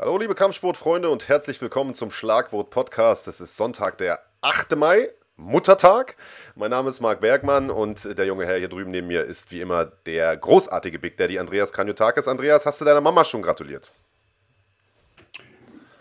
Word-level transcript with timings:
Hallo 0.00 0.16
liebe 0.16 0.36
Kampfsportfreunde 0.36 1.10
und 1.10 1.26
herzlich 1.26 1.60
willkommen 1.60 1.92
zum 1.92 2.12
Schlagwort 2.12 2.70
Podcast. 2.70 3.26
Es 3.26 3.40
ist 3.40 3.56
Sonntag, 3.56 3.98
der 3.98 4.20
8. 4.42 4.76
Mai, 4.76 5.10
Muttertag. 5.36 6.16
Mein 6.54 6.70
Name 6.70 6.88
ist 6.88 7.00
Marc 7.00 7.20
Bergmann 7.20 7.68
und 7.68 8.16
der 8.16 8.24
junge 8.24 8.46
Herr 8.46 8.58
hier 8.58 8.68
drüben 8.68 8.92
neben 8.92 9.08
mir 9.08 9.24
ist 9.24 9.50
wie 9.50 9.60
immer 9.60 9.86
der 10.06 10.36
großartige 10.36 11.00
Big 11.00 11.16
Daddy 11.16 11.40
Andreas 11.40 11.72
Kranjotakis. 11.72 12.28
Andreas, 12.28 12.64
hast 12.64 12.80
du 12.80 12.84
deiner 12.84 13.00
Mama 13.00 13.24
schon 13.24 13.42
gratuliert? 13.42 13.90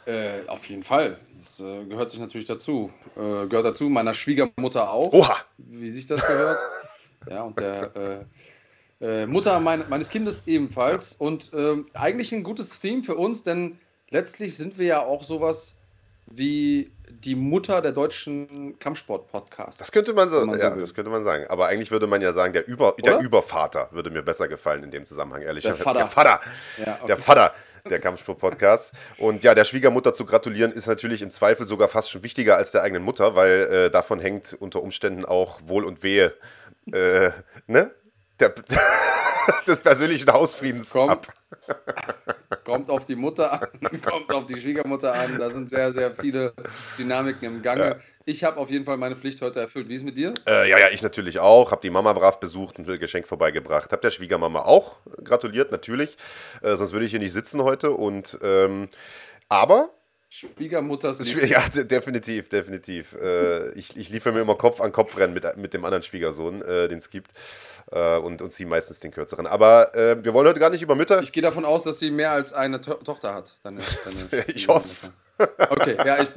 Äh, 0.05 0.45
auf 0.45 0.63
jeden 0.67 0.83
Fall. 0.83 1.17
Das 1.39 1.59
äh, 1.59 1.83
gehört 1.85 2.11
sich 2.11 2.19
natürlich 2.19 2.45
dazu. 2.45 2.93
Äh, 3.15 3.47
gehört 3.47 3.65
dazu, 3.65 3.85
meiner 3.85 4.13
Schwiegermutter 4.13 4.91
auch. 4.91 5.11
Oha! 5.11 5.37
Wie 5.57 5.89
sich 5.89 6.05
das 6.05 6.21
gehört. 6.21 6.59
ja, 7.31 7.41
und 7.41 7.59
der 7.59 7.95
äh, 9.01 9.23
äh, 9.23 9.25
Mutter 9.25 9.59
mein, 9.59 9.83
meines 9.89 10.09
Kindes 10.09 10.43
ebenfalls. 10.45 11.15
Und 11.15 11.49
ähm, 11.55 11.87
eigentlich 11.95 12.31
ein 12.31 12.43
gutes 12.43 12.79
Theme 12.79 13.01
für 13.01 13.15
uns, 13.15 13.41
denn 13.41 13.79
letztlich 14.09 14.55
sind 14.57 14.77
wir 14.77 14.85
ja 14.85 15.05
auch 15.05 15.23
sowas 15.23 15.75
wie 16.29 16.91
die 17.09 17.35
Mutter 17.35 17.81
der 17.81 17.93
deutschen 17.93 18.77
Kampfsport-Podcasts. 18.79 19.77
Das 19.77 19.91
könnte 19.91 20.13
man, 20.13 20.27
so, 20.27 20.45
man 20.45 20.59
ja, 20.59 20.75
das 20.75 20.93
könnte 20.93 21.09
man 21.09 21.23
sagen. 21.23 21.45
Aber 21.47 21.67
eigentlich 21.67 21.89
würde 21.89 22.05
man 22.05 22.21
ja 22.21 22.33
sagen, 22.33 22.51
der, 22.51 22.67
Über, 22.67 22.95
der 23.03 23.19
Übervater 23.19 23.87
würde 23.91 24.09
mir 24.09 24.23
besser 24.23 24.47
gefallen 24.47 24.83
in 24.83 24.91
dem 24.91 25.05
Zusammenhang, 25.05 25.41
ehrlich 25.41 25.63
gesagt. 25.63 25.79
Der 25.79 25.85
Vater. 25.85 25.99
Der 25.99 26.09
Vater. 26.09 26.41
Ja, 26.85 26.97
okay. 26.97 27.07
Der 27.07 27.17
Vater 27.17 27.53
der 27.89 27.99
Kampfsport-Podcast. 27.99 28.93
Und 29.17 29.43
ja, 29.43 29.55
der 29.55 29.63
Schwiegermutter 29.63 30.13
zu 30.13 30.25
gratulieren 30.25 30.71
ist 30.71 30.87
natürlich 30.87 31.21
im 31.21 31.31
Zweifel 31.31 31.65
sogar 31.65 31.87
fast 31.87 32.11
schon 32.11 32.23
wichtiger 32.23 32.57
als 32.57 32.71
der 32.71 32.83
eigenen 32.83 33.03
Mutter, 33.03 33.35
weil 33.35 33.61
äh, 33.71 33.89
davon 33.89 34.19
hängt 34.19 34.53
unter 34.59 34.81
Umständen 34.81 35.25
auch 35.25 35.59
Wohl 35.65 35.85
und 35.85 36.03
Wehe 36.03 36.33
äh, 36.91 37.31
ne? 37.67 37.91
der, 38.39 38.53
des 39.67 39.79
persönlichen 39.79 40.31
Hausfriedens 40.31 40.95
ab. 40.95 41.27
kommt 42.67 42.89
auf 42.89 43.05
die 43.05 43.15
Mutter 43.15 43.53
an, 43.53 43.69
kommt 44.01 44.31
auf 44.33 44.45
die 44.45 44.59
Schwiegermutter 44.59 45.13
an. 45.13 45.37
Da 45.39 45.49
sind 45.49 45.69
sehr, 45.69 45.93
sehr 45.93 46.13
viele 46.13 46.53
Dynamiken 46.99 47.47
im 47.47 47.61
Gange. 47.61 47.85
Ja. 47.85 47.95
Ich 48.25 48.43
habe 48.43 48.57
auf 48.57 48.69
jeden 48.69 48.83
Fall 48.83 48.97
meine 48.97 49.15
Pflicht 49.15 49.41
heute 49.41 49.61
erfüllt. 49.61 49.87
Wie 49.87 49.93
ist 49.93 50.01
es 50.01 50.05
mit 50.05 50.17
dir? 50.17 50.33
Äh, 50.45 50.69
ja, 50.69 50.77
ja, 50.77 50.87
ich 50.91 51.01
natürlich 51.01 51.39
auch. 51.39 51.71
Habe 51.71 51.79
die 51.81 51.89
Mama 51.89 52.11
brav 52.11 52.41
besucht 52.41 52.77
und 52.77 52.89
ein 52.89 52.99
Geschenk 52.99 53.25
vorbeigebracht. 53.25 53.93
Habe 53.93 54.01
der 54.01 54.09
Schwiegermama 54.09 54.63
auch 54.63 54.97
gratuliert, 55.23 55.71
natürlich. 55.71 56.17
Äh, 56.61 56.75
sonst 56.75 56.91
würde 56.91 57.05
ich 57.05 57.11
hier 57.11 57.21
nicht 57.21 57.31
sitzen 57.31 57.63
heute. 57.63 57.91
Und 57.91 58.37
ähm, 58.43 58.89
aber 59.47 59.91
Schwiegermutters 60.29 61.19
Ja, 61.33 61.63
definitiv, 61.69 62.49
definitiv. 62.49 63.13
Äh, 63.13 63.71
ich, 63.73 63.95
ich 63.95 64.09
liefere 64.09 64.33
mir 64.33 64.41
immer 64.41 64.55
Kopf 64.55 64.81
an 64.81 64.91
Kopf 64.91 65.17
rennen 65.17 65.33
mit, 65.33 65.45
mit 65.57 65.73
dem 65.73 65.85
anderen 65.85 66.03
Schwiegersohn, 66.03 66.61
äh, 66.61 66.87
den 66.87 66.97
es 66.97 67.09
gibt. 67.09 67.31
Äh, 67.91 68.17
und, 68.17 68.41
und 68.41 68.51
sie 68.51 68.65
meistens 68.65 68.99
den 68.99 69.11
kürzeren. 69.11 69.47
Aber 69.47 69.95
äh, 69.95 70.23
wir 70.23 70.33
wollen 70.33 70.47
heute 70.47 70.59
gar 70.59 70.69
nicht 70.69 70.81
über 70.81 70.95
Mütter. 70.95 71.21
Ich 71.21 71.31
gehe 71.31 71.43
davon 71.43 71.63
aus, 71.63 71.83
dass 71.83 71.99
sie 71.99 72.11
mehr 72.11 72.31
als 72.31 72.53
eine 72.53 72.81
to 72.81 72.95
Tochter 72.95 73.33
hat. 73.33 73.59
Deine, 73.63 73.79
deine 74.29 74.45
ich 74.47 74.67
hoffe 74.67 74.85
es. 74.85 75.11
Okay, 75.69 75.95
ja, 76.05 76.21
ich. 76.21 76.29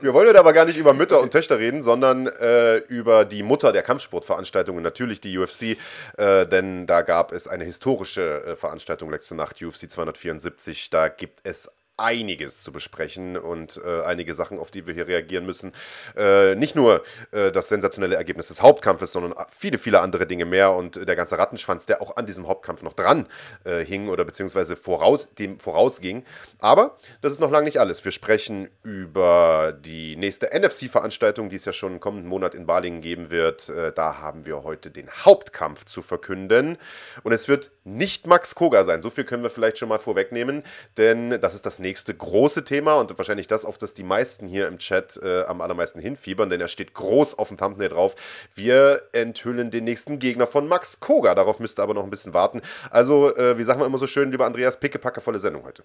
Wir 0.00 0.14
wollen 0.14 0.28
heute 0.28 0.38
aber 0.38 0.52
gar 0.52 0.64
nicht 0.64 0.78
über 0.78 0.94
Mütter 0.94 1.20
und 1.20 1.32
Töchter 1.32 1.58
reden, 1.58 1.82
sondern 1.82 2.26
äh, 2.26 2.76
über 2.76 3.24
die 3.24 3.42
Mutter 3.42 3.72
der 3.72 3.82
Kampfsportveranstaltungen, 3.82 4.82
natürlich 4.82 5.20
die 5.20 5.36
UFC, 5.36 5.76
äh, 6.16 6.46
denn 6.46 6.86
da 6.86 7.02
gab 7.02 7.32
es 7.32 7.48
eine 7.48 7.64
historische 7.64 8.44
äh, 8.44 8.56
Veranstaltung 8.56 9.10
letzte 9.10 9.34
Nacht, 9.34 9.60
UFC 9.60 9.90
274. 9.90 10.90
Da 10.90 11.08
gibt 11.08 11.40
es 11.42 11.70
einiges 12.02 12.62
zu 12.62 12.72
besprechen 12.72 13.36
und 13.36 13.80
äh, 13.84 14.02
einige 14.02 14.34
Sachen, 14.34 14.58
auf 14.58 14.70
die 14.70 14.86
wir 14.86 14.94
hier 14.94 15.06
reagieren 15.06 15.46
müssen. 15.46 15.72
Äh, 16.16 16.54
nicht 16.56 16.76
nur 16.76 17.02
äh, 17.30 17.52
das 17.52 17.68
sensationelle 17.68 18.16
Ergebnis 18.16 18.48
des 18.48 18.60
Hauptkampfes, 18.60 19.12
sondern 19.12 19.34
viele, 19.50 19.78
viele 19.78 20.00
andere 20.00 20.26
Dinge 20.26 20.44
mehr 20.44 20.72
und 20.72 20.96
der 21.08 21.16
ganze 21.16 21.38
Rattenschwanz, 21.38 21.86
der 21.86 22.02
auch 22.02 22.16
an 22.16 22.26
diesem 22.26 22.46
Hauptkampf 22.48 22.82
noch 22.82 22.94
dran 22.94 23.26
äh, 23.64 23.84
hing 23.84 24.08
oder 24.08 24.24
beziehungsweise 24.24 24.76
voraus, 24.76 25.34
dem 25.34 25.58
vorausging. 25.58 26.24
Aber 26.58 26.96
das 27.20 27.32
ist 27.32 27.40
noch 27.40 27.50
lange 27.50 27.66
nicht 27.66 27.78
alles. 27.78 28.04
Wir 28.04 28.12
sprechen 28.12 28.68
über 28.82 29.72
die 29.78 30.16
nächste 30.16 30.50
NFC-Veranstaltung, 30.52 31.48
die 31.48 31.56
es 31.56 31.64
ja 31.64 31.72
schon 31.72 32.00
kommenden 32.00 32.28
Monat 32.28 32.54
in 32.54 32.66
Balingen 32.66 33.00
geben 33.00 33.30
wird. 33.30 33.68
Äh, 33.68 33.92
da 33.92 34.18
haben 34.18 34.44
wir 34.44 34.64
heute 34.64 34.90
den 34.90 35.10
Hauptkampf 35.10 35.84
zu 35.84 36.02
verkünden 36.02 36.78
und 37.22 37.32
es 37.32 37.48
wird 37.48 37.70
nicht 37.84 38.26
Max 38.26 38.54
Koga 38.54 38.84
sein. 38.84 39.02
So 39.02 39.10
viel 39.10 39.24
können 39.24 39.42
wir 39.42 39.50
vielleicht 39.50 39.78
schon 39.78 39.88
mal 39.88 39.98
vorwegnehmen, 39.98 40.62
denn 40.96 41.40
das 41.40 41.54
ist 41.54 41.66
das 41.66 41.78
nächste 41.78 41.91
große 41.94 42.64
Thema 42.64 42.94
und 42.94 43.16
wahrscheinlich 43.16 43.46
das, 43.46 43.64
auf 43.64 43.78
das 43.78 43.94
die 43.94 44.02
meisten 44.02 44.46
hier 44.46 44.68
im 44.68 44.78
Chat 44.78 45.18
äh, 45.22 45.44
am 45.44 45.60
allermeisten 45.60 46.00
hinfiebern, 46.00 46.50
denn 46.50 46.60
er 46.60 46.68
steht 46.68 46.94
groß 46.94 47.38
auf 47.38 47.48
dem 47.48 47.56
Thumbnail 47.56 47.88
drauf. 47.90 48.14
Wir 48.54 49.02
enthüllen 49.12 49.70
den 49.70 49.84
nächsten 49.84 50.18
Gegner 50.18 50.46
von 50.46 50.66
Max 50.68 51.00
Koga. 51.00 51.34
Darauf 51.34 51.58
müsst 51.60 51.78
ihr 51.78 51.82
aber 51.82 51.94
noch 51.94 52.04
ein 52.04 52.10
bisschen 52.10 52.34
warten. 52.34 52.62
Also, 52.90 53.34
äh, 53.36 53.58
wie 53.58 53.64
sagen 53.64 53.80
wir 53.80 53.86
immer 53.86 53.98
so 53.98 54.06
schön, 54.06 54.30
lieber 54.30 54.46
Andreas, 54.46 54.80
pickepackevolle 54.80 55.40
Sendung 55.40 55.64
heute. 55.64 55.84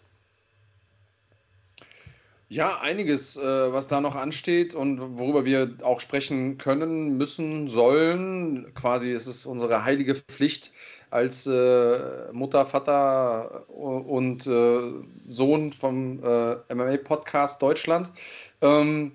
Ja, 2.49 2.79
einiges, 2.79 3.35
äh, 3.35 3.41
was 3.73 3.89
da 3.89 3.99
noch 3.99 4.15
ansteht 4.15 4.73
und 4.73 5.17
worüber 5.17 5.43
wir 5.43 5.79
auch 5.83 5.99
sprechen 5.99 6.57
können, 6.57 7.17
müssen, 7.17 7.67
sollen. 7.67 8.73
Quasi 8.73 9.11
ist 9.11 9.27
es 9.27 9.45
unsere 9.45 9.83
heilige 9.83 10.15
Pflicht, 10.15 10.71
als 11.09 11.47
äh, 11.47 12.31
Mutter, 12.31 12.65
Vater 12.65 13.65
äh, 13.69 13.73
und 13.73 14.47
äh, 14.47 15.03
Sohn 15.29 15.73
vom 15.73 16.23
äh, 16.23 16.73
MMA-Podcast 16.73 17.61
Deutschland. 17.61 18.11
Ähm, 18.61 19.13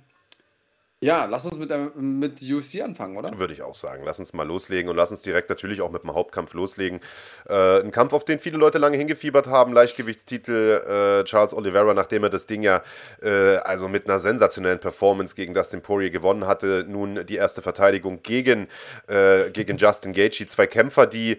ja, 1.02 1.24
lass 1.24 1.44
uns 1.44 1.58
mit, 1.58 1.72
mit 1.96 2.40
UFC 2.40 2.80
anfangen, 2.80 3.16
oder? 3.16 3.36
Würde 3.36 3.52
ich 3.52 3.62
auch 3.62 3.74
sagen. 3.74 4.04
Lass 4.06 4.20
uns 4.20 4.34
mal 4.34 4.46
loslegen 4.46 4.88
und 4.88 4.94
lass 4.94 5.10
uns 5.10 5.22
direkt 5.22 5.50
natürlich 5.50 5.80
auch 5.80 5.90
mit 5.90 6.04
dem 6.04 6.14
Hauptkampf 6.14 6.54
loslegen. 6.54 7.00
Äh, 7.48 7.80
ein 7.80 7.90
Kampf, 7.90 8.12
auf 8.12 8.24
den 8.24 8.38
viele 8.38 8.56
Leute 8.56 8.78
lange 8.78 8.96
hingefiebert 8.96 9.48
haben. 9.48 9.72
Leichtgewichtstitel 9.72 11.22
äh, 11.22 11.24
Charles 11.24 11.54
Oliveira, 11.54 11.92
nachdem 11.92 12.22
er 12.22 12.30
das 12.30 12.46
Ding 12.46 12.62
ja 12.62 12.84
äh, 13.20 13.56
also 13.56 13.88
mit 13.88 14.08
einer 14.08 14.20
sensationellen 14.20 14.78
Performance 14.78 15.34
gegen 15.34 15.54
Dustin 15.54 15.82
Poirier 15.82 16.10
gewonnen 16.10 16.46
hatte. 16.46 16.86
Nun 16.88 17.26
die 17.26 17.34
erste 17.34 17.62
Verteidigung 17.62 18.22
gegen, 18.22 18.68
äh, 19.08 19.50
gegen 19.50 19.78
Justin 19.78 20.12
Gaethje. 20.12 20.46
Zwei 20.46 20.68
Kämpfer, 20.68 21.08
die 21.08 21.38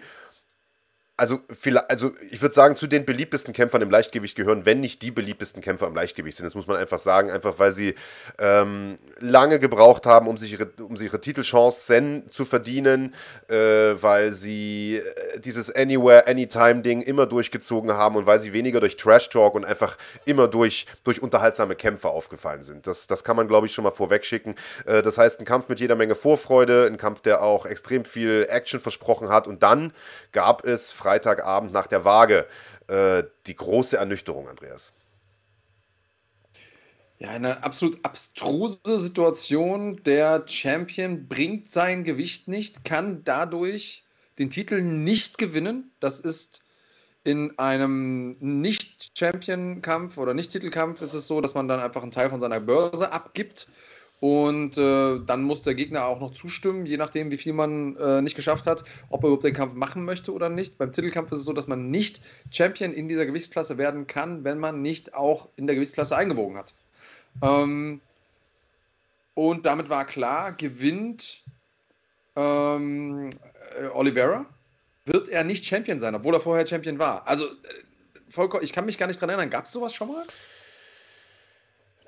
also, 1.16 1.38
also 1.88 2.10
ich 2.28 2.42
würde 2.42 2.54
sagen, 2.54 2.74
zu 2.74 2.88
den 2.88 3.04
beliebtesten 3.04 3.54
Kämpfern 3.54 3.82
im 3.82 3.90
Leichtgewicht 3.90 4.34
gehören, 4.34 4.66
wenn 4.66 4.80
nicht 4.80 5.00
die 5.00 5.12
beliebtesten 5.12 5.62
Kämpfer 5.62 5.86
im 5.86 5.94
Leichtgewicht 5.94 6.36
sind. 6.36 6.44
Das 6.44 6.56
muss 6.56 6.66
man 6.66 6.76
einfach 6.76 6.98
sagen, 6.98 7.30
einfach 7.30 7.60
weil 7.60 7.70
sie 7.70 7.94
ähm, 8.38 8.98
lange 9.20 9.60
gebraucht 9.60 10.06
haben, 10.06 10.26
um 10.26 10.36
sich 10.36 10.52
ihre, 10.52 10.66
um 10.80 10.96
sich 10.96 11.06
ihre 11.06 11.20
Titelchancen 11.20 12.28
zu 12.30 12.44
verdienen, 12.44 13.14
äh, 13.48 13.54
weil 13.54 14.32
sie 14.32 14.96
äh, 14.96 15.38
dieses 15.38 15.72
Anywhere, 15.72 16.26
Anytime-Ding 16.26 17.02
immer 17.02 17.26
durchgezogen 17.26 17.92
haben 17.92 18.16
und 18.16 18.26
weil 18.26 18.40
sie 18.40 18.52
weniger 18.52 18.80
durch 18.80 18.96
Trash-Talk 18.96 19.54
und 19.54 19.64
einfach 19.64 19.96
immer 20.24 20.48
durch, 20.48 20.86
durch 21.04 21.22
unterhaltsame 21.22 21.76
Kämpfe 21.76 22.08
aufgefallen 22.08 22.64
sind. 22.64 22.88
Das, 22.88 23.06
das 23.06 23.22
kann 23.22 23.36
man, 23.36 23.46
glaube 23.46 23.68
ich, 23.68 23.72
schon 23.72 23.84
mal 23.84 23.92
vorwegschicken. 23.92 24.56
Äh, 24.84 25.02
das 25.02 25.16
heißt, 25.16 25.40
ein 25.40 25.44
Kampf 25.44 25.68
mit 25.68 25.78
jeder 25.78 25.94
Menge 25.94 26.16
Vorfreude, 26.16 26.88
ein 26.90 26.96
Kampf, 26.96 27.20
der 27.20 27.40
auch 27.40 27.66
extrem 27.66 28.04
viel 28.04 28.48
Action 28.50 28.80
versprochen 28.80 29.28
hat 29.28 29.46
und 29.46 29.62
dann 29.62 29.92
gab 30.32 30.64
es 30.66 30.90
Freitagabend 31.04 31.70
nach 31.70 31.86
der 31.86 32.06
Waage 32.06 32.46
äh, 32.86 33.24
die 33.46 33.54
große 33.54 33.98
Ernüchterung, 33.98 34.48
Andreas. 34.48 34.94
Ja, 37.18 37.28
eine 37.28 37.62
absolut 37.62 38.02
abstruse 38.04 38.98
Situation. 38.98 40.02
Der 40.04 40.44
Champion 40.46 41.28
bringt 41.28 41.68
sein 41.68 42.04
Gewicht 42.04 42.48
nicht, 42.48 42.84
kann 42.84 43.22
dadurch 43.24 44.04
den 44.38 44.48
Titel 44.48 44.80
nicht 44.80 45.36
gewinnen. 45.36 45.92
Das 46.00 46.20
ist 46.20 46.62
in 47.22 47.58
einem 47.58 48.36
Nicht-Champion-Kampf 48.40 50.16
oder 50.16 50.32
Nicht-Titelkampf 50.32 51.02
ist 51.02 51.12
es 51.12 51.26
so, 51.26 51.42
dass 51.42 51.54
man 51.54 51.68
dann 51.68 51.80
einfach 51.80 52.02
einen 52.02 52.10
Teil 52.12 52.30
von 52.30 52.40
seiner 52.40 52.60
Börse 52.60 53.12
abgibt 53.12 53.68
und 54.20 54.78
äh, 54.78 55.20
dann 55.26 55.42
muss 55.42 55.62
der 55.62 55.74
Gegner 55.74 56.06
auch 56.06 56.20
noch 56.20 56.32
zustimmen, 56.32 56.86
je 56.86 56.96
nachdem, 56.96 57.30
wie 57.30 57.36
viel 57.36 57.52
man 57.52 57.96
äh, 57.96 58.22
nicht 58.22 58.36
geschafft 58.36 58.66
hat, 58.66 58.84
ob 59.10 59.22
er 59.22 59.26
überhaupt 59.26 59.44
den 59.44 59.54
Kampf 59.54 59.74
machen 59.74 60.04
möchte 60.04 60.32
oder 60.32 60.48
nicht. 60.48 60.78
Beim 60.78 60.92
Titelkampf 60.92 61.30
ist 61.32 61.40
es 61.40 61.44
so, 61.44 61.52
dass 61.52 61.66
man 61.66 61.90
nicht 61.90 62.22
Champion 62.50 62.92
in 62.92 63.08
dieser 63.08 63.26
Gewichtsklasse 63.26 63.76
werden 63.76 64.06
kann, 64.06 64.44
wenn 64.44 64.58
man 64.58 64.80
nicht 64.80 65.14
auch 65.14 65.48
in 65.56 65.66
der 65.66 65.76
Gewichtsklasse 65.76 66.16
eingewogen 66.16 66.56
hat. 66.56 66.74
Ähm, 67.42 68.00
und 69.34 69.66
damit 69.66 69.90
war 69.90 70.06
klar, 70.06 70.52
gewinnt 70.52 71.42
ähm, 72.36 73.30
äh, 73.76 73.86
Oliveira, 73.88 74.46
wird 75.04 75.28
er 75.28 75.44
nicht 75.44 75.64
Champion 75.64 76.00
sein, 76.00 76.14
obwohl 76.14 76.34
er 76.34 76.40
vorher 76.40 76.66
Champion 76.66 76.98
war. 76.98 77.26
Also, 77.26 77.44
äh, 77.44 77.50
vollkommen, 78.28 78.64
ich 78.64 78.72
kann 78.72 78.86
mich 78.86 78.96
gar 78.96 79.06
nicht 79.06 79.20
dran 79.20 79.28
erinnern. 79.28 79.50
Gab 79.50 79.66
es 79.66 79.72
sowas 79.72 79.94
schon 79.94 80.08
mal? 80.08 80.24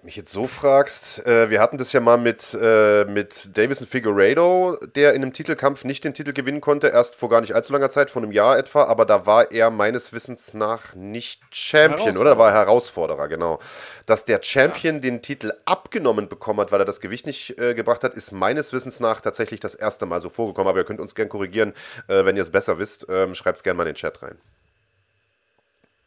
Mich 0.06 0.16
jetzt 0.16 0.32
so 0.32 0.46
fragst, 0.46 1.26
äh, 1.26 1.50
wir 1.50 1.60
hatten 1.60 1.78
das 1.78 1.92
ja 1.92 2.00
mal 2.00 2.16
mit, 2.16 2.56
äh, 2.60 3.04
mit 3.06 3.56
Davison 3.58 3.86
Figueiredo, 3.86 4.78
der 4.94 5.14
in 5.14 5.22
einem 5.22 5.32
Titelkampf 5.32 5.84
nicht 5.84 6.04
den 6.04 6.14
Titel 6.14 6.32
gewinnen 6.32 6.60
konnte, 6.60 6.86
erst 6.86 7.16
vor 7.16 7.28
gar 7.28 7.40
nicht 7.40 7.54
allzu 7.54 7.72
langer 7.72 7.90
Zeit, 7.90 8.10
vor 8.10 8.22
einem 8.22 8.32
Jahr 8.32 8.56
etwa, 8.56 8.84
aber 8.84 9.04
da 9.04 9.26
war 9.26 9.50
er 9.50 9.70
meines 9.70 10.12
Wissens 10.12 10.54
nach 10.54 10.94
nicht 10.94 11.42
Champion, 11.50 12.16
oder? 12.16 12.30
Da 12.30 12.38
war 12.38 12.52
er 12.52 12.54
Herausforderer, 12.54 13.28
genau. 13.28 13.58
Dass 14.06 14.24
der 14.24 14.40
Champion 14.42 14.96
ja. 14.96 15.00
den 15.00 15.22
Titel 15.22 15.52
abgenommen 15.64 16.28
bekommen 16.28 16.60
hat, 16.60 16.72
weil 16.72 16.80
er 16.80 16.86
das 16.86 17.00
Gewicht 17.00 17.26
nicht 17.26 17.58
äh, 17.58 17.74
gebracht 17.74 18.04
hat, 18.04 18.14
ist 18.14 18.30
meines 18.30 18.72
Wissens 18.72 19.00
nach 19.00 19.20
tatsächlich 19.20 19.58
das 19.58 19.74
erste 19.74 20.06
Mal 20.06 20.20
so 20.20 20.28
vorgekommen, 20.28 20.68
aber 20.68 20.78
ihr 20.78 20.84
könnt 20.84 21.00
uns 21.00 21.16
gerne 21.16 21.28
korrigieren, 21.28 21.74
äh, 22.06 22.24
wenn 22.24 22.36
ihr 22.36 22.42
es 22.42 22.50
besser 22.50 22.78
wisst. 22.78 23.06
Ähm, 23.10 23.34
Schreibt 23.34 23.56
es 23.56 23.62
gerne 23.64 23.76
mal 23.76 23.82
in 23.82 23.88
den 23.88 23.96
Chat 23.96 24.22
rein. 24.22 24.38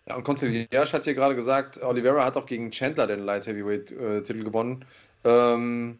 Ja, 0.09 0.15
und 0.15 0.23
Conciliage 0.23 0.91
hat 0.91 1.03
hier 1.03 1.13
gerade 1.13 1.35
gesagt, 1.35 1.81
Oliveira 1.83 2.25
hat 2.25 2.35
auch 2.35 2.47
gegen 2.47 2.71
Chandler 2.71 3.05
den 3.05 3.19
Light 3.19 3.45
Heavyweight-Titel 3.45 4.41
äh, 4.41 4.43
gewonnen. 4.43 4.83
Ähm, 5.23 5.99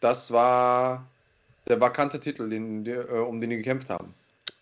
das 0.00 0.32
war 0.32 1.06
der 1.68 1.80
vakante 1.80 2.18
Titel, 2.18 2.50
den, 2.50 2.84
der, 2.84 3.08
äh, 3.08 3.18
um 3.18 3.40
den 3.40 3.50
die 3.50 3.56
gekämpft 3.58 3.90
haben. 3.90 4.12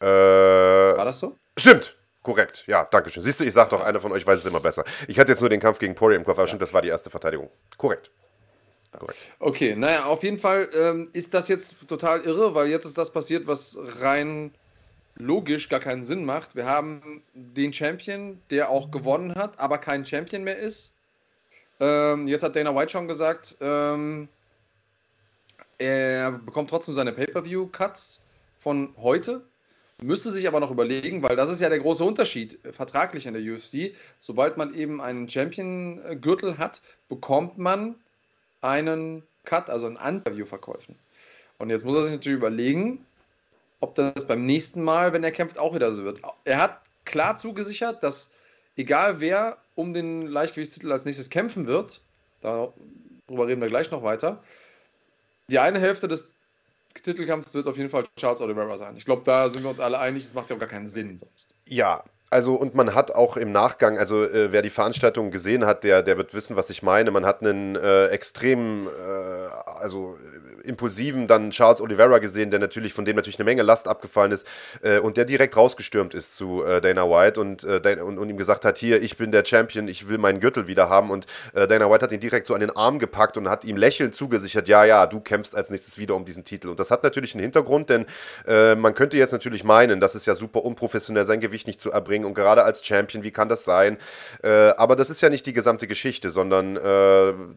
Äh, 0.01 0.07
war 0.07 1.07
das 1.07 1.21
so? 1.21 1.37
Stimmt. 1.57 1.97
Korrekt, 2.23 2.65
ja, 2.67 2.87
danke 2.87 3.11
schön. 3.11 3.23
Siehst 3.23 3.41
du, 3.41 3.45
ich 3.45 3.53
sag 3.53 3.69
doch, 3.69 3.83
einer 3.83 4.01
von 4.01 4.11
euch 4.13 4.27
weiß 4.27 4.39
es 4.39 4.47
immer 4.47 4.61
besser. 4.61 4.85
Ich 5.09 5.19
hatte 5.19 5.33
jetzt 5.33 5.41
nur 5.41 5.51
den 5.51 5.61
Kampf 5.61 5.79
gegen 5.79 5.95
Poirier 5.95 6.17
im 6.17 6.25
Kopf, 6.25 6.37
aber 6.37 6.45
ja. 6.45 6.47
stimmt, 6.49 6.63
das 6.63 6.73
war 6.73 6.81
die 6.81 6.89
erste 6.89 7.11
Verteidigung. 7.11 7.51
Korrekt. 7.77 8.11
Korrekt. 8.99 9.33
Okay, 9.41 9.75
naja, 9.75 10.05
auf 10.05 10.23
jeden 10.23 10.39
Fall 10.39 10.69
ähm, 10.75 11.11
ist 11.13 11.35
das 11.35 11.49
jetzt 11.49 11.87
total 11.87 12.23
irre, 12.23 12.55
weil 12.55 12.69
jetzt 12.69 12.87
ist 12.87 12.97
das 12.97 13.11
passiert, 13.11 13.47
was 13.47 13.79
rein 14.01 14.55
logisch 15.17 15.69
gar 15.69 15.81
keinen 15.81 16.05
Sinn 16.05 16.25
macht. 16.25 16.57
Wir 16.57 16.67
haben 16.67 17.23
den 17.35 17.73
Champion, 17.73 18.41
der 18.51 18.71
auch 18.71 18.91
gewonnen 18.91 19.35
hat, 19.35 19.59
aber 19.59 19.79
kein 19.79 20.05
Champion 20.05 20.45
mehr 20.45 20.59
ist. 20.59 20.95
Ähm, 21.81 22.29
jetzt 22.29 22.43
hat 22.43 22.57
Dana 22.57 22.75
White 22.75 22.91
schon 22.91 23.09
gesagt, 23.09 23.57
ähm, 23.61 24.29
er 25.79 26.33
bekommt 26.33 26.71
trotzdem 26.71 26.95
seine 26.95 27.13
Pay-Per-View-Cuts 27.13 28.23
von 28.61 28.95
heute, 28.97 29.43
müsste 30.03 30.31
sich 30.33 30.47
aber 30.47 30.61
noch 30.61 30.71
überlegen, 30.71 31.23
weil 31.23 31.37
das 31.37 31.49
ist 31.49 31.61
ja 31.61 31.69
der 31.69 31.81
große 31.81 32.05
Unterschied 32.05 32.59
vertraglich 32.71 33.27
in 33.27 33.35
der 33.35 33.43
UFC. 33.43 33.95
Sobald 34.21 34.57
man 34.57 34.75
eben 34.75 35.01
einen 35.01 35.29
Champion-Gürtel 35.29 36.59
hat, 36.59 36.81
bekommt 37.09 37.59
man 37.59 37.97
einen 38.61 39.23
Cut, 39.45 39.69
also 39.69 39.87
ein 39.87 39.97
Interview-Verkäufen. 39.97 40.97
Und 41.59 41.71
jetzt 41.71 41.85
muss 41.85 41.97
er 41.97 42.05
sich 42.05 42.13
natürlich 42.13 42.39
überlegen, 42.39 43.05
ob 43.81 43.95
das 43.95 44.27
beim 44.27 44.47
nächsten 44.47 44.83
Mal, 44.83 45.13
wenn 45.13 45.25
er 45.25 45.33
kämpft, 45.33 45.59
auch 45.59 45.75
wieder 45.75 45.93
so 45.95 46.05
wird. 46.05 46.21
Er 46.45 46.59
hat 46.59 46.81
klar 47.05 47.37
zugesichert, 47.37 48.03
dass 48.03 48.31
egal 48.77 49.21
wer 49.21 49.59
um 49.75 49.95
den 49.95 50.27
Leichtgewichtstitel 50.27 50.93
als 50.93 51.05
nächstes 51.05 51.31
kämpfen 51.31 51.67
wird, 51.67 52.03
darüber 52.41 53.47
reden 53.47 53.61
wir 53.61 53.69
gleich 53.69 53.91
noch 53.91 54.03
weiter, 54.03 54.43
die 55.49 55.59
eine 55.59 55.81
Hälfte 55.81 56.09
des 56.09 56.35
Titelkampfs 57.03 57.55
wird 57.55 57.67
auf 57.67 57.77
jeden 57.77 57.91
Fall 57.91 58.05
Charles 58.17 58.41
Oliveira 58.41 58.79
sein. 58.79 58.97
Ich 58.97 59.05
glaube, 59.05 59.23
da 59.25 59.49
sind 59.49 59.63
wir 59.63 59.71
uns 59.71 59.81
alle 59.81 59.99
einig, 59.99 60.23
das 60.23 60.35
macht 60.35 60.51
ja 60.51 60.57
auch 60.57 60.61
gar 60.61 60.69
keinen 60.69 60.87
Sinn 60.87 61.19
sonst. 61.19 61.57
Ja, 61.67 62.05
also 62.31 62.55
und 62.55 62.75
man 62.75 62.95
hat 62.95 63.15
auch 63.15 63.37
im 63.37 63.53
Nachgang, 63.53 63.99
also 63.99 64.25
äh, 64.25 64.51
wer 64.51 64.63
die 64.63 64.71
Veranstaltung 64.71 65.31
gesehen 65.31 65.67
hat, 65.67 65.85
der, 65.85 66.03
der 66.03 66.17
wird 66.17 66.35
wissen, 66.35 66.57
was 66.57 66.71
ich 66.71 66.83
meine. 66.83 67.11
Man 67.11 67.25
hat 67.25 67.43
einen 67.43 67.77
äh, 67.77 68.07
extrem, 68.07 68.89
äh, 68.89 68.91
also 69.81 70.17
impulsiven 70.65 71.27
dann 71.27 71.51
Charles 71.51 71.81
Oliveira 71.81 72.19
gesehen, 72.19 72.51
der 72.51 72.59
natürlich 72.59 72.93
von 72.93 73.05
dem 73.05 73.17
natürlich 73.17 73.39
eine 73.39 73.45
Menge 73.45 73.63
Last 73.63 73.87
abgefallen 73.87 74.33
ist 74.33 74.47
äh, 74.83 74.99
und 74.99 75.17
der 75.17 75.27
direkt 75.27 75.57
rausgestürmt 75.57 76.15
ist 76.15 76.35
zu 76.37 76.65
äh, 76.65 76.81
Dana 76.81 77.09
White 77.09 77.41
und, 77.41 77.65
äh, 77.65 77.99
und, 78.03 78.19
und, 78.19 78.29
ihm 78.29 78.37
gesagt 78.37 78.65
hat, 78.65 78.79
hier, 78.79 79.03
ich 79.03 79.17
bin 79.17 79.31
der 79.31 79.45
Champion, 79.45 79.87
ich 79.89 80.09
will 80.09 80.19
meinen 80.19 80.41
Gürtel 80.41 80.67
wieder 80.67 80.89
haben. 80.89 81.11
Und 81.11 81.27
äh, 81.53 81.69
Dana 81.69 81.91
White 81.91 82.05
hat 82.05 82.13
ihn 82.13 82.21
direkt 82.21 82.47
so 82.47 82.55
an 82.55 82.61
den 82.61 82.75
Arm 82.75 82.99
gepackt 82.99 83.37
und 83.37 83.49
hat 83.49 83.65
ihm 83.65 83.77
lächelnd 83.77 84.15
zugesichert, 84.15 84.69
ja, 84.69 84.85
ja, 84.85 85.07
du 85.07 85.21
kämpfst 85.21 85.55
als 85.55 85.71
nächstes 85.71 85.99
wieder 85.99 86.17
um 86.17 86.25
diesen 86.25 86.45
Titel. 86.45 86.69
Und 86.69 86.81
das 86.81 86.91
hat 86.91 87.03
natürlich 87.03 87.35
einen 87.35 87.43
Hintergrund, 87.43 87.91
denn 87.91 88.07
äh, 88.47 88.75
man 88.75 88.95
könnte 88.95 89.17
jetzt 89.17 89.33
natürlich 89.33 89.65
meinen, 89.65 90.01
das 90.01 90.15
ist 90.15 90.27
ja 90.27 90.35
super 90.35 90.65
unprofessionell, 90.65 91.25
sein 91.25 91.41
Gewicht 91.41 91.67
nicht 91.67 91.81
zu 91.81 91.93
erbringen 91.93 92.14
und 92.23 92.35
gerade 92.35 92.65
als 92.65 92.85
Champion, 92.85 93.25
wie 93.25 93.31
kann 93.31 93.49
das 93.49 93.65
sein? 93.65 93.99
Äh, 94.43 94.49
aber 94.77 94.95
das 94.95 95.11
ist 95.11 95.21
ja 95.23 95.31
nicht 95.31 95.47
die 95.47 95.53
gesamte 95.53 95.87
Geschichte, 95.87 96.31
sondern 96.31 96.75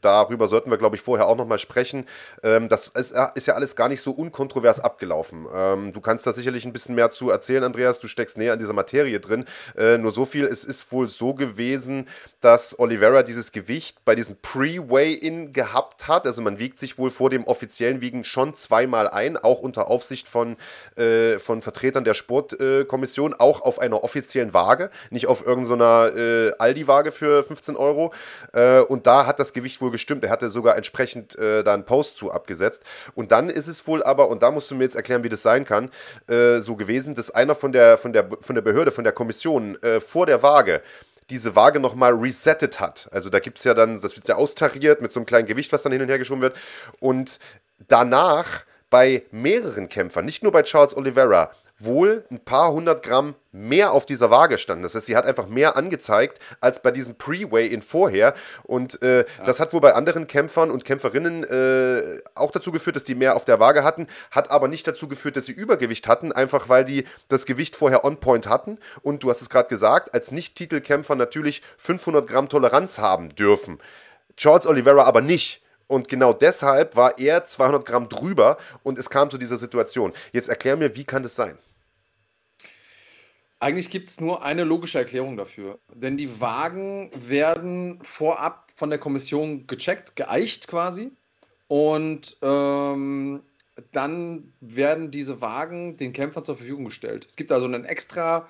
darüber 0.01 0.47
sollten 0.47 0.69
wir, 0.69 0.77
glaube 0.77 0.95
ich, 0.95 1.01
vorher 1.01 1.27
auch 1.27 1.35
nochmal 1.35 1.59
sprechen. 1.59 2.05
Ähm, 2.43 2.69
das 2.69 2.87
ist, 2.87 3.15
ist 3.35 3.47
ja 3.47 3.53
alles 3.53 3.75
gar 3.75 3.89
nicht 3.89 4.01
so 4.01 4.11
unkontrovers 4.11 4.79
abgelaufen. 4.79 5.47
Ähm, 5.53 5.93
du 5.93 6.01
kannst 6.01 6.25
da 6.27 6.33
sicherlich 6.33 6.65
ein 6.65 6.73
bisschen 6.73 6.95
mehr 6.95 7.09
zu 7.09 7.29
erzählen, 7.29 7.63
Andreas. 7.63 7.99
Du 7.99 8.07
steckst 8.07 8.37
näher 8.37 8.53
in 8.53 8.59
dieser 8.59 8.73
Materie 8.73 9.19
drin. 9.19 9.45
Äh, 9.77 9.97
nur 9.97 10.11
so 10.11 10.25
viel, 10.25 10.45
es 10.45 10.63
ist 10.63 10.91
wohl 10.91 11.07
so 11.07 11.33
gewesen, 11.33 12.07
dass 12.39 12.79
Oliveira 12.79 13.23
dieses 13.23 13.51
Gewicht 13.51 14.03
bei 14.05 14.15
diesem 14.15 14.37
Pre-Weigh-In 14.41 15.53
gehabt 15.53 16.07
hat. 16.07 16.25
Also 16.25 16.41
man 16.41 16.59
wiegt 16.59 16.79
sich 16.79 16.97
wohl 16.97 17.09
vor 17.09 17.29
dem 17.29 17.45
offiziellen 17.45 18.01
Wiegen 18.01 18.23
schon 18.23 18.53
zweimal 18.53 19.07
ein, 19.07 19.37
auch 19.37 19.59
unter 19.59 19.87
Aufsicht 19.87 20.27
von, 20.27 20.57
äh, 20.95 21.39
von 21.39 21.61
Vertretern 21.61 22.03
der 22.03 22.13
Sportkommission, 22.13 23.33
äh, 23.33 23.35
auch 23.39 23.61
auf 23.61 23.79
einer 23.79 24.03
offiziellen 24.03 24.46
Waage, 24.53 24.89
nicht 25.09 25.27
auf 25.27 25.45
irgendeiner 25.45 26.15
äh, 26.15 26.51
Aldi-Waage 26.57 27.11
für 27.11 27.43
15 27.43 27.75
Euro. 27.75 28.13
Äh, 28.53 28.81
und 28.81 29.07
da 29.07 29.25
hat 29.25 29.39
das 29.39 29.53
Gewicht 29.53 29.81
wohl 29.81 29.91
gestimmt. 29.91 30.23
Er 30.23 30.29
hatte 30.29 30.49
sogar 30.49 30.77
entsprechend 30.77 31.37
äh, 31.37 31.63
da 31.63 31.73
einen 31.73 31.85
Post 31.85 32.17
zu 32.17 32.31
abgesetzt. 32.31 32.83
Und 33.15 33.31
dann 33.31 33.49
ist 33.49 33.67
es 33.67 33.87
wohl 33.87 34.03
aber, 34.03 34.29
und 34.29 34.43
da 34.43 34.51
musst 34.51 34.71
du 34.71 34.75
mir 34.75 34.83
jetzt 34.83 34.95
erklären, 34.95 35.23
wie 35.23 35.29
das 35.29 35.41
sein 35.41 35.65
kann, 35.65 35.89
äh, 36.27 36.59
so 36.59 36.75
gewesen, 36.75 37.15
dass 37.15 37.31
einer 37.31 37.55
von 37.55 37.71
der, 37.71 37.97
von, 37.97 38.13
der, 38.13 38.27
von 38.41 38.55
der 38.55 38.61
Behörde, 38.61 38.91
von 38.91 39.03
der 39.03 39.13
Kommission 39.13 39.81
äh, 39.81 39.99
vor 39.99 40.25
der 40.25 40.43
Waage 40.43 40.81
diese 41.29 41.55
Waage 41.55 41.79
nochmal 41.79 42.13
resettet 42.13 42.79
hat. 42.79 43.09
Also 43.11 43.29
da 43.29 43.39
gibt 43.39 43.57
es 43.57 43.65
ja 43.65 43.73
dann, 43.73 43.99
das 43.99 44.15
wird 44.15 44.27
ja 44.27 44.35
austariert 44.35 45.01
mit 45.01 45.11
so 45.11 45.19
einem 45.19 45.25
kleinen 45.25 45.47
Gewicht, 45.47 45.73
was 45.73 45.83
dann 45.83 45.91
hin 45.91 46.01
und 46.01 46.07
her 46.07 46.17
geschoben 46.17 46.41
wird. 46.41 46.55
Und 46.99 47.39
danach 47.87 48.63
bei 48.89 49.23
mehreren 49.31 49.89
Kämpfern, 49.89 50.25
nicht 50.25 50.43
nur 50.43 50.51
bei 50.51 50.63
Charles 50.63 50.95
Oliveira, 50.95 51.51
wohl 51.79 52.25
ein 52.31 52.39
paar 52.39 52.71
hundert 52.71 53.03
Gramm 53.03 53.35
mehr 53.51 53.91
auf 53.91 54.05
dieser 54.05 54.31
Waage 54.31 54.57
standen. 54.57 54.83
Das 54.83 54.95
heißt, 54.95 55.05
sie 55.05 55.15
hat 55.15 55.25
einfach 55.25 55.47
mehr 55.47 55.77
angezeigt 55.77 56.39
als 56.59 56.81
bei 56.81 56.91
diesem 56.91 57.15
Pre-Way-In 57.15 57.81
vorher. 57.81 58.33
Und 58.63 59.01
äh, 59.01 59.19
ja. 59.19 59.25
das 59.45 59.59
hat 59.59 59.73
wohl 59.73 59.81
bei 59.81 59.93
anderen 59.93 60.27
Kämpfern 60.27 60.71
und 60.71 60.85
Kämpferinnen 60.85 61.43
äh, 61.43 62.19
auch 62.35 62.51
dazu 62.51 62.71
geführt, 62.71 62.95
dass 62.95 63.03
die 63.03 63.15
mehr 63.15 63.35
auf 63.35 63.45
der 63.45 63.59
Waage 63.59 63.83
hatten, 63.83 64.07
hat 64.31 64.49
aber 64.49 64.67
nicht 64.67 64.87
dazu 64.87 65.07
geführt, 65.07 65.37
dass 65.37 65.45
sie 65.45 65.51
Übergewicht 65.51 66.07
hatten, 66.07 66.31
einfach 66.31 66.69
weil 66.69 66.83
die 66.83 67.05
das 67.29 67.45
Gewicht 67.45 67.75
vorher 67.75 68.03
on 68.03 68.19
point 68.19 68.47
hatten. 68.47 68.79
Und 69.01 69.23
du 69.23 69.29
hast 69.29 69.41
es 69.41 69.49
gerade 69.49 69.69
gesagt, 69.69 70.13
als 70.13 70.31
Nicht-Titelkämpfer 70.31 71.15
natürlich 71.15 71.61
500 71.77 72.27
Gramm 72.27 72.49
Toleranz 72.49 72.99
haben 72.99 73.29
dürfen. 73.35 73.79
Charles 74.35 74.67
Oliveira 74.67 75.03
aber 75.03 75.21
nicht. 75.21 75.63
Und 75.87 76.09
genau 76.09 76.33
deshalb 76.33 76.95
war 76.95 77.17
er 77.17 77.43
200 77.43 77.85
Gramm 77.85 78.09
drüber 78.09 78.57
und 78.83 78.99
es 78.99 79.09
kam 79.09 79.29
zu 79.29 79.37
dieser 79.37 79.57
Situation. 79.57 80.11
Jetzt 80.33 80.49
erklär 80.49 80.75
mir, 80.75 80.95
wie 80.95 81.05
kann 81.05 81.23
das 81.23 81.35
sein? 81.35 81.57
Eigentlich 83.59 83.89
gibt 83.89 84.07
es 84.07 84.21
nur 84.21 84.43
eine 84.43 84.63
logische 84.63 84.99
Erklärung 84.99 85.35
dafür. 85.35 85.79
Denn 85.93 86.17
die 86.17 86.39
Wagen 86.39 87.09
werden 87.15 87.99
vorab 88.03 88.71
von 88.75 88.89
der 88.89 88.99
Kommission 88.99 89.65
gecheckt, 89.65 90.15
geeicht 90.15 90.67
quasi. 90.67 91.11
Und 91.67 92.37
ähm, 92.41 93.41
dann 93.91 94.53
werden 94.61 95.11
diese 95.11 95.41
Wagen 95.41 95.97
den 95.97 96.13
Kämpfern 96.13 96.45
zur 96.45 96.55
Verfügung 96.57 96.85
gestellt. 96.85 97.25
Es 97.27 97.35
gibt 97.35 97.51
also 97.51 97.65
einen 97.65 97.85
extra 97.85 98.47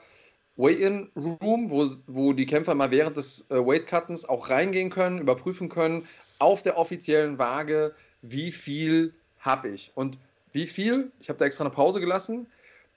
Weigh-In-Room, 0.57 1.69
wo, 1.69 1.89
wo 2.07 2.33
die 2.33 2.45
Kämpfer 2.45 2.75
mal 2.75 2.91
während 2.91 3.15
des 3.15 3.49
äh, 3.49 3.55
Weight-Cuttens 3.55 4.25
auch 4.25 4.49
reingehen 4.49 4.89
können, 4.89 5.19
überprüfen 5.19 5.69
können, 5.69 6.07
auf 6.39 6.63
der 6.63 6.77
offiziellen 6.77 7.37
Waage, 7.37 7.93
wie 8.21 8.51
viel 8.51 9.13
habe 9.39 9.69
ich. 9.69 9.91
Und 9.95 10.17
wie 10.51 10.67
viel, 10.67 11.11
ich 11.19 11.29
habe 11.29 11.39
da 11.39 11.45
extra 11.45 11.63
eine 11.63 11.73
Pause 11.73 11.99
gelassen, 11.99 12.47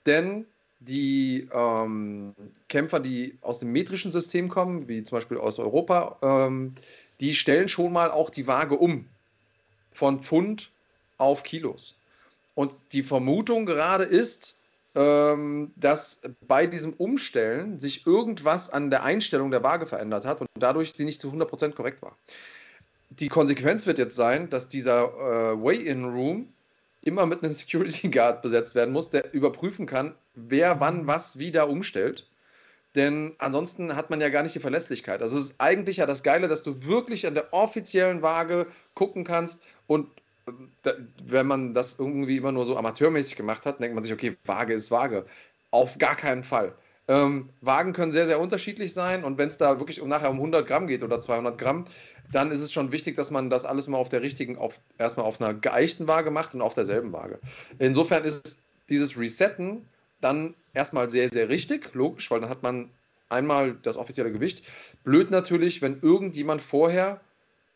denn 0.05 0.45
die 0.81 1.47
ähm, 1.53 2.33
Kämpfer, 2.67 2.99
die 2.99 3.37
aus 3.41 3.59
dem 3.59 3.71
metrischen 3.71 4.11
System 4.11 4.49
kommen, 4.49 4.87
wie 4.87 5.03
zum 5.03 5.17
Beispiel 5.17 5.37
aus 5.37 5.59
Europa, 5.59 6.17
ähm, 6.21 6.73
die 7.19 7.33
stellen 7.33 7.69
schon 7.69 7.93
mal 7.93 8.11
auch 8.11 8.29
die 8.29 8.47
Waage 8.47 8.75
um 8.75 9.05
von 9.93 10.21
Pfund 10.21 10.69
auf 11.17 11.43
Kilos. 11.43 11.95
Und 12.55 12.73
die 12.91 13.03
Vermutung 13.03 13.65
gerade 13.65 14.03
ist, 14.03 14.57
ähm, 14.95 15.71
dass 15.77 16.21
bei 16.47 16.67
diesem 16.67 16.93
Umstellen 16.93 17.79
sich 17.79 18.05
irgendwas 18.05 18.69
an 18.69 18.89
der 18.89 19.03
Einstellung 19.03 19.51
der 19.51 19.63
Waage 19.63 19.85
verändert 19.85 20.25
hat 20.25 20.41
und 20.41 20.49
dadurch 20.55 20.93
sie 20.93 21.05
nicht 21.05 21.21
zu 21.21 21.31
100% 21.31 21.71
korrekt 21.71 22.01
war 22.01 22.17
die 23.19 23.29
Konsequenz 23.29 23.85
wird 23.85 23.97
jetzt 23.97 24.15
sein, 24.15 24.49
dass 24.49 24.69
dieser 24.69 25.03
äh, 25.03 25.63
Weigh-In-Room 25.63 26.47
immer 27.01 27.25
mit 27.25 27.43
einem 27.43 27.53
Security 27.53 28.09
Guard 28.09 28.41
besetzt 28.41 28.75
werden 28.75 28.93
muss, 28.93 29.09
der 29.09 29.33
überprüfen 29.33 29.85
kann, 29.85 30.15
wer 30.35 30.79
wann 30.79 31.07
was 31.07 31.39
wieder 31.39 31.69
umstellt. 31.69 32.27
Denn 32.95 33.35
ansonsten 33.37 33.95
hat 33.95 34.09
man 34.09 34.19
ja 34.19 34.29
gar 34.29 34.43
nicht 34.43 34.55
die 34.55 34.59
Verlässlichkeit. 34.59 35.21
Also 35.21 35.37
es 35.37 35.45
ist 35.45 35.55
eigentlich 35.59 35.97
ja 35.97 36.05
das 36.05 36.23
Geile, 36.23 36.47
dass 36.47 36.63
du 36.63 36.85
wirklich 36.85 37.25
an 37.25 37.35
der 37.35 37.53
offiziellen 37.53 38.21
Waage 38.21 38.67
gucken 38.95 39.23
kannst 39.23 39.61
und 39.87 40.07
äh, 40.45 40.51
da, 40.83 40.93
wenn 41.25 41.47
man 41.47 41.73
das 41.73 41.99
irgendwie 41.99 42.37
immer 42.37 42.51
nur 42.51 42.65
so 42.65 42.75
amateurmäßig 42.75 43.37
gemacht 43.37 43.65
hat, 43.65 43.79
denkt 43.79 43.95
man 43.95 44.03
sich, 44.03 44.13
okay, 44.13 44.35
Waage 44.45 44.73
ist 44.73 44.91
Waage. 44.91 45.25
Auf 45.71 45.97
gar 45.99 46.15
keinen 46.15 46.43
Fall. 46.43 46.73
Ähm, 47.07 47.49
Wagen 47.61 47.93
können 47.93 48.11
sehr, 48.11 48.27
sehr 48.27 48.39
unterschiedlich 48.39 48.93
sein 48.93 49.23
und 49.23 49.37
wenn 49.37 49.47
es 49.47 49.57
da 49.57 49.79
wirklich 49.79 50.01
um 50.01 50.09
nachher 50.09 50.29
um 50.29 50.37
100 50.37 50.67
Gramm 50.67 50.87
geht 50.87 51.03
oder 51.03 51.21
200 51.21 51.57
Gramm, 51.57 51.85
dann 52.31 52.51
ist 52.51 52.59
es 52.59 52.71
schon 52.71 52.91
wichtig, 52.91 53.15
dass 53.15 53.31
man 53.31 53.49
das 53.49 53.65
alles 53.65 53.87
mal 53.87 53.97
auf 53.97 54.09
der 54.09 54.21
richtigen, 54.21 54.57
auf, 54.57 54.79
erstmal 54.97 55.25
auf 55.25 55.41
einer 55.41 55.53
geeichten 55.53 56.07
Waage 56.07 56.31
macht 56.31 56.53
und 56.53 56.61
auf 56.61 56.73
derselben 56.73 57.11
Waage. 57.11 57.39
Insofern 57.79 58.23
ist 58.23 58.63
dieses 58.89 59.17
Resetten 59.17 59.85
dann 60.21 60.53
erstmal 60.73 61.09
sehr, 61.09 61.29
sehr 61.29 61.49
richtig, 61.49 61.93
logisch, 61.93 62.29
weil 62.31 62.41
dann 62.41 62.49
hat 62.49 62.63
man 62.63 62.89
einmal 63.29 63.73
das 63.83 63.97
offizielle 63.97 64.31
Gewicht. 64.31 64.63
Blöd 65.03 65.31
natürlich, 65.31 65.81
wenn 65.81 65.99
irgendjemand 66.01 66.61
vorher 66.61 67.21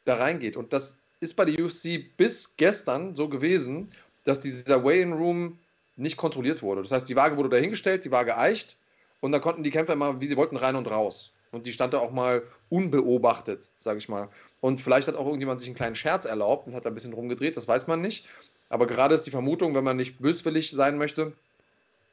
da 0.06 0.16
reingeht. 0.16 0.58
Und 0.58 0.74
das 0.74 0.98
ist 1.20 1.36
bei 1.36 1.46
der 1.46 1.64
UFC 1.64 2.16
bis 2.18 2.56
gestern 2.58 3.16
so 3.16 3.28
gewesen, 3.30 3.92
dass 4.26 4.40
dieser 4.40 4.84
Weigh-in-Room 4.84 5.58
nicht 5.98 6.18
kontrolliert 6.18 6.62
wurde. 6.62 6.84
Das 6.84 6.92
heißt, 6.92 7.10
die 7.10 7.16
Waage 7.16 7.38
wurde 7.38 7.50
dahingestellt, 7.50 8.06
die 8.06 8.12
Waage 8.12 8.38
eicht 8.38 8.78
und 9.22 9.32
dann 9.32 9.42
konnten 9.42 9.64
die 9.64 9.72
Kämpfer 9.72 9.94
immer, 9.94 10.20
wie 10.20 10.28
sie 10.28 10.38
wollten, 10.38 10.58
rein 10.58 10.76
und 10.76 10.88
raus. 10.88 11.32
Und 11.52 11.66
die 11.66 11.74
stand 11.74 11.94
da 11.94 12.00
auch 12.00 12.12
mal 12.12 12.44
unbeobachtet, 12.69 13.69
sage 13.77 14.00
ich 14.00 14.10
mal. 14.10 14.29
Und 14.62 14.81
vielleicht 14.81 15.07
hat 15.07 15.15
auch 15.15 15.25
irgendjemand 15.25 15.60
sich 15.60 15.69
einen 15.69 15.75
kleinen 15.75 15.95
Scherz 15.95 16.25
erlaubt 16.25 16.67
und 16.67 16.75
hat 16.75 16.86
da 16.86 16.89
ein 16.89 16.95
bisschen 16.95 17.13
rumgedreht, 17.13 17.57
das 17.57 17.67
weiß 17.67 17.88
man 17.88 18.01
nicht. 18.01 18.25
Aber 18.69 18.88
gerade 18.88 19.15
ist 19.15 19.25
die 19.25 19.31
Vermutung, 19.31 19.75
wenn 19.75 19.84
man 19.84 19.98
nicht 19.98 20.19
böswillig 20.19 20.72
sein 20.72 20.98
möchte, 20.98 21.34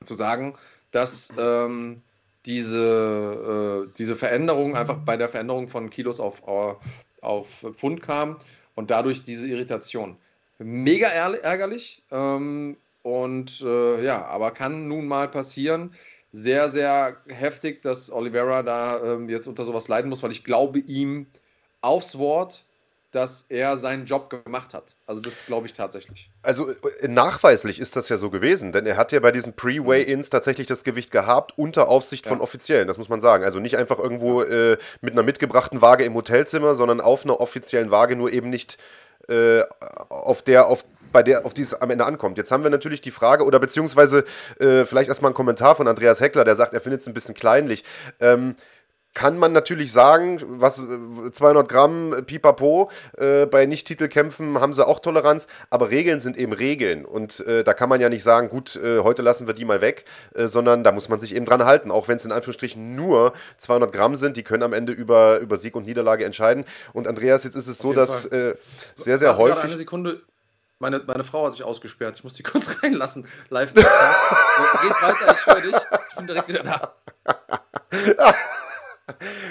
zu 0.04 0.14
sagen, 0.14 0.54
dass 0.90 1.32
ähm, 1.38 2.02
diese, 2.46 3.86
äh, 3.88 3.92
diese 3.96 4.16
Veränderung 4.16 4.76
einfach 4.76 4.98
bei 4.98 5.16
der 5.16 5.28
Veränderung 5.28 5.68
von 5.68 5.90
Kilos 5.90 6.20
auf, 6.20 6.42
äh, 6.46 6.74
auf 7.20 7.64
Pfund 7.76 8.02
kam 8.02 8.38
und 8.74 8.90
dadurch 8.90 9.22
diese 9.22 9.46
Irritation. 9.46 10.16
Mega 10.58 11.08
ärgerlich 11.08 12.02
ähm, 12.10 12.76
und 13.02 13.60
äh, 13.62 14.04
ja, 14.04 14.24
aber 14.26 14.50
kann 14.50 14.88
nun 14.88 15.08
mal 15.08 15.28
passieren. 15.28 15.94
Sehr, 16.32 16.70
sehr 16.70 17.16
heftig, 17.28 17.82
dass 17.82 18.10
Oliveira 18.10 18.62
da 18.62 19.02
ähm, 19.04 19.28
jetzt 19.28 19.46
unter 19.46 19.64
sowas 19.64 19.88
leiden 19.88 20.08
muss, 20.08 20.22
weil 20.22 20.32
ich 20.32 20.44
glaube 20.44 20.78
ihm 20.78 21.26
aufs 21.82 22.16
Wort, 22.18 22.64
dass 23.12 23.44
er 23.50 23.76
seinen 23.76 24.06
Job 24.06 24.30
gemacht 24.30 24.72
hat. 24.72 24.96
Also 25.06 25.20
das 25.20 25.44
glaube 25.44 25.66
ich 25.66 25.74
tatsächlich. 25.74 26.30
Also 26.40 26.70
äh, 26.70 27.08
nachweislich 27.08 27.78
ist 27.78 27.94
das 27.94 28.08
ja 28.08 28.16
so 28.16 28.30
gewesen, 28.30 28.72
denn 28.72 28.86
er 28.86 28.96
hat 28.96 29.12
ja 29.12 29.20
bei 29.20 29.30
diesen 29.30 29.52
Pre-Weigh-Ins 29.52 30.30
tatsächlich 30.30 30.66
das 30.66 30.82
Gewicht 30.82 31.10
gehabt 31.10 31.52
unter 31.58 31.88
Aufsicht 31.88 32.24
ja. 32.24 32.30
von 32.30 32.40
Offiziellen, 32.40 32.88
das 32.88 32.96
muss 32.96 33.10
man 33.10 33.20
sagen. 33.20 33.44
Also 33.44 33.60
nicht 33.60 33.76
einfach 33.76 33.98
irgendwo 33.98 34.42
äh, 34.42 34.78
mit 35.02 35.12
einer 35.12 35.22
mitgebrachten 35.22 35.82
Waage 35.82 36.04
im 36.04 36.14
Hotelzimmer, 36.14 36.74
sondern 36.74 37.02
auf 37.02 37.24
einer 37.24 37.38
offiziellen 37.40 37.90
Waage, 37.90 38.16
nur 38.16 38.32
eben 38.32 38.48
nicht 38.48 38.78
äh, 39.28 39.62
auf 40.08 40.42
der, 40.42 40.66
auf 40.66 40.84
bei 41.12 41.22
der, 41.22 41.44
auf 41.46 41.54
die 41.54 41.62
es 41.62 41.74
am 41.74 41.90
Ende 41.90 42.04
ankommt. 42.04 42.38
Jetzt 42.38 42.50
haben 42.50 42.62
wir 42.62 42.70
natürlich 42.70 43.00
die 43.00 43.10
Frage, 43.10 43.44
oder 43.44 43.58
beziehungsweise 43.60 44.24
äh, 44.58 44.84
vielleicht 44.84 45.08
erstmal 45.08 45.30
ein 45.30 45.34
Kommentar 45.34 45.76
von 45.76 45.88
Andreas 45.88 46.20
Heckler, 46.20 46.44
der 46.44 46.54
sagt, 46.54 46.74
er 46.74 46.80
findet 46.80 47.00
es 47.00 47.06
ein 47.06 47.14
bisschen 47.14 47.34
kleinlich. 47.34 47.84
Ähm, 48.20 48.56
kann 49.14 49.38
man 49.38 49.52
natürlich 49.52 49.92
sagen, 49.92 50.38
was 50.42 50.76
200 50.76 51.68
Gramm 51.68 52.24
Pipapo, 52.26 52.90
äh, 53.18 53.46
bei 53.46 53.66
Nicht-Titelkämpfen 53.66 54.58
haben 54.58 54.72
sie 54.72 54.86
auch 54.86 55.00
Toleranz, 55.00 55.48
aber 55.70 55.90
Regeln 55.90 56.18
sind 56.18 56.36
eben 56.38 56.52
Regeln 56.52 57.04
und 57.04 57.40
äh, 57.40 57.62
da 57.62 57.74
kann 57.74 57.88
man 57.88 58.00
ja 58.00 58.08
nicht 58.08 58.22
sagen, 58.22 58.48
gut, 58.48 58.76
äh, 58.76 59.00
heute 59.00 59.22
lassen 59.22 59.46
wir 59.46 59.54
die 59.54 59.64
mal 59.64 59.80
weg, 59.80 60.06
äh, 60.34 60.46
sondern 60.46 60.82
da 60.82 60.92
muss 60.92 61.08
man 61.08 61.20
sich 61.20 61.34
eben 61.34 61.44
dran 61.44 61.64
halten, 61.64 61.90
auch 61.90 62.08
wenn 62.08 62.16
es 62.16 62.24
in 62.24 62.32
Anführungsstrichen 62.32 62.96
nur 62.96 63.32
200 63.58 63.92
Gramm 63.92 64.16
sind, 64.16 64.36
die 64.36 64.42
können 64.42 64.62
am 64.62 64.72
Ende 64.72 64.92
über, 64.92 65.40
über 65.40 65.56
Sieg 65.56 65.76
und 65.76 65.86
Niederlage 65.86 66.24
entscheiden 66.24 66.64
und 66.94 67.06
Andreas, 67.06 67.44
jetzt 67.44 67.56
ist 67.56 67.68
es 67.68 67.78
so, 67.78 67.92
dass 67.92 68.24
äh, 68.26 68.54
sehr, 68.94 69.18
sehr 69.18 69.36
häufig... 69.36 69.64
Eine 69.64 69.76
Sekunde, 69.76 70.22
meine, 70.82 71.00
meine 71.06 71.24
Frau 71.24 71.46
hat 71.46 71.52
sich 71.52 71.62
ausgesperrt, 71.62 72.18
ich 72.18 72.24
muss 72.24 72.34
die 72.34 72.42
kurz 72.52 72.82
reinlassen, 72.82 73.26
live. 73.48 73.72
Geht 73.72 73.84
weiter, 73.84 75.32
ich 75.32 75.46
höre 75.46 75.60
dich, 75.62 75.76
ich 76.10 76.16
bin 76.16 76.26
direkt 76.26 76.48
wieder 76.48 76.62
da. 76.64 76.96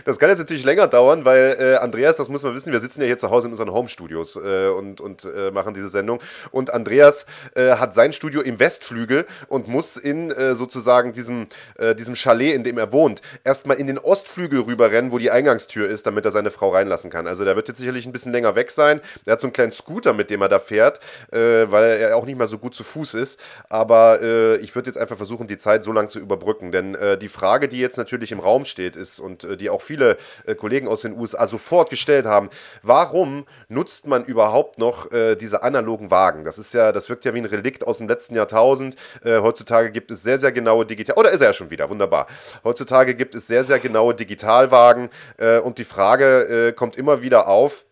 Das 0.05 0.19
kann 0.19 0.29
jetzt 0.29 0.39
natürlich 0.39 0.63
länger 0.65 0.87
dauern, 0.87 1.25
weil 1.25 1.55
äh, 1.59 1.75
Andreas, 1.75 2.17
das 2.17 2.29
muss 2.29 2.43
man 2.43 2.55
wissen, 2.55 2.71
wir 2.71 2.79
sitzen 2.79 3.01
ja 3.01 3.07
hier 3.07 3.17
zu 3.17 3.29
Hause 3.29 3.47
in 3.47 3.53
unseren 3.53 3.71
Home-Studios 3.71 4.35
äh, 4.35 4.67
und, 4.69 5.01
und 5.01 5.25
äh, 5.25 5.51
machen 5.51 5.73
diese 5.73 5.87
Sendung. 5.87 6.19
Und 6.51 6.73
Andreas 6.73 7.25
äh, 7.55 7.71
hat 7.71 7.93
sein 7.93 8.13
Studio 8.13 8.41
im 8.41 8.59
Westflügel 8.59 9.25
und 9.47 9.67
muss 9.67 9.97
in 9.97 10.31
äh, 10.31 10.55
sozusagen 10.55 11.13
diesem, 11.13 11.47
äh, 11.77 11.95
diesem 11.95 12.15
Chalet, 12.15 12.53
in 12.55 12.63
dem 12.63 12.77
er 12.77 12.91
wohnt, 12.91 13.21
erstmal 13.43 13.77
in 13.77 13.87
den 13.87 13.97
Ostflügel 13.97 14.61
rüberrennen, 14.61 15.11
wo 15.11 15.17
die 15.17 15.31
Eingangstür 15.31 15.89
ist, 15.89 16.07
damit 16.07 16.25
er 16.25 16.31
seine 16.31 16.51
Frau 16.51 16.69
reinlassen 16.69 17.11
kann. 17.11 17.27
Also 17.27 17.45
der 17.45 17.55
wird 17.55 17.67
jetzt 17.67 17.77
sicherlich 17.77 18.05
ein 18.05 18.11
bisschen 18.11 18.31
länger 18.31 18.55
weg 18.55 18.71
sein. 18.71 19.01
Er 19.25 19.33
hat 19.33 19.39
so 19.39 19.47
einen 19.47 19.53
kleinen 19.53 19.71
Scooter, 19.71 20.13
mit 20.13 20.29
dem 20.29 20.41
er 20.41 20.49
da 20.49 20.59
fährt, 20.59 20.99
weil 21.31 21.99
er 21.99 22.15
auch 22.15 22.25
nicht 22.25 22.37
mehr 22.37 22.47
so 22.47 22.57
gut 22.57 22.73
zu 22.73 22.83
Fuß 22.83 23.13
ist. 23.15 23.39
Aber 23.69 24.21
ich 24.61 24.75
würde 24.75 24.89
jetzt 24.89 24.97
einfach 24.97 25.17
versuchen, 25.17 25.47
die 25.47 25.57
Zeit 25.57 25.83
so 25.83 25.91
lange 25.91 26.07
zu 26.07 26.19
überbrücken. 26.19 26.71
Denn 26.71 26.97
die 27.19 27.27
Frage, 27.27 27.67
die 27.67 27.79
jetzt 27.79 27.97
natürlich 27.97 28.31
im 28.31 28.39
Raum 28.39 28.65
steht, 28.65 28.95
ist, 28.95 29.19
und 29.19 29.47
die 29.59 29.69
auch 29.69 29.81
viele 29.81 29.90
äh, 29.95 30.55
Kollegen 30.55 30.87
aus 30.87 31.01
den 31.01 31.17
USA 31.17 31.47
sofort 31.47 31.89
gestellt 31.89 32.25
haben, 32.25 32.49
warum 32.81 33.45
nutzt 33.69 34.07
man 34.07 34.23
überhaupt 34.25 34.77
noch 34.77 35.11
äh, 35.11 35.35
diese 35.35 35.63
analogen 35.63 36.11
Wagen? 36.11 36.43
Das 36.43 36.57
ist 36.57 36.73
ja, 36.73 36.91
das 36.91 37.09
wirkt 37.09 37.25
ja 37.25 37.33
wie 37.33 37.39
ein 37.39 37.45
Relikt 37.45 37.85
aus 37.85 37.97
dem 37.97 38.07
letzten 38.07 38.35
Jahrtausend. 38.35 38.95
Äh, 39.23 39.39
heutzutage 39.39 39.91
gibt 39.91 40.11
es 40.11 40.23
sehr, 40.23 40.37
sehr 40.37 40.51
genaue 40.51 40.85
Digital, 40.85 41.17
oder 41.17 41.31
ist 41.31 41.41
er 41.41 41.47
ja 41.47 41.53
schon 41.53 41.69
wieder, 41.69 41.89
wunderbar. 41.89 42.27
Heutzutage 42.63 43.15
gibt 43.15 43.35
es 43.35 43.47
sehr, 43.47 43.63
sehr 43.63 43.79
genaue 43.79 44.15
Digitalwagen 44.15 45.09
äh, 45.37 45.59
und 45.59 45.77
die 45.77 45.83
Frage 45.83 46.69
äh, 46.69 46.71
kommt 46.73 46.95
immer 46.95 47.21
wieder 47.21 47.47
auf, 47.47 47.85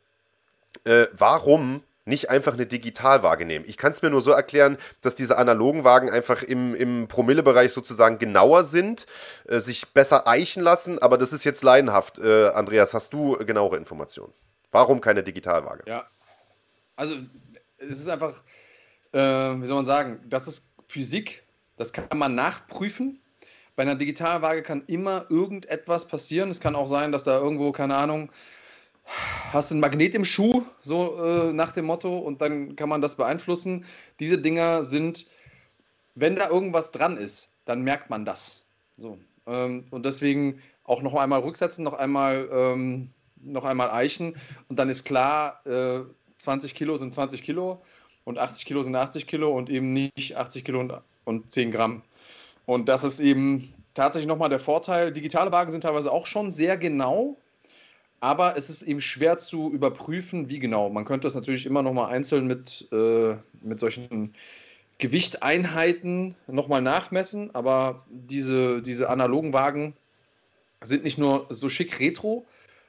äh, 0.85 1.07
warum 1.13 1.83
nicht 2.09 2.29
einfach 2.29 2.53
eine 2.53 2.65
Digitalwaage 2.65 3.45
nehmen. 3.45 3.63
Ich 3.67 3.77
kann 3.77 3.91
es 3.91 4.01
mir 4.01 4.09
nur 4.09 4.21
so 4.21 4.31
erklären, 4.31 4.77
dass 5.01 5.15
diese 5.15 5.37
analogen 5.37 5.83
Wagen 5.85 6.09
einfach 6.09 6.43
im, 6.43 6.75
im 6.75 7.07
Promillebereich 7.07 7.71
sozusagen 7.71 8.19
genauer 8.19 8.65
sind, 8.65 9.05
äh, 9.47 9.59
sich 9.59 9.87
besser 9.93 10.27
eichen 10.27 10.61
lassen, 10.61 10.99
aber 10.99 11.17
das 11.17 11.31
ist 11.31 11.45
jetzt 11.45 11.63
laienhaft. 11.63 12.19
Äh, 12.19 12.47
Andreas, 12.49 12.93
hast 12.93 13.13
du 13.13 13.37
genauere 13.37 13.77
Informationen? 13.77 14.33
Warum 14.71 14.99
keine 14.99 15.23
Digitalwaage? 15.23 15.83
Ja, 15.87 16.05
also 16.95 17.15
es 17.77 17.99
ist 17.99 18.09
einfach, 18.09 18.43
äh, 19.13 19.19
wie 19.19 19.65
soll 19.65 19.77
man 19.77 19.85
sagen, 19.85 20.19
das 20.27 20.47
ist 20.47 20.71
Physik, 20.87 21.43
das 21.77 21.93
kann 21.93 22.17
man 22.17 22.35
nachprüfen. 22.35 23.21
Bei 23.75 23.83
einer 23.83 23.95
Digitalwaage 23.95 24.61
kann 24.63 24.83
immer 24.87 25.25
irgendetwas 25.29 26.05
passieren. 26.05 26.49
Es 26.49 26.59
kann 26.59 26.75
auch 26.75 26.87
sein, 26.87 27.13
dass 27.13 27.23
da 27.23 27.37
irgendwo, 27.37 27.71
keine 27.71 27.95
Ahnung, 27.95 28.29
hast 29.51 29.71
ein 29.71 29.79
Magnet 29.79 30.15
im 30.15 30.25
Schuh, 30.25 30.63
so 30.81 31.17
äh, 31.23 31.53
nach 31.53 31.71
dem 31.71 31.85
Motto, 31.85 32.17
und 32.17 32.41
dann 32.41 32.75
kann 32.75 32.89
man 32.89 33.01
das 33.01 33.15
beeinflussen. 33.15 33.85
Diese 34.19 34.37
Dinger 34.37 34.83
sind, 34.85 35.27
wenn 36.15 36.35
da 36.35 36.49
irgendwas 36.49 36.91
dran 36.91 37.17
ist, 37.17 37.49
dann 37.65 37.81
merkt 37.81 38.09
man 38.09 38.25
das. 38.25 38.63
So. 38.97 39.17
Ähm, 39.47 39.85
und 39.91 40.05
deswegen 40.05 40.61
auch 40.83 41.01
noch 41.01 41.13
einmal 41.13 41.41
rücksetzen, 41.41 41.83
noch 41.83 41.93
einmal, 41.93 42.49
ähm, 42.51 43.09
noch 43.41 43.63
einmal 43.63 43.91
eichen. 43.91 44.35
Und 44.67 44.77
dann 44.77 44.89
ist 44.89 45.03
klar, 45.03 45.65
äh, 45.65 46.01
20 46.39 46.75
Kilo 46.75 46.97
sind 46.97 47.13
20 47.13 47.43
Kilo 47.43 47.81
und 48.23 48.37
80 48.37 48.65
Kilo 48.65 48.83
sind 48.83 48.95
80 48.95 49.27
Kilo 49.27 49.55
und 49.55 49.69
eben 49.69 49.93
nicht 49.93 50.35
80 50.35 50.63
Kilo 50.63 50.79
und, 50.79 50.93
und 51.25 51.51
10 51.51 51.71
Gramm. 51.71 52.01
Und 52.65 52.87
das 52.89 53.03
ist 53.03 53.19
eben 53.19 53.73
tatsächlich 53.93 54.27
nochmal 54.27 54.49
der 54.49 54.59
Vorteil. 54.59 55.11
Digitale 55.11 55.51
Wagen 55.51 55.71
sind 55.71 55.81
teilweise 55.81 56.11
auch 56.11 56.27
schon 56.27 56.51
sehr 56.51 56.77
genau 56.77 57.37
aber 58.19 58.57
es 58.57 58.69
ist 58.69 58.81
eben 58.81 59.01
schwer 59.01 59.37
zu 59.37 59.71
überprüfen, 59.71 60.49
wie 60.49 60.59
genau. 60.59 60.89
Man 60.89 61.05
könnte 61.05 61.27
das 61.27 61.35
natürlich 61.35 61.65
immer 61.65 61.81
noch 61.81 61.93
mal 61.93 62.07
einzeln 62.07 62.47
mit, 62.47 62.87
äh, 62.91 63.35
mit 63.61 63.79
solchen 63.79 64.33
Gewichteinheiten 64.97 66.35
noch 66.47 66.67
mal 66.67 66.81
nachmessen, 66.81 67.55
aber 67.55 68.05
diese, 68.09 68.81
diese 68.81 69.09
analogen 69.09 69.53
Wagen 69.53 69.95
sind 70.81 71.03
nicht 71.03 71.17
nur 71.17 71.47
so 71.49 71.69
schick 71.69 71.99
retro, 71.99 72.45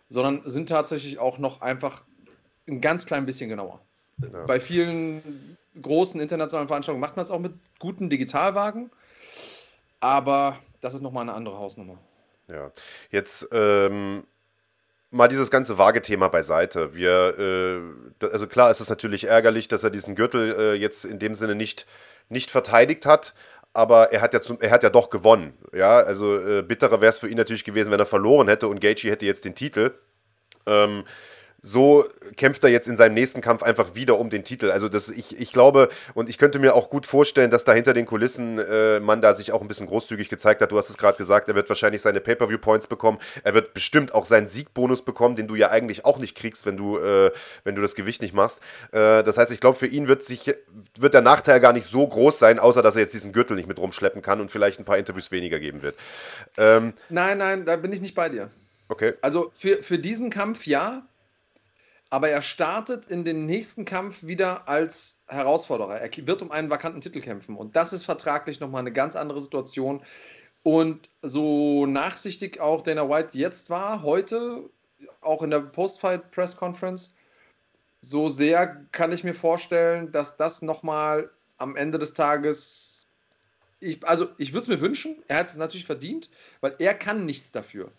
sondern 0.08 0.42
sind 0.44 0.68
tatsächlich 0.68 1.18
auch 1.18 1.38
noch 1.38 1.60
einfach 1.60 2.02
ein 2.68 2.80
ganz 2.80 3.06
klein 3.06 3.26
bisschen 3.26 3.48
genauer. 3.48 3.80
Ja. 4.20 4.44
Bei 4.44 4.58
vielen 4.58 5.56
großen 5.80 6.20
internationalen 6.20 6.68
Veranstaltungen 6.68 7.00
macht 7.00 7.16
man 7.16 7.24
es 7.24 7.30
auch 7.30 7.38
mit 7.38 7.52
guten 7.78 8.10
Digitalwagen, 8.10 8.90
aber 10.00 10.58
das 10.80 10.94
ist 10.94 11.02
noch 11.02 11.12
mal 11.12 11.22
eine 11.22 11.32
andere 11.32 11.58
Hausnummer. 11.58 11.98
Ja, 12.48 12.72
jetzt 13.10 13.48
ähm, 13.52 14.24
mal 15.10 15.28
dieses 15.28 15.50
ganze 15.50 15.78
Waage-Thema 15.78 16.28
beiseite. 16.28 16.94
Wir, 16.94 17.38
äh, 17.38 18.26
also 18.26 18.46
klar 18.46 18.70
ist 18.70 18.80
es 18.80 18.88
natürlich 18.88 19.24
ärgerlich, 19.24 19.68
dass 19.68 19.84
er 19.84 19.90
diesen 19.90 20.14
Gürtel 20.14 20.54
äh, 20.58 20.74
jetzt 20.74 21.04
in 21.04 21.18
dem 21.18 21.34
Sinne 21.34 21.54
nicht, 21.54 21.86
nicht 22.28 22.50
verteidigt 22.50 23.06
hat, 23.06 23.34
aber 23.72 24.12
er 24.12 24.20
hat 24.20 24.34
ja, 24.34 24.40
zum, 24.40 24.60
er 24.60 24.70
hat 24.70 24.82
ja 24.82 24.90
doch 24.90 25.10
gewonnen. 25.10 25.54
Ja, 25.72 25.98
also 25.98 26.38
äh, 26.38 26.62
bitterer 26.62 27.00
wäre 27.00 27.10
es 27.10 27.18
für 27.18 27.28
ihn 27.28 27.36
natürlich 27.36 27.64
gewesen, 27.64 27.90
wenn 27.90 28.00
er 28.00 28.06
verloren 28.06 28.48
hätte 28.48 28.68
und 28.68 28.80
Gaethje 28.80 29.10
hätte 29.10 29.26
jetzt 29.26 29.44
den 29.44 29.54
Titel. 29.54 29.92
Ähm, 30.66 31.04
so 31.62 32.06
kämpft 32.36 32.64
er 32.64 32.70
jetzt 32.70 32.88
in 32.88 32.96
seinem 32.96 33.14
nächsten 33.14 33.40
Kampf 33.40 33.62
einfach 33.62 33.94
wieder 33.94 34.18
um 34.18 34.30
den 34.30 34.44
Titel. 34.44 34.70
Also 34.70 34.88
das, 34.88 35.08
ich, 35.08 35.38
ich 35.38 35.52
glaube, 35.52 35.88
und 36.14 36.28
ich 36.28 36.38
könnte 36.38 36.58
mir 36.58 36.74
auch 36.74 36.90
gut 36.90 37.06
vorstellen, 37.06 37.50
dass 37.50 37.64
da 37.64 37.72
hinter 37.72 37.92
den 37.92 38.06
Kulissen 38.06 38.58
äh, 38.58 39.00
man 39.00 39.20
da 39.20 39.34
sich 39.34 39.52
auch 39.52 39.60
ein 39.60 39.68
bisschen 39.68 39.86
großzügig 39.86 40.28
gezeigt 40.28 40.62
hat. 40.62 40.72
Du 40.72 40.78
hast 40.78 40.90
es 40.90 40.96
gerade 40.96 41.18
gesagt, 41.18 41.48
er 41.48 41.54
wird 41.54 41.68
wahrscheinlich 41.68 42.02
seine 42.02 42.20
Pay-Per-View-Points 42.20 42.86
bekommen. 42.86 43.18
Er 43.44 43.54
wird 43.54 43.74
bestimmt 43.74 44.14
auch 44.14 44.24
seinen 44.24 44.46
Siegbonus 44.46 45.02
bekommen, 45.02 45.36
den 45.36 45.48
du 45.48 45.54
ja 45.54 45.70
eigentlich 45.70 46.04
auch 46.04 46.18
nicht 46.18 46.36
kriegst, 46.36 46.66
wenn 46.66 46.76
du, 46.76 46.98
äh, 46.98 47.30
wenn 47.64 47.74
du 47.74 47.82
das 47.82 47.94
Gewicht 47.94 48.22
nicht 48.22 48.34
machst. 48.34 48.60
Äh, 48.92 49.22
das 49.22 49.36
heißt, 49.36 49.52
ich 49.52 49.60
glaube, 49.60 49.76
für 49.76 49.86
ihn 49.86 50.08
wird, 50.08 50.22
sich, 50.22 50.54
wird 50.98 51.14
der 51.14 51.22
Nachteil 51.22 51.60
gar 51.60 51.72
nicht 51.72 51.86
so 51.86 52.06
groß 52.06 52.38
sein, 52.38 52.58
außer 52.58 52.82
dass 52.82 52.96
er 52.96 53.02
jetzt 53.02 53.14
diesen 53.14 53.32
Gürtel 53.32 53.56
nicht 53.56 53.68
mit 53.68 53.78
rumschleppen 53.78 54.22
kann 54.22 54.40
und 54.40 54.50
vielleicht 54.50 54.78
ein 54.78 54.84
paar 54.84 54.98
Interviews 54.98 55.30
weniger 55.30 55.58
geben 55.58 55.82
wird. 55.82 55.96
Ähm, 56.56 56.94
nein, 57.08 57.38
nein, 57.38 57.64
da 57.64 57.76
bin 57.76 57.92
ich 57.92 58.00
nicht 58.00 58.14
bei 58.14 58.28
dir. 58.28 58.50
Okay. 58.88 59.12
Also 59.20 59.52
für, 59.54 59.82
für 59.82 59.98
diesen 59.98 60.30
Kampf 60.30 60.66
ja, 60.66 61.02
aber 62.10 62.28
er 62.28 62.42
startet 62.42 63.06
in 63.06 63.24
den 63.24 63.46
nächsten 63.46 63.84
Kampf 63.84 64.24
wieder 64.26 64.68
als 64.68 65.22
Herausforderer. 65.28 66.00
Er 66.00 66.10
wird 66.26 66.42
um 66.42 66.50
einen 66.50 66.68
vakanten 66.68 67.00
Titel 67.00 67.20
kämpfen 67.20 67.56
und 67.56 67.76
das 67.76 67.92
ist 67.92 68.04
vertraglich 68.04 68.58
nochmal 68.58 68.80
eine 68.80 68.92
ganz 68.92 69.14
andere 69.14 69.40
Situation. 69.40 70.02
Und 70.62 71.08
so 71.22 71.86
nachsichtig 71.86 72.60
auch 72.60 72.82
Dana 72.82 73.08
White 73.08 73.38
jetzt 73.38 73.70
war, 73.70 74.02
heute, 74.02 74.68
auch 75.22 75.42
in 75.42 75.50
der 75.50 75.60
Post-Fight-Press-Conference, 75.60 77.14
so 78.02 78.28
sehr 78.28 78.84
kann 78.92 79.12
ich 79.12 79.24
mir 79.24 79.34
vorstellen, 79.34 80.10
dass 80.12 80.36
das 80.36 80.62
nochmal 80.62 81.30
am 81.58 81.76
Ende 81.76 81.98
des 81.98 82.12
Tages, 82.12 83.06
ich, 83.78 84.06
also 84.06 84.28
ich 84.36 84.52
würde 84.52 84.62
es 84.62 84.68
mir 84.68 84.80
wünschen, 84.80 85.16
er 85.28 85.38
hat 85.38 85.48
es 85.48 85.56
natürlich 85.56 85.86
verdient, 85.86 86.28
weil 86.60 86.74
er 86.78 86.94
kann 86.94 87.24
nichts 87.24 87.52
dafür. 87.52 87.90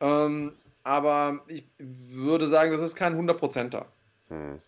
Ähm, 0.00 0.54
aber 0.84 1.40
ich 1.48 1.66
würde 1.78 2.46
sagen, 2.46 2.70
das 2.70 2.80
ist 2.82 2.94
kein 2.94 3.16
100%er. 3.18 3.86
Hm. 4.28 4.60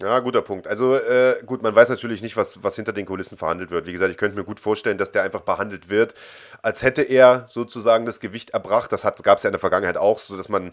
Ja, 0.00 0.20
guter 0.20 0.42
Punkt. 0.42 0.68
Also 0.68 0.94
äh, 0.94 1.42
gut, 1.44 1.60
man 1.60 1.74
weiß 1.74 1.88
natürlich 1.88 2.22
nicht, 2.22 2.36
was, 2.36 2.62
was 2.62 2.76
hinter 2.76 2.92
den 2.92 3.04
Kulissen 3.04 3.36
verhandelt 3.36 3.72
wird. 3.72 3.88
Wie 3.88 3.92
gesagt, 3.92 4.12
ich 4.12 4.16
könnte 4.16 4.36
mir 4.36 4.44
gut 4.44 4.60
vorstellen, 4.60 4.96
dass 4.96 5.10
der 5.10 5.24
einfach 5.24 5.40
behandelt 5.40 5.90
wird, 5.90 6.14
als 6.62 6.84
hätte 6.84 7.02
er 7.02 7.46
sozusagen 7.48 8.06
das 8.06 8.20
Gewicht 8.20 8.50
erbracht. 8.50 8.92
Das 8.92 9.02
gab 9.02 9.38
es 9.38 9.42
ja 9.42 9.48
in 9.48 9.54
der 9.54 9.58
Vergangenheit 9.58 9.96
auch, 9.96 10.20
so 10.20 10.36
dass 10.36 10.48
man 10.48 10.68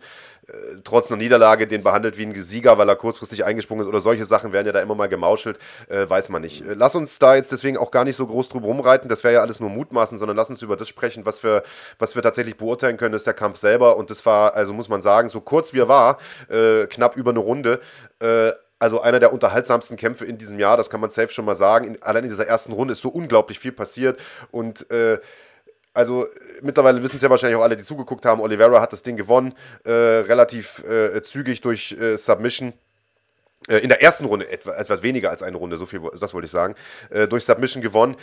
äh, 0.46 0.52
trotz 0.84 1.10
einer 1.10 1.18
Niederlage 1.18 1.66
den 1.66 1.82
behandelt 1.82 2.20
wie 2.20 2.26
ein 2.28 2.40
Sieger, 2.40 2.78
weil 2.78 2.88
er 2.88 2.96
kurzfristig 2.96 3.44
eingesprungen 3.46 3.82
ist 3.82 3.88
oder 3.88 4.00
solche 4.00 4.26
Sachen 4.26 4.54
werden 4.54 4.68
ja 4.68 4.74
da 4.74 4.82
immer 4.82 4.94
mal 4.94 5.10
gemauschelt, 5.10 5.58
äh, 5.90 6.08
weiß 6.08 6.30
man 6.30 6.44
nicht. 6.44 6.64
Lass 6.64 6.94
uns 6.94 7.18
da 7.18 7.34
jetzt 7.34 7.52
deswegen 7.52 7.78
auch 7.80 7.90
gar 7.90 8.04
nicht 8.04 8.18
so 8.18 8.28
groß 8.28 8.50
drüber 8.50 8.68
rumreiten, 8.68 9.10
das 9.10 9.24
wäre 9.24 9.34
ja 9.34 9.42
alles 9.42 9.60
nur 9.60 9.72
Mutmaßen, 9.72 10.20
sondern 10.20 10.38
lass 10.38 10.52
uns 10.52 10.62
über 10.62 10.78
das 10.78 10.88
sprechen, 10.88 11.26
was 11.26 11.44
wir, 11.44 11.64
was 11.98 12.14
wir 12.14 12.22
tatsächlich 12.22 12.58
beurteilen 12.58 12.98
können, 12.98 13.16
ist 13.16 13.26
der 13.26 13.34
Kampf 13.34 13.58
selber 13.58 13.98
und 13.98 14.12
das 14.12 14.24
war, 14.28 14.54
also 14.54 14.72
muss 14.72 14.88
man 14.88 15.02
sagen, 15.02 15.30
so 15.30 15.42
kurz 15.42 15.74
wie 15.74 15.80
er 15.80 15.88
war, 15.88 16.20
äh, 16.48 16.86
knapp 16.86 17.16
über 17.16 17.32
eine 17.32 17.40
Runde, 17.40 17.80
äh, 18.20 18.52
also 18.80 19.02
einer 19.02 19.20
der 19.20 19.34
unterhaltsamsten 19.34 19.98
Kämpfe 19.98 20.26
in 20.26 20.38
diesem 20.38 20.60
Jahr, 20.60 20.78
das 20.78 20.90
kann 20.90 21.00
man 21.00 21.10
safe 21.10 21.30
schon 21.30 21.46
mal 21.46 21.56
sagen. 21.56 21.86
In, 21.86 22.04
allein 22.04 22.24
in 22.24 22.30
dieser 22.30 22.48
ersten 22.48 22.74
Runde 22.74 22.94
ist 22.94 23.02
so 23.02 23.10
unglaublich 23.10 23.60
viel 23.60 23.72
passiert 23.72 24.20
und 24.52 24.90
äh, 24.92 25.20
also 25.94 26.28
mittlerweile 26.62 27.02
wissen 27.02 27.16
es 27.16 27.22
ja 27.22 27.30
wahrscheinlich 27.30 27.58
auch 27.58 27.64
alle, 27.64 27.78
die 27.78 27.84
zugeguckt 27.84 28.26
haben. 28.26 28.42
Oliveira 28.42 28.82
hat 28.82 28.92
das 28.92 29.02
Ding 29.02 29.16
gewonnen, 29.16 29.54
äh, 29.86 29.92
relativ 29.92 30.84
äh, 30.84 31.22
zügig 31.22 31.62
durch 31.62 31.94
äh, 31.94 32.18
Submission. 32.18 32.74
Äh, 33.68 33.78
in 33.78 33.90
der 33.90 34.02
ersten 34.02 34.26
Runde 34.26 34.48
etwas, 34.50 35.04
weniger 35.04 35.30
als 35.30 35.44
eine 35.44 35.58
Runde, 35.58 35.78
so 35.78 35.86
viel, 35.86 36.02
das 36.20 36.34
wollte 36.34 36.46
ich 36.46 36.52
sagen, 36.52 36.76
äh, 37.10 37.28
durch 37.28 37.46
Submission 37.46 37.82
gewonnen. 37.82 38.16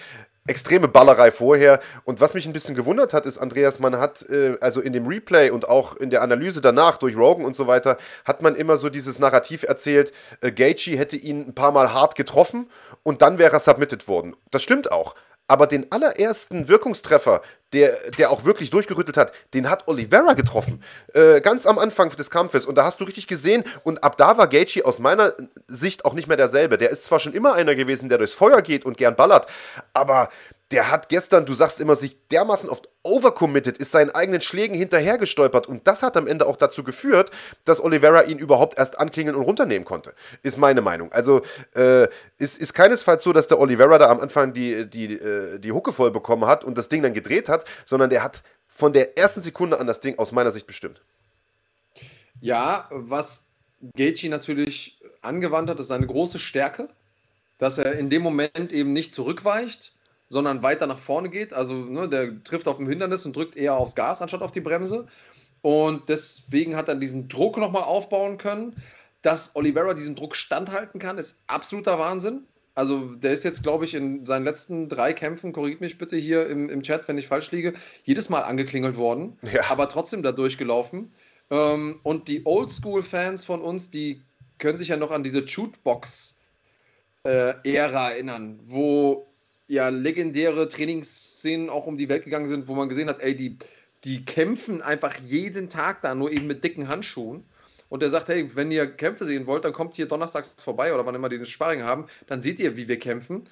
Extreme 0.47 0.89
Ballerei 0.89 1.31
vorher. 1.31 1.81
Und 2.05 2.21
was 2.21 2.35
mich 2.35 2.47
ein 2.47 2.53
bisschen 2.53 2.75
gewundert 2.75 3.13
hat, 3.13 3.27
ist, 3.27 3.39
Andreas, 3.39 3.79
man 3.79 3.99
hat 3.99 4.29
äh, 4.29 4.57
also 4.61 4.81
in 4.81 4.93
dem 4.93 5.07
Replay 5.07 5.51
und 5.51 5.69
auch 5.69 5.97
in 5.97 6.11
der 6.11 6.23
Analyse 6.23 6.61
danach 6.61 6.99
durch 6.99 7.17
Rogan 7.17 7.45
und 7.45 7.57
so 7.57 7.67
weiter, 7.67 7.97
hat 8.25 8.43
man 8.43 8.55
immer 8.55 8.77
so 8.77 8.89
dieses 8.89 9.19
Narrativ 9.19 9.63
erzählt, 9.63 10.13
äh, 10.41 10.53
Gaethje 10.53 10.97
hätte 10.97 11.17
ihn 11.17 11.49
ein 11.49 11.55
paar 11.55 11.73
Mal 11.73 11.93
hart 11.93 12.15
getroffen 12.15 12.71
und 13.03 13.23
dann 13.23 13.39
wäre 13.39 13.53
er 13.53 13.61
submitted 13.61 14.09
worden. 14.09 14.37
Das 14.51 14.63
stimmt 14.63 14.93
auch. 14.93 15.15
Aber 15.49 15.67
den 15.67 15.91
allerersten 15.91 16.69
Wirkungstreffer, 16.69 17.43
der, 17.73 18.11
der 18.19 18.31
auch 18.31 18.45
wirklich 18.45 18.71
durchgerüttelt 18.71 19.17
hat, 19.17 19.33
den 19.55 19.69
hat 19.71 19.89
Oliveira 19.89 20.35
getroffen. 20.35 20.83
Äh, 21.15 21.41
ganz 21.41 21.67
am 21.67 21.79
Anfang 21.79 22.11
des 22.11 22.31
Kampfes. 22.31 22.67
Und 22.67 22.77
da 22.77 22.85
hast 22.85 23.01
du 23.01 23.05
richtig 23.05 23.27
gesehen. 23.27 23.65
Und 23.85 24.05
ab 24.05 24.17
da 24.17 24.37
war 24.39 24.49
Gaethje 24.49 24.85
aus 24.85 24.99
meiner 24.99 25.35
Sicht 25.69 26.05
auch 26.05 26.15
nicht 26.15 26.29
mehr 26.29 26.37
derselbe. 26.37 26.79
Der 26.79 26.91
ist 26.91 27.05
zwar 27.05 27.21
schon 27.21 27.33
immer 27.33 27.55
einer 27.55 27.75
gewesen, 27.75 28.09
der 28.09 28.19
durchs 28.19 28.35
Feuer 28.35 28.63
geht 28.63 28.85
und 28.85 28.97
gern 28.97 29.17
ballert. 29.17 29.47
Aber 29.95 30.29
der 30.71 30.91
hat 30.91 31.09
gestern, 31.09 31.45
du 31.45 31.55
sagst 31.55 31.81
immer, 31.81 31.97
sich 31.97 32.17
dermaßen 32.29 32.69
oft 32.69 32.89
overcommitted, 33.05 33.79
ist 33.79 33.93
seinen 33.93 34.11
eigenen 34.11 34.41
Schlägen 34.41 34.77
hinterhergestolpert 34.77 35.67
und 35.67 35.87
das 35.87 36.03
hat 36.03 36.17
am 36.17 36.27
Ende 36.27 36.47
auch 36.47 36.57
dazu 36.57 36.85
geführt, 36.85 37.31
dass 37.65 37.83
Oliveira 37.83 38.23
ihn 38.23 38.39
überhaupt 38.39 38.79
erst 38.79 38.99
anklingeln 38.99 39.37
und 39.37 39.43
runternehmen 39.43 39.85
konnte. 39.85 40.15
Ist 40.43 40.59
meine 40.59 40.83
Meinung. 40.83 41.11
Also 41.13 41.43
äh, 41.75 42.09
ist, 42.39 42.59
ist 42.59 42.75
keinesfalls 42.75 43.23
so, 43.23 43.33
dass 43.33 43.47
der 43.47 43.59
Oliveira 43.59 43.99
da 43.99 44.09
am 44.09 44.21
Anfang 44.21 44.53
die, 44.53 44.89
die, 44.89 45.15
äh, 45.15 45.59
die 45.59 45.73
Hucke 45.73 45.93
voll 45.93 46.11
bekommen 46.11 46.47
hat 46.47 46.65
und 46.65 46.79
das 46.79 46.89
Ding 46.89 47.03
dann 47.03 47.15
gedreht 47.15 47.49
hat, 47.49 47.65
sondern 47.85 48.11
der 48.11 48.23
hat 48.23 48.43
von 48.69 48.93
der 48.93 49.19
ersten 49.19 49.43
Sekunde 49.43 49.79
an 49.79 49.87
das 49.87 50.01
Ding 50.01 50.19
aus 50.19 50.33
meiner 50.33 50.51
Sicht 50.51 50.67
bestimmt. 50.67 51.03
Ja, 52.41 52.89
was 52.91 53.45
Gaethje 53.97 54.31
natürlich 54.31 54.99
angewandt 55.23 55.71
hat, 55.71 55.79
ist 55.79 55.89
seine 55.89 56.07
große 56.07 56.39
Stärke, 56.39 56.89
dass 57.59 57.79
er 57.79 57.93
in 57.99 58.11
dem 58.11 58.23
Moment 58.23 58.73
eben 58.73 58.93
nicht 58.93 59.15
zurückweicht, 59.15 59.93
sondern 60.33 60.63
weiter 60.63 60.87
nach 60.87 60.99
vorne 60.99 61.29
geht. 61.29 61.53
Also 61.53 61.75
ne, 61.75 62.09
der 62.09 62.43
trifft 62.43 62.67
auf 62.67 62.79
dem 62.79 62.89
Hindernis 62.89 63.27
und 63.27 63.37
drückt 63.37 63.55
eher 63.55 63.75
aufs 63.75 63.95
Gas 63.95 64.23
anstatt 64.23 64.41
auf 64.41 64.51
die 64.51 64.63
Bremse. 64.63 65.07
Und 65.61 66.09
deswegen 66.09 66.75
hat 66.75 66.89
er 66.89 66.95
diesen 66.95 67.29
Druck 67.29 67.59
nochmal 67.59 67.83
aufbauen 67.83 68.39
können. 68.39 68.75
Dass 69.21 69.55
Oliveira 69.55 69.93
diesen 69.93 70.17
Druck 70.17 70.35
standhalten 70.35 70.99
kann, 70.99 71.19
ist 71.19 71.43
absoluter 71.49 71.99
Wahnsinn. 71.99 72.45
Also 72.75 73.15
der 73.15 73.33
ist 73.33 73.45
jetzt, 73.45 73.63
glaube 73.63 73.85
ich, 73.85 73.95
in 73.95 74.25
seinen 74.25 74.45
letzten 74.45 74.89
drei 74.89 75.13
Kämpfen, 75.13 75.53
korrigiert 75.53 75.83
mich 75.83 75.99
bitte 75.99 76.17
hier 76.17 76.47
im, 76.47 76.71
im 76.71 76.83
Chat, 76.83 77.07
wenn 77.09 77.19
ich 77.19 77.29
falsch 77.29 77.51
liege, 77.51 77.75
jedes 78.05 78.31
Mal 78.31 78.41
angeklingelt 78.41 78.97
worden, 78.97 79.39
ja. 79.53 79.65
aber 79.69 79.91
trotzdem 79.91 80.23
da 80.23 80.33
durchgelaufen. 80.33 81.13
Ähm, 81.51 82.01
und 82.03 82.29
die 82.29 82.47
Oldschool-Fans 82.47 83.45
von 83.45 83.61
uns, 83.61 83.91
die 83.91 84.23
können 84.59 84.79
sich 84.79 84.89
ja 84.89 84.97
noch 84.97 85.11
an 85.11 85.23
diese 85.23 85.47
Shootbox-Ära 85.47 87.61
äh, 87.63 88.15
erinnern, 88.15 88.59
wo 88.65 89.27
ja 89.73 89.89
legendäre 89.89 90.69
Trainingsszenen 90.69 91.71
auch 91.71 91.87
um 91.87 91.97
die 91.97 92.11
Welt 92.11 92.25
gegangen 92.25 92.51
sind, 92.51 92.69
wo 92.69 92.75
man 92.75 92.91
gesehen 92.91 93.09
hat, 93.09 93.21
ey, 93.21 93.35
die, 93.35 93.57
die 94.05 94.23
kämpfen 94.23 94.83
einfach 94.83 95.17
jeden 95.17 95.71
Tag 95.71 96.03
da, 96.03 96.15
nur 96.15 96.31
eben 96.31 96.47
mit 96.47 96.63
dicken 96.63 96.89
Handschuhen. 96.89 97.43
Und 97.89 98.03
er 98.03 98.11
sagt, 98.11 98.29
hey, 98.29 98.55
wenn 98.55 98.71
ihr 98.71 98.87
Kämpfe 98.87 99.25
sehen 99.25 99.47
wollt, 99.47 99.65
dann 99.65 99.73
kommt 99.73 99.95
hier 99.95 100.07
donnerstags 100.07 100.57
vorbei 100.63 100.93
oder 100.93 101.07
wann 101.07 101.15
immer 101.15 101.31
die 101.31 101.39
das 101.39 101.49
Sparring 101.49 101.83
haben, 101.83 102.07
dann 102.27 102.43
seht 102.43 102.61
ihr, 102.61 102.77
wie 102.77 102.87
wir 102.87 102.99
kämpfen. 102.99 103.49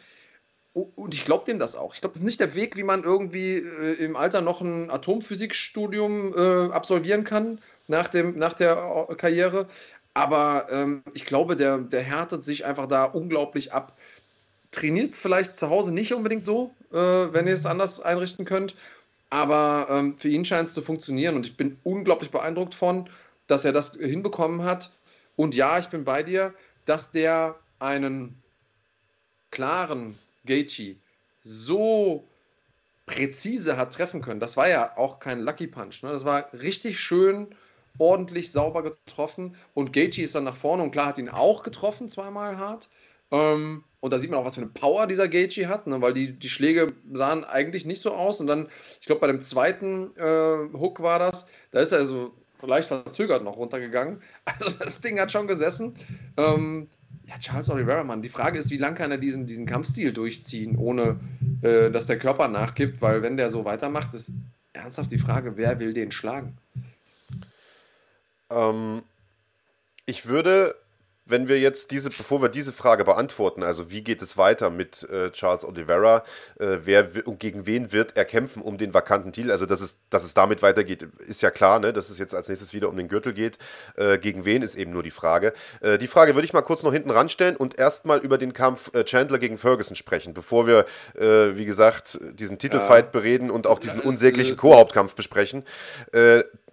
Und 0.75 1.15
ich 1.15 1.25
glaube 1.25 1.47
dem 1.47 1.59
das 1.59 1.75
auch. 1.75 1.95
Ich 1.95 2.03
glaube, 2.03 2.13
das 2.13 2.21
ist 2.21 2.27
nicht 2.27 2.41
der 2.41 2.55
Weg, 2.55 2.77
wie 2.77 2.83
man 2.83 3.03
irgendwie 3.03 3.57
äh, 3.57 3.95
im 4.05 4.15
Alter 4.15 4.43
noch 4.43 4.61
ein 4.61 4.91
Atomphysikstudium 4.91 6.35
äh, 6.35 6.71
absolvieren 6.71 7.25
kann 7.25 7.61
nach, 7.89 8.09
dem, 8.09 8.39
nach 8.39 8.53
der 8.53 9.07
äh, 9.09 9.15
Karriere. 9.15 9.69
Aber 10.13 10.69
ähm, 10.71 11.03
ich 11.15 11.25
glaube, 11.25 11.57
der, 11.57 11.79
der 11.79 12.03
härtet 12.03 12.45
sich 12.45 12.65
einfach 12.65 12.87
da 12.87 13.05
unglaublich 13.05 13.73
ab 13.73 13.97
trainiert 14.71 15.17
vielleicht 15.17 15.59
zu 15.59 15.69
Hause 15.69 15.93
nicht 15.93 16.13
unbedingt 16.15 16.45
so, 16.45 16.75
äh, 16.93 16.97
wenn 16.97 17.47
ihr 17.47 17.55
es 17.55 17.67
anders 17.67 18.01
einrichten 18.01 18.45
könnt. 18.45 18.75
Aber 19.31 19.87
ähm, 19.91 20.19
für 20.19 20.29
ihn 20.29 20.45
scheint 20.45 20.69
es 20.69 20.75
zu 20.75 20.83
funktionieren 20.83 21.37
und 21.37 21.47
ich 21.47 21.57
bin 21.57 21.79
unglaublich 21.85 22.31
beeindruckt 22.31 22.75
von, 22.75 23.09
dass 23.47 23.65
er 23.65 23.73
das 23.73 23.95
hinbekommen 23.95 24.65
hat. 24.65 24.91
Und 25.37 25.55
ja, 25.55 25.79
ich 25.79 25.89
bin 25.89 26.05
bei 26.05 26.23
dir, 26.23 26.53
dass 26.85 27.13
der 27.13 27.57
einen 27.79 28.41
klaren 29.51 30.19
Gaethje 30.45 30.97
so 31.43 32.25
präzise 33.07 33.77
hat 33.77 33.95
treffen 33.95 34.23
können. 34.23 34.41
Das 34.41 34.57
war 34.57 34.69
ja 34.69 34.97
auch 34.97 35.19
kein 35.19 35.41
Lucky 35.41 35.67
Punch. 35.67 36.03
Ne? 36.03 36.11
Das 36.11 36.25
war 36.25 36.53
richtig 36.53 37.01
schön, 37.01 37.49
ordentlich, 37.99 38.53
sauber 38.53 38.83
getroffen. 38.83 39.57
Und 39.75 39.93
Gaethje 39.93 40.25
ist 40.25 40.35
dann 40.35 40.45
nach 40.45 40.57
vorne 40.57 40.83
und 40.83 40.93
klar 40.93 41.07
hat 41.07 41.19
ihn 41.19 41.29
auch 41.29 41.63
getroffen, 41.63 42.09
zweimal 42.09 42.57
hart. 42.57 42.89
Ähm, 43.31 43.85
und 44.01 44.13
da 44.13 44.19
sieht 44.19 44.31
man 44.31 44.41
auch, 44.41 44.47
was 44.47 44.55
für 44.55 44.63
eine 44.63 44.71
Power 44.71 45.07
dieser 45.07 45.29
Gaethje 45.29 45.69
hat, 45.69 45.87
ne? 45.87 46.01
weil 46.01 46.15
die, 46.15 46.33
die 46.33 46.49
Schläge 46.49 46.93
sahen 47.13 47.45
eigentlich 47.45 47.85
nicht 47.85 48.03
so 48.03 48.13
aus. 48.13 48.41
Und 48.41 48.47
dann, 48.47 48.69
ich 48.99 49.07
glaube, 49.07 49.21
bei 49.21 49.27
dem 49.27 49.43
zweiten 49.43 50.17
äh, 50.17 50.73
Hook 50.73 51.03
war 51.03 51.19
das, 51.19 51.47
da 51.71 51.81
ist 51.81 51.93
er 51.93 52.07
so 52.07 52.33
leicht 52.63 52.89
verzögert 52.89 53.45
noch 53.45 53.57
runtergegangen. 53.57 54.23
Also 54.45 54.71
das 54.79 55.01
Ding 55.01 55.21
hat 55.21 55.31
schon 55.31 55.47
gesessen. 55.47 55.95
Ähm, 56.37 56.89
ja, 57.27 57.39
Charles 57.39 57.71
Oliveira, 57.71 58.03
Mann. 58.03 58.23
Die 58.23 58.29
Frage 58.29 58.59
ist, 58.59 58.71
wie 58.71 58.79
lange 58.79 58.97
kann 58.97 59.11
er 59.11 59.19
diesen, 59.19 59.47
diesen 59.47 59.67
Kampfstil 59.67 60.13
durchziehen, 60.13 60.77
ohne 60.77 61.21
äh, 61.63 61.91
dass 61.91 62.07
der 62.07 62.19
Körper 62.19 62.49
nachgibt? 62.49 63.03
Weil 63.03 63.23
wenn 63.23 63.37
der 63.37 63.51
so 63.51 63.65
weitermacht, 63.65 64.15
ist 64.15 64.33
ernsthaft 64.73 65.13
die 65.13 65.19
Frage, 65.19 65.57
wer 65.57 65.79
will 65.79 65.93
den 65.93 66.11
schlagen? 66.11 66.57
Ähm, 68.49 69.03
ich 70.07 70.27
würde 70.27 70.75
wenn 71.31 71.49
wir 71.49 71.59
jetzt 71.59 71.91
diese, 71.91 72.11
bevor 72.11 72.43
wir 72.43 72.49
diese 72.49 72.73
Frage 72.73 73.05
beantworten, 73.05 73.63
also 73.63 73.91
wie 73.91 74.03
geht 74.03 74.23
es 74.23 74.37
weiter 74.37 74.71
mit 74.71 75.09
äh, 75.11 75.31
Charles 75.31 75.65
Oliveira, 75.65 76.25
äh, 76.59 76.79
wer 76.85 77.09
und 77.25 77.39
gegen 77.39 77.67
wen 77.67 77.93
wird 77.93 78.17
er 78.17 78.25
kämpfen 78.25 78.63
um 78.63 78.79
den 78.79 78.95
vakanten 78.95 79.33
Titel? 79.33 79.51
Also, 79.51 79.67
dass 79.67 79.81
es, 79.81 80.01
dass 80.11 80.25
es 80.25 80.35
damit 80.35 80.63
weitergeht, 80.63 81.07
ist 81.27 81.43
ja 81.43 81.51
klar, 81.51 81.79
ne? 81.79 81.93
dass 81.93 82.11
es 82.11 82.19
jetzt 82.19 82.35
als 82.35 82.49
nächstes 82.49 82.73
wieder 82.73 82.89
um 82.89 82.97
den 82.97 83.09
Gürtel 83.09 83.33
geht. 83.33 83.59
Äh, 83.97 84.19
gegen 84.19 84.45
wen 84.45 84.63
ist 84.63 84.75
eben 84.75 84.93
nur 84.93 85.03
die 85.03 85.11
Frage. 85.11 85.53
Äh, 85.81 85.99
die 85.99 86.07
Frage 86.07 86.35
würde 86.35 86.45
ich 86.45 86.53
mal 86.53 86.63
kurz 86.63 86.83
noch 86.83 86.93
hinten 86.93 87.11
ranstellen 87.11 87.57
und 87.57 87.79
erstmal 87.79 88.19
über 88.19 88.39
den 88.39 88.53
Kampf 88.53 88.95
äh, 88.95 89.05
Chandler 89.05 89.39
gegen 89.39 89.59
Ferguson 89.59 89.97
sprechen, 89.97 90.35
bevor 90.35 90.67
wir, 90.67 90.87
äh, 91.15 91.57
wie 91.57 91.65
gesagt, 91.65 92.19
diesen 92.35 92.59
Titelfight 92.59 93.07
ja. 93.07 93.11
bereden 93.11 93.51
und 93.51 93.67
auch 93.67 93.79
diesen 93.79 94.01
unsäglichen 94.01 94.57
Co-Hauptkampf 94.57 95.15
besprechen 95.15 95.65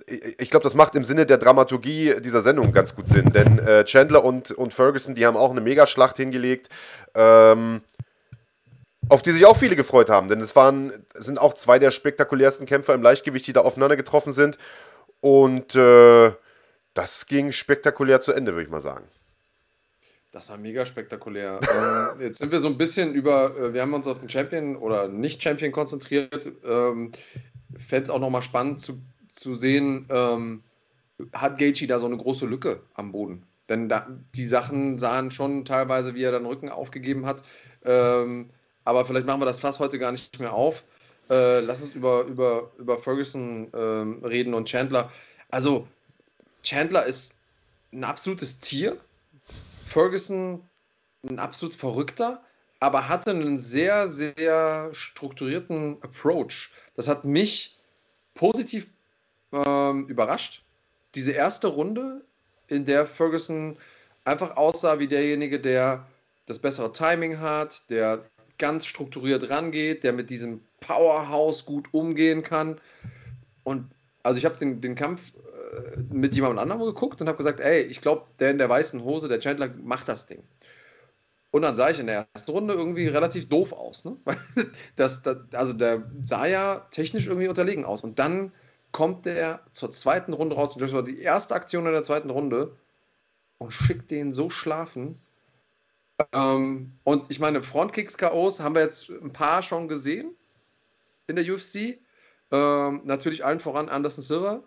ich 0.08 0.50
glaube, 0.50 0.64
das 0.64 0.76
macht 0.76 0.96
im 0.96 1.04
Sinne 1.04 1.26
der 1.26 1.38
Dramaturgie 1.38 2.16
dieser 2.22 2.42
Sendung 2.42 2.72
ganz 2.72 2.96
gut 2.96 3.08
Sinn, 3.08 3.32
denn 3.32 3.60
äh, 3.60 3.84
Chandler 3.84 4.24
und, 4.24 4.52
und 4.52 4.74
Ferguson, 4.74 5.16
die 5.16 5.26
haben 5.26 5.36
auch 5.36 5.52
eine 5.52 5.60
Megaschlacht 5.60 6.18
hingelegt, 6.18 6.70
ähm, 7.14 7.82
auf 9.10 9.22
die 9.22 9.32
sich 9.32 9.46
auch 9.46 9.58
viele 9.58 9.76
gefreut 9.76 10.10
haben, 10.10 10.30
denn 10.30 10.40
es 10.40 10.56
waren, 10.56 10.94
sind 11.16 11.40
auch 11.40 11.54
zwei 11.54 11.78
der 11.78 11.92
spektakulärsten 11.92 12.66
Kämpfer 12.66 12.94
im 12.94 13.02
Leichtgewicht, 13.02 13.48
die 13.48 13.54
da 13.54 13.62
aufeinander 13.62 13.98
getroffen 13.98 14.32
sind 14.32 14.58
und 15.20 15.76
äh, 15.76 16.32
das 16.94 17.26
ging 17.26 17.52
spektakulär 17.52 18.22
zu 18.22 18.32
Ende, 18.32 18.54
würde 18.54 18.64
ich 18.64 18.70
mal 18.72 18.80
sagen. 18.80 19.06
Das 20.32 20.50
war 20.50 20.58
mega 20.58 20.86
spektakulär. 20.86 21.60
ähm, 22.16 22.22
jetzt 22.22 22.38
sind 22.38 22.52
wir 22.52 22.60
so 22.60 22.68
ein 22.68 22.78
bisschen 22.78 23.14
über, 23.14 23.58
äh, 23.58 23.74
wir 23.74 23.82
haben 23.82 23.94
uns 23.94 24.08
auf 24.08 24.20
den 24.20 24.30
Champion 24.30 24.78
oder 24.78 25.08
Nicht-Champion 25.08 25.72
konzentriert. 25.72 26.50
Ähm, 26.64 27.12
Fände 27.76 28.04
es 28.04 28.10
auch 28.10 28.20
nochmal 28.20 28.42
spannend 28.42 28.80
zu 28.80 29.02
zu 29.38 29.56
sehen, 29.56 30.08
ähm, 30.10 30.64
hat 31.34 31.58
Gaethje 31.58 31.88
da 31.88 32.00
so 32.00 32.06
eine 32.06 32.18
große 32.18 32.46
Lücke 32.46 32.82
am 32.94 33.12
Boden. 33.12 33.44
Denn 33.70 33.90
da, 33.90 34.08
die 34.36 34.46
Sachen 34.46 34.98
sahen 34.98 35.32
schon 35.32 35.66
teilweise, 35.66 36.16
wie 36.16 36.24
er 36.24 36.32
dann 36.32 36.46
Rücken 36.46 36.70
aufgegeben 36.70 37.26
hat. 37.26 37.44
Ähm, 37.84 38.50
aber 38.86 39.06
vielleicht 39.06 39.26
machen 39.26 39.42
wir 39.42 39.46
das 39.46 39.60
Fass 39.60 39.80
heute 39.80 40.00
gar 40.00 40.12
nicht 40.12 40.40
mehr 40.40 40.54
auf. 40.54 40.84
Äh, 41.30 41.60
lass 41.60 41.82
uns 41.82 41.94
über, 41.94 42.24
über, 42.24 42.72
über 42.78 42.98
Ferguson 42.98 43.68
ähm, 43.74 44.24
reden 44.24 44.54
und 44.54 44.68
Chandler. 44.68 45.12
Also, 45.50 45.88
Chandler 46.64 47.06
ist 47.06 47.36
ein 47.92 48.04
absolutes 48.04 48.60
Tier. 48.60 48.98
Ferguson 49.88 50.62
ein 51.28 51.40
absolut 51.40 51.76
verrückter, 51.76 52.42
aber 52.80 53.10
hatte 53.10 53.32
einen 53.32 53.60
sehr, 53.60 54.08
sehr 54.08 54.90
strukturierten 54.94 55.98
Approach. 56.02 56.70
Das 56.96 57.08
hat 57.08 57.26
mich 57.26 57.78
positiv 58.34 58.90
ähm, 59.52 60.08
überrascht. 60.08 60.64
Diese 61.16 61.32
erste 61.32 61.68
Runde, 61.68 62.26
in 62.68 62.86
der 62.86 63.06
Ferguson 63.06 63.78
einfach 64.26 64.58
aussah 64.58 65.00
wie 65.00 65.08
derjenige, 65.08 65.60
der 65.60 66.06
das 66.46 66.60
bessere 66.60 66.92
Timing 66.92 67.40
hat, 67.40 67.90
der 67.90 68.26
ganz 68.58 68.86
strukturiert 68.86 69.50
rangeht, 69.50 70.04
der 70.04 70.14
mit 70.14 70.30
diesem 70.30 70.62
Powerhouse 70.80 71.66
gut 71.66 71.94
umgehen 71.94 72.44
kann. 72.44 72.80
Und 73.64 73.90
also 74.24 74.38
ich 74.38 74.46
habe 74.46 74.58
den, 74.58 74.82
den 74.82 74.96
Kampf 74.96 75.34
äh, 75.36 75.98
mit 76.12 76.36
jemand 76.36 76.60
anderem 76.60 76.82
geguckt 76.82 77.22
und 77.22 77.28
habe 77.28 77.38
gesagt, 77.38 77.60
ey, 77.60 77.82
ich 77.84 78.02
glaube, 78.02 78.26
der 78.40 78.52
in 78.52 78.58
der 78.58 78.70
weißen 78.70 79.04
Hose, 79.04 79.28
der 79.28 79.40
Chandler, 79.40 79.70
macht 79.82 80.08
das 80.08 80.28
Ding. 80.28 80.44
Und 81.52 81.62
dann 81.62 81.76
sah 81.76 81.90
ich 81.90 82.00
in 82.00 82.08
der 82.08 82.28
ersten 82.34 82.52
Runde 82.52 82.74
irgendwie 82.74 83.08
relativ 83.08 83.48
doof 83.48 83.74
aus. 83.74 84.06
Ne? 84.06 84.18
Das, 84.96 85.22
das, 85.22 85.38
also 85.54 85.74
der 85.74 86.04
sah 86.24 86.46
ja 86.46 86.88
technisch 86.92 87.28
irgendwie 87.28 87.48
unterlegen 87.48 87.86
aus. 87.86 88.04
Und 88.04 88.20
dann 88.20 88.52
kommt 88.92 89.26
der 89.26 89.62
zur 89.72 89.92
zweiten 89.92 90.34
Runde 90.34 90.56
raus. 90.56 90.76
Das 90.78 90.94
war 90.94 91.04
die 91.04 91.22
erste 91.22 91.56
Aktion 91.56 91.86
in 91.86 91.94
der 91.94 92.04
zweiten 92.04 92.30
Runde 92.30 92.76
und 93.58 93.72
schickt 93.72 94.12
den 94.12 94.34
so 94.34 94.50
schlafen. 94.50 95.20
Ähm, 96.34 96.94
und 97.04 97.30
ich 97.30 97.40
meine, 97.40 97.62
Frontkicks-KOs 97.62 98.60
haben 98.60 98.76
wir 98.76 98.82
jetzt 98.82 99.10
ein 99.10 99.34
paar 99.34 99.62
schon 99.62 99.88
gesehen 99.88 100.36
in 101.28 101.36
der 101.36 101.46
UFC. 101.46 102.00
Ähm, 102.52 103.02
natürlich 103.04 103.46
allen 103.46 103.60
voran 103.60 103.90
Anderson 103.90 104.24
Silva 104.24 104.64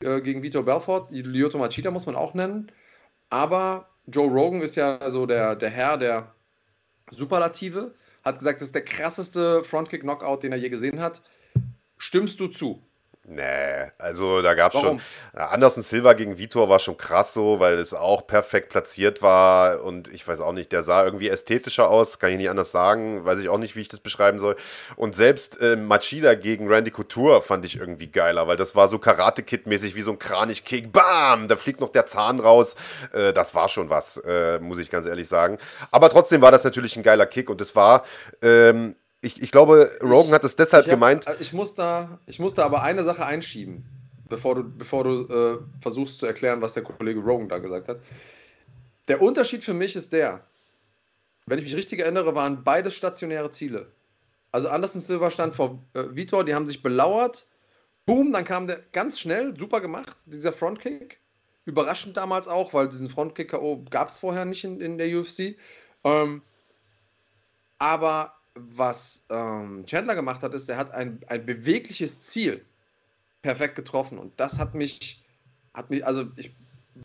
äh, 0.00 0.20
gegen 0.20 0.42
Vitor 0.42 0.64
Belfort. 0.64 1.10
Lyoto 1.10 1.58
Machida 1.58 1.90
muss 1.90 2.06
man 2.06 2.14
auch 2.14 2.34
nennen. 2.34 2.70
Aber 3.30 3.88
Joe 4.06 4.30
Rogan 4.30 4.60
ist 4.60 4.76
ja 4.76 5.10
so 5.10 5.26
der, 5.26 5.56
der 5.56 5.70
Herr 5.70 5.96
der 5.96 6.32
Superlative. 7.10 7.94
Hat 8.22 8.38
gesagt, 8.38 8.60
das 8.60 8.68
ist 8.68 8.74
der 8.74 8.84
krasseste 8.84 9.64
Frontkick-Knockout, 9.64 10.42
den 10.42 10.52
er 10.52 10.58
je 10.58 10.68
gesehen 10.68 11.00
hat. 11.00 11.22
Stimmst 11.98 12.38
du 12.38 12.48
zu? 12.48 12.82
Nee, 13.28 13.90
also 13.98 14.40
da 14.40 14.54
gab 14.54 14.72
es 14.72 14.80
schon. 14.80 15.00
Anderson 15.32 15.82
Silva 15.82 16.12
gegen 16.12 16.38
Vitor 16.38 16.68
war 16.68 16.78
schon 16.78 16.96
krass 16.96 17.34
so, 17.34 17.58
weil 17.58 17.74
es 17.74 17.92
auch 17.92 18.24
perfekt 18.24 18.68
platziert 18.68 19.20
war 19.20 19.82
und 19.82 20.06
ich 20.14 20.26
weiß 20.26 20.40
auch 20.40 20.52
nicht, 20.52 20.70
der 20.70 20.84
sah 20.84 21.04
irgendwie 21.04 21.28
ästhetischer 21.28 21.90
aus, 21.90 22.20
kann 22.20 22.30
ich 22.30 22.36
nicht 22.36 22.50
anders 22.50 22.70
sagen, 22.70 23.24
weiß 23.24 23.40
ich 23.40 23.48
auch 23.48 23.58
nicht, 23.58 23.74
wie 23.74 23.80
ich 23.80 23.88
das 23.88 23.98
beschreiben 23.98 24.38
soll. 24.38 24.54
Und 24.94 25.16
selbst 25.16 25.60
äh, 25.60 25.74
Machida 25.74 26.34
gegen 26.34 26.68
Randy 26.68 26.92
Couture 26.92 27.42
fand 27.42 27.64
ich 27.64 27.80
irgendwie 27.80 28.06
geiler, 28.06 28.46
weil 28.46 28.56
das 28.56 28.76
war 28.76 28.86
so 28.86 29.00
Karate-Kid-mäßig 29.00 29.96
wie 29.96 30.02
so 30.02 30.12
ein 30.12 30.20
Kranich-Kick. 30.20 30.92
Bam! 30.92 31.48
Da 31.48 31.56
fliegt 31.56 31.80
noch 31.80 31.90
der 31.90 32.06
Zahn 32.06 32.38
raus. 32.38 32.76
Äh, 33.12 33.32
das 33.32 33.56
war 33.56 33.68
schon 33.68 33.90
was, 33.90 34.18
äh, 34.18 34.60
muss 34.60 34.78
ich 34.78 34.88
ganz 34.88 35.04
ehrlich 35.04 35.26
sagen. 35.26 35.58
Aber 35.90 36.10
trotzdem 36.10 36.42
war 36.42 36.52
das 36.52 36.62
natürlich 36.62 36.96
ein 36.96 37.02
geiler 37.02 37.26
Kick 37.26 37.50
und 37.50 37.60
es 37.60 37.74
war. 37.74 38.04
Ähm, 38.40 38.94
ich, 39.26 39.42
ich 39.42 39.50
glaube, 39.50 39.90
Rogan 40.02 40.26
ich, 40.28 40.32
hat 40.32 40.44
es 40.44 40.54
deshalb 40.54 40.84
hab, 40.84 40.90
gemeint. 40.90 41.26
Ich 41.40 41.52
muss, 41.52 41.74
da, 41.74 42.20
ich 42.26 42.38
muss 42.38 42.54
da 42.54 42.64
aber 42.64 42.82
eine 42.82 43.02
Sache 43.02 43.26
einschieben, 43.26 43.84
bevor 44.28 44.54
du, 44.54 44.62
bevor 44.62 45.04
du 45.04 45.26
äh, 45.26 45.58
versuchst 45.80 46.20
zu 46.20 46.26
erklären, 46.26 46.62
was 46.62 46.74
der 46.74 46.84
Kollege 46.84 47.20
Rogan 47.20 47.48
da 47.48 47.58
gesagt 47.58 47.88
hat. 47.88 47.98
Der 49.08 49.20
Unterschied 49.20 49.64
für 49.64 49.74
mich 49.74 49.96
ist 49.96 50.12
der, 50.12 50.44
wenn 51.46 51.58
ich 51.58 51.64
mich 51.64 51.74
richtig 51.76 52.00
erinnere, 52.00 52.34
waren 52.34 52.62
beides 52.62 52.94
stationäre 52.94 53.50
Ziele. 53.50 53.88
Also 54.52 54.68
Anderson 54.68 55.00
Silva 55.00 55.30
stand 55.30 55.54
vor 55.54 55.82
äh, 55.94 56.04
Vitor, 56.12 56.44
die 56.44 56.54
haben 56.54 56.66
sich 56.66 56.82
belauert. 56.82 57.46
Boom, 58.04 58.32
dann 58.32 58.44
kam 58.44 58.68
der 58.68 58.80
ganz 58.92 59.18
schnell, 59.18 59.58
super 59.58 59.80
gemacht, 59.80 60.16
dieser 60.26 60.52
Frontkick. 60.52 61.20
Überraschend 61.64 62.16
damals 62.16 62.46
auch, 62.46 62.72
weil 62.72 62.88
diesen 62.88 63.10
Frontkick-KO 63.10 63.84
gab 63.90 64.08
es 64.08 64.20
vorher 64.20 64.44
nicht 64.44 64.62
in, 64.62 64.80
in 64.80 64.98
der 64.98 65.08
UFC. 65.08 65.56
Ähm, 66.04 66.42
aber 67.78 68.35
was 68.56 69.24
ähm, 69.30 69.84
Chandler 69.86 70.14
gemacht 70.14 70.42
hat, 70.42 70.54
ist, 70.54 70.68
er 70.68 70.76
hat 70.76 70.92
ein, 70.92 71.20
ein 71.28 71.44
bewegliches 71.44 72.22
Ziel 72.22 72.64
perfekt 73.42 73.76
getroffen. 73.76 74.18
Und 74.18 74.32
das 74.38 74.58
hat 74.58 74.74
mich, 74.74 75.22
hat 75.74 75.90
mich, 75.90 76.04
also 76.06 76.24
ich 76.36 76.54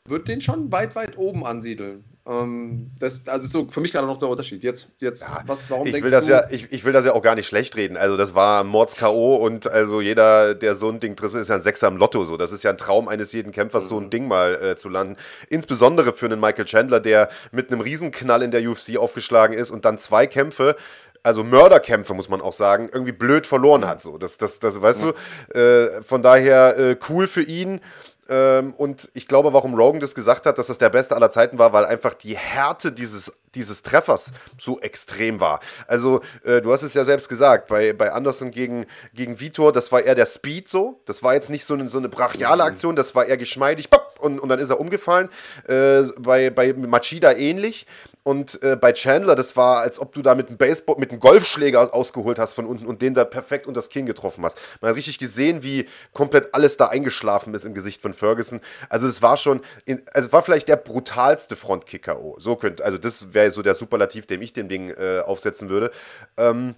würde 0.07 0.25
den 0.25 0.41
schon 0.41 0.71
weit, 0.71 0.95
weit 0.95 1.17
oben 1.17 1.45
ansiedeln. 1.45 2.03
Ähm, 2.27 2.91
das 2.99 3.27
also 3.27 3.45
ist 3.45 3.51
so 3.51 3.67
für 3.69 3.81
mich 3.81 3.91
gerade 3.91 4.05
noch 4.05 4.19
der 4.19 4.29
Unterschied. 4.29 4.63
Jetzt, 4.63 4.87
jetzt 4.99 5.23
ja, 5.23 5.43
was, 5.47 5.69
warum 5.71 5.87
ich 5.87 6.03
will 6.03 6.11
das 6.11 6.27
du? 6.27 6.33
Ja, 6.33 6.49
ich, 6.51 6.71
ich 6.71 6.85
will 6.85 6.93
das 6.93 7.05
ja 7.05 7.13
auch 7.13 7.21
gar 7.21 7.35
nicht 7.35 7.47
schlecht 7.47 7.75
reden. 7.75 7.97
Also, 7.97 8.15
das 8.15 8.35
war 8.35 8.63
Mords-K.O. 8.63 9.37
und 9.37 9.67
also 9.67 10.01
jeder, 10.01 10.53
der 10.53 10.75
so 10.75 10.89
ein 10.89 10.99
Ding 10.99 11.15
trifft, 11.15 11.35
ist 11.35 11.49
ja 11.49 11.55
ein 11.55 11.61
Sechser 11.61 11.87
im 11.87 11.97
Lotto. 11.97 12.23
So. 12.23 12.37
Das 12.37 12.51
ist 12.51 12.63
ja 12.63 12.69
ein 12.69 12.77
Traum 12.77 13.07
eines 13.07 13.33
jeden 13.33 13.51
Kämpfers, 13.51 13.85
mhm. 13.85 13.89
so 13.89 13.97
ein 13.97 14.05
mhm. 14.05 14.09
Ding 14.11 14.27
mal 14.27 14.53
äh, 14.61 14.75
zu 14.75 14.87
landen. 14.87 15.17
Insbesondere 15.49 16.13
für 16.13 16.27
einen 16.27 16.39
Michael 16.39 16.65
Chandler, 16.65 16.99
der 16.99 17.29
mit 17.51 17.71
einem 17.71 17.81
Riesenknall 17.81 18.43
in 18.43 18.51
der 18.51 18.69
UFC 18.69 18.97
aufgeschlagen 18.97 19.57
ist 19.57 19.71
und 19.71 19.85
dann 19.85 19.97
zwei 19.97 20.27
Kämpfe 20.27 20.75
also 21.23 21.43
Mörderkämpfe, 21.43 22.13
muss 22.13 22.29
man 22.29 22.41
auch 22.41 22.53
sagen, 22.53 22.89
irgendwie 22.91 23.11
blöd 23.11 23.47
verloren 23.47 23.87
hat. 23.87 24.01
So. 24.01 24.17
Das, 24.17 24.37
das, 24.37 24.59
das 24.59 24.81
weißt 24.81 25.03
ja. 25.03 25.11
du, 25.53 25.59
äh, 25.59 26.03
von 26.03 26.23
daher 26.23 26.77
äh, 26.77 26.97
cool 27.09 27.27
für 27.27 27.43
ihn. 27.43 27.81
Ähm, 28.29 28.73
und 28.77 29.09
ich 29.13 29.27
glaube, 29.27 29.51
warum 29.51 29.73
Rogan 29.73 29.99
das 29.99 30.15
gesagt 30.15 30.45
hat, 30.45 30.57
dass 30.57 30.67
das 30.67 30.77
der 30.77 30.89
beste 30.89 31.15
aller 31.15 31.29
Zeiten 31.29 31.59
war, 31.59 31.73
weil 31.73 31.85
einfach 31.85 32.13
die 32.13 32.37
Härte 32.37 32.91
dieses, 32.91 33.33
dieses 33.55 33.83
Treffers 33.83 34.31
so 34.57 34.79
extrem 34.79 35.39
war. 35.41 35.59
Also, 35.87 36.21
äh, 36.45 36.61
du 36.61 36.71
hast 36.71 36.83
es 36.83 36.93
ja 36.93 37.03
selbst 37.03 37.27
gesagt, 37.27 37.67
bei, 37.67 37.91
bei 37.91 38.11
Anderson 38.13 38.51
gegen, 38.51 38.85
gegen 39.13 39.39
Vitor, 39.39 39.73
das 39.73 39.91
war 39.91 40.01
eher 40.01 40.15
der 40.15 40.25
Speed 40.25 40.69
so. 40.69 41.01
Das 41.05 41.23
war 41.23 41.33
jetzt 41.33 41.49
nicht 41.49 41.65
so 41.65 41.73
eine, 41.73 41.89
so 41.89 41.97
eine 41.97 42.07
brachiale 42.09 42.63
Aktion, 42.63 42.95
das 42.95 43.15
war 43.15 43.25
eher 43.25 43.37
geschmeidig, 43.37 43.89
und, 44.21 44.39
und 44.39 44.49
dann 44.49 44.59
ist 44.59 44.69
er 44.69 44.79
umgefallen. 44.79 45.29
Äh, 45.67 46.03
bei, 46.17 46.49
bei 46.49 46.73
Machida 46.73 47.33
ähnlich. 47.33 47.85
Und 48.23 48.61
äh, 48.61 48.75
bei 48.75 48.93
Chandler, 48.93 49.33
das 49.33 49.57
war, 49.57 49.79
als 49.79 49.99
ob 49.99 50.13
du 50.13 50.21
da 50.21 50.35
mit 50.35 50.49
einem 50.49 50.57
Baseball, 50.57 50.97
mit 50.99 51.09
einem 51.09 51.19
Golfschläger 51.19 51.93
ausgeholt 51.93 52.37
hast 52.37 52.53
von 52.53 52.67
unten 52.67 52.85
und 52.85 53.01
den 53.01 53.15
da 53.15 53.25
perfekt 53.25 53.65
unter 53.65 53.79
das 53.79 53.89
Kinn 53.89 54.05
getroffen 54.05 54.43
hast. 54.45 54.57
Man 54.79 54.89
hat 54.89 54.95
richtig 54.95 55.17
gesehen, 55.17 55.63
wie 55.63 55.87
komplett 56.13 56.53
alles 56.53 56.77
da 56.77 56.87
eingeschlafen 56.87 57.53
ist 57.55 57.65
im 57.65 57.73
Gesicht 57.73 57.99
von 57.99 58.13
Ferguson. 58.13 58.61
Also 58.89 59.07
es 59.07 59.23
war 59.23 59.37
schon, 59.37 59.61
in, 59.85 60.03
also 60.13 60.31
war 60.31 60.43
vielleicht 60.43 60.67
der 60.67 60.75
brutalste 60.75 61.55
Frontkick-KO. 61.55 62.35
So 62.37 62.55
könnte, 62.57 62.85
also 62.85 62.99
das 62.99 63.33
wäre 63.33 63.49
so 63.49 63.63
der 63.63 63.73
Superlativ, 63.73 64.27
dem 64.27 64.41
ich 64.43 64.53
dem 64.53 64.67
Ding 64.67 64.89
äh, 64.89 65.21
aufsetzen 65.25 65.69
würde. 65.69 65.89
Ähm, 66.37 66.75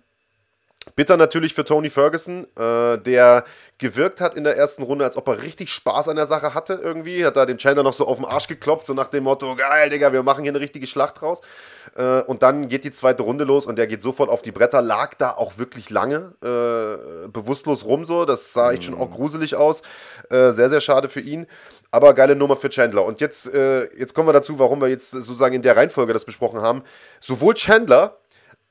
Bitter 0.96 1.17
natürlich 1.17 1.54
für 1.54 1.65
Tony 1.65 1.89
Ferguson, 1.89 2.46
äh, 2.58 2.98
der 2.98 3.46
gewirkt 3.78 4.22
hat 4.22 4.36
in 4.36 4.43
der 4.43 4.56
ersten 4.56 4.84
Runde, 4.84 5.04
als 5.04 5.17
ob 5.17 5.28
er 5.28 5.41
richtig 5.41 5.72
Spaß 5.72 6.08
an 6.08 6.15
der 6.15 6.26
Sache 6.26 6.54
hatte 6.54 6.80
irgendwie. 6.82 7.26
Hat 7.26 7.36
da 7.36 7.46
dem 7.46 7.58
Chandler 7.58 7.84
noch 7.84 7.93
so 7.93 8.08
auf 8.08 8.17
den 8.17 8.26
Arsch 8.26 8.48
geklopft, 8.48 8.86
so 8.86 8.93
nach 8.93 9.08
dem 9.08 9.24
Motto, 9.24 9.56
geil, 9.56 9.89
Digga, 9.89 10.13
wir 10.13 10.24
machen 10.24 10.43
hier 10.43 10.52
eine 10.52 10.60
richtige 10.60 10.88
Schlacht 10.88 11.22
raus. 11.22 11.41
Äh, 11.96 12.22
und 12.22 12.43
dann 12.43 12.67
geht 12.67 12.84
die 12.84 12.91
zweite 12.91 13.24
Runde 13.24 13.43
los 13.43 13.65
und 13.65 13.78
der 13.78 13.88
geht 13.88 14.02
sofort 14.02 14.30
auf 14.30 14.41
die 14.41 14.52
Bretter, 14.52 14.82
lag 14.82 15.15
da 15.15 15.32
auch 15.32 15.58
wirklich 15.58 15.89
lange 15.89 16.34
äh, 16.43 17.28
bewusstlos 17.28 17.86
rum 17.86 18.06
so. 18.06 18.26
Das 18.26 18.54
sah 18.54 18.72
echt 18.72 18.86
schon 18.86 18.96
auch 18.96 19.10
mhm. 19.10 19.13
gruselig 19.13 19.56
aus. 19.56 19.82
Äh, 20.30 20.52
sehr, 20.52 20.69
sehr 20.69 20.82
schade 20.82 21.10
für 21.10 21.22
ihn. 21.22 21.48
Aber 21.91 22.13
geile 22.13 22.36
Nummer 22.36 22.56
für 22.56 22.69
Chandler. 22.69 23.06
Und 23.06 23.22
jetzt, 23.22 23.54
äh, 23.54 23.84
jetzt 23.98 24.13
kommen 24.13 24.28
wir 24.28 24.34
dazu, 24.34 24.58
warum 24.58 24.82
wir 24.82 24.88
jetzt 24.88 25.12
sozusagen 25.12 25.54
in 25.56 25.62
der 25.62 25.78
Reihenfolge 25.78 26.13
das 26.13 26.26
besprochen 26.26 26.62
haben. 26.62 26.84
Sowohl 27.19 27.54
Chandler 27.54 28.17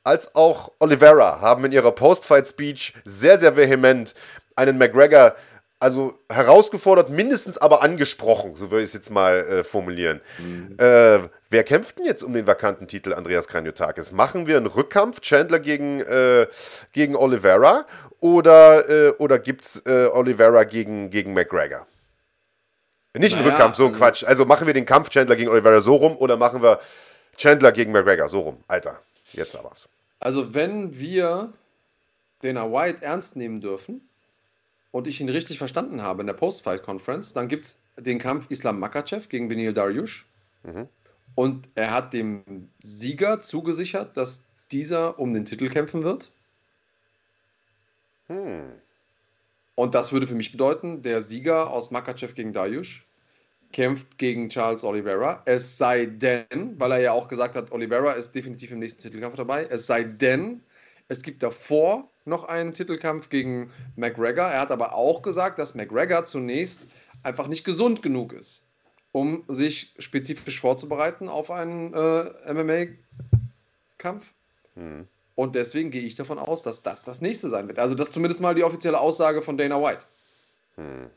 als 0.05 0.35
auch 0.35 0.73
Oliveira 0.79 1.41
haben 1.41 1.65
in 1.65 1.73
ihrer 1.73 1.93
Post-Fight-Speech 1.93 2.95
sehr, 3.05 3.39
sehr 3.39 3.57
vehement 3.57 4.15
einen 4.57 4.79
McGregor 4.79 5.35
also 5.83 6.17
herausgefordert, 6.31 7.11
mindestens 7.11 7.59
aber 7.59 7.83
angesprochen, 7.83 8.55
so 8.55 8.71
würde 8.71 8.85
ich 8.85 8.91
es 8.91 8.95
jetzt 8.95 9.11
mal 9.11 9.39
äh, 9.39 9.65
formulieren. 9.65 10.21
Mhm. 10.39 10.77
Äh, 10.79 11.29
wer 11.51 11.65
kämpft 11.65 11.99
denn 11.99 12.05
jetzt 12.05 12.23
um 12.23 12.33
den 12.33 12.47
vakanten 12.47 12.87
Titel 12.87 13.13
Andreas 13.13 13.49
Kranjotakis? 13.49 14.13
Machen 14.13 14.47
wir 14.47 14.59
einen 14.59 14.67
Rückkampf, 14.67 15.21
Chandler 15.21 15.59
gegen, 15.59 16.01
äh, 16.01 16.47
gegen 16.93 17.17
Oliveira, 17.17 17.85
oder, 18.21 18.89
äh, 18.89 19.11
oder 19.19 19.41
gibt 19.41 19.65
es 19.65 19.83
äh, 19.85 20.07
Oliveira 20.07 20.63
gegen, 20.63 21.11
gegen 21.11 21.35
McGregor? 21.35 21.85
Nicht 23.15 23.35
naja, 23.35 23.47
ein 23.47 23.51
Rückkampf, 23.51 23.77
so 23.77 23.83
ein 23.83 23.89
also 23.89 23.99
Quatsch. 23.99 24.25
Also 24.25 24.45
machen 24.45 24.69
wir 24.69 24.75
den 24.75 24.87
Kampf 24.87 25.09
Chandler 25.09 25.35
gegen 25.35 25.51
Oliveira 25.51 25.81
so 25.81 25.97
rum 25.97 26.17
oder 26.17 26.37
machen 26.37 26.63
wir 26.63 26.79
Chandler 27.37 27.73
gegen 27.73 27.91
McGregor 27.91 28.29
so 28.29 28.41
rum? 28.41 28.63
Alter. 28.69 29.01
Jetzt 29.33 29.57
aber. 29.57 29.73
Also, 30.21 30.55
wenn 30.55 30.99
wir 30.99 31.53
Dana 32.41 32.71
White 32.71 33.03
ernst 33.03 33.37
nehmen 33.37 33.61
dürfen 33.61 34.09
und 34.91 35.07
ich 35.07 35.21
ihn 35.21 35.29
richtig 35.29 35.59
verstanden 35.59 36.03
habe 36.03 36.23
in 36.23 36.27
der 36.27 36.35
Post-Fight-Conference, 36.35 37.33
dann 37.33 37.49
gibt 37.49 37.65
es 37.65 37.83
den 37.97 38.19
Kampf 38.19 38.47
Islam 38.51 38.79
Makachev 38.79 39.29
gegen 39.29 39.49
Benil 39.49 39.73
Dariush. 39.73 40.27
Mhm. 40.63 40.89
Und 41.35 41.69
er 41.75 41.91
hat 41.93 42.13
dem 42.13 42.69
Sieger 42.81 43.41
zugesichert, 43.41 44.17
dass 44.17 44.45
dieser 44.71 45.19
um 45.19 45.33
den 45.33 45.45
Titel 45.45 45.69
kämpfen 45.69 46.05
wird. 46.05 46.31
Hm. 48.27 48.73
Und 49.75 49.95
das 49.95 50.13
würde 50.13 50.27
für 50.27 50.35
mich 50.35 50.53
bedeuten, 50.53 51.03
der 51.03 51.23
Sieger 51.23 51.71
aus 51.71 51.91
Makachev 51.91 52.35
gegen 52.35 52.53
Dariush 52.53 53.07
kämpft 53.73 54.19
gegen 54.19 54.49
Charles 54.49 54.85
Oliveira. 54.85 55.43
Es 55.47 55.79
sei 55.79 56.07
denn, 56.07 56.75
weil 56.79 56.93
er 56.93 57.01
ja 57.01 57.13
auch 57.13 57.29
gesagt 57.29 57.55
hat, 57.55 57.73
Oliveira 57.73 58.13
ist 58.13 58.35
definitiv 58.35 58.71
im 58.73 58.79
nächsten 58.79 59.03
Titelkampf 59.03 59.37
dabei. 59.37 59.65
Es 59.65 59.87
sei 59.87 60.05
denn, 60.05 60.61
es 61.09 61.23
gibt 61.23 61.43
davor 61.43 62.09
noch 62.25 62.45
einen 62.45 62.73
Titelkampf 62.73 63.29
gegen 63.29 63.71
McGregor. 63.97 64.47
Er 64.47 64.61
hat 64.61 64.71
aber 64.71 64.95
auch 64.95 65.23
gesagt, 65.23 65.59
dass 65.59 65.75
McGregor 65.75 66.25
zunächst 66.25 66.89
einfach 67.23 67.49
nicht 67.49 67.65
gesund 67.65 68.03
genug 68.03 68.33
ist, 68.33 68.63
um 69.13 69.45
sich 69.49 69.95
spezifisch 69.99 70.61
vorzubereiten 70.61 71.29
auf 71.29 71.51
einen 71.51 71.93
äh, 71.95 72.53
MMA-Kampf. 72.53 74.27
Mhm. 74.75 75.09
Und 75.35 75.55
deswegen 75.55 75.91
gehe 75.91 76.03
ich 76.03 76.15
davon 76.15 76.39
aus, 76.39 76.63
dass 76.63 76.83
das 76.83 77.05
das 77.05 77.21
nächste 77.21 77.49
sein 77.49 77.67
wird. 77.67 77.79
Also 77.79 77.95
das 77.95 78.09
ist 78.09 78.15
zumindest 78.15 78.41
mal 78.41 78.55
die 78.55 78.65
offizielle 78.65 79.01
Aussage 79.01 79.43
von 79.43 79.57
Dana 79.57 79.83
White. 79.83 80.05
Hm. 80.77 81.11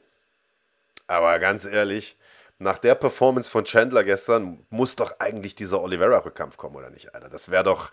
Aber 1.08 1.38
ganz 1.40 1.66
ehrlich, 1.66 2.18
nach 2.58 2.78
der 2.78 2.96
Performance 2.96 3.50
von 3.50 3.66
Chandler 3.66 4.04
gestern 4.04 4.66
muss 4.70 4.96
doch 4.96 5.20
eigentlich 5.20 5.56
dieser 5.56 5.82
Oliveira-Rückkampf 5.82 6.58
kommen, 6.58 6.76
oder 6.76 6.90
nicht, 6.90 7.14
Alter? 7.14 7.30
Das 7.30 7.52
wäre 7.52 7.64
doch. 7.64 7.92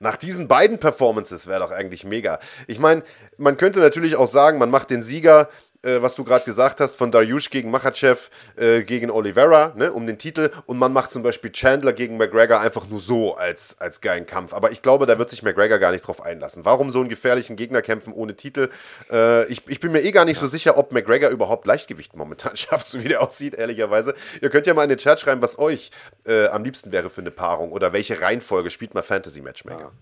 Nach 0.00 0.16
diesen 0.16 0.46
beiden 0.46 0.78
Performances 0.78 1.46
wäre 1.46 1.60
doch 1.60 1.70
eigentlich 1.70 2.04
mega. 2.04 2.38
Ich 2.66 2.78
meine, 2.78 3.02
man 3.36 3.56
könnte 3.56 3.80
natürlich 3.80 4.16
auch 4.16 4.28
sagen, 4.28 4.58
man 4.58 4.70
macht 4.70 4.90
den 4.90 5.02
Sieger 5.02 5.48
äh, 5.88 6.02
was 6.02 6.14
du 6.14 6.24
gerade 6.24 6.44
gesagt 6.44 6.80
hast, 6.80 6.96
von 6.96 7.10
Dariush 7.10 7.50
gegen 7.50 7.70
Machachev 7.70 8.30
äh, 8.56 8.82
gegen 8.82 9.10
Oliveira, 9.10 9.72
ne, 9.76 9.92
um 9.92 10.06
den 10.06 10.18
Titel. 10.18 10.50
Und 10.66 10.78
man 10.78 10.92
macht 10.92 11.10
zum 11.10 11.22
Beispiel 11.22 11.50
Chandler 11.50 11.92
gegen 11.92 12.16
McGregor 12.16 12.60
einfach 12.60 12.88
nur 12.88 12.98
so 12.98 13.34
als, 13.34 13.80
als 13.80 14.00
geilen 14.00 14.26
Kampf. 14.26 14.52
Aber 14.52 14.70
ich 14.70 14.82
glaube, 14.82 15.06
da 15.06 15.18
wird 15.18 15.28
sich 15.28 15.42
McGregor 15.42 15.78
gar 15.78 15.92
nicht 15.92 16.02
drauf 16.02 16.22
einlassen. 16.22 16.64
Warum 16.64 16.90
so 16.90 17.00
einen 17.00 17.08
gefährlichen 17.08 17.56
Gegner 17.56 17.82
kämpfen 17.82 18.12
ohne 18.12 18.36
Titel? 18.36 18.70
Äh, 19.10 19.46
ich, 19.46 19.66
ich 19.68 19.80
bin 19.80 19.92
mir 19.92 20.02
eh 20.02 20.12
gar 20.12 20.24
nicht 20.24 20.36
ja. 20.36 20.42
so 20.42 20.46
sicher, 20.46 20.76
ob 20.76 20.92
McGregor 20.92 21.30
überhaupt 21.30 21.66
Leichtgewicht 21.66 22.16
momentan 22.16 22.56
schafft, 22.56 22.86
so 22.86 23.02
wie 23.02 23.08
der 23.08 23.22
aussieht, 23.22 23.54
ehrlicherweise. 23.54 24.14
Ihr 24.42 24.50
könnt 24.50 24.66
ja 24.66 24.74
mal 24.74 24.84
in 24.84 24.90
den 24.90 24.98
Chat 24.98 25.20
schreiben, 25.20 25.42
was 25.42 25.58
euch 25.58 25.90
äh, 26.26 26.46
am 26.48 26.64
liebsten 26.64 26.92
wäre 26.92 27.10
für 27.10 27.20
eine 27.20 27.30
Paarung 27.30 27.72
oder 27.72 27.92
welche 27.92 28.20
Reihenfolge 28.20 28.70
spielt 28.70 28.94
mal 28.94 29.02
Fantasy 29.02 29.40
Matchmaker. 29.40 29.92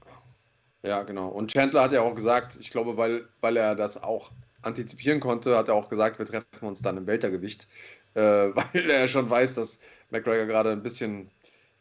Ja. 0.83 0.88
ja, 0.88 1.03
genau. 1.03 1.29
Und 1.29 1.53
Chandler 1.53 1.83
hat 1.83 1.92
ja 1.92 2.03
auch 2.03 2.14
gesagt, 2.14 2.57
ich 2.61 2.70
glaube, 2.70 2.96
weil, 2.96 3.29
weil 3.40 3.57
er 3.57 3.75
das 3.75 4.03
auch 4.03 4.31
antizipieren 4.66 5.20
konnte, 5.20 5.57
hat 5.57 5.68
er 5.68 5.74
auch 5.74 5.88
gesagt, 5.88 6.18
wir 6.18 6.26
treffen 6.26 6.46
uns 6.61 6.83
dann 6.83 6.96
im 6.96 7.07
Weltergewicht, 7.07 7.66
äh, 8.14 8.20
weil 8.55 8.90
er 8.90 9.09
schon 9.09 9.31
weiß, 9.31 9.55
dass 9.55 9.79
McGregor 10.11 10.46
gerade 10.46 10.70
ein 10.70 10.83
bisschen 10.83 11.31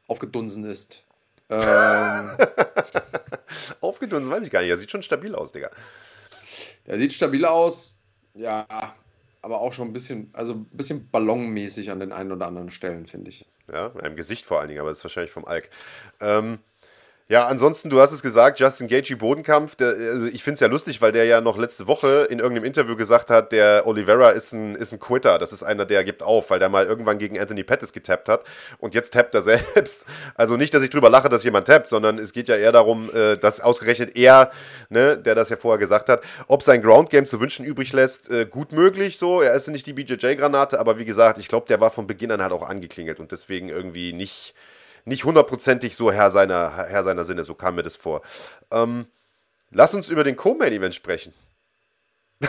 aufgedunsen 0.08 0.64
ist. 0.66 1.04
Ähm, 1.50 2.38
aufgedunsen 3.82 4.32
weiß 4.32 4.44
ich 4.44 4.52
gar 4.52 4.62
nicht. 4.62 4.70
Er 4.70 4.78
sieht 4.78 4.92
schon 4.92 5.02
stabil 5.02 5.36
aus, 5.36 5.52
Digga. 5.52 5.70
Er 6.86 7.00
sieht 7.00 7.14
stabil 7.14 7.46
aus, 7.46 8.00
ja, 8.34 8.66
aber 9.42 9.60
auch 9.60 9.74
schon 9.74 9.90
ein 9.90 9.94
bisschen, 9.94 10.30
also 10.34 10.54
ein 10.54 10.66
bisschen 10.72 11.10
ballonmäßig 11.10 11.92
an 11.92 12.00
den 12.00 12.12
einen 12.12 12.32
oder 12.32 12.48
anderen 12.48 12.70
Stellen, 12.70 13.08
finde 13.08 13.30
ich. 13.30 13.46
Ja, 13.72 13.88
im 14.04 14.16
Gesicht 14.16 14.46
vor 14.46 14.60
allen 14.60 14.68
Dingen, 14.68 14.80
aber 14.80 14.90
das 14.90 15.00
ist 15.00 15.04
wahrscheinlich 15.04 15.32
vom 15.32 15.46
Alk. 15.46 15.70
Ähm, 16.20 16.60
ja, 17.28 17.48
ansonsten, 17.48 17.90
du 17.90 18.00
hast 18.00 18.12
es 18.12 18.22
gesagt, 18.22 18.60
Justin 18.60 18.88
Gaethje 18.88 19.18
Bodenkampf, 19.18 19.76
der, 19.76 19.88
also 19.88 20.28
ich 20.28 20.44
finde 20.44 20.56
es 20.56 20.60
ja 20.60 20.68
lustig, 20.68 21.02
weil 21.02 21.12
der 21.12 21.26
ja 21.26 21.42
noch 21.42 21.58
letzte 21.58 21.88
Woche 21.88 22.28
in 22.30 22.38
irgendeinem 22.38 22.66
Interview 22.66 22.96
gesagt 22.96 23.32
hat, 23.32 23.52
der 23.52 23.88
Oliveira 23.88 24.30
ist 24.30 24.54
ein, 24.54 24.76
ist 24.76 24.94
ein 24.94 25.00
Quitter, 25.00 25.40
das 25.40 25.52
ist 25.52 25.64
einer, 25.64 25.86
der 25.86 26.04
gibt 26.04 26.22
auf, 26.22 26.52
weil 26.52 26.60
der 26.60 26.70
mal 26.70 26.86
irgendwann 26.86 27.18
gegen 27.18 27.40
Anthony 27.40 27.64
Pettis 27.64 27.94
getappt 27.94 28.30
hat 28.30 28.44
und 28.78 28.94
jetzt 28.94 29.12
tappt 29.12 29.34
er 29.34 29.42
selbst. 29.42 30.06
Also 30.36 30.56
nicht, 30.56 30.72
dass 30.76 30.84
ich 30.84 30.92
drüber 30.92 31.10
lache, 31.10 31.28
dass 31.28 31.44
jemand 31.44 31.66
tappt, 31.66 31.88
sondern 31.88 32.20
es 32.20 32.32
geht 32.32 32.48
ja 32.48 32.58
eher 32.58 32.72
darum, 32.72 33.10
äh, 33.16 33.38
dass 33.38 33.60
ausgerechnet 33.60 34.16
er, 34.16 34.52
ne, 34.90 35.18
der 35.18 35.34
das 35.34 35.50
ja 35.50 35.56
vorher 35.56 35.80
gesagt 35.80 36.10
hat, 36.10 36.22
ob 36.48 36.62
sein 36.62 36.84
Ground 36.84 37.10
Game 37.10 37.26
zu 37.26 37.40
wünschen 37.40 37.66
übrig 37.66 37.92
lässt, 37.92 38.30
äh, 38.30 38.46
gut 38.46 38.72
möglich 38.72 39.18
so. 39.18 39.42
Er 39.42 39.56
ist 39.56 39.68
nicht 39.68 39.88
die 39.88 39.94
BJJ-Granate, 39.94 40.80
aber 40.80 41.00
wie 41.00 41.06
gesagt, 41.06 41.40
ich 41.40 41.48
glaube, 41.48 41.66
der 41.66 41.82
war 41.82 41.90
von 41.90 42.06
Beginn 42.06 42.32
an 42.32 42.44
halt 42.44 42.54
auch 42.54 42.70
angeklingelt 42.70 43.20
und 43.20 43.32
deswegen 43.32 43.70
irgendwie 43.70 44.14
nicht 44.14 44.54
nicht 45.06 45.24
hundertprozentig 45.24 45.96
so 45.96 46.12
Herr 46.12 46.32
seiner, 46.32 46.76
Herr 46.88 47.04
seiner 47.04 47.24
Sinne, 47.24 47.44
so 47.44 47.56
kam 47.56 47.76
mir 47.76 47.84
das 47.84 47.96
vor. 47.96 48.22
Ähm, 48.72 49.08
lass 49.72 49.94
uns 49.94 50.10
über 50.10 50.24
den 50.24 50.36
Co-Main-Event 50.36 50.94
sprechen. 50.94 51.34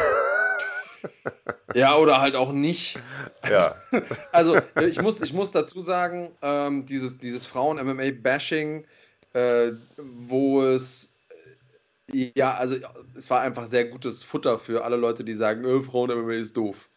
ja, 1.75 1.97
oder 1.97 2.21
halt 2.21 2.35
auch 2.35 2.53
nicht. 2.53 2.99
Also, 3.43 3.55
ja. 3.55 3.77
also 4.33 4.59
ich, 4.87 5.01
muss, 5.01 5.21
ich 5.21 5.33
muss 5.33 5.53
dazu 5.53 5.81
sagen, 5.81 6.31
ähm, 6.43 6.87
dieses, 6.87 7.19
dieses 7.19 7.47
Frauen-MMA-Bashing, 7.47 8.85
äh, 9.35 9.73
wo 9.97 10.63
es 10.63 11.11
ja, 12.13 12.55
also 12.55 12.77
es 13.17 13.29
war 13.31 13.41
einfach 13.41 13.67
sehr 13.67 13.87
gutes 13.87 14.23
Futter 14.23 14.59
für 14.59 14.85
alle 14.85 14.97
Leute, 14.97 15.25
die 15.25 15.33
sagen, 15.33 15.65
öh, 15.65 15.83
Frauen-MMA 15.83 16.35
ist 16.35 16.57
doof. 16.57 16.89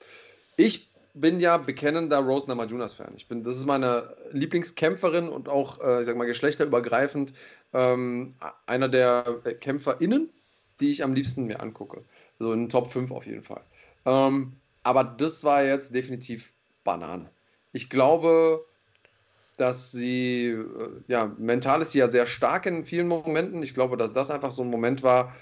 Ich 0.56 0.89
bin 1.14 1.40
ja 1.40 1.58
bekennender 1.58 2.20
Rose 2.20 2.48
Namajunas-Fan. 2.48 3.14
Ich 3.16 3.28
bin, 3.28 3.44
das 3.44 3.58
ist 3.58 3.66
meine 3.66 4.16
Lieblingskämpferin 4.32 5.30
und 5.30 5.50
auch, 5.50 5.80
äh, 5.82 6.02
ich 6.02 6.06
sag 6.06 6.16
mal, 6.16 6.26
geschlechterübergreifend 6.26 7.34
ähm, 7.74 8.36
einer 8.66 8.88
der 8.90 9.42
KämpferInnen, 9.60 10.30
die 10.80 10.92
ich 10.92 11.04
am 11.04 11.14
liebsten 11.14 11.46
mir 11.46 11.60
angucke. 11.60 12.04
So 12.40 12.54
in 12.54 12.64
den 12.64 12.70
Top 12.70 12.92
5 12.92 13.12
auf 13.12 13.26
jeden 13.26 13.44
Fall. 13.44 13.62
Ähm, 14.06 14.54
aber 14.84 15.04
das 15.04 15.44
war 15.44 15.64
jetzt 15.64 15.94
definitiv 15.94 16.54
Banane. 16.84 17.30
Ich 17.74 17.90
glaube, 17.90 18.66
dass 19.58 19.92
sie, 19.92 20.48
äh, 20.48 21.02
ja, 21.08 21.32
mental 21.38 21.82
ist 21.82 21.92
sie 21.92 22.00
ja 22.00 22.08
sehr 22.08 22.26
stark 22.26 22.66
in 22.66 22.86
vielen 22.86 23.08
Momenten. 23.08 23.62
Ich 23.62 23.74
glaube, 23.74 23.98
dass 23.98 24.14
das 24.14 24.32
einfach 24.32 24.52
so 24.52 24.64
ein 24.64 24.70
Moment 24.70 25.04
war. 25.04 25.36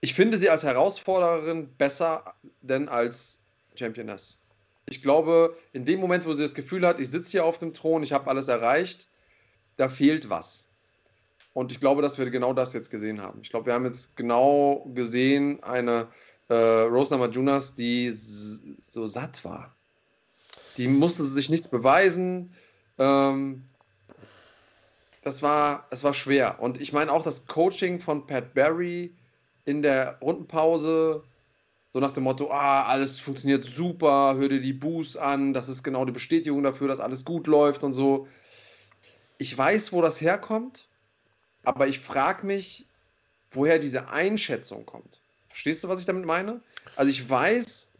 Ich 0.00 0.14
finde 0.14 0.38
sie 0.38 0.48
als 0.48 0.64
Herausfordererin 0.64 1.68
besser 1.76 2.24
denn 2.62 2.88
als 2.88 3.42
Championess. 3.74 4.37
Ich 4.90 5.02
glaube, 5.02 5.56
in 5.72 5.84
dem 5.84 6.00
Moment, 6.00 6.26
wo 6.26 6.32
sie 6.34 6.42
das 6.42 6.54
Gefühl 6.54 6.86
hat, 6.86 6.98
ich 6.98 7.10
sitze 7.10 7.32
hier 7.32 7.44
auf 7.44 7.58
dem 7.58 7.72
Thron, 7.72 8.02
ich 8.02 8.12
habe 8.12 8.30
alles 8.30 8.48
erreicht, 8.48 9.08
da 9.76 9.88
fehlt 9.88 10.30
was. 10.30 10.66
Und 11.52 11.72
ich 11.72 11.80
glaube, 11.80 12.02
dass 12.02 12.18
wir 12.18 12.30
genau 12.30 12.52
das 12.52 12.72
jetzt 12.72 12.90
gesehen 12.90 13.20
haben. 13.20 13.40
Ich 13.42 13.50
glaube, 13.50 13.66
wir 13.66 13.74
haben 13.74 13.84
jetzt 13.84 14.16
genau 14.16 14.86
gesehen 14.94 15.62
eine 15.62 16.08
äh, 16.48 16.54
Rose 16.54 17.12
Namajunas, 17.12 17.74
die 17.74 18.10
so 18.12 19.06
satt 19.06 19.44
war. 19.44 19.74
Die 20.76 20.88
musste 20.88 21.24
sich 21.24 21.50
nichts 21.50 21.68
beweisen. 21.68 22.54
Ähm, 22.98 23.64
das 25.22 25.42
war, 25.42 25.86
das 25.90 26.04
war 26.04 26.14
schwer. 26.14 26.60
Und 26.60 26.80
ich 26.80 26.92
meine 26.92 27.12
auch 27.12 27.24
das 27.24 27.46
Coaching 27.46 28.00
von 28.00 28.26
Pat 28.26 28.54
Barry 28.54 29.12
in 29.64 29.82
der 29.82 30.18
Rundenpause 30.20 31.24
so 31.98 32.06
nach 32.06 32.12
dem 32.12 32.22
Motto, 32.22 32.48
ah, 32.52 32.84
alles 32.84 33.18
funktioniert 33.18 33.64
super, 33.64 34.36
hör 34.36 34.48
dir 34.48 34.60
die 34.60 34.72
Boos 34.72 35.16
an, 35.16 35.52
das 35.52 35.68
ist 35.68 35.82
genau 35.82 36.04
die 36.04 36.12
Bestätigung 36.12 36.62
dafür, 36.62 36.86
dass 36.86 37.00
alles 37.00 37.24
gut 37.24 37.48
läuft 37.48 37.82
und 37.82 37.92
so. 37.92 38.28
Ich 39.38 39.58
weiß, 39.58 39.92
wo 39.92 40.00
das 40.00 40.20
herkommt, 40.20 40.86
aber 41.64 41.88
ich 41.88 41.98
frage 41.98 42.46
mich, 42.46 42.86
woher 43.50 43.80
diese 43.80 44.10
Einschätzung 44.10 44.86
kommt. 44.86 45.20
Verstehst 45.48 45.82
du, 45.82 45.88
was 45.88 45.98
ich 45.98 46.06
damit 46.06 46.24
meine? 46.24 46.60
Also 46.94 47.10
ich 47.10 47.28
weiß, 47.28 47.94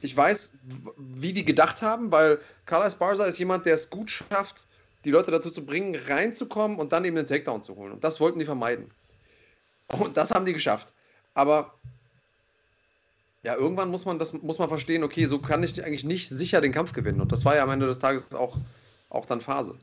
ich 0.00 0.16
weiß, 0.16 0.52
wie 0.96 1.32
die 1.32 1.44
gedacht 1.44 1.82
haben, 1.82 2.12
weil 2.12 2.38
Carlos 2.66 2.94
Barza 2.94 3.24
ist 3.24 3.40
jemand, 3.40 3.66
der 3.66 3.74
es 3.74 3.90
gut 3.90 4.10
schafft, 4.10 4.62
die 5.04 5.10
Leute 5.10 5.32
dazu 5.32 5.50
zu 5.50 5.66
bringen, 5.66 5.96
reinzukommen 6.06 6.78
und 6.78 6.92
dann 6.92 7.04
eben 7.04 7.16
den 7.16 7.26
Takedown 7.26 7.64
zu 7.64 7.74
holen. 7.74 7.94
Und 7.94 8.04
das 8.04 8.20
wollten 8.20 8.38
die 8.38 8.44
vermeiden. 8.44 8.92
Und 9.88 10.16
das 10.16 10.30
haben 10.30 10.46
die 10.46 10.52
geschafft. 10.52 10.92
Aber 11.34 11.74
ja, 13.44 13.54
irgendwann 13.54 13.90
muss 13.90 14.06
man 14.06 14.18
das 14.18 14.32
muss 14.32 14.58
man 14.58 14.68
verstehen, 14.68 15.04
okay, 15.04 15.26
so 15.26 15.38
kann 15.38 15.62
ich 15.62 15.84
eigentlich 15.84 16.04
nicht 16.04 16.28
sicher 16.30 16.60
den 16.62 16.72
Kampf 16.72 16.92
gewinnen. 16.92 17.20
Und 17.20 17.30
das 17.30 17.44
war 17.44 17.54
ja 17.54 17.62
am 17.62 17.70
Ende 17.70 17.86
des 17.86 17.98
Tages 17.98 18.34
auch, 18.34 18.56
auch 19.10 19.26
dann 19.26 19.42
Phase. 19.42 19.78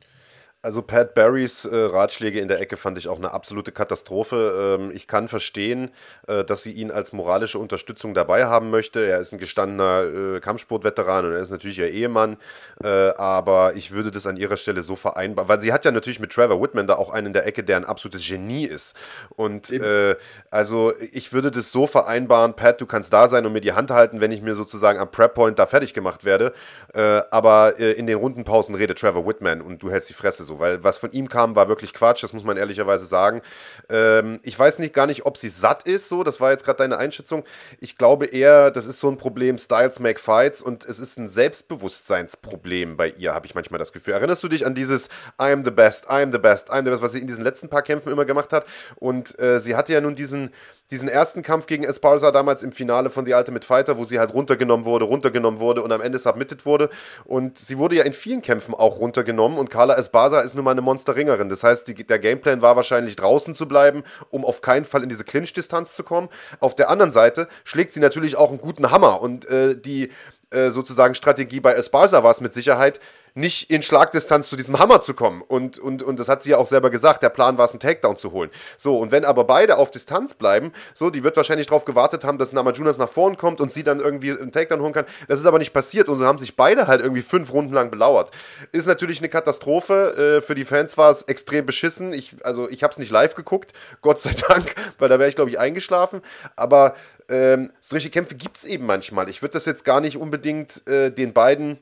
Also 0.63 0.83
Pat 0.83 1.15
Barrys 1.15 1.65
äh, 1.65 1.75
Ratschläge 1.75 2.39
in 2.39 2.47
der 2.47 2.61
Ecke 2.61 2.77
fand 2.77 2.95
ich 2.99 3.07
auch 3.07 3.17
eine 3.17 3.31
absolute 3.31 3.71
Katastrophe. 3.71 4.77
Ähm, 4.79 4.91
ich 4.93 5.07
kann 5.07 5.27
verstehen, 5.27 5.89
äh, 6.27 6.43
dass 6.43 6.61
sie 6.61 6.71
ihn 6.71 6.91
als 6.91 7.13
moralische 7.13 7.57
Unterstützung 7.57 8.13
dabei 8.13 8.45
haben 8.45 8.69
möchte. 8.69 9.03
Er 9.03 9.19
ist 9.19 9.31
ein 9.31 9.39
gestandener 9.39 10.03
äh, 10.03 10.39
Kampfsportveteran 10.39 11.25
und 11.25 11.31
er 11.31 11.39
ist 11.39 11.49
natürlich 11.49 11.79
ihr 11.79 11.89
Ehemann. 11.89 12.37
Äh, 12.83 12.87
aber 12.87 13.75
ich 13.75 13.89
würde 13.89 14.11
das 14.11 14.27
an 14.27 14.37
ihrer 14.37 14.55
Stelle 14.55 14.83
so 14.83 14.95
vereinbaren, 14.95 15.49
weil 15.49 15.59
sie 15.59 15.73
hat 15.73 15.83
ja 15.83 15.89
natürlich 15.89 16.19
mit 16.19 16.31
Trevor 16.31 16.61
Whitman 16.61 16.85
da 16.85 16.93
auch 16.93 17.09
einen 17.09 17.27
in 17.27 17.33
der 17.33 17.47
Ecke, 17.47 17.63
der 17.63 17.77
ein 17.77 17.85
absolutes 17.85 18.27
Genie 18.27 18.65
ist. 18.65 18.95
Und 19.35 19.71
äh, 19.71 20.15
also 20.51 20.93
ich 21.11 21.33
würde 21.33 21.49
das 21.49 21.71
so 21.71 21.87
vereinbaren, 21.87 22.53
Pat, 22.53 22.79
du 22.79 22.85
kannst 22.85 23.11
da 23.13 23.27
sein 23.27 23.47
und 23.47 23.53
mir 23.53 23.61
die 23.61 23.73
Hand 23.73 23.89
halten, 23.89 24.21
wenn 24.21 24.29
ich 24.29 24.43
mir 24.43 24.53
sozusagen 24.53 24.99
am 24.99 25.09
Prep-Point 25.09 25.57
da 25.57 25.65
fertig 25.65 25.95
gemacht 25.95 26.23
werde. 26.23 26.53
Äh, 26.93 27.23
aber 27.31 27.79
in 27.79 28.05
den 28.05 28.17
Rundenpausen 28.17 28.75
redet 28.75 28.99
Trevor 28.99 29.25
Whitman 29.25 29.61
und 29.61 29.81
du 29.81 29.89
hältst 29.89 30.09
die 30.09 30.13
Fresse 30.13 30.43
so 30.43 30.50
so, 30.51 30.59
weil 30.59 30.83
was 30.83 30.97
von 30.97 31.11
ihm 31.11 31.29
kam, 31.29 31.55
war 31.55 31.69
wirklich 31.69 31.93
Quatsch, 31.93 32.23
das 32.23 32.33
muss 32.33 32.43
man 32.43 32.57
ehrlicherweise 32.57 33.05
sagen. 33.05 33.41
Ähm, 33.89 34.39
ich 34.43 34.57
weiß 34.57 34.79
nicht 34.79 34.93
gar 34.93 35.07
nicht, 35.07 35.25
ob 35.25 35.37
sie 35.37 35.47
satt 35.47 35.83
ist, 35.83 36.09
so, 36.09 36.23
das 36.23 36.41
war 36.41 36.51
jetzt 36.51 36.65
gerade 36.65 36.77
deine 36.77 36.97
Einschätzung. 36.97 37.45
Ich 37.79 37.97
glaube 37.97 38.25
eher, 38.25 38.69
das 38.71 38.85
ist 38.85 38.99
so 38.99 39.09
ein 39.09 39.17
Problem, 39.17 39.57
Styles 39.57 39.99
make 39.99 40.19
fights 40.19 40.61
und 40.61 40.83
es 40.85 40.99
ist 40.99 41.17
ein 41.17 41.29
Selbstbewusstseinsproblem 41.29 42.97
bei 42.97 43.09
ihr, 43.09 43.33
habe 43.33 43.45
ich 43.45 43.55
manchmal 43.55 43.79
das 43.79 43.93
Gefühl. 43.93 44.13
Erinnerst 44.13 44.43
du 44.43 44.49
dich 44.49 44.65
an 44.65 44.75
dieses 44.75 45.07
I 45.39 45.51
am 45.51 45.63
the 45.63 45.71
best, 45.71 46.05
I 46.05 46.21
am 46.21 46.31
the 46.31 46.39
best, 46.39 46.67
I 46.69 46.73
am 46.73 46.85
the 46.85 46.91
best, 46.91 47.01
was 47.01 47.13
sie 47.13 47.19
in 47.19 47.27
diesen 47.27 47.43
letzten 47.43 47.69
paar 47.69 47.81
Kämpfen 47.81 48.11
immer 48.11 48.25
gemacht 48.25 48.51
hat? 48.51 48.65
Und 48.97 49.39
äh, 49.39 49.59
sie 49.59 49.75
hatte 49.75 49.93
ja 49.93 50.01
nun 50.01 50.15
diesen 50.15 50.51
diesen 50.91 51.07
ersten 51.07 51.41
Kampf 51.41 51.65
gegen 51.67 51.83
Esparza 51.83 52.31
damals 52.31 52.61
im 52.63 52.71
Finale 52.71 53.09
von 53.09 53.25
The 53.25 53.33
Ultimate 53.33 53.65
Fighter, 53.65 53.97
wo 53.97 54.03
sie 54.03 54.19
halt 54.19 54.33
runtergenommen 54.33 54.85
wurde, 54.85 55.05
runtergenommen 55.05 55.59
wurde 55.59 55.81
und 55.81 55.91
am 55.91 56.01
Ende 56.01 56.19
submitted 56.19 56.65
wurde. 56.65 56.89
Und 57.23 57.57
sie 57.57 57.77
wurde 57.77 57.95
ja 57.95 58.03
in 58.03 58.13
vielen 58.13 58.41
Kämpfen 58.41 58.75
auch 58.75 58.99
runtergenommen 58.99 59.57
und 59.57 59.69
Carla 59.69 59.95
Esparza 59.95 60.41
ist 60.41 60.53
nun 60.53 60.65
mal 60.65 60.71
eine 60.71 60.81
Monsterringerin. 60.81 61.49
Das 61.49 61.63
heißt, 61.63 61.87
die, 61.87 61.95
der 61.95 62.19
Gameplan 62.19 62.61
war 62.61 62.75
wahrscheinlich 62.75 63.15
draußen 63.15 63.53
zu 63.53 63.67
bleiben, 63.67 64.03
um 64.29 64.43
auf 64.45 64.61
keinen 64.61 64.85
Fall 64.85 65.01
in 65.01 65.09
diese 65.09 65.23
Clinch-Distanz 65.23 65.95
zu 65.95 66.03
kommen. 66.03 66.27
Auf 66.59 66.75
der 66.75 66.89
anderen 66.89 67.11
Seite 67.11 67.47
schlägt 67.63 67.93
sie 67.93 68.01
natürlich 68.01 68.35
auch 68.35 68.49
einen 68.49 68.59
guten 68.59 68.91
Hammer 68.91 69.21
und 69.21 69.45
äh, 69.45 69.79
die 69.79 70.11
äh, 70.51 70.69
sozusagen 70.69 71.15
Strategie 71.15 71.61
bei 71.61 71.73
Esparza 71.73 72.23
war 72.23 72.31
es 72.31 72.41
mit 72.41 72.51
Sicherheit, 72.51 72.99
nicht 73.33 73.69
in 73.69 73.81
Schlagdistanz 73.81 74.49
zu 74.49 74.55
diesem 74.55 74.79
Hammer 74.79 75.01
zu 75.01 75.13
kommen. 75.13 75.41
Und, 75.41 75.79
und, 75.79 76.03
und 76.03 76.19
das 76.19 76.27
hat 76.27 76.43
sie 76.43 76.51
ja 76.51 76.57
auch 76.57 76.65
selber 76.65 76.89
gesagt, 76.89 77.23
der 77.23 77.29
Plan 77.29 77.57
war 77.57 77.65
es, 77.65 77.71
einen 77.71 77.79
Takedown 77.79 78.17
zu 78.17 78.31
holen. 78.31 78.49
So, 78.77 78.97
und 78.97 79.11
wenn 79.11 79.25
aber 79.25 79.43
beide 79.43 79.77
auf 79.77 79.91
Distanz 79.91 80.33
bleiben, 80.33 80.71
so, 80.93 81.09
die 81.09 81.23
wird 81.23 81.37
wahrscheinlich 81.37 81.67
darauf 81.67 81.85
gewartet 81.85 82.23
haben, 82.23 82.37
dass 82.37 82.53
Namajunas 82.53 82.97
nach 82.97 83.09
vorn 83.09 83.37
kommt 83.37 83.61
und 83.61 83.71
sie 83.71 83.83
dann 83.83 83.99
irgendwie 83.99 84.31
einen 84.31 84.51
Takedown 84.51 84.81
holen 84.81 84.93
kann. 84.93 85.05
Das 85.27 85.39
ist 85.39 85.45
aber 85.45 85.59
nicht 85.59 85.73
passiert 85.73 86.09
und 86.09 86.17
so 86.17 86.25
haben 86.25 86.39
sich 86.39 86.55
beide 86.55 86.87
halt 86.87 87.01
irgendwie 87.01 87.21
fünf 87.21 87.53
Runden 87.53 87.73
lang 87.73 87.91
belauert. 87.91 88.31
Ist 88.71 88.87
natürlich 88.87 89.19
eine 89.19 89.29
Katastrophe. 89.29 90.37
Äh, 90.37 90.41
für 90.41 90.55
die 90.55 90.65
Fans 90.65 90.97
war 90.97 91.11
es 91.11 91.23
extrem 91.23 91.65
beschissen. 91.65 92.13
Ich, 92.13 92.35
also 92.43 92.69
ich 92.69 92.83
habe 92.83 92.91
es 92.91 92.97
nicht 92.97 93.11
live 93.11 93.35
geguckt, 93.35 93.73
Gott 94.01 94.19
sei 94.19 94.33
Dank, 94.47 94.75
weil 94.99 95.09
da 95.09 95.19
wäre 95.19 95.29
ich, 95.29 95.35
glaube 95.35 95.51
ich, 95.51 95.59
eingeschlafen. 95.59 96.21
Aber 96.55 96.95
ähm, 97.29 97.71
solche 97.79 98.09
Kämpfe 98.09 98.35
gibt 98.35 98.57
es 98.57 98.65
eben 98.65 98.85
manchmal. 98.85 99.29
Ich 99.29 99.41
würde 99.41 99.53
das 99.53 99.65
jetzt 99.65 99.85
gar 99.85 100.01
nicht 100.01 100.17
unbedingt 100.17 100.85
äh, 100.87 101.11
den 101.11 101.33
beiden 101.33 101.79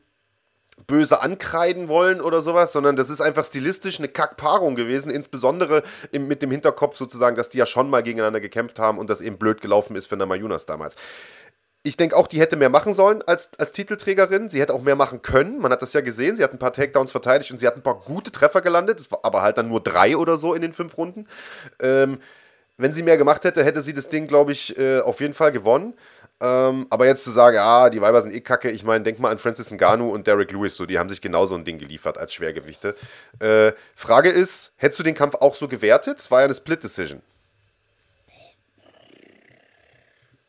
böse 0.87 1.21
ankreiden 1.21 1.87
wollen 1.87 2.21
oder 2.21 2.41
sowas, 2.41 2.71
sondern 2.71 2.95
das 2.95 3.09
ist 3.09 3.21
einfach 3.21 3.45
stilistisch 3.45 3.99
eine 3.99 4.07
Kackpaarung 4.07 4.75
gewesen, 4.75 5.11
insbesondere 5.11 5.83
im, 6.11 6.27
mit 6.27 6.41
dem 6.41 6.51
Hinterkopf 6.51 6.95
sozusagen, 6.95 7.35
dass 7.35 7.49
die 7.49 7.57
ja 7.57 7.65
schon 7.65 7.89
mal 7.89 8.03
gegeneinander 8.03 8.39
gekämpft 8.39 8.79
haben 8.79 8.97
und 8.97 9.09
das 9.09 9.21
eben 9.21 9.37
blöd 9.37 9.61
gelaufen 9.61 9.95
ist 9.95 10.07
für 10.07 10.17
Namajunas 10.17 10.65
damals. 10.65 10.95
Ich 11.83 11.95
denke 11.95 12.17
auch, 12.17 12.27
die 12.27 12.41
hätte 12.41 12.57
mehr 12.57 12.69
machen 12.69 12.93
sollen 12.93 13.21
als, 13.21 13.51
als 13.57 13.71
Titelträgerin. 13.71 14.49
Sie 14.49 14.59
hätte 14.59 14.73
auch 14.73 14.81
mehr 14.81 14.97
machen 14.97 15.21
können. 15.21 15.59
Man 15.59 15.71
hat 15.71 15.81
das 15.81 15.93
ja 15.93 16.01
gesehen. 16.01 16.35
Sie 16.35 16.43
hat 16.43 16.51
ein 16.51 16.59
paar 16.59 16.73
Takedowns 16.73 17.11
verteidigt 17.11 17.51
und 17.51 17.57
sie 17.57 17.65
hat 17.67 17.77
ein 17.77 17.83
paar 17.83 18.01
gute 18.01 18.31
Treffer 18.31 18.59
gelandet. 18.59 18.99
Das 18.99 19.09
war 19.11 19.19
aber 19.23 19.41
halt 19.41 19.57
dann 19.57 19.69
nur 19.69 19.81
drei 19.81 20.17
oder 20.17 20.35
so 20.35 20.53
in 20.53 20.61
den 20.61 20.73
fünf 20.73 20.97
Runden. 20.97 21.25
Ähm, 21.79 22.19
wenn 22.79 22.93
sie 22.93 23.03
mehr 23.03 23.17
gemacht 23.17 23.43
hätte, 23.43 23.63
hätte 23.63 23.81
sie 23.81 23.93
das 23.93 24.07
Ding, 24.07 24.27
glaube 24.27 24.53
ich, 24.53 24.77
äh, 24.77 24.99
auf 24.99 25.19
jeden 25.19 25.33
Fall 25.33 25.51
gewonnen. 25.51 25.93
Ähm, 26.41 26.87
aber 26.89 27.05
jetzt 27.05 27.23
zu 27.23 27.31
sagen, 27.31 27.57
ah, 27.57 27.89
die 27.89 28.01
Weiber 28.01 28.21
sind 28.21 28.33
eh 28.33 28.39
kacke, 28.39 28.71
ich 28.71 28.83
meine, 28.83 29.03
denk 29.03 29.19
mal 29.19 29.29
an 29.29 29.39
Francis 29.39 29.71
Ngannou 29.71 30.09
und 30.09 30.25
Derek 30.25 30.51
Lewis, 30.51 30.75
so, 30.75 30.85
die 30.85 30.97
haben 30.97 31.09
sich 31.09 31.19
genauso 31.19 31.55
ein 31.55 31.65
Ding 31.65 31.79
geliefert 31.79 32.17
als 32.17 32.33
Schwergewichte. 32.33 32.95
Äh, 33.39 33.73
Frage 33.95 34.29
ist, 34.29 34.71
hättest 34.77 34.99
du 34.99 35.03
den 35.03 35.15
Kampf 35.15 35.35
auch 35.35 35.55
so 35.55 35.67
gewertet? 35.67 36.17
Es 36.19 36.31
war 36.31 36.39
ja 36.39 36.45
eine 36.45 36.55
Split-Decision. 36.55 37.21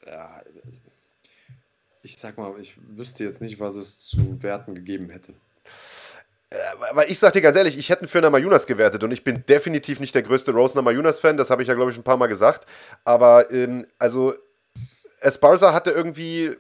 Ja, 0.06 0.42
ich 2.02 2.16
sag 2.18 2.38
mal, 2.38 2.54
ich 2.60 2.76
wüsste 2.96 3.24
jetzt 3.24 3.40
nicht, 3.40 3.58
was 3.58 3.74
es 3.74 4.06
zu 4.06 4.42
werten 4.42 4.76
gegeben 4.76 5.10
hätte. 5.10 5.32
Äh, 6.50 6.56
weil 6.92 7.10
ich 7.10 7.18
sag 7.18 7.32
dir 7.32 7.40
ganz 7.40 7.56
ehrlich, 7.56 7.78
ich 7.78 7.90
hätte 7.90 8.06
für 8.06 8.20
Namajunas 8.20 8.66
gewertet 8.66 9.02
und 9.04 9.10
ich 9.10 9.24
bin 9.24 9.44
definitiv 9.46 9.98
nicht 9.98 10.14
der 10.14 10.22
größte 10.22 10.52
Rose 10.52 10.76
Namajunas-Fan, 10.76 11.36
das 11.36 11.50
habe 11.50 11.62
ich 11.62 11.68
ja, 11.68 11.74
glaube 11.74 11.90
ich, 11.90 11.96
ein 11.96 12.04
paar 12.04 12.16
Mal 12.16 12.26
gesagt. 12.26 12.66
Aber, 13.04 13.50
ähm, 13.50 13.86
also, 13.98 14.34
Esparza 15.20 15.72
hatte 15.72 15.90
irgendwie. 15.90 16.56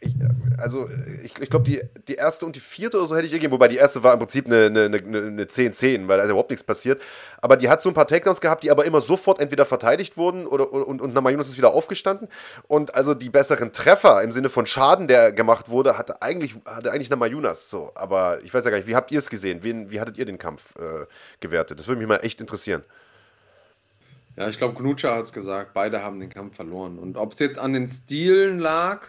Ich, 0.00 0.14
also, 0.58 0.88
ich, 1.24 1.40
ich 1.40 1.50
glaube, 1.50 1.64
die, 1.64 1.82
die 2.06 2.14
erste 2.14 2.46
und 2.46 2.54
die 2.54 2.60
vierte 2.60 2.98
oder 2.98 3.06
so 3.06 3.16
hätte 3.16 3.26
ich 3.26 3.32
gegeben, 3.32 3.52
wobei 3.52 3.66
die 3.66 3.76
erste 3.78 4.04
war 4.04 4.12
im 4.12 4.20
Prinzip 4.20 4.46
eine, 4.46 4.66
eine, 4.66 4.84
eine, 4.84 4.98
eine 4.98 5.44
10-10, 5.44 6.06
weil 6.06 6.18
da 6.18 6.24
ist 6.24 6.30
überhaupt 6.30 6.50
nichts 6.50 6.62
passiert. 6.62 7.02
Aber 7.40 7.56
die 7.56 7.68
hat 7.68 7.82
so 7.82 7.88
ein 7.88 7.94
paar 7.94 8.06
Takedowns 8.06 8.40
gehabt, 8.40 8.62
die 8.62 8.70
aber 8.70 8.84
immer 8.84 9.00
sofort 9.00 9.40
entweder 9.40 9.66
verteidigt 9.66 10.16
wurden 10.16 10.46
oder, 10.46 10.72
und, 10.72 11.00
und 11.00 11.14
Namajunas 11.14 11.48
ist 11.48 11.58
wieder 11.58 11.74
aufgestanden. 11.74 12.28
Und 12.68 12.94
also 12.94 13.14
die 13.14 13.28
besseren 13.28 13.72
Treffer 13.72 14.22
im 14.22 14.30
Sinne 14.30 14.50
von 14.50 14.66
Schaden, 14.66 15.08
der 15.08 15.32
gemacht 15.32 15.68
wurde, 15.68 15.98
hatte 15.98 16.22
eigentlich, 16.22 16.54
hatte 16.64 16.92
eigentlich 16.92 17.10
Namajunas. 17.10 17.68
So. 17.68 17.90
Aber 17.96 18.40
ich 18.44 18.54
weiß 18.54 18.64
ja 18.64 18.70
gar 18.70 18.76
nicht, 18.76 18.88
wie 18.88 18.94
habt 18.96 19.10
ihr 19.10 19.18
es 19.18 19.30
gesehen? 19.30 19.64
Wen, 19.64 19.90
wie 19.90 20.00
hattet 20.00 20.16
ihr 20.16 20.26
den 20.26 20.38
Kampf 20.38 20.76
äh, 20.76 21.06
gewertet? 21.40 21.80
Das 21.80 21.88
würde 21.88 21.98
mich 21.98 22.08
mal 22.08 22.18
echt 22.18 22.40
interessieren. 22.40 22.84
Ja, 24.38 24.48
ich 24.48 24.56
glaube, 24.56 24.76
Knutscher 24.76 25.16
hat 25.16 25.24
es 25.24 25.32
gesagt, 25.32 25.74
beide 25.74 26.04
haben 26.04 26.20
den 26.20 26.30
Kampf 26.30 26.54
verloren. 26.54 27.00
Und 27.00 27.16
ob 27.16 27.32
es 27.32 27.40
jetzt 27.40 27.58
an 27.58 27.72
den 27.72 27.88
Stilen 27.88 28.60
lag 28.60 29.08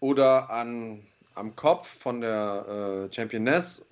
oder 0.00 0.50
an, 0.50 1.06
am 1.36 1.54
Kopf 1.54 1.86
von 1.86 2.20
der 2.20 3.06
äh, 3.08 3.14
Championess, 3.14 3.86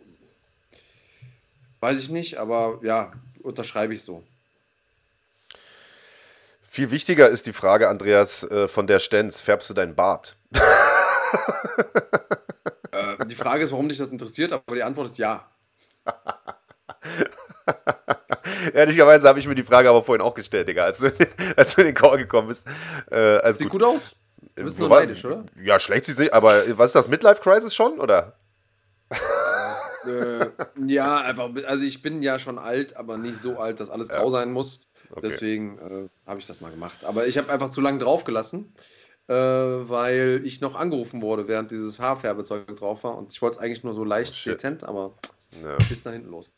weiß 1.78 2.00
ich 2.00 2.10
nicht, 2.10 2.38
aber 2.38 2.80
ja, 2.82 3.12
unterschreibe 3.40 3.94
ich 3.94 4.02
so. 4.02 4.24
Viel 6.64 6.90
wichtiger 6.90 7.28
ist 7.28 7.46
die 7.46 7.52
Frage, 7.52 7.88
Andreas, 7.88 8.42
äh, 8.42 8.66
von 8.66 8.88
der 8.88 8.98
Stenz: 8.98 9.40
Färbst 9.40 9.70
du 9.70 9.74
deinen 9.74 9.94
Bart? 9.94 10.36
äh, 12.90 13.26
die 13.26 13.36
Frage 13.36 13.62
ist, 13.62 13.70
warum 13.70 13.88
dich 13.88 13.98
das 13.98 14.10
interessiert, 14.10 14.50
aber 14.50 14.74
die 14.74 14.82
Antwort 14.82 15.06
ist 15.06 15.18
ja. 15.18 15.48
Ehrlicherweise 18.72 19.28
habe 19.28 19.38
ich 19.38 19.46
mir 19.46 19.54
die 19.54 19.62
Frage 19.62 19.88
aber 19.88 20.02
vorhin 20.02 20.22
auch 20.22 20.34
gestellt, 20.34 20.68
Digga, 20.68 20.84
als 20.84 20.98
du, 20.98 21.12
als 21.56 21.74
du 21.74 21.82
in 21.82 21.88
den 21.88 21.94
Call 21.94 22.18
gekommen 22.18 22.48
bist. 22.48 22.66
Äh, 23.10 23.52
Sieht 23.52 23.68
gut. 23.70 23.80
gut 23.80 23.82
aus. 23.84 24.16
Du 24.54 24.64
bist 24.64 24.78
nur 24.78 24.88
neidisch, 24.88 25.24
oder? 25.24 25.44
Ja, 25.62 25.78
schlecht 25.78 26.06
sieht 26.06 26.18
nicht, 26.18 26.32
aber 26.32 26.62
was 26.76 26.86
ist 26.86 26.94
das, 26.94 27.08
Midlife 27.08 27.40
Crisis 27.40 27.74
schon, 27.74 28.00
oder? 28.00 28.34
äh, 30.06 30.46
ja, 30.86 31.18
einfach, 31.18 31.50
also 31.66 31.84
ich 31.84 32.02
bin 32.02 32.22
ja 32.22 32.38
schon 32.38 32.58
alt, 32.58 32.96
aber 32.96 33.18
nicht 33.18 33.36
so 33.36 33.58
alt, 33.58 33.80
dass 33.80 33.90
alles 33.90 34.08
grau 34.08 34.24
ja. 34.24 34.30
sein 34.30 34.52
muss. 34.52 34.88
Okay. 35.10 35.20
Deswegen 35.22 35.78
äh, 35.78 36.08
habe 36.26 36.40
ich 36.40 36.46
das 36.46 36.60
mal 36.60 36.70
gemacht. 36.70 37.04
Aber 37.04 37.26
ich 37.26 37.38
habe 37.38 37.50
einfach 37.52 37.70
zu 37.70 37.80
lange 37.80 37.98
draufgelassen, 37.98 38.74
äh, 39.28 39.34
weil 39.34 40.42
ich 40.44 40.60
noch 40.60 40.76
angerufen 40.76 41.22
wurde, 41.22 41.48
während 41.48 41.70
dieses 41.70 41.98
Haarfärbezeug 41.98 42.76
drauf 42.76 43.04
war. 43.04 43.16
Und 43.16 43.32
ich 43.32 43.40
wollte 43.40 43.56
es 43.56 43.62
eigentlich 43.62 43.84
nur 43.84 43.94
so 43.94 44.04
leicht 44.04 44.34
oh, 44.46 44.50
dezent, 44.50 44.84
aber 44.84 45.14
ja. 45.62 45.76
bis 45.88 46.04
nach 46.04 46.12
hinten 46.12 46.30
los. 46.30 46.50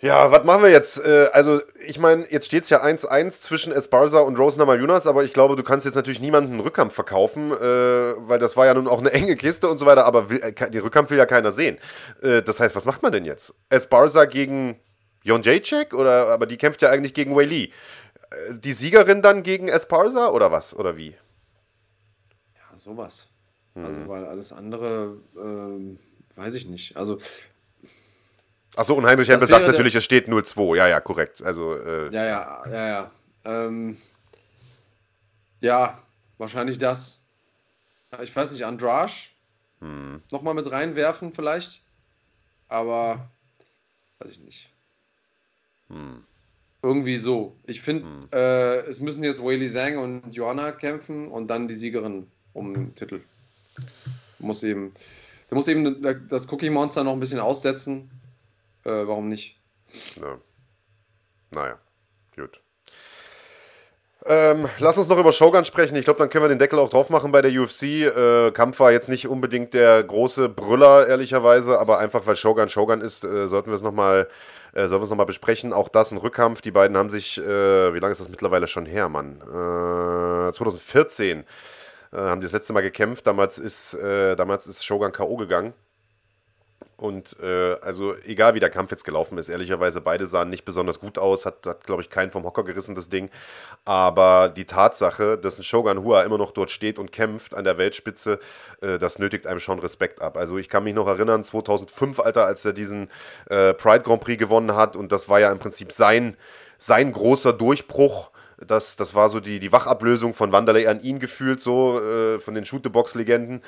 Ja, 0.00 0.30
was 0.30 0.44
machen 0.44 0.62
wir 0.62 0.70
jetzt? 0.70 1.04
Äh, 1.04 1.28
also, 1.32 1.60
ich 1.86 1.98
meine, 1.98 2.30
jetzt 2.30 2.46
steht 2.46 2.64
es 2.64 2.70
ja 2.70 2.82
1-1 2.84 3.40
zwischen 3.40 3.72
Esparza 3.72 4.18
und 4.18 4.38
Rose 4.38 4.58
Namajunas, 4.58 5.06
aber 5.06 5.24
ich 5.24 5.32
glaube, 5.32 5.56
du 5.56 5.62
kannst 5.62 5.86
jetzt 5.86 5.94
natürlich 5.94 6.20
niemanden 6.20 6.52
einen 6.52 6.60
Rückkampf 6.60 6.94
verkaufen, 6.94 7.52
äh, 7.52 7.54
weil 7.56 8.38
das 8.38 8.56
war 8.56 8.66
ja 8.66 8.74
nun 8.74 8.86
auch 8.86 8.98
eine 8.98 9.12
enge 9.14 9.36
Kiste 9.36 9.68
und 9.68 9.78
so 9.78 9.86
weiter, 9.86 10.04
aber 10.04 10.28
will, 10.30 10.42
äh, 10.42 10.52
den 10.52 10.82
Rückkampf 10.82 11.10
will 11.10 11.18
ja 11.18 11.26
keiner 11.26 11.52
sehen. 11.52 11.78
das 12.20 12.60
heißt, 12.60 12.76
was 12.76 12.84
macht 12.84 13.02
man 13.02 13.12
denn 13.12 13.24
jetzt? 13.24 13.54
Esparza 13.70 14.24
gegen 14.26 14.78
Jon 15.22 15.42
Jacek? 15.42 15.94
Oder, 15.94 16.28
aber 16.28 16.46
die 16.46 16.56
kämpft 16.56 16.82
ja 16.82 16.90
eigentlich 16.90 17.14
gegen 17.14 17.34
Wei 17.34 17.44
Lee. 17.44 17.70
Die 18.58 18.72
Siegerin 18.72 19.22
dann 19.22 19.42
gegen 19.42 19.68
Esparza 19.68 20.28
oder 20.28 20.50
was? 20.50 20.76
Oder 20.76 20.96
wie? 20.96 21.14
Ja, 22.54 22.78
sowas. 22.78 23.28
Hm. 23.74 23.84
Also, 23.84 24.08
weil 24.08 24.24
alles 24.26 24.52
andere, 24.52 25.16
ähm, 25.36 25.98
weiß 26.36 26.54
ich 26.54 26.66
nicht. 26.66 26.96
Also, 26.96 27.18
Achso, 28.76 28.94
und 28.94 29.06
Heinrich 29.06 29.28
Hempel 29.28 29.46
sagt 29.46 29.66
natürlich, 29.66 29.94
es 29.94 30.04
steht 30.04 30.28
0-2. 30.28 30.76
Ja, 30.76 30.88
ja, 30.88 31.00
korrekt. 31.00 31.42
Also, 31.42 31.76
äh, 31.76 32.12
ja, 32.12 32.24
ja, 32.24 32.64
ja, 32.70 32.88
ja. 32.88 33.10
Ähm, 33.44 33.96
ja, 35.60 35.98
wahrscheinlich 36.38 36.78
das. 36.78 37.22
Ich 38.22 38.34
weiß 38.34 38.52
nicht, 38.52 38.64
Andrasch 38.64 39.34
hm. 39.80 40.22
nochmal 40.30 40.54
mit 40.54 40.70
reinwerfen 40.70 41.32
vielleicht. 41.32 41.82
Aber 42.68 43.28
weiß 44.18 44.32
ich 44.32 44.40
nicht. 44.40 44.70
Hm. 45.88 46.24
Irgendwie 46.82 47.16
so. 47.16 47.56
Ich 47.64 47.80
finde, 47.80 48.04
hm. 48.04 48.28
äh, 48.32 48.76
es 48.86 49.00
müssen 49.00 49.22
jetzt 49.22 49.42
Whaley 49.42 49.70
Zhang 49.70 49.98
und 49.98 50.34
Joanna 50.34 50.72
kämpfen 50.72 51.28
und 51.28 51.48
dann 51.48 51.68
die 51.68 51.74
Siegerin 51.74 52.26
um 52.52 52.74
den 52.74 52.94
Titel. 52.94 53.20
Muss 54.38 54.62
eben, 54.62 54.92
muss 55.50 55.68
eben 55.68 56.28
das 56.28 56.50
Cookie 56.50 56.70
Monster 56.70 57.04
noch 57.04 57.12
ein 57.12 57.20
bisschen 57.20 57.40
aussetzen 57.40 58.10
äh, 58.84 59.06
warum 59.06 59.28
nicht? 59.28 59.60
Ja. 60.20 60.38
Naja, 61.50 61.78
gut. 62.36 62.60
Ähm, 64.26 64.68
lass 64.78 64.96
uns 64.96 65.08
noch 65.08 65.18
über 65.18 65.32
Shogun 65.32 65.66
sprechen. 65.66 65.96
Ich 65.96 66.04
glaube, 66.04 66.18
dann 66.18 66.30
können 66.30 66.44
wir 66.44 66.48
den 66.48 66.58
Deckel 66.58 66.78
auch 66.78 66.88
drauf 66.88 67.10
machen 67.10 67.30
bei 67.30 67.42
der 67.42 67.52
UFC. 67.52 67.82
Äh, 67.82 68.52
Kampf 68.52 68.80
war 68.80 68.90
jetzt 68.90 69.10
nicht 69.10 69.28
unbedingt 69.28 69.74
der 69.74 70.02
große 70.02 70.48
Brüller, 70.48 71.06
ehrlicherweise, 71.06 71.78
aber 71.78 71.98
einfach 71.98 72.26
weil 72.26 72.34
Shogun 72.34 72.70
Shogun 72.70 73.02
ist, 73.02 73.24
äh, 73.24 73.46
sollten 73.48 73.68
wir 73.70 73.74
es 73.74 73.82
nochmal 73.82 74.28
äh, 74.72 74.88
sollen 74.88 75.26
besprechen. 75.26 75.72
Auch 75.72 75.88
das 75.88 76.10
ein 76.10 76.18
Rückkampf. 76.18 76.60
Die 76.60 76.70
beiden 76.70 76.96
haben 76.96 77.10
sich, 77.10 77.38
äh, 77.38 77.94
wie 77.94 77.98
lange 77.98 78.12
ist 78.12 78.20
das 78.20 78.28
mittlerweile 78.28 78.66
schon 78.66 78.86
her, 78.86 79.08
Mann? 79.08 79.40
2014 80.52 81.40
äh, 82.12 82.16
äh, 82.16 82.18
haben 82.18 82.40
die 82.40 82.46
das 82.46 82.52
letzte 82.52 82.72
Mal 82.72 82.82
gekämpft. 82.82 83.26
Damals 83.26 83.58
ist, 83.58 83.94
äh, 83.94 84.36
damals 84.36 84.66
ist 84.66 84.84
Shogun 84.84 85.12
K.O. 85.12 85.36
gegangen. 85.36 85.74
Und 87.04 87.36
äh, 87.42 87.76
also 87.82 88.14
egal 88.24 88.54
wie 88.54 88.60
der 88.60 88.70
Kampf 88.70 88.90
jetzt 88.90 89.04
gelaufen 89.04 89.36
ist, 89.36 89.50
ehrlicherweise 89.50 90.00
beide 90.00 90.24
sahen 90.24 90.48
nicht 90.48 90.64
besonders 90.64 91.00
gut 91.00 91.18
aus, 91.18 91.44
hat, 91.44 91.66
hat 91.66 91.84
glaube 91.84 92.00
ich 92.00 92.08
keinen 92.08 92.30
vom 92.30 92.44
Hocker 92.44 92.64
gerissen, 92.64 92.94
das 92.94 93.10
Ding. 93.10 93.28
Aber 93.84 94.48
die 94.48 94.64
Tatsache, 94.64 95.36
dass 95.36 95.58
ein 95.58 95.64
Shogun 95.64 96.02
Hua 96.02 96.22
immer 96.22 96.38
noch 96.38 96.50
dort 96.50 96.70
steht 96.70 96.98
und 96.98 97.12
kämpft 97.12 97.54
an 97.54 97.64
der 97.64 97.76
Weltspitze, 97.76 98.38
äh, 98.80 98.96
das 98.96 99.18
nötigt 99.18 99.46
einem 99.46 99.60
schon 99.60 99.80
Respekt 99.80 100.22
ab. 100.22 100.38
Also 100.38 100.56
ich 100.56 100.70
kann 100.70 100.82
mich 100.82 100.94
noch 100.94 101.06
erinnern, 101.06 101.44
2005, 101.44 102.20
Alter, 102.20 102.46
als 102.46 102.64
er 102.64 102.72
diesen 102.72 103.10
äh, 103.50 103.74
Pride 103.74 104.02
Grand 104.02 104.22
Prix 104.22 104.38
gewonnen 104.38 104.74
hat 104.74 104.96
und 104.96 105.12
das 105.12 105.28
war 105.28 105.38
ja 105.38 105.52
im 105.52 105.58
Prinzip 105.58 105.92
sein, 105.92 106.38
sein 106.78 107.12
großer 107.12 107.52
Durchbruch. 107.52 108.30
Das, 108.66 108.96
das 108.96 109.14
war 109.14 109.28
so 109.28 109.40
die, 109.40 109.58
die 109.58 109.72
Wachablösung 109.72 110.32
von 110.32 110.52
Wanderlei 110.52 110.88
an 110.88 111.02
ihn 111.02 111.18
gefühlt, 111.18 111.60
so 111.60 112.00
äh, 112.00 112.38
von 112.38 112.54
den 112.54 112.64
Shootebox-Legenden. 112.64 113.60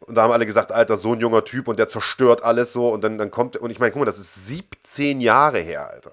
Und 0.00 0.14
da 0.14 0.22
haben 0.22 0.32
alle 0.32 0.46
gesagt, 0.46 0.72
Alter, 0.72 0.96
so 0.96 1.12
ein 1.12 1.20
junger 1.20 1.44
Typ 1.44 1.68
und 1.68 1.78
der 1.78 1.88
zerstört 1.88 2.42
alles 2.44 2.72
so. 2.72 2.88
Und 2.88 3.02
dann, 3.04 3.18
dann 3.18 3.30
kommt, 3.30 3.56
und 3.56 3.70
ich 3.70 3.78
meine, 3.78 3.92
guck 3.92 4.00
mal, 4.00 4.06
das 4.06 4.18
ist 4.18 4.46
17 4.46 5.20
Jahre 5.20 5.58
her, 5.58 5.90
Alter. 5.90 6.12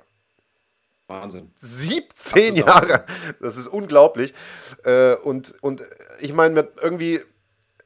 Wahnsinn. 1.08 1.52
17 1.58 2.56
Jahre. 2.56 3.06
Das 3.40 3.58
ist 3.58 3.68
unglaublich. 3.68 4.34
Äh, 4.84 5.16
und, 5.16 5.54
und 5.62 5.84
ich 6.20 6.34
meine, 6.34 6.68
irgendwie, 6.82 7.22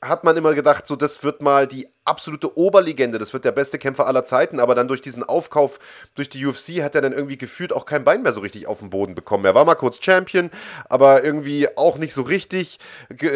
hat 0.02 0.24
man 0.24 0.38
immer 0.38 0.54
gedacht, 0.54 0.88
so 0.88 0.96
das 0.96 1.24
wird 1.24 1.42
mal 1.42 1.68
die 1.68 1.90
absolute 2.06 2.58
Oberlegende, 2.58 3.18
das 3.18 3.34
wird 3.34 3.44
der 3.44 3.52
beste 3.52 3.78
Kämpfer 3.78 4.08
aller 4.08 4.24
Zeiten, 4.24 4.60
aber 4.60 4.74
dann 4.74 4.88
durch 4.88 5.02
diesen 5.02 5.24
Aufkauf 5.24 5.78
durch 6.16 6.30
die 6.30 6.46
UFC 6.46 6.82
hat 6.82 6.96
er 6.96 7.02
dann 7.02 7.12
irgendwie 7.12 7.38
gefühlt 7.38 7.74
auch 7.74 7.86
kein 7.86 8.06
Bein 8.06 8.24
mehr 8.24 8.32
so 8.32 8.40
richtig 8.40 8.68
auf 8.68 8.80
den 8.80 8.90
Boden 8.90 9.14
bekommen. 9.14 9.44
Er 9.46 9.56
war 9.56 9.66
mal 9.66 9.76
kurz 9.76 10.02
Champion, 10.02 10.52
aber 10.88 11.24
irgendwie 11.24 11.78
auch 11.78 11.98
nicht 11.98 12.14
so 12.14 12.22
richtig, 12.22 12.80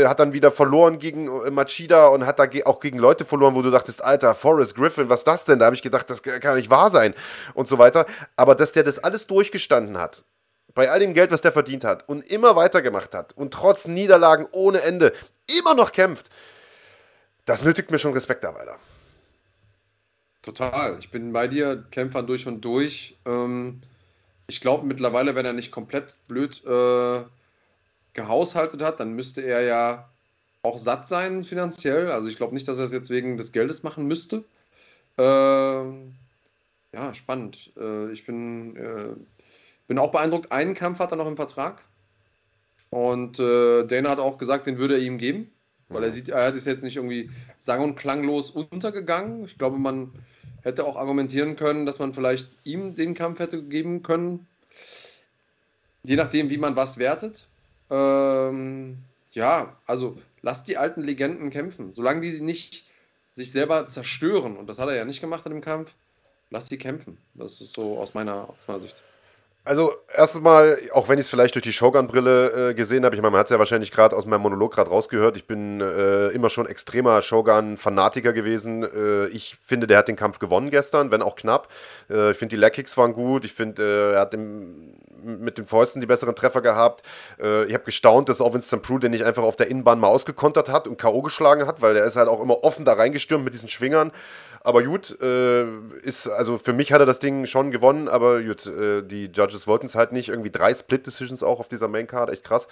hat 0.06 0.20
dann 0.20 0.34
wieder 0.34 0.52
verloren 0.52 1.00
gegen 1.00 1.28
äh, 1.28 1.52
Machida 1.52 2.08
und 2.08 2.26
hat 2.26 2.40
da 2.40 2.48
auch 2.66 2.80
gegen 2.80 2.98
Leute 2.98 3.26
verloren, 3.26 3.56
wo 3.56 3.62
du 3.62 3.70
dachtest, 3.70 4.04
Alter, 4.04 4.34
Forrest 4.34 4.76
Griffin, 4.76 5.10
was 5.10 5.24
das 5.26 5.46
denn? 5.46 5.60
Da 5.60 5.66
habe 5.66 5.76
ich 5.76 5.82
gedacht, 5.82 6.10
das 6.10 6.24
kann 6.24 6.56
nicht 6.56 6.70
wahr 6.70 6.90
sein 6.90 7.14
und 7.54 7.68
so 7.68 7.78
weiter. 7.78 8.06
Aber 8.38 8.56
dass 8.56 8.72
der 8.72 8.84
das 8.84 9.00
alles 9.00 9.28
durchgestanden 9.28 9.98
hat, 9.98 10.24
bei 10.74 10.90
all 10.90 11.00
dem 11.00 11.14
Geld, 11.14 11.32
was 11.32 11.42
der 11.42 11.52
verdient 11.52 11.84
hat 11.84 12.08
und 12.10 12.26
immer 12.26 12.56
weitergemacht 12.56 13.14
hat 13.14 13.34
und 13.34 13.54
trotz 13.54 13.88
Niederlagen 13.88 14.48
ohne 14.52 14.82
Ende 14.82 15.14
immer 15.60 15.76
noch 15.76 15.92
kämpft, 15.92 16.30
das 17.46 17.64
nötigt 17.64 17.92
mir 17.92 18.00
schon 18.00 18.14
Respekt 18.14 18.46
ab, 18.46 18.58
Alter. 18.58 18.78
Total. 20.42 20.98
Ich 21.00 21.10
bin 21.10 21.32
bei 21.32 21.48
dir, 21.48 21.86
Kämpfern 21.92 22.28
durch 22.28 22.48
und 22.48 22.62
durch. 22.62 23.16
Ähm, 23.26 23.82
ich 24.48 24.60
glaube 24.60 24.86
mittlerweile, 24.86 25.36
wenn 25.36 25.46
er 25.46 25.54
nicht 25.54 25.72
komplett 25.72 26.18
blöd 26.28 26.64
äh, 26.66 27.24
gehaushaltet 28.14 28.82
hat, 28.82 29.00
dann 29.00 29.14
müsste 29.14 29.42
er 29.42 29.62
ja 29.62 30.10
auch 30.62 30.78
satt 30.78 31.08
sein 31.08 31.44
finanziell. 31.44 32.12
Also 32.12 32.30
ich 32.30 32.38
glaube 32.38 32.54
nicht, 32.54 32.68
dass 32.68 32.78
er 32.78 32.86
es 32.86 32.92
jetzt 32.92 33.10
wegen 33.10 33.38
des 33.38 33.52
Geldes 33.52 33.84
machen 33.84 34.06
müsste. 34.06 34.44
Ähm, 35.18 36.16
ja, 36.92 37.14
spannend. 37.14 37.72
Äh, 37.78 38.12
ich 38.12 38.26
bin, 38.26 38.76
äh, 38.76 39.16
bin 39.88 39.98
auch 39.98 40.12
beeindruckt. 40.12 40.52
Einen 40.52 40.74
Kampf 40.74 41.00
hat 41.00 41.12
er 41.12 41.18
noch 41.18 41.28
im 41.28 41.38
Vertrag. 41.38 41.84
Und 42.90 43.40
äh, 43.40 43.86
Dana 43.86 44.10
hat 44.10 44.20
auch 44.20 44.38
gesagt, 44.38 44.68
den 44.68 44.78
würde 44.78 44.96
er 44.96 45.02
ihm 45.02 45.18
geben. 45.18 45.52
Weil 45.94 46.04
er 46.04 46.12
sieht, 46.12 46.30
er 46.30 46.54
ist 46.54 46.66
jetzt 46.66 46.84
nicht 46.84 46.96
irgendwie 46.96 47.30
sang- 47.58 47.84
und 47.84 47.96
klanglos 47.96 48.50
untergegangen. 48.50 49.46
Ich 49.46 49.58
glaube, 49.58 49.78
man 49.78 50.12
hätte 50.64 50.86
auch 50.86 50.96
argumentieren 50.96 51.56
können, 51.56 51.86
dass 51.86 52.00
man 52.00 52.14
vielleicht 52.14 52.48
ihm 52.64 52.96
den 52.96 53.14
Kampf 53.14 53.40
hätte 53.40 53.64
geben 53.64 54.04
können. 54.04 54.48
Je 56.04 56.16
nachdem, 56.16 56.50
wie 56.50 56.58
man 56.58 56.76
was 56.76 56.98
wertet. 56.98 57.48
Ähm, 57.90 58.98
ja, 59.32 59.78
also 59.86 60.18
lasst 60.42 60.68
die 60.68 60.78
alten 60.78 61.02
Legenden 61.02 61.50
kämpfen. 61.50 61.92
Solange 61.92 62.22
die 62.22 62.42
nicht 62.42 62.86
sich 63.32 63.52
selber 63.52 63.88
zerstören, 63.88 64.58
und 64.58 64.68
das 64.68 64.80
hat 64.80 64.90
er 64.90 64.96
ja 64.96 65.06
nicht 65.06 65.22
gemacht 65.22 65.46
in 65.46 65.54
dem 65.54 65.62
Kampf, 65.62 65.94
lasst 66.50 66.70
sie 66.70 66.78
kämpfen. 66.78 67.18
Das 67.34 67.62
ist 67.62 67.74
so 67.74 67.98
aus 67.98 68.14
meiner, 68.14 68.50
aus 68.50 68.68
meiner 68.68 68.80
Sicht. 68.80 69.02
Also, 69.66 69.94
erstens 70.14 70.42
mal, 70.42 70.78
auch 70.92 71.08
wenn 71.08 71.18
ich 71.20 71.26
es 71.26 71.30
vielleicht 71.30 71.56
durch 71.56 71.64
die 71.64 71.72
Shogun-Brille 71.72 72.72
äh, 72.72 72.74
gesehen 72.74 73.06
habe, 73.06 73.16
ich 73.16 73.22
meine, 73.22 73.32
man 73.32 73.40
hat 73.40 73.46
es 73.46 73.52
ja 73.52 73.60
wahrscheinlich 73.60 73.92
gerade 73.92 74.14
aus 74.14 74.26
meinem 74.26 74.42
Monolog 74.42 74.74
gerade 74.74 74.90
rausgehört, 74.90 75.38
ich 75.38 75.48
bin 75.48 75.80
äh, 75.80 76.28
immer 76.30 76.50
schon 76.50 76.66
extremer 76.66 77.22
Shogun-Fanatiker 77.22 78.34
gewesen. 78.34 78.84
Äh, 78.84 79.28
ich 79.28 79.56
finde, 79.64 79.88
der 79.88 80.00
hat 80.00 80.10
den 80.10 80.18
Kampf 80.18 80.40
gewonnen 80.40 80.70
gestern, 80.70 81.12
wenn 81.12 81.22
auch 81.22 81.38
knapp. 81.38 81.70
Äh, 82.10 82.32
ich 82.32 82.38
finde, 82.38 82.58
die 82.58 82.60
Leg-Kicks 82.60 82.98
waren 82.98 83.14
gut. 83.14 83.46
Ich 83.46 83.54
finde, 83.54 83.82
äh, 83.82 84.16
er 84.16 84.20
hat 84.20 84.34
dem, 84.34 84.96
mit 85.24 85.58
den 85.58 85.66
Fäusten 85.66 86.02
die 86.02 86.08
besseren 86.08 86.36
Treffer 86.36 86.60
gehabt. 86.60 87.04
Äh, 87.42 87.64
ich 87.64 87.74
habe 87.74 87.86
gestaunt, 87.86 88.28
dass 88.28 88.42
auch 88.42 88.54
Winston 88.54 88.82
Prue 88.82 89.00
den 89.00 89.12
nicht 89.12 89.24
einfach 89.24 89.44
auf 89.44 89.56
der 89.56 89.70
Innenbahn 89.70 89.98
mal 89.98 90.08
ausgekontert 90.08 90.68
hat 90.68 90.90
und 90.90 90.98
K.O. 90.98 91.22
geschlagen 91.22 91.68
hat, 91.68 91.82
weil 91.82 91.94
der 91.94 92.04
ist 92.04 92.18
halt 92.18 92.28
auch 92.28 92.42
immer 92.42 92.66
offen 92.66 92.84
da 92.84 92.94
reingestürmt 92.94 93.46
mit 93.46 93.54
diesen 93.54 93.70
Schwingern. 93.70 94.12
Aber 94.64 94.82
gut, 94.82 95.20
äh, 95.22 95.66
ist, 96.04 96.28
also 96.30 96.58
für 96.58 96.72
mich 96.72 96.94
hat 96.94 97.02
er 97.02 97.06
das 97.06 97.20
Ding 97.20 97.46
schon 97.46 97.70
gewonnen, 97.70 98.08
aber 98.08 98.42
gut, 98.42 98.66
äh, 98.66 99.02
die 99.04 99.26
Judges 99.26 99.68
wollten 99.68 99.86
es 99.86 99.96
halt 99.96 100.14
nicht. 100.14 100.30
Irgendwie 100.30 100.52
drei 100.52 100.74
Split-Decisions 100.74 101.44
auch 101.44 101.60
auf 101.60 101.68
dieser 101.68 101.90
Main-Card, 101.90 102.30
echt 102.30 102.46
krass. 102.46 102.70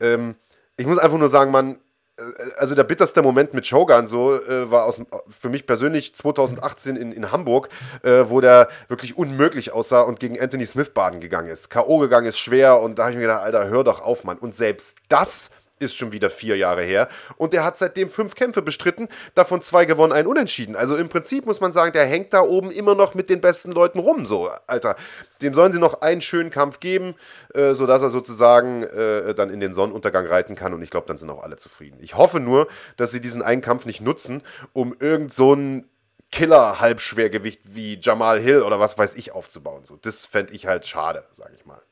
Ähm, 0.00 0.34
ich 0.76 0.86
muss 0.86 0.98
einfach 0.98 1.16
nur 1.16 1.30
sagen, 1.30 1.50
man, 1.50 1.78
äh, 2.18 2.22
also 2.58 2.74
der 2.74 2.84
bitterste 2.84 3.22
Moment 3.22 3.54
mit 3.54 3.66
Shogun 3.66 4.06
so 4.06 4.34
äh, 4.34 4.70
war 4.70 4.84
aus, 4.84 5.00
für 5.28 5.48
mich 5.48 5.64
persönlich 5.64 6.14
2018 6.14 6.96
in, 6.96 7.10
in 7.10 7.32
Hamburg, 7.32 7.70
äh, 8.02 8.24
wo 8.26 8.42
der 8.42 8.68
wirklich 8.88 9.16
unmöglich 9.16 9.72
aussah 9.72 10.02
und 10.02 10.20
gegen 10.20 10.38
Anthony 10.38 10.66
Smith 10.66 10.90
baden 10.90 11.20
gegangen 11.20 11.48
ist. 11.48 11.70
K.O. 11.70 11.98
gegangen 11.98 12.26
ist 12.26 12.38
schwer 12.38 12.80
und 12.80 12.98
da 12.98 13.04
habe 13.04 13.12
ich 13.12 13.16
mir 13.16 13.22
gedacht, 13.22 13.42
Alter, 13.42 13.68
hör 13.68 13.82
doch 13.82 14.02
auf, 14.02 14.24
Mann. 14.24 14.36
Und 14.36 14.54
selbst 14.54 14.98
das 15.08 15.50
ist 15.80 15.96
schon 15.96 16.12
wieder 16.12 16.30
vier 16.30 16.56
Jahre 16.56 16.82
her. 16.82 17.08
Und 17.36 17.52
der 17.52 17.64
hat 17.64 17.76
seitdem 17.76 18.10
fünf 18.10 18.34
Kämpfe 18.34 18.62
bestritten, 18.62 19.08
davon 19.34 19.62
zwei 19.62 19.84
gewonnen, 19.84 20.12
ein 20.12 20.26
Unentschieden. 20.26 20.76
Also 20.76 20.96
im 20.96 21.08
Prinzip 21.08 21.46
muss 21.46 21.60
man 21.60 21.72
sagen, 21.72 21.92
der 21.92 22.06
hängt 22.06 22.32
da 22.32 22.42
oben 22.42 22.70
immer 22.70 22.94
noch 22.94 23.14
mit 23.14 23.28
den 23.28 23.40
besten 23.40 23.72
Leuten 23.72 23.98
rum. 23.98 24.26
So, 24.26 24.50
Alter, 24.66 24.96
dem 25.42 25.54
sollen 25.54 25.72
sie 25.72 25.78
noch 25.78 26.02
einen 26.02 26.20
schönen 26.20 26.50
Kampf 26.50 26.80
geben, 26.80 27.14
äh, 27.54 27.74
sodass 27.74 28.02
er 28.02 28.10
sozusagen 28.10 28.82
äh, 28.82 29.34
dann 29.34 29.50
in 29.50 29.60
den 29.60 29.72
Sonnenuntergang 29.72 30.26
reiten 30.26 30.54
kann. 30.54 30.74
Und 30.74 30.82
ich 30.82 30.90
glaube, 30.90 31.06
dann 31.06 31.16
sind 31.16 31.30
auch 31.30 31.42
alle 31.42 31.56
zufrieden. 31.56 31.98
Ich 32.00 32.16
hoffe 32.16 32.40
nur, 32.40 32.68
dass 32.96 33.10
sie 33.10 33.20
diesen 33.20 33.42
einen 33.42 33.62
Kampf 33.62 33.86
nicht 33.86 34.00
nutzen, 34.00 34.42
um 34.72 34.94
irgend 34.98 35.32
so 35.32 35.54
ein 35.54 35.88
Killer-Halbschwergewicht 36.32 37.60
wie 37.64 37.98
Jamal 38.00 38.40
Hill 38.40 38.62
oder 38.62 38.78
was 38.78 38.96
weiß 38.96 39.14
ich 39.16 39.32
aufzubauen. 39.32 39.84
So, 39.84 39.96
das 39.96 40.26
fände 40.26 40.52
ich 40.52 40.66
halt 40.66 40.86
schade, 40.86 41.24
sage 41.32 41.54
ich 41.56 41.66
mal. 41.66 41.82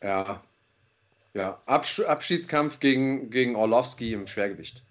Ja, 0.00 0.42
ja, 1.34 1.60
Absch 1.66 2.00
Abschiedskampf 2.00 2.80
gegen, 2.80 3.30
gegen 3.30 3.56
Orlovsky 3.56 4.12
im 4.12 4.26
Schwergewicht. 4.26 4.82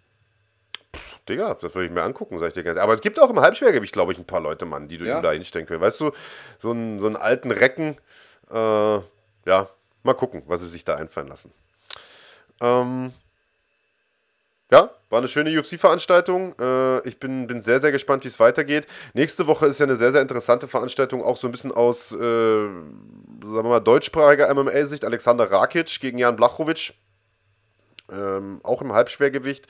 Digga, 1.27 1.55
das 1.55 1.75
würde 1.75 1.87
ich 1.87 1.91
mir 1.91 2.03
angucken, 2.03 2.37
sag 2.37 2.47
ich 2.47 2.53
dir 2.53 2.63
ganz 2.63 2.77
Aber 2.77 2.93
es 2.93 3.01
gibt 3.01 3.19
auch 3.19 3.29
im 3.29 3.39
Halbschwergewicht, 3.39 3.91
glaube 3.91 4.13
ich, 4.13 4.17
ein 4.17 4.25
paar 4.25 4.39
Leute, 4.39 4.65
Mann, 4.65 4.87
die 4.87 4.97
du 4.97 5.05
ja. 5.05 5.17
ihm 5.17 5.23
da 5.23 5.31
hinstellen 5.31 5.65
können. 5.65 5.81
Weißt 5.81 5.99
du, 5.99 6.11
so 6.59 6.71
einen, 6.71 6.99
so 6.99 7.07
einen 7.07 7.17
alten 7.17 7.51
Recken, 7.51 7.97
äh, 8.49 8.55
ja, 8.55 9.69
mal 10.03 10.13
gucken, 10.13 10.43
was 10.47 10.61
sie 10.61 10.67
sich 10.67 10.85
da 10.85 10.95
einfallen 10.95 11.27
lassen. 11.27 11.51
Ähm, 12.61 13.11
ja, 14.71 14.89
war 15.09 15.19
eine 15.19 15.27
schöne 15.27 15.57
UFC-Veranstaltung. 15.57 16.53
Äh, 16.59 17.07
ich 17.07 17.19
bin, 17.19 17.47
bin 17.47 17.61
sehr, 17.61 17.79
sehr 17.79 17.91
gespannt, 17.91 18.23
wie 18.23 18.27
es 18.27 18.39
weitergeht. 18.39 18.87
Nächste 19.13 19.47
Woche 19.47 19.67
ist 19.67 19.79
ja 19.79 19.85
eine 19.85 19.95
sehr, 19.95 20.11
sehr 20.11 20.21
interessante 20.21 20.67
Veranstaltung, 20.67 21.23
auch 21.23 21.37
so 21.37 21.47
ein 21.47 21.51
bisschen 21.51 21.71
aus, 21.71 22.11
äh, 22.11 22.17
sagen 22.17 22.83
wir 23.41 23.63
mal, 23.63 23.79
deutschsprachiger 23.79 24.53
MMA-Sicht. 24.53 25.05
Alexander 25.05 25.49
Rakic 25.49 25.99
gegen 25.99 26.17
Jan 26.17 26.35
Blachowicz. 26.35 26.93
Ähm, 28.11 28.59
auch 28.63 28.81
im 28.81 28.93
Halbschwergewicht. 28.93 29.67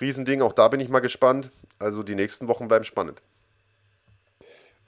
Riesending, 0.00 0.42
auch 0.42 0.52
da 0.52 0.68
bin 0.68 0.80
ich 0.80 0.88
mal 0.88 1.00
gespannt. 1.00 1.50
Also 1.78 2.02
die 2.02 2.14
nächsten 2.14 2.48
Wochen 2.48 2.68
bleiben 2.68 2.84
spannend. 2.84 3.22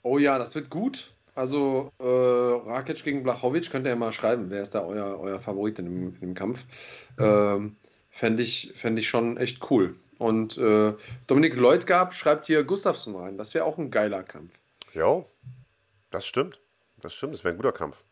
Oh 0.01 0.17
ja, 0.17 0.37
das 0.37 0.55
wird 0.55 0.69
gut. 0.69 1.11
Also 1.35 1.91
äh, 1.99 2.03
Rakic 2.03 3.03
gegen 3.03 3.23
Blachowicz 3.23 3.69
könnt 3.69 3.85
ihr 3.85 3.91
ja 3.91 3.95
mal 3.95 4.11
schreiben. 4.11 4.49
Wer 4.49 4.61
ist 4.61 4.75
da 4.75 4.83
euer, 4.83 5.19
euer 5.19 5.39
Favorit 5.39 5.79
in 5.79 5.85
dem, 5.85 6.13
in 6.15 6.19
dem 6.19 6.33
Kampf? 6.33 6.65
Ähm, 7.17 7.75
Fände 8.19 8.43
ich, 8.43 8.73
fänd 8.75 8.99
ich 8.99 9.07
schon 9.07 9.37
echt 9.37 9.71
cool. 9.71 9.95
Und 10.17 10.57
äh, 10.57 10.93
Dominik 11.27 11.55
Leutgab 11.55 12.13
schreibt 12.13 12.47
hier 12.47 12.65
Gustafsson 12.65 13.15
rein. 13.15 13.37
Das 13.37 13.53
wäre 13.53 13.63
auch 13.63 13.77
ein 13.77 13.91
geiler 13.91 14.23
Kampf. 14.23 14.51
Ja, 14.93 15.23
das 16.11 16.25
stimmt. 16.25 16.59
Das 16.97 17.13
stimmt, 17.13 17.33
das 17.33 17.45
wäre 17.45 17.53
ein 17.53 17.57
guter 17.57 17.71
Kampf. 17.71 18.03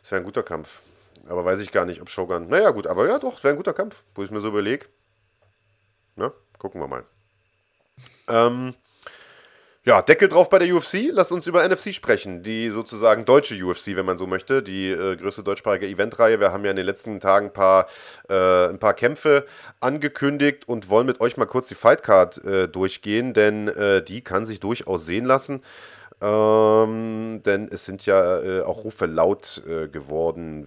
Das 0.00 0.12
wäre 0.12 0.20
ein 0.20 0.24
guter 0.24 0.44
Kampf. 0.44 0.80
Aber 1.26 1.44
weiß 1.44 1.58
ich 1.58 1.72
gar 1.72 1.86
nicht, 1.86 2.00
ob 2.00 2.08
Shogun. 2.08 2.46
Naja, 2.46 2.70
gut, 2.70 2.86
aber 2.86 3.08
ja, 3.08 3.18
doch, 3.18 3.42
wäre 3.42 3.54
ein 3.54 3.56
guter 3.56 3.72
Kampf, 3.74 4.04
wo 4.14 4.22
ich 4.22 4.30
mir 4.30 4.40
so 4.40 4.46
überlege. 4.46 4.86
Na, 6.14 6.32
gucken 6.60 6.80
wir 6.80 6.86
mal. 6.86 7.04
Ähm, 8.28 8.74
ja, 9.86 10.02
Deckel 10.02 10.26
drauf 10.26 10.48
bei 10.48 10.58
der 10.58 10.74
UFC. 10.74 11.10
Lass 11.12 11.30
uns 11.30 11.46
über 11.46 11.66
NFC 11.66 11.94
sprechen. 11.94 12.42
Die 12.42 12.70
sozusagen 12.70 13.24
deutsche 13.24 13.54
UFC, 13.64 13.94
wenn 13.94 14.04
man 14.04 14.16
so 14.16 14.26
möchte. 14.26 14.60
Die 14.60 14.90
äh, 14.90 15.14
größte 15.14 15.44
deutschsprachige 15.44 15.86
Eventreihe. 15.86 16.40
Wir 16.40 16.52
haben 16.52 16.64
ja 16.64 16.72
in 16.72 16.76
den 16.76 16.84
letzten 16.84 17.20
Tagen 17.20 17.46
ein 17.46 17.52
paar, 17.52 17.86
äh, 18.28 18.66
ein 18.66 18.80
paar 18.80 18.94
Kämpfe 18.94 19.46
angekündigt 19.78 20.66
und 20.66 20.90
wollen 20.90 21.06
mit 21.06 21.20
euch 21.20 21.36
mal 21.36 21.46
kurz 21.46 21.68
die 21.68 21.76
Fightcard 21.76 22.44
äh, 22.44 22.68
durchgehen, 22.68 23.32
denn 23.32 23.68
äh, 23.68 24.02
die 24.02 24.22
kann 24.22 24.44
sich 24.44 24.58
durchaus 24.58 25.06
sehen 25.06 25.24
lassen. 25.24 25.62
Ähm, 26.20 27.42
denn 27.44 27.68
es 27.70 27.84
sind 27.84 28.06
ja 28.06 28.40
äh, 28.40 28.62
auch 28.62 28.84
Rufe 28.84 29.04
laut 29.04 29.62
äh, 29.68 29.86
geworden, 29.86 30.66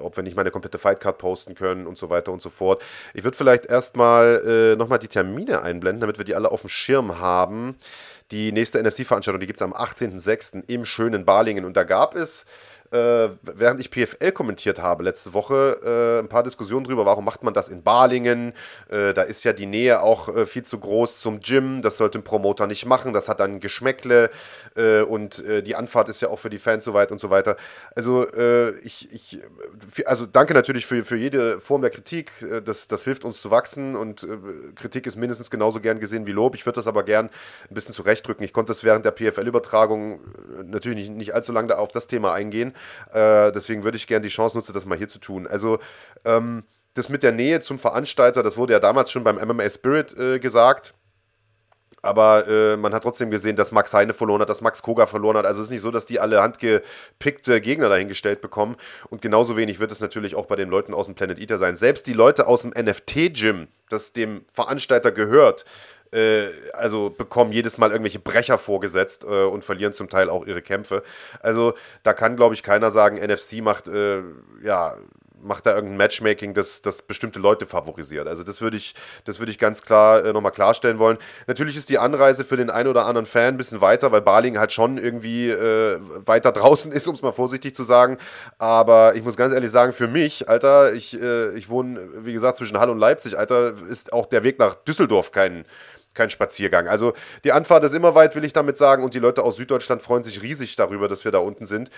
ob 0.00 0.16
wir 0.16 0.22
nicht 0.22 0.36
mal 0.36 0.42
eine 0.42 0.52
komplette 0.52 0.78
Fightcard 0.78 1.18
posten 1.18 1.56
können 1.56 1.88
und 1.88 1.98
so 1.98 2.08
weiter 2.08 2.32
und 2.32 2.40
so 2.40 2.50
fort. 2.50 2.82
Ich 3.12 3.24
würde 3.24 3.36
vielleicht 3.36 3.66
erstmal 3.66 4.42
äh, 4.46 4.76
nochmal 4.76 5.00
die 5.00 5.08
Termine 5.08 5.62
einblenden, 5.62 6.00
damit 6.00 6.18
wir 6.18 6.24
die 6.24 6.36
alle 6.36 6.52
auf 6.52 6.60
dem 6.60 6.70
Schirm 6.70 7.18
haben. 7.18 7.76
Die 8.32 8.50
nächste 8.50 8.82
NFC-Veranstaltung, 8.82 9.40
die 9.40 9.46
gibt 9.46 9.58
es 9.58 9.62
am 9.62 9.72
18.06. 9.72 10.64
im 10.68 10.84
schönen 10.84 11.24
Balingen. 11.24 11.64
Und 11.64 11.76
da 11.76 11.84
gab 11.84 12.16
es 12.16 12.44
äh, 12.90 13.28
während 13.42 13.80
ich 13.80 13.90
PFL 13.90 14.32
kommentiert 14.32 14.80
habe 14.80 15.02
letzte 15.02 15.34
Woche, 15.34 15.80
äh, 15.82 16.22
ein 16.22 16.28
paar 16.28 16.42
Diskussionen 16.42 16.84
darüber, 16.84 17.06
warum 17.06 17.24
macht 17.24 17.42
man 17.42 17.54
das 17.54 17.68
in 17.68 17.82
Balingen? 17.82 18.52
Äh, 18.88 19.14
da 19.14 19.22
ist 19.22 19.44
ja 19.44 19.52
die 19.52 19.66
Nähe 19.66 20.02
auch 20.02 20.28
äh, 20.28 20.46
viel 20.46 20.62
zu 20.62 20.78
groß 20.78 21.20
zum 21.20 21.40
Gym, 21.40 21.82
das 21.82 21.96
sollte 21.96 22.18
ein 22.18 22.24
Promoter 22.24 22.66
nicht 22.66 22.86
machen, 22.86 23.12
das 23.12 23.28
hat 23.28 23.40
dann 23.40 23.60
Geschmäckle 23.60 24.30
äh, 24.76 25.00
und 25.00 25.44
äh, 25.44 25.62
die 25.62 25.74
Anfahrt 25.74 26.08
ist 26.08 26.20
ja 26.20 26.28
auch 26.28 26.38
für 26.38 26.50
die 26.50 26.58
Fans 26.58 26.84
so 26.84 26.94
weit 26.94 27.12
und 27.12 27.20
so 27.20 27.30
weiter. 27.30 27.56
Also 27.94 28.26
ich, 28.82 29.12
ich, 29.12 29.40
also 30.04 30.26
danke 30.26 30.54
natürlich 30.54 30.86
für, 30.86 31.04
für 31.04 31.16
jede 31.16 31.60
Form 31.60 31.80
der 31.80 31.90
Kritik, 31.90 32.32
das, 32.64 32.88
das 32.88 33.04
hilft 33.04 33.24
uns 33.24 33.40
zu 33.40 33.50
wachsen 33.50 33.96
und 33.96 34.26
Kritik 34.74 35.06
ist 35.06 35.16
mindestens 35.16 35.50
genauso 35.50 35.80
gern 35.80 36.00
gesehen 36.00 36.26
wie 36.26 36.32
Lob. 36.32 36.54
Ich 36.54 36.66
würde 36.66 36.76
das 36.76 36.86
aber 36.86 37.02
gern 37.02 37.30
ein 37.70 37.74
bisschen 37.74 37.94
zurechtdrücken. 37.94 38.44
Ich 38.44 38.52
konnte 38.52 38.70
das 38.70 38.84
während 38.84 39.04
der 39.04 39.12
PFL-Übertragung 39.12 40.20
natürlich 40.64 41.08
nicht, 41.08 41.16
nicht 41.16 41.34
allzu 41.34 41.52
lange 41.52 41.76
auf 41.78 41.92
das 41.92 42.06
Thema 42.06 42.32
eingehen. 42.32 42.74
Äh, 43.12 43.52
deswegen 43.52 43.84
würde 43.84 43.96
ich 43.96 44.06
gerne 44.06 44.22
die 44.22 44.32
Chance 44.32 44.56
nutzen, 44.56 44.72
das 44.72 44.86
mal 44.86 44.98
hier 44.98 45.08
zu 45.08 45.18
tun. 45.18 45.46
Also, 45.46 45.78
ähm, 46.24 46.64
das 46.94 47.08
mit 47.08 47.22
der 47.22 47.32
Nähe 47.32 47.60
zum 47.60 47.78
Veranstalter, 47.78 48.42
das 48.42 48.56
wurde 48.56 48.72
ja 48.72 48.80
damals 48.80 49.10
schon 49.10 49.24
beim 49.24 49.36
MMA 49.36 49.68
Spirit 49.68 50.16
äh, 50.18 50.38
gesagt. 50.38 50.94
Aber 52.02 52.46
äh, 52.46 52.76
man 52.76 52.94
hat 52.94 53.02
trotzdem 53.02 53.30
gesehen, 53.30 53.56
dass 53.56 53.72
Max 53.72 53.92
Heine 53.92 54.14
verloren 54.14 54.40
hat, 54.40 54.48
dass 54.48 54.60
Max 54.60 54.80
Koga 54.80 55.06
verloren 55.06 55.36
hat. 55.36 55.44
Also 55.44 55.60
es 55.60 55.66
ist 55.66 55.72
nicht 55.72 55.80
so, 55.80 55.90
dass 55.90 56.06
die 56.06 56.20
alle 56.20 56.40
handgepickte 56.40 57.60
Gegner 57.60 57.88
dahingestellt 57.88 58.40
bekommen. 58.40 58.76
Und 59.10 59.22
genauso 59.22 59.56
wenig 59.56 59.80
wird 59.80 59.90
es 59.90 60.00
natürlich 60.00 60.36
auch 60.36 60.46
bei 60.46 60.56
den 60.56 60.68
Leuten 60.68 60.94
aus 60.94 61.06
dem 61.06 61.16
Planet 61.16 61.38
Eater 61.38 61.58
sein. 61.58 61.74
Selbst 61.74 62.06
die 62.06 62.12
Leute 62.12 62.46
aus 62.46 62.62
dem 62.62 62.70
NFT-Gym, 62.70 63.66
das 63.88 64.12
dem 64.12 64.44
Veranstalter 64.52 65.10
gehört, 65.10 65.64
also 66.72 67.10
bekommen 67.10 67.52
jedes 67.52 67.78
Mal 67.78 67.90
irgendwelche 67.90 68.18
Brecher 68.18 68.58
vorgesetzt 68.58 69.24
äh, 69.24 69.44
und 69.44 69.64
verlieren 69.64 69.92
zum 69.92 70.08
Teil 70.08 70.30
auch 70.30 70.46
ihre 70.46 70.62
Kämpfe. 70.62 71.02
Also 71.40 71.74
da 72.02 72.12
kann, 72.12 72.36
glaube 72.36 72.54
ich, 72.54 72.62
keiner 72.62 72.90
sagen, 72.90 73.16
NFC 73.16 73.62
macht 73.62 73.88
äh, 73.88 74.22
ja 74.62 74.96
macht 75.46 75.66
da 75.66 75.74
irgendein 75.74 75.96
Matchmaking, 75.98 76.54
das, 76.54 76.82
das 76.82 77.02
bestimmte 77.02 77.38
Leute 77.38 77.66
favorisiert. 77.66 78.26
Also 78.26 78.42
das 78.42 78.60
würde 78.60 78.76
ich, 78.76 78.94
das 79.24 79.40
ich 79.40 79.58
ganz 79.58 79.82
klar 79.82 80.24
äh, 80.24 80.32
nochmal 80.32 80.52
klarstellen 80.52 80.98
wollen. 80.98 81.18
Natürlich 81.46 81.76
ist 81.76 81.88
die 81.88 81.98
Anreise 81.98 82.44
für 82.44 82.56
den 82.56 82.70
einen 82.70 82.88
oder 82.88 83.06
anderen 83.06 83.26
Fan 83.26 83.54
ein 83.54 83.56
bisschen 83.56 83.80
weiter, 83.80 84.12
weil 84.12 84.22
Baling 84.22 84.58
halt 84.58 84.72
schon 84.72 84.98
irgendwie 84.98 85.50
äh, 85.50 85.98
weiter 86.26 86.52
draußen 86.52 86.90
ist, 86.92 87.06
um 87.06 87.14
es 87.14 87.22
mal 87.22 87.32
vorsichtig 87.32 87.74
zu 87.74 87.84
sagen. 87.84 88.18
Aber 88.58 89.14
ich 89.14 89.22
muss 89.22 89.36
ganz 89.36 89.52
ehrlich 89.52 89.70
sagen, 89.70 89.92
für 89.92 90.08
mich, 90.08 90.48
Alter, 90.48 90.92
ich, 90.92 91.20
äh, 91.20 91.56
ich 91.56 91.68
wohne, 91.68 92.00
wie 92.24 92.32
gesagt, 92.32 92.56
zwischen 92.56 92.78
Halle 92.78 92.92
und 92.92 92.98
Leipzig, 92.98 93.38
Alter, 93.38 93.74
ist 93.88 94.12
auch 94.12 94.26
der 94.26 94.42
Weg 94.42 94.58
nach 94.58 94.74
Düsseldorf 94.74 95.30
kein 95.30 95.64
kein 96.16 96.30
Spaziergang. 96.30 96.88
Also 96.88 97.12
die 97.44 97.52
Anfahrt 97.52 97.84
ist 97.84 97.94
immer 97.94 98.14
weit, 98.14 98.34
will 98.34 98.44
ich 98.44 98.52
damit 98.52 98.76
sagen, 98.76 99.04
und 99.04 99.14
die 99.14 99.18
Leute 99.20 99.44
aus 99.44 99.56
Süddeutschland 99.56 100.02
freuen 100.02 100.24
sich 100.24 100.42
riesig 100.42 100.74
darüber, 100.76 101.06
dass 101.06 101.24
wir 101.24 101.32
da 101.32 101.38
unten 101.38 101.66
sind. 101.66 101.90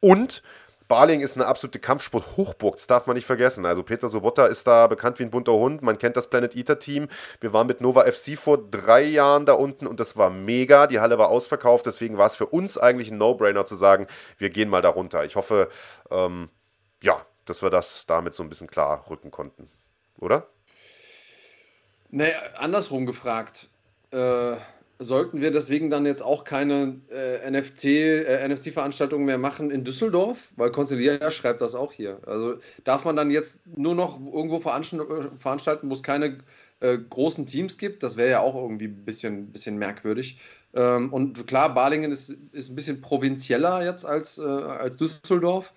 Und 0.00 0.42
Baling 0.90 1.20
ist 1.20 1.36
eine 1.36 1.46
absolute 1.46 1.78
Kampfsport-Hochburg, 1.78 2.74
das 2.74 2.88
darf 2.88 3.06
man 3.06 3.14
nicht 3.14 3.24
vergessen. 3.24 3.64
Also 3.64 3.84
Peter 3.84 4.08
Sobotta 4.08 4.46
ist 4.46 4.66
da 4.66 4.88
bekannt 4.88 5.20
wie 5.20 5.22
ein 5.22 5.30
bunter 5.30 5.52
Hund, 5.52 5.82
man 5.82 5.98
kennt 5.98 6.16
das 6.16 6.28
Planet 6.28 6.56
Eater 6.56 6.80
Team. 6.80 7.06
Wir 7.40 7.52
waren 7.52 7.68
mit 7.68 7.80
Nova 7.80 8.10
FC 8.10 8.36
vor 8.36 8.58
drei 8.58 9.02
Jahren 9.02 9.46
da 9.46 9.52
unten 9.52 9.86
und 9.86 10.00
das 10.00 10.16
war 10.16 10.30
mega. 10.30 10.88
Die 10.88 10.98
Halle 10.98 11.16
war 11.16 11.28
ausverkauft, 11.28 11.86
deswegen 11.86 12.18
war 12.18 12.26
es 12.26 12.34
für 12.34 12.46
uns 12.46 12.76
eigentlich 12.76 13.12
ein 13.12 13.18
No-Brainer 13.18 13.64
zu 13.64 13.76
sagen, 13.76 14.08
wir 14.36 14.50
gehen 14.50 14.68
mal 14.68 14.82
da 14.82 14.88
runter. 14.88 15.24
Ich 15.24 15.36
hoffe, 15.36 15.68
ähm, 16.10 16.50
ja, 17.04 17.24
dass 17.44 17.62
wir 17.62 17.70
das 17.70 18.06
damit 18.06 18.34
so 18.34 18.42
ein 18.42 18.48
bisschen 18.48 18.66
klar 18.66 19.04
rücken 19.08 19.30
konnten, 19.30 19.70
oder? 20.18 20.48
Nee, 22.10 22.32
andersrum 22.56 23.06
gefragt. 23.06 23.68
Äh, 24.10 24.56
sollten 24.98 25.40
wir 25.40 25.50
deswegen 25.50 25.88
dann 25.88 26.04
jetzt 26.04 26.22
auch 26.22 26.44
keine 26.44 27.00
äh, 27.10 27.50
NFT, 27.50 27.84
äh, 27.84 28.48
NFT-Veranstaltungen 28.48 29.24
mehr 29.24 29.38
machen 29.38 29.70
in 29.70 29.84
Düsseldorf? 29.84 30.48
Weil 30.56 30.72
Consilia 30.72 31.30
schreibt 31.30 31.60
das 31.60 31.74
auch 31.74 31.92
hier. 31.92 32.18
Also 32.26 32.56
darf 32.84 33.04
man 33.04 33.16
dann 33.16 33.30
jetzt 33.30 33.60
nur 33.66 33.94
noch 33.94 34.20
irgendwo 34.20 34.60
veranstalten, 34.60 35.88
wo 35.88 35.94
es 35.94 36.02
keine 36.02 36.38
äh, 36.80 36.98
großen 36.98 37.46
Teams 37.46 37.78
gibt? 37.78 38.02
Das 38.02 38.16
wäre 38.16 38.30
ja 38.30 38.40
auch 38.40 38.56
irgendwie 38.56 38.86
ein 38.86 39.04
bisschen, 39.04 39.52
bisschen 39.52 39.78
merkwürdig. 39.78 40.38
Ähm, 40.74 41.12
und 41.12 41.46
klar, 41.46 41.72
Balingen 41.72 42.12
ist, 42.12 42.36
ist 42.52 42.70
ein 42.70 42.74
bisschen 42.74 43.00
provinzieller 43.00 43.84
jetzt 43.84 44.04
als, 44.04 44.36
äh, 44.38 44.42
als 44.42 44.96
Düsseldorf. 44.96 45.72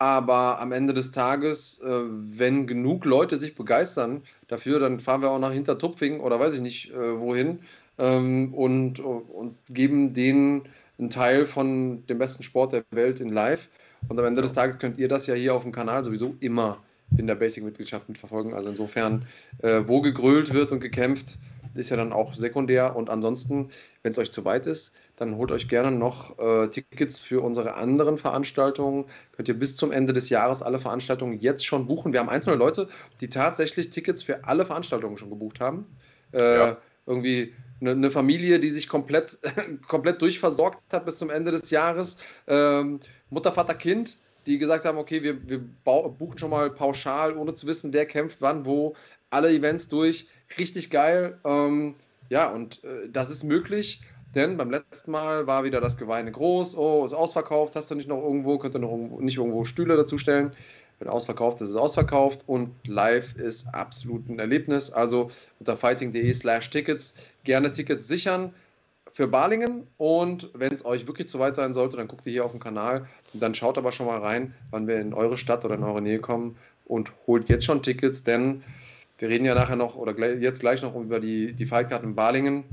Aber 0.00 0.58
am 0.60 0.72
Ende 0.72 0.94
des 0.94 1.10
Tages, 1.10 1.78
äh, 1.82 1.90
wenn 2.08 2.66
genug 2.66 3.04
Leute 3.04 3.36
sich 3.36 3.54
begeistern 3.54 4.22
dafür, 4.48 4.78
dann 4.78 4.98
fahren 4.98 5.20
wir 5.20 5.30
auch 5.30 5.38
nach 5.38 5.52
Hintertupfing 5.52 6.20
oder 6.20 6.40
weiß 6.40 6.54
ich 6.54 6.62
nicht 6.62 6.90
äh, 6.90 7.20
wohin 7.20 7.58
ähm, 7.98 8.54
und, 8.54 8.98
und 8.98 9.56
geben 9.68 10.14
denen 10.14 10.62
einen 10.98 11.10
Teil 11.10 11.44
von 11.44 12.06
dem 12.06 12.16
besten 12.16 12.42
Sport 12.42 12.72
der 12.72 12.84
Welt 12.92 13.20
in 13.20 13.28
live. 13.28 13.68
Und 14.08 14.18
am 14.18 14.24
Ende 14.24 14.40
des 14.40 14.54
Tages 14.54 14.78
könnt 14.78 14.98
ihr 14.98 15.08
das 15.08 15.26
ja 15.26 15.34
hier 15.34 15.54
auf 15.54 15.64
dem 15.64 15.72
Kanal 15.72 16.02
sowieso 16.02 16.34
immer 16.40 16.78
in 17.18 17.26
der 17.26 17.34
Basic-Mitgliedschaft 17.34 18.08
mitverfolgen. 18.08 18.54
Also 18.54 18.70
insofern, 18.70 19.26
äh, 19.58 19.82
wo 19.86 20.00
gegrölt 20.00 20.54
wird 20.54 20.72
und 20.72 20.80
gekämpft, 20.80 21.36
ist 21.74 21.90
ja 21.90 21.96
dann 21.96 22.12
auch 22.12 22.34
sekundär. 22.34 22.96
Und 22.96 23.10
ansonsten, 23.10 23.70
wenn 24.02 24.12
es 24.12 24.18
euch 24.18 24.32
zu 24.32 24.44
weit 24.44 24.66
ist, 24.66 24.94
dann 25.16 25.36
holt 25.36 25.50
euch 25.50 25.68
gerne 25.68 25.90
noch 25.90 26.38
äh, 26.38 26.68
Tickets 26.68 27.18
für 27.18 27.42
unsere 27.42 27.74
anderen 27.74 28.18
Veranstaltungen. 28.18 29.04
Könnt 29.32 29.48
ihr 29.48 29.58
bis 29.58 29.76
zum 29.76 29.92
Ende 29.92 30.12
des 30.12 30.30
Jahres 30.30 30.62
alle 30.62 30.78
Veranstaltungen 30.78 31.38
jetzt 31.38 31.66
schon 31.66 31.86
buchen. 31.86 32.12
Wir 32.12 32.20
haben 32.20 32.28
einzelne 32.28 32.56
Leute, 32.56 32.88
die 33.20 33.28
tatsächlich 33.28 33.90
Tickets 33.90 34.22
für 34.22 34.44
alle 34.44 34.64
Veranstaltungen 34.64 35.16
schon 35.16 35.30
gebucht 35.30 35.60
haben. 35.60 35.86
Äh, 36.32 36.56
ja. 36.56 36.78
Irgendwie 37.06 37.54
eine, 37.80 37.90
eine, 37.92 38.10
Familie, 38.10 38.60
die 38.60 38.70
sich 38.70 38.88
komplett, 38.88 39.38
komplett 39.88 40.20
durchversorgt 40.22 40.80
hat 40.92 41.04
bis 41.04 41.18
zum 41.18 41.30
Ende 41.30 41.50
des 41.50 41.70
Jahres. 41.70 42.16
Ähm, 42.46 43.00
Mutter, 43.30 43.52
Vater, 43.52 43.74
Kind, 43.74 44.18
die 44.46 44.58
gesagt 44.58 44.84
haben, 44.84 44.98
okay, 44.98 45.22
wir, 45.22 45.48
wir 45.48 45.60
buchen 45.84 46.38
schon 46.38 46.50
mal 46.50 46.70
pauschal, 46.70 47.36
ohne 47.36 47.54
zu 47.54 47.66
wissen, 47.66 47.92
wer 47.92 48.06
kämpft 48.06 48.40
wann, 48.40 48.64
wo, 48.64 48.94
alle 49.30 49.50
Events 49.50 49.88
durch. 49.88 50.28
Richtig 50.58 50.90
geil. 50.90 51.38
Ähm, 51.44 51.94
ja, 52.28 52.50
und 52.50 52.84
äh, 52.84 53.08
das 53.10 53.30
ist 53.30 53.44
möglich, 53.44 54.02
denn 54.34 54.56
beim 54.56 54.70
letzten 54.70 55.10
Mal 55.10 55.46
war 55.46 55.64
wieder 55.64 55.80
das 55.80 55.96
Geweine 55.96 56.30
groß. 56.30 56.76
Oh, 56.76 57.04
ist 57.04 57.14
ausverkauft, 57.14 57.74
hast 57.76 57.90
du 57.90 57.94
nicht 57.94 58.08
noch 58.08 58.22
irgendwo, 58.22 58.58
könnt 58.58 58.74
ihr 58.74 58.80
noch 58.80 58.90
irgendwo, 58.90 59.20
nicht 59.20 59.38
irgendwo 59.38 59.64
Stühle 59.64 59.96
dazu 59.96 60.18
stellen. 60.18 60.52
Wenn 60.98 61.08
ausverkauft 61.08 61.60
ist, 61.60 61.68
ist 61.68 61.70
es 61.70 61.76
ausverkauft 61.76 62.44
und 62.46 62.74
live 62.86 63.34
ist 63.36 63.74
absolut 63.74 64.28
ein 64.28 64.38
Erlebnis. 64.38 64.90
Also 64.90 65.30
unter 65.58 65.76
fighting.de 65.76 66.32
slash 66.32 66.68
Tickets 66.68 67.14
gerne 67.42 67.72
Tickets 67.72 68.06
sichern 68.06 68.54
für 69.10 69.26
Balingen 69.26 69.86
und 69.96 70.50
wenn 70.54 70.72
es 70.72 70.84
euch 70.84 71.06
wirklich 71.06 71.26
zu 71.26 71.38
weit 71.38 71.56
sein 71.56 71.72
sollte, 71.72 71.96
dann 71.96 72.06
guckt 72.06 72.26
ihr 72.26 72.32
hier 72.32 72.44
auf 72.44 72.52
dem 72.52 72.60
Kanal 72.60 73.06
und 73.32 73.42
dann 73.42 73.54
schaut 73.54 73.78
aber 73.78 73.92
schon 73.92 74.06
mal 74.06 74.18
rein, 74.18 74.54
wann 74.70 74.86
wir 74.86 75.00
in 75.00 75.14
eure 75.14 75.36
Stadt 75.36 75.64
oder 75.64 75.74
in 75.74 75.82
eure 75.82 76.02
Nähe 76.02 76.20
kommen 76.20 76.56
und 76.84 77.10
holt 77.26 77.48
jetzt 77.48 77.64
schon 77.64 77.82
Tickets, 77.82 78.22
denn 78.22 78.62
wir 79.20 79.28
reden 79.28 79.44
ja 79.44 79.54
nachher 79.54 79.76
noch 79.76 79.96
oder 79.96 80.18
jetzt 80.34 80.60
gleich 80.60 80.82
noch 80.82 80.94
über 80.96 81.20
die, 81.20 81.52
die 81.52 81.66
Fightcard 81.66 82.02
in 82.02 82.14
Balingen. 82.14 82.64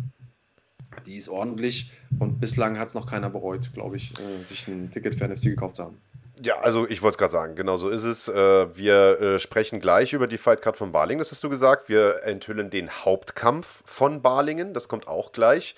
Die 1.06 1.16
ist 1.16 1.30
ordentlich 1.30 1.92
und 2.20 2.40
bislang 2.40 2.80
hat 2.80 2.88
es 2.88 2.94
noch 2.94 3.06
keiner 3.06 3.30
bereut, 3.30 3.72
glaube 3.74 3.98
ich, 3.98 4.14
äh, 4.20 4.44
sich 4.44 4.68
ein 4.68 4.90
Ticket 4.90 5.16
für 5.16 5.28
NFC 5.28 5.44
gekauft 5.44 5.76
zu 5.76 5.84
haben. 5.84 6.02
Ja, 6.42 6.60
also 6.60 6.88
ich 6.88 7.02
wollte 7.02 7.16
es 7.16 7.18
gerade 7.18 7.32
sagen, 7.32 7.56
genau 7.56 7.78
so 7.78 7.90
ist 7.90 8.04
es. 8.04 8.28
Äh, 8.28 8.78
wir 8.78 9.22
äh, 9.22 9.40
sprechen 9.40 9.80
gleich 9.80 10.14
über 10.14 10.28
die 10.28 10.38
Fightcard 10.38 10.78
von 10.78 10.92
Balingen, 10.92 11.20
das 11.20 11.32
hast 11.32 11.44
du 11.44 11.50
gesagt. 11.50 11.90
Wir 11.90 12.24
enthüllen 12.24 12.70
den 12.70 12.90
Hauptkampf 12.90 13.84
von 13.86 14.22
Balingen, 14.22 14.74
das 14.74 14.88
kommt 14.88 15.08
auch 15.08 15.32
gleich. 15.32 15.76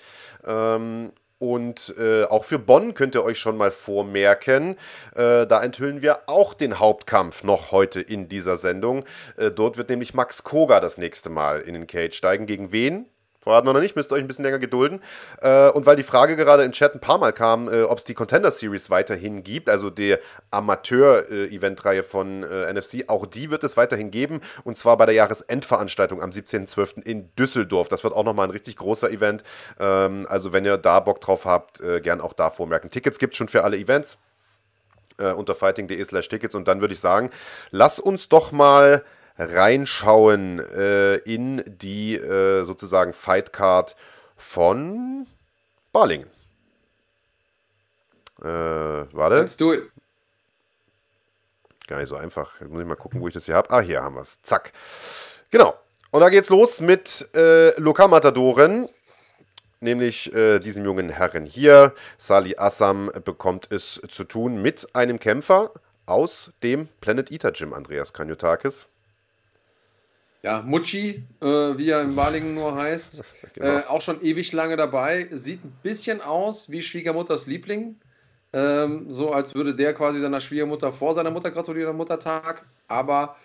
Und 1.40 1.94
äh, 1.98 2.24
auch 2.24 2.44
für 2.44 2.58
Bonn 2.58 2.92
könnt 2.92 3.14
ihr 3.14 3.24
euch 3.24 3.38
schon 3.38 3.56
mal 3.56 3.70
vormerken. 3.70 4.76
Äh, 5.14 5.46
da 5.46 5.62
enthüllen 5.62 6.02
wir 6.02 6.28
auch 6.28 6.52
den 6.52 6.78
Hauptkampf 6.78 7.44
noch 7.44 7.72
heute 7.72 8.02
in 8.02 8.28
dieser 8.28 8.58
Sendung. 8.58 9.06
Äh, 9.38 9.50
dort 9.50 9.78
wird 9.78 9.88
nämlich 9.88 10.12
Max 10.12 10.44
Koga 10.44 10.80
das 10.80 10.98
nächste 10.98 11.30
Mal 11.30 11.62
in 11.62 11.72
den 11.72 11.86
Cage 11.86 12.14
steigen. 12.14 12.44
Gegen 12.44 12.72
wen? 12.72 13.06
Verraten 13.40 13.66
noch 13.66 13.80
nicht, 13.80 13.96
müsst 13.96 14.12
ihr 14.12 14.16
euch 14.16 14.20
ein 14.20 14.28
bisschen 14.28 14.44
länger 14.44 14.58
gedulden. 14.58 15.00
Äh, 15.40 15.70
und 15.70 15.86
weil 15.86 15.96
die 15.96 16.02
Frage 16.02 16.36
gerade 16.36 16.62
in 16.62 16.72
Chat 16.72 16.94
ein 16.94 17.00
paar 17.00 17.16
Mal 17.16 17.32
kam, 17.32 17.68
äh, 17.68 17.82
ob 17.82 17.98
es 17.98 18.04
die 18.04 18.12
Contender 18.12 18.50
Series 18.50 18.90
weiterhin 18.90 19.42
gibt, 19.42 19.70
also 19.70 19.88
die 19.88 20.16
Amateur-Event-Reihe 20.50 22.02
von 22.02 22.42
äh, 22.42 22.70
NFC, 22.72 23.04
auch 23.08 23.24
die 23.24 23.50
wird 23.50 23.64
es 23.64 23.78
weiterhin 23.78 24.10
geben. 24.10 24.42
Und 24.64 24.76
zwar 24.76 24.98
bei 24.98 25.06
der 25.06 25.14
Jahresendveranstaltung 25.14 26.22
am 26.22 26.30
17.12. 26.30 27.02
in 27.02 27.34
Düsseldorf. 27.36 27.88
Das 27.88 28.04
wird 28.04 28.12
auch 28.12 28.24
nochmal 28.24 28.46
ein 28.46 28.50
richtig 28.50 28.76
großer 28.76 29.10
Event. 29.10 29.42
Ähm, 29.78 30.26
also 30.28 30.52
wenn 30.52 30.66
ihr 30.66 30.76
da 30.76 31.00
Bock 31.00 31.22
drauf 31.22 31.46
habt, 31.46 31.80
äh, 31.80 32.02
gern 32.02 32.20
auch 32.20 32.34
da 32.34 32.50
vormerken. 32.50 32.90
Tickets 32.90 33.18
gibt 33.18 33.32
es 33.32 33.38
schon 33.38 33.48
für 33.48 33.64
alle 33.64 33.78
Events 33.78 34.18
äh, 35.16 35.32
unter 35.32 35.54
fighting.de 35.54 36.04
slash 36.04 36.28
Tickets. 36.28 36.54
Und 36.54 36.68
dann 36.68 36.82
würde 36.82 36.92
ich 36.92 37.00
sagen, 37.00 37.30
lass 37.70 37.98
uns 37.98 38.28
doch 38.28 38.52
mal 38.52 39.02
reinschauen 39.40 40.58
äh, 40.58 41.16
in 41.16 41.62
die 41.66 42.14
äh, 42.14 42.64
sozusagen 42.64 43.12
Fightcard 43.12 43.96
von 44.36 45.26
Barlingen. 45.92 46.28
Äh, 48.42 48.44
warte. 48.44 49.46
Do 49.58 49.72
it. 49.72 49.90
Gar 51.86 52.00
nicht 52.00 52.08
so 52.08 52.16
einfach. 52.16 52.60
Jetzt 52.60 52.70
muss 52.70 52.82
ich 52.82 52.88
mal 52.88 52.94
gucken, 52.94 53.20
wo 53.20 53.28
ich 53.28 53.34
das 53.34 53.46
hier 53.46 53.56
habe. 53.56 53.70
Ah, 53.70 53.80
hier 53.80 54.02
haben 54.02 54.14
wir 54.14 54.22
es. 54.22 54.40
Zack. 54.42 54.72
Genau. 55.50 55.74
Und 56.10 56.20
da 56.20 56.28
geht's 56.28 56.50
los 56.50 56.80
mit 56.80 57.28
äh, 57.34 57.78
Lokalmatadoren 57.80 58.88
nämlich 59.80 60.32
äh, 60.34 60.58
diesem 60.58 60.84
jungen 60.84 61.08
Herren 61.08 61.46
hier. 61.46 61.94
Sali 62.18 62.56
Assam 62.56 63.10
bekommt 63.24 63.72
es 63.72 64.00
zu 64.08 64.24
tun 64.24 64.60
mit 64.62 64.94
einem 64.94 65.18
Kämpfer 65.18 65.72
aus 66.06 66.52
dem 66.62 66.88
Planet 67.00 67.30
Eater 67.30 67.52
Gym, 67.52 67.72
Andreas 67.72 68.12
Kanyotakis 68.12 68.88
ja, 70.42 70.62
Mucci, 70.62 71.22
äh, 71.40 71.46
wie 71.46 71.90
er 71.90 72.02
in 72.02 72.14
Balingen 72.14 72.54
nur 72.54 72.74
heißt, 72.74 73.22
genau. 73.54 73.78
äh, 73.78 73.82
auch 73.86 74.00
schon 74.00 74.22
ewig 74.22 74.52
lange 74.52 74.76
dabei. 74.76 75.28
Sieht 75.30 75.64
ein 75.64 75.72
bisschen 75.82 76.20
aus 76.20 76.70
wie 76.70 76.82
Schwiegermutters 76.82 77.46
Liebling. 77.46 77.96
Ähm, 78.52 79.06
so 79.12 79.32
als 79.32 79.54
würde 79.54 79.74
der 79.74 79.94
quasi 79.94 80.18
seiner 80.20 80.40
Schwiegermutter 80.40 80.92
vor 80.92 81.14
seiner 81.14 81.30
Mutter 81.30 81.50
gratulieren 81.50 81.90
am 81.90 81.96
Muttertag. 81.96 82.64
Aber 82.88 83.36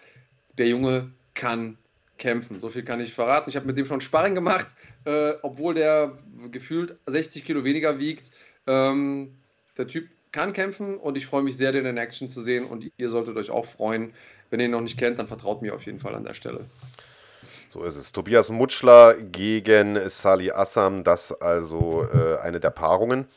der 0.57 0.67
Junge 0.67 1.11
kann 1.33 1.77
kämpfen. 2.17 2.59
So 2.59 2.69
viel 2.69 2.83
kann 2.83 3.01
ich 3.01 3.13
verraten. 3.13 3.49
Ich 3.49 3.55
habe 3.55 3.65
mit 3.65 3.77
dem 3.77 3.85
schon 3.85 4.01
Sparring 4.01 4.35
gemacht, 4.35 4.67
äh, 5.03 5.33
obwohl 5.41 5.73
der 5.73 6.15
gefühlt 6.51 6.95
60 7.07 7.43
Kilo 7.43 7.63
weniger 7.63 7.99
wiegt. 7.99 8.31
Ähm, 8.67 9.35
der 9.77 9.87
Typ 9.87 10.07
kann 10.31 10.53
kämpfen 10.53 10.97
und 10.97 11.17
ich 11.17 11.25
freue 11.25 11.43
mich 11.43 11.57
sehr, 11.57 11.71
den 11.71 11.85
in 11.85 11.97
Action 11.97 12.29
zu 12.29 12.41
sehen 12.41 12.65
und 12.65 12.91
ihr 12.97 13.09
solltet 13.09 13.37
euch 13.37 13.49
auch 13.49 13.65
freuen. 13.65 14.13
Wenn 14.55 14.61
ihr 14.61 14.65
ihn 14.67 14.71
noch 14.71 14.79
nicht 14.79 14.97
kennt, 14.97 15.19
dann 15.19 15.27
vertraut 15.27 15.61
mir 15.61 15.75
auf 15.75 15.85
jeden 15.85 15.99
Fall 15.99 16.15
an 16.15 16.23
der 16.23 16.33
Stelle. 16.33 16.63
So 17.69 17.83
ist 17.83 17.97
es. 17.97 18.13
Tobias 18.13 18.49
Mutschler 18.51 19.15
gegen 19.15 19.99
Sali 20.07 20.49
Assam, 20.49 21.03
das 21.03 21.33
also 21.33 22.07
äh, 22.13 22.37
eine 22.37 22.61
der 22.61 22.69
Paarungen. 22.69 23.27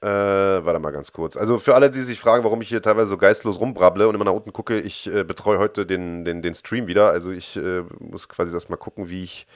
Äh, 0.00 0.06
warte 0.06 0.78
mal 0.78 0.92
ganz 0.92 1.12
kurz. 1.12 1.36
Also 1.36 1.58
für 1.58 1.74
alle, 1.74 1.90
die 1.90 1.98
sich 1.98 2.20
fragen, 2.20 2.44
warum 2.44 2.62
ich 2.62 2.68
hier 2.68 2.80
teilweise 2.80 3.08
so 3.08 3.16
geistlos 3.16 3.58
rumbrabble 3.58 4.06
und 4.06 4.14
immer 4.14 4.26
nach 4.26 4.32
unten 4.32 4.52
gucke, 4.52 4.78
ich 4.78 5.12
äh, 5.12 5.24
betreue 5.24 5.58
heute 5.58 5.86
den, 5.86 6.24
den, 6.24 6.40
den 6.40 6.54
Stream 6.54 6.86
wieder. 6.86 7.10
Also 7.10 7.32
ich 7.32 7.56
äh, 7.56 7.82
muss 7.98 8.28
quasi 8.28 8.54
erst 8.54 8.70
mal 8.70 8.76
gucken, 8.76 9.10
wie 9.10 9.24
ich. 9.24 9.48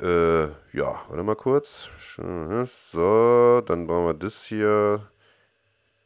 Äh, 0.00 0.44
ja, 0.44 1.02
warte 1.08 1.24
mal 1.24 1.34
kurz. 1.34 1.88
So, 2.66 3.62
dann 3.66 3.88
brauchen 3.88 4.06
wir 4.06 4.14
das 4.14 4.44
hier. 4.44 5.00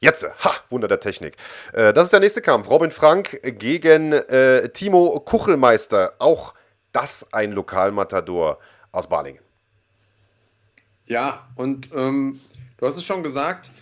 Jetzt, 0.01 0.25
ha, 0.45 0.55
Wunder 0.71 0.89
der 0.89 1.01
Technik. 1.01 1.37
Äh, 1.73 1.93
das 1.93 2.05
ist 2.05 2.13
der 2.13 2.21
nächste 2.21 2.43
Kampf. 2.43 2.69
Robin 2.69 2.91
Frank 2.91 3.41
gegen 3.59 4.13
äh, 4.13 4.69
Timo 4.71 5.21
Kuchelmeister. 5.21 6.15
Auch 6.19 6.55
das 6.93 7.27
ein 7.33 7.53
Lokalmatador 7.53 8.59
aus 8.93 9.09
Balingen. 9.09 9.43
Ja, 11.07 11.49
und 11.57 11.91
ähm, 11.95 12.41
Du 12.81 12.87
hast 12.87 12.97
es 12.97 13.05
schon 13.05 13.23
gesagt, 13.23 13.73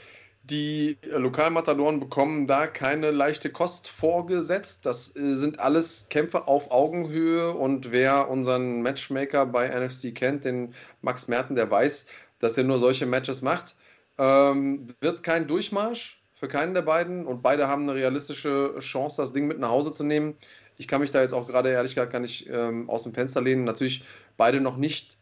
die 0.42 0.98
Lokalmatadoren 1.02 2.00
bekommen 2.00 2.48
da 2.48 2.66
keine 2.66 3.12
leichte 3.12 3.48
Kost 3.48 3.86
vorgesetzt. 3.86 4.84
Das 4.84 5.14
äh, 5.14 5.36
sind 5.36 5.60
alles 5.60 6.08
Kämpfe 6.10 6.48
auf 6.48 6.72
Augenhöhe 6.72 7.52
und 7.52 7.92
wer 7.92 8.28
unseren 8.28 8.82
Matchmaker 8.82 9.46
bei 9.46 9.68
NFC 9.68 10.12
kennt, 10.12 10.44
den 10.44 10.74
Max 11.00 11.28
Merten, 11.28 11.54
der 11.54 11.70
weiß, 11.70 12.06
dass 12.40 12.58
er 12.58 12.64
nur 12.64 12.80
solche 12.80 13.06
Matches 13.06 13.40
macht. 13.40 13.76
Ähm, 14.18 14.88
wird 15.00 15.22
kein 15.22 15.46
Durchmarsch 15.46 16.22
für 16.34 16.48
keinen 16.48 16.74
der 16.74 16.82
beiden 16.82 17.26
und 17.26 17.42
beide 17.42 17.68
haben 17.68 17.82
eine 17.82 17.94
realistische 17.94 18.74
Chance, 18.78 19.22
das 19.22 19.32
Ding 19.32 19.46
mit 19.46 19.58
nach 19.58 19.70
Hause 19.70 19.92
zu 19.92 20.04
nehmen. 20.04 20.36
Ich 20.76 20.86
kann 20.86 21.00
mich 21.00 21.10
da 21.10 21.20
jetzt 21.20 21.32
auch 21.32 21.48
gerade 21.48 21.70
ehrlich 21.70 21.94
gesagt 21.94 22.12
gar 22.12 22.20
nicht 22.20 22.48
ähm, 22.48 22.88
aus 22.88 23.02
dem 23.02 23.14
Fenster 23.14 23.40
lehnen. 23.40 23.64
Natürlich 23.64 24.04
beide 24.36 24.60
noch 24.60 24.76
nicht 24.76 25.16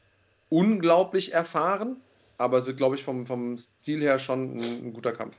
unglaublich 0.50 1.32
erfahren, 1.32 1.96
aber 2.38 2.58
es 2.58 2.66
wird, 2.66 2.76
glaube 2.76 2.96
ich, 2.96 3.04
vom, 3.04 3.26
vom 3.26 3.56
Stil 3.56 4.02
her 4.02 4.18
schon 4.18 4.56
ein, 4.56 4.88
ein 4.88 4.92
guter 4.92 5.12
Kampf. 5.12 5.36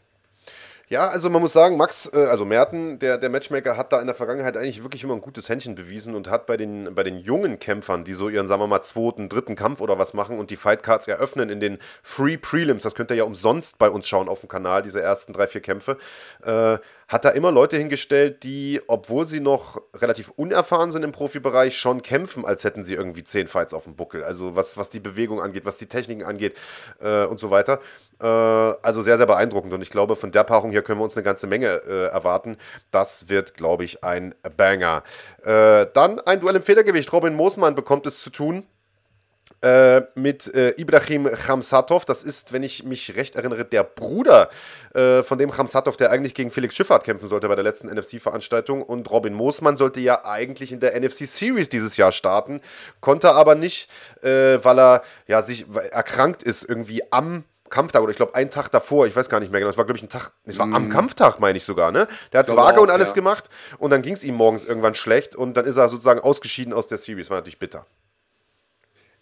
Ja, 0.90 1.10
also 1.10 1.30
man 1.30 1.42
muss 1.42 1.52
sagen, 1.52 1.76
Max, 1.76 2.10
äh, 2.14 2.28
also 2.28 2.46
Merten, 2.46 2.98
der, 3.00 3.18
der 3.18 3.30
Matchmaker, 3.30 3.76
hat 3.76 3.92
da 3.92 4.00
in 4.00 4.08
der 4.08 4.16
Vergangenheit 4.16 4.56
eigentlich 4.56 4.84
wirklich 4.84 5.04
immer 5.04 5.16
ein 5.16 5.22
gutes 5.22 5.50
Händchen 5.50 5.76
bewiesen 5.76 6.16
und 6.16 6.30
hat 6.30 6.46
bei 6.46 6.56
den, 6.56 6.96
bei 6.96 7.04
den 7.04 7.18
jungen 7.18 7.60
Kämpfern, 7.60 8.06
die 8.06 8.14
so 8.14 8.30
ihren, 8.30 8.48
sagen 8.48 8.62
wir 8.62 8.68
mal, 8.68 8.82
zweiten, 8.82 9.28
dritten 9.28 9.56
Kampf 9.56 9.82
oder 9.82 10.00
was 10.00 10.14
machen 10.14 10.40
und 10.40 10.50
die 10.50 10.56
Fightcards 10.56 11.10
eröffnen 11.10 11.50
in 11.50 11.60
den 11.60 11.78
Free 12.04 12.38
Prelims, 12.38 12.84
das 12.84 12.96
könnt 12.96 13.12
ihr 13.12 13.18
ja 13.18 13.26
umsonst 13.26 13.78
bei 13.80 13.90
uns 13.90 14.08
schauen 14.08 14.30
auf 14.30 14.40
dem 14.40 14.48
Kanal, 14.48 14.82
diese 14.82 15.02
ersten 15.02 15.34
drei, 15.34 15.48
vier 15.48 15.60
Kämpfe, 15.60 15.98
äh, 16.46 16.78
hat 17.08 17.24
da 17.24 17.30
immer 17.30 17.52
Leute 17.52 17.78
hingestellt, 17.78 18.44
die, 18.44 18.82
obwohl 18.88 19.26
sie 19.26 19.40
noch 19.40 19.82
relativ 19.96 20.30
unerfahren 20.32 20.92
sind 20.92 21.04
im 21.04 21.14
Profibereich, 21.14 21.78
schon 21.78 22.02
kämpfen, 22.02 22.46
als 22.46 22.66
hätten 22.66 22.84
sie 22.84 22.96
irgendwie 22.96 23.24
zehn 23.24 23.48
Fights 23.48 23.74
auf 23.74 23.86
dem 23.86 23.96
Buckel. 23.96 24.24
Also 24.24 24.58
was, 24.58 24.78
was 24.78 24.90
die 24.90 25.00
Bewegung 25.00 25.42
angeht, 25.42 25.66
was 25.66 25.78
die 25.78 25.88
Techniken 25.88 26.24
angeht 26.24 26.56
äh, 27.00 27.26
und 27.26 27.40
so 27.40 27.50
weiter. 27.50 27.80
Äh, 28.22 28.26
also 28.26 29.02
sehr, 29.02 29.18
sehr 29.18 29.26
beeindruckend. 29.26 29.74
Und 29.74 29.82
ich 29.82 29.90
glaube, 29.90 30.18
von 30.18 30.32
der 30.32 30.44
Paarung 30.44 30.72
hier 30.72 30.82
können 30.82 31.00
wir 31.00 31.06
uns 31.06 31.16
eine 31.16 31.24
ganze 31.24 31.48
Menge 31.48 31.68
äh, 31.68 32.08
erwarten. 32.08 32.58
Das 32.92 33.30
wird, 33.30 33.54
glaube 33.54 33.86
ich, 33.86 34.04
ein 34.04 34.36
Banger. 34.58 35.04
Äh, 35.44 35.86
dann 35.94 36.20
ein 36.20 36.42
Duell 36.42 36.58
im 36.58 36.62
Federgewicht. 36.62 37.14
Robin 37.14 37.36
Moosmann 37.36 37.76
bekommt 37.76 38.06
es 38.06 38.20
zu 38.20 38.30
tun 38.32 38.66
äh, 39.62 40.02
mit 40.16 40.54
äh, 40.54 40.72
Ibrahim 40.78 41.26
Khamsatov. 41.26 42.06
Das 42.06 42.24
ist, 42.24 42.54
wenn 42.54 42.64
ich 42.64 42.84
mich 42.84 43.16
recht 43.16 43.36
erinnere, 43.36 43.66
der 43.66 43.84
Bruder 43.84 44.50
äh, 44.94 45.24
von 45.24 45.38
dem 45.38 45.52
Khamsatov, 45.52 45.98
der 45.98 46.12
eigentlich 46.12 46.34
gegen 46.34 46.52
Felix 46.52 46.76
Schifffahrt 46.76 47.04
kämpfen 47.04 47.28
sollte 47.28 47.48
bei 47.48 47.56
der 47.56 47.64
letzten 47.64 47.88
NFC-Veranstaltung. 47.88 48.84
Und 48.84 49.10
Robin 49.10 49.34
Moosmann 49.34 49.76
sollte 49.76 50.00
ja 50.00 50.26
eigentlich 50.26 50.72
in 50.72 50.80
der 50.80 51.00
NFC 51.00 51.28
Series 51.28 51.70
dieses 51.70 51.98
Jahr 51.98 52.12
starten, 52.12 52.62
konnte 53.02 53.34
aber 53.34 53.56
nicht, 53.56 53.90
äh, 54.22 54.60
weil 54.64 54.80
er 54.80 55.04
ja 55.28 55.42
sich 55.42 55.66
erkrankt 55.92 56.44
ist 56.44 56.64
irgendwie 56.64 57.02
am 57.12 57.44
Kampftag 57.70 58.02
oder 58.02 58.12
ich 58.12 58.18
glaube 58.18 58.36
einen 58.36 58.50
Tag 58.50 58.70
davor, 58.70 59.08
ich 59.08 59.16
weiß 59.16 59.30
gar 59.30 59.40
nicht 59.40 59.52
mehr 59.52 59.60
genau, 59.60 59.70
es 59.70 59.78
war 59.78 59.86
glaube 59.86 59.98
ich 59.98 60.04
ein 60.04 60.10
Tag, 60.10 60.32
es 60.46 60.58
war 60.58 60.66
mm. 60.66 60.76
am 60.76 60.86
mhm. 60.86 60.90
Kampftag, 60.90 61.40
meine 61.40 61.58
ich 61.58 61.66
sogar, 61.66 61.92
ne? 61.92 62.08
Der 62.32 62.40
hat 62.40 62.56
Waage 62.56 62.80
und 62.80 62.90
alles 62.90 63.10
ja. 63.10 63.16
gemacht 63.16 63.50
und 63.78 63.90
dann 63.90 64.02
ging 64.02 64.14
es 64.14 64.24
ihm 64.24 64.36
morgens 64.36 64.66
irgendwann 64.66 64.96
schlecht 64.96 65.36
und 65.36 65.56
dann 65.56 65.66
ist 65.66 65.78
er 65.78 65.90
sozusagen 65.90 66.20
ausgeschieden 66.20 66.74
aus 66.74 66.88
der 66.88 66.98
Series, 66.98 67.30
war 67.30 67.38
natürlich 67.38 67.60
bitter. 67.60 67.86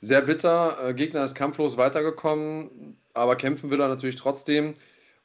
Sehr 0.02 0.22
bitter. 0.22 0.78
Äh, 0.84 0.94
Gegner 0.94 1.24
ist 1.24 1.36
kampflos 1.36 1.78
weitergekommen, 1.78 2.98
aber 3.14 3.36
kämpfen 3.36 3.70
will 3.70 3.82
er 3.82 3.88
natürlich 3.88 4.16
trotzdem. 4.16 4.76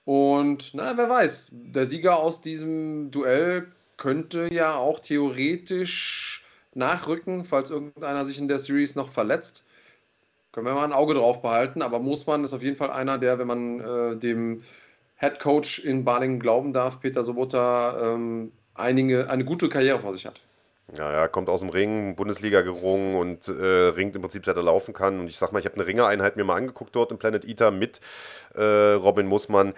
Und 0.05 0.73
na, 0.75 0.97
wer 0.97 1.09
weiß, 1.09 1.51
der 1.53 1.85
Sieger 1.85 2.17
aus 2.17 2.41
diesem 2.41 3.11
Duell 3.11 3.69
könnte 3.97 4.53
ja 4.53 4.75
auch 4.75 5.01
theoretisch 5.01 6.45
nachrücken, 6.75 7.45
falls 7.45 7.71
irgendeiner 7.71 8.25
sich 8.25 8.39
in 8.39 8.49
der 8.49 8.59
Series 8.59 8.97
noch 8.97 9.11
verletzt. 9.11 9.65
Können 10.53 10.67
wir 10.67 10.75
mal 10.75 10.85
ein 10.85 10.93
Auge 10.93 11.15
drauf 11.15 11.43
behalten, 11.43 11.83
aber 11.83 12.01
Moosmann 12.01 12.43
ist 12.45 12.53
auf 12.53 12.63
jeden 12.63 12.77
Fall 12.77 12.91
einer, 12.91 13.19
der, 13.19 13.39
wenn 13.39 13.47
man 13.47 13.81
äh, 13.81 14.17
dem 14.17 14.63
Head 15.17 15.39
Coach 15.39 15.81
in 15.81 16.05
Balingen 16.05 16.41
glauben 16.41 16.73
darf, 16.73 17.01
Peter 17.01 17.23
Sobota, 17.23 18.15
ähm, 18.15 18.53
einige, 18.75 19.29
eine 19.29 19.45
gute 19.45 19.69
Karriere 19.69 20.01
vor 20.01 20.15
sich 20.15 20.27
hat. 20.27 20.41
Ja, 20.97 21.09
er 21.11 21.29
kommt 21.29 21.49
aus 21.49 21.61
dem 21.61 21.69
Ring, 21.69 22.17
Bundesliga 22.17 22.63
gerungen 22.63 23.15
und 23.15 23.47
äh, 23.47 23.53
ringt 23.53 24.17
im 24.17 24.23
Prinzip, 24.23 24.45
seit 24.45 24.57
er 24.57 24.63
laufen 24.63 24.93
kann. 24.93 25.21
Und 25.21 25.29
ich 25.29 25.37
sag 25.37 25.53
mal, 25.53 25.61
ich 25.61 25.67
habe 25.67 25.77
eine 25.77 25.87
Ringereinheit 25.87 26.37
mir 26.37 26.45
mal 26.45 26.57
angeguckt 26.57 26.97
dort 26.97 27.13
im 27.13 27.19
Planet 27.19 27.45
Eater 27.45 27.71
mit 27.71 28.01
äh, 28.55 28.63
Robin 28.63 29.27
Mussmann 29.27 29.75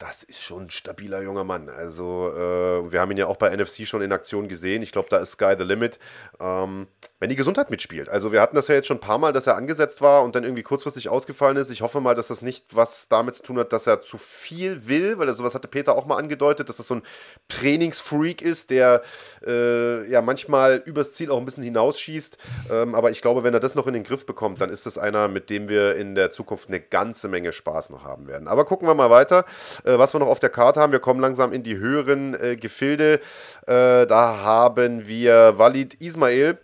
das 0.00 0.22
ist 0.22 0.42
schon 0.42 0.64
ein 0.64 0.70
stabiler 0.70 1.20
junger 1.20 1.44
Mann. 1.44 1.68
Also, 1.68 2.32
äh, 2.34 2.90
wir 2.90 3.00
haben 3.00 3.10
ihn 3.10 3.18
ja 3.18 3.26
auch 3.26 3.36
bei 3.36 3.54
NFC 3.54 3.86
schon 3.86 4.00
in 4.00 4.12
Aktion 4.12 4.48
gesehen. 4.48 4.80
Ich 4.82 4.92
glaube, 4.92 5.10
da 5.10 5.18
ist 5.18 5.32
Sky 5.32 5.54
the 5.58 5.64
Limit. 5.64 5.98
Ähm, 6.40 6.86
wenn 7.18 7.28
die 7.28 7.36
Gesundheit 7.36 7.68
mitspielt. 7.68 8.08
Also, 8.08 8.32
wir 8.32 8.40
hatten 8.40 8.56
das 8.56 8.68
ja 8.68 8.74
jetzt 8.74 8.86
schon 8.86 8.96
ein 8.96 9.02
paar 9.02 9.18
Mal, 9.18 9.34
dass 9.34 9.46
er 9.46 9.56
angesetzt 9.56 10.00
war 10.00 10.22
und 10.22 10.34
dann 10.34 10.42
irgendwie 10.42 10.62
kurzfristig 10.62 11.10
ausgefallen 11.10 11.58
ist. 11.58 11.68
Ich 11.68 11.82
hoffe 11.82 12.00
mal, 12.00 12.14
dass 12.14 12.28
das 12.28 12.40
nicht 12.40 12.74
was 12.74 13.10
damit 13.10 13.34
zu 13.34 13.42
tun 13.42 13.58
hat, 13.58 13.74
dass 13.74 13.86
er 13.86 14.00
zu 14.00 14.16
viel 14.16 14.88
will, 14.88 15.18
weil 15.18 15.28
er 15.28 15.34
sowas 15.34 15.54
hatte 15.54 15.68
Peter 15.68 15.94
auch 15.94 16.06
mal 16.06 16.16
angedeutet, 16.16 16.70
dass 16.70 16.78
das 16.78 16.86
so 16.86 16.94
ein 16.94 17.02
Trainingsfreak 17.48 18.40
ist, 18.40 18.70
der 18.70 19.02
äh, 19.46 20.10
ja 20.10 20.22
manchmal 20.22 20.82
übers 20.86 21.12
Ziel 21.12 21.30
auch 21.30 21.36
ein 21.36 21.44
bisschen 21.44 21.62
hinausschießt. 21.62 22.38
Ähm, 22.70 22.94
aber 22.94 23.10
ich 23.10 23.20
glaube, 23.20 23.44
wenn 23.44 23.52
er 23.52 23.60
das 23.60 23.74
noch 23.74 23.86
in 23.86 23.92
den 23.92 24.04
Griff 24.04 24.24
bekommt, 24.24 24.62
dann 24.62 24.70
ist 24.70 24.86
das 24.86 24.96
einer, 24.96 25.28
mit 25.28 25.50
dem 25.50 25.68
wir 25.68 25.96
in 25.96 26.14
der 26.14 26.30
Zukunft 26.30 26.68
eine 26.68 26.80
ganze 26.80 27.28
Menge 27.28 27.52
Spaß 27.52 27.90
noch 27.90 28.02
haben 28.02 28.28
werden. 28.28 28.48
Aber 28.48 28.64
gucken 28.64 28.88
wir 28.88 28.94
mal 28.94 29.10
weiter. 29.10 29.44
Äh, 29.84 29.89
was 29.98 30.14
wir 30.14 30.20
noch 30.20 30.28
auf 30.28 30.40
der 30.40 30.50
Karte 30.50 30.80
haben, 30.80 30.92
wir 30.92 31.00
kommen 31.00 31.20
langsam 31.20 31.52
in 31.52 31.62
die 31.62 31.76
höheren 31.76 32.34
äh, 32.34 32.56
Gefilde. 32.56 33.20
Äh, 33.66 34.06
da 34.06 34.38
haben 34.42 35.06
wir 35.06 35.58
Walid 35.58 35.94
Ismail 35.94 36.58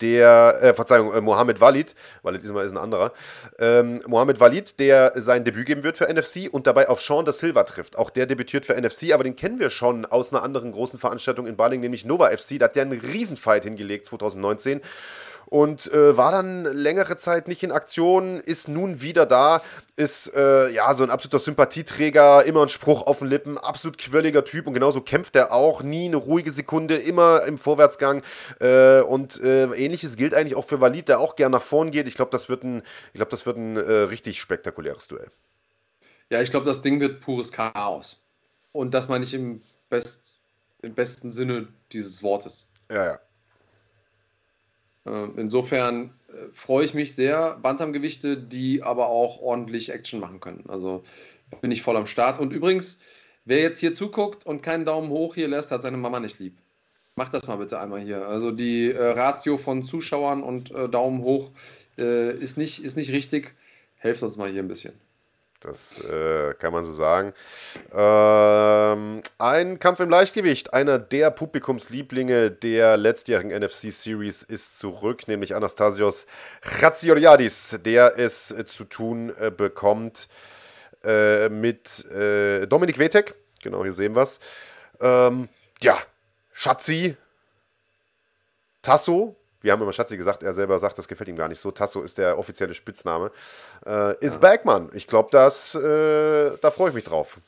der, 0.00 0.58
äh, 0.62 0.74
Verzeihung, 0.74 1.12
äh, 1.12 1.20
Mohamed 1.20 1.60
Walid, 1.60 1.94
Walid 2.22 2.42
Ismail 2.42 2.66
ist 2.66 2.72
ein 2.72 2.78
anderer, 2.78 3.12
ähm, 3.58 4.00
Mohamed 4.06 4.40
Walid, 4.40 4.78
der 4.80 5.12
sein 5.16 5.44
Debüt 5.44 5.66
geben 5.66 5.82
wird 5.82 5.98
für 5.98 6.12
NFC 6.12 6.48
und 6.50 6.66
dabei 6.66 6.88
auf 6.88 7.00
Sean 7.00 7.24
da 7.24 7.32
Silva 7.32 7.64
trifft. 7.64 7.98
Auch 7.98 8.10
der 8.10 8.26
debütiert 8.26 8.66
für 8.66 8.80
NFC, 8.80 9.12
aber 9.12 9.24
den 9.24 9.36
kennen 9.36 9.58
wir 9.58 9.70
schon 9.70 10.06
aus 10.06 10.32
einer 10.32 10.42
anderen 10.42 10.72
großen 10.72 10.98
Veranstaltung 10.98 11.46
in 11.46 11.56
Baling, 11.56 11.80
nämlich 11.80 12.04
Nova 12.04 12.30
FC. 12.30 12.58
Da 12.58 12.66
hat 12.66 12.76
der 12.76 12.82
einen 12.84 13.00
Riesenfight 13.00 13.64
hingelegt 13.64 14.06
2019 14.06 14.80
und 15.46 15.92
äh, 15.92 16.16
war 16.16 16.32
dann 16.32 16.64
längere 16.64 17.16
Zeit 17.16 17.48
nicht 17.48 17.62
in 17.62 17.72
Aktion, 17.72 18.40
ist 18.40 18.68
nun 18.68 19.02
wieder 19.02 19.26
da, 19.26 19.62
ist 19.96 20.32
äh, 20.34 20.70
ja 20.70 20.92
so 20.94 21.02
ein 21.02 21.10
absoluter 21.10 21.38
Sympathieträger, 21.38 22.44
immer 22.44 22.62
ein 22.62 22.68
Spruch 22.68 23.06
auf 23.06 23.18
den 23.18 23.28
Lippen, 23.28 23.58
absolut 23.58 23.98
quirliger 23.98 24.44
Typ 24.44 24.66
und 24.66 24.74
genauso 24.74 25.00
kämpft 25.00 25.36
er 25.36 25.52
auch, 25.52 25.82
nie 25.82 26.06
eine 26.06 26.16
ruhige 26.16 26.52
Sekunde, 26.52 26.96
immer 26.96 27.42
im 27.44 27.58
Vorwärtsgang 27.58 28.22
äh, 28.60 29.00
und 29.00 29.40
äh, 29.42 29.64
ähnliches 29.64 30.16
gilt 30.16 30.34
eigentlich 30.34 30.54
auch 30.54 30.64
für 30.64 30.80
Walid, 30.80 31.08
der 31.08 31.20
auch 31.20 31.36
gern 31.36 31.52
nach 31.52 31.62
vorn 31.62 31.90
geht. 31.90 32.08
Ich 32.08 32.14
glaube, 32.14 32.30
das 32.30 32.48
wird 32.48 32.62
ein, 32.62 32.82
ich 33.12 33.18
glaube, 33.18 33.30
das 33.30 33.46
wird 33.46 33.56
ein 33.56 33.76
äh, 33.76 33.80
richtig 33.80 34.40
spektakuläres 34.40 35.08
Duell. 35.08 35.30
Ja, 36.30 36.40
ich 36.40 36.50
glaube, 36.50 36.66
das 36.66 36.80
Ding 36.80 37.00
wird 37.00 37.20
pures 37.20 37.50
Chaos. 37.50 38.20
Und 38.72 38.94
das 38.94 39.08
meine 39.08 39.24
ich 39.24 39.34
im, 39.34 39.62
best, 39.88 40.36
im 40.82 40.94
besten 40.94 41.32
Sinne 41.32 41.68
dieses 41.92 42.22
Wortes. 42.22 42.68
Ja, 42.90 43.04
ja. 43.04 43.20
Ähm, 45.06 45.34
insofern 45.36 46.14
äh, 46.28 46.32
freue 46.52 46.84
ich 46.84 46.94
mich 46.94 47.14
sehr. 47.14 47.58
Bantamgewichte, 47.62 48.36
die 48.36 48.82
aber 48.82 49.08
auch 49.08 49.40
ordentlich 49.40 49.90
Action 49.90 50.20
machen 50.20 50.40
können. 50.40 50.64
Also 50.68 51.02
bin 51.60 51.70
ich 51.70 51.82
voll 51.82 51.96
am 51.96 52.06
Start. 52.06 52.38
Und 52.38 52.52
übrigens, 52.52 53.00
wer 53.44 53.60
jetzt 53.60 53.80
hier 53.80 53.94
zuguckt 53.94 54.46
und 54.46 54.62
keinen 54.62 54.84
Daumen 54.84 55.10
hoch 55.10 55.34
hier 55.34 55.48
lässt, 55.48 55.70
hat 55.70 55.82
seine 55.82 55.96
Mama 55.96 56.20
nicht 56.20 56.38
lieb. 56.38 56.58
Macht 57.16 57.34
das 57.34 57.46
mal 57.46 57.56
bitte 57.56 57.80
einmal 57.80 58.00
hier. 58.00 58.26
Also 58.26 58.50
die 58.50 58.90
äh, 58.90 59.02
Ratio 59.02 59.58
von 59.58 59.82
Zuschauern 59.82 60.42
und 60.42 60.70
äh, 60.70 60.88
Daumen 60.88 61.22
hoch 61.22 61.50
äh, 61.98 62.32
ist, 62.38 62.56
nicht, 62.56 62.82
ist 62.82 62.96
nicht 62.96 63.10
richtig. 63.10 63.54
Helft 63.96 64.22
uns 64.22 64.36
mal 64.36 64.50
hier 64.50 64.62
ein 64.62 64.68
bisschen. 64.68 64.94
Das 65.60 66.00
äh, 66.00 66.54
kann 66.54 66.72
man 66.72 66.86
so 66.86 66.92
sagen. 66.94 67.34
Ähm, 67.92 69.22
ein 69.36 69.78
Kampf 69.78 70.00
im 70.00 70.08
Leichtgewicht. 70.08 70.72
Einer 70.72 70.98
der 70.98 71.30
Publikumslieblinge 71.30 72.50
der 72.50 72.96
letztjährigen 72.96 73.50
NFC 73.50 73.92
Series 73.92 74.42
ist 74.42 74.78
zurück, 74.78 75.28
nämlich 75.28 75.54
Anastasios 75.54 76.26
Chatsioriadis, 76.62 77.78
der 77.84 78.18
es 78.18 78.50
äh, 78.52 78.64
zu 78.64 78.84
tun 78.84 79.34
äh, 79.38 79.50
bekommt 79.50 80.28
äh, 81.04 81.50
mit 81.50 82.06
äh, 82.06 82.66
Dominik 82.66 82.98
Wetek. 82.98 83.34
Genau, 83.62 83.82
hier 83.82 83.92
sehen 83.92 84.16
wir 84.16 84.22
es. 84.22 84.40
Ähm, 84.98 85.50
ja, 85.82 85.98
Schatzi, 86.52 87.16
Tasso, 88.80 89.36
wir 89.62 89.72
haben 89.72 89.82
immer 89.82 89.92
Schatzi 89.92 90.16
gesagt, 90.16 90.42
er 90.42 90.52
selber 90.52 90.78
sagt, 90.78 90.98
das 90.98 91.08
gefällt 91.08 91.28
ihm 91.28 91.36
gar 91.36 91.48
nicht 91.48 91.58
so. 91.58 91.70
Tasso 91.70 92.02
ist 92.02 92.18
der 92.18 92.38
offizielle 92.38 92.74
Spitzname. 92.74 93.30
Äh, 93.86 94.16
ist 94.24 94.34
ja. 94.34 94.40
Bergmann. 94.40 94.90
Ich 94.94 95.06
glaube, 95.06 95.36
äh, 95.36 96.58
da 96.60 96.70
freue 96.70 96.88
ich 96.90 96.94
mich 96.94 97.04
drauf. 97.04 97.38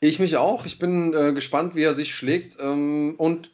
Ich 0.00 0.18
mich 0.18 0.36
auch. 0.36 0.66
Ich 0.66 0.78
bin 0.78 1.14
äh, 1.14 1.32
gespannt, 1.32 1.74
wie 1.74 1.82
er 1.82 1.94
sich 1.94 2.14
schlägt. 2.14 2.58
Ähm, 2.60 3.14
und 3.16 3.50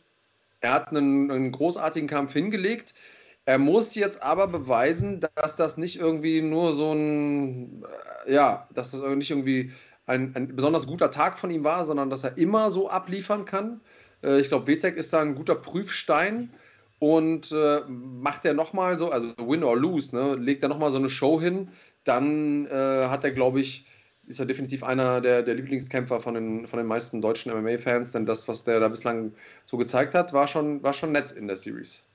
er 0.60 0.72
hat 0.72 0.88
einen, 0.88 1.30
einen, 1.30 1.52
großartigen 1.52 2.08
Kampf 2.08 2.32
hingelegt. 2.32 2.94
Er 3.44 3.58
muss 3.58 3.94
jetzt 3.94 4.22
aber 4.22 4.46
beweisen, 4.46 5.20
dass 5.34 5.56
das 5.56 5.76
nicht 5.76 5.98
irgendwie 5.98 6.42
nur 6.42 6.72
so 6.72 6.92
ein, 6.92 7.84
äh, 8.26 8.34
ja, 8.34 8.68
dass 8.74 8.92
das 8.92 9.00
nicht 9.02 9.30
irgendwie 9.30 9.72
ein, 10.06 10.32
ein, 10.34 10.54
besonders 10.54 10.86
guter 10.86 11.10
Tag 11.10 11.38
von 11.38 11.50
ihm 11.50 11.64
war, 11.64 11.84
sondern 11.84 12.10
dass 12.10 12.24
er 12.24 12.36
immer 12.36 12.70
so 12.70 12.90
abliefern 12.90 13.44
kann. 13.44 13.80
Äh, 14.22 14.40
ich 14.40 14.48
glaube, 14.48 14.66
WTEC 14.66 14.96
ist 14.96 15.12
da 15.12 15.20
ein 15.20 15.34
guter 15.34 15.54
Prüfstein 15.54 16.52
und 17.02 17.50
äh, 17.50 17.80
macht 17.88 18.44
er 18.44 18.54
nochmal 18.54 18.96
so, 18.96 19.10
also 19.10 19.34
win 19.36 19.64
or 19.64 19.76
lose, 19.76 20.14
ne, 20.14 20.36
legt 20.36 20.62
er 20.62 20.68
nochmal 20.68 20.92
so 20.92 20.98
eine 20.98 21.10
Show 21.10 21.40
hin, 21.40 21.68
dann 22.04 22.66
äh, 22.66 23.08
hat 23.08 23.24
er, 23.24 23.32
glaube 23.32 23.60
ich, 23.60 23.86
ist 24.28 24.38
er 24.38 24.46
definitiv 24.46 24.84
einer 24.84 25.20
der, 25.20 25.42
der 25.42 25.56
Lieblingskämpfer 25.56 26.20
von 26.20 26.34
den, 26.34 26.68
von 26.68 26.76
den 26.76 26.86
meisten 26.86 27.20
deutschen 27.20 27.52
MMA-Fans, 27.52 28.12
denn 28.12 28.24
das, 28.24 28.46
was 28.46 28.62
der 28.62 28.78
da 28.78 28.86
bislang 28.86 29.32
so 29.64 29.78
gezeigt 29.78 30.14
hat, 30.14 30.32
war 30.32 30.46
schon, 30.46 30.80
war 30.84 30.92
schon 30.92 31.10
nett 31.10 31.32
in 31.32 31.48
der 31.48 31.56
Series. 31.56 32.06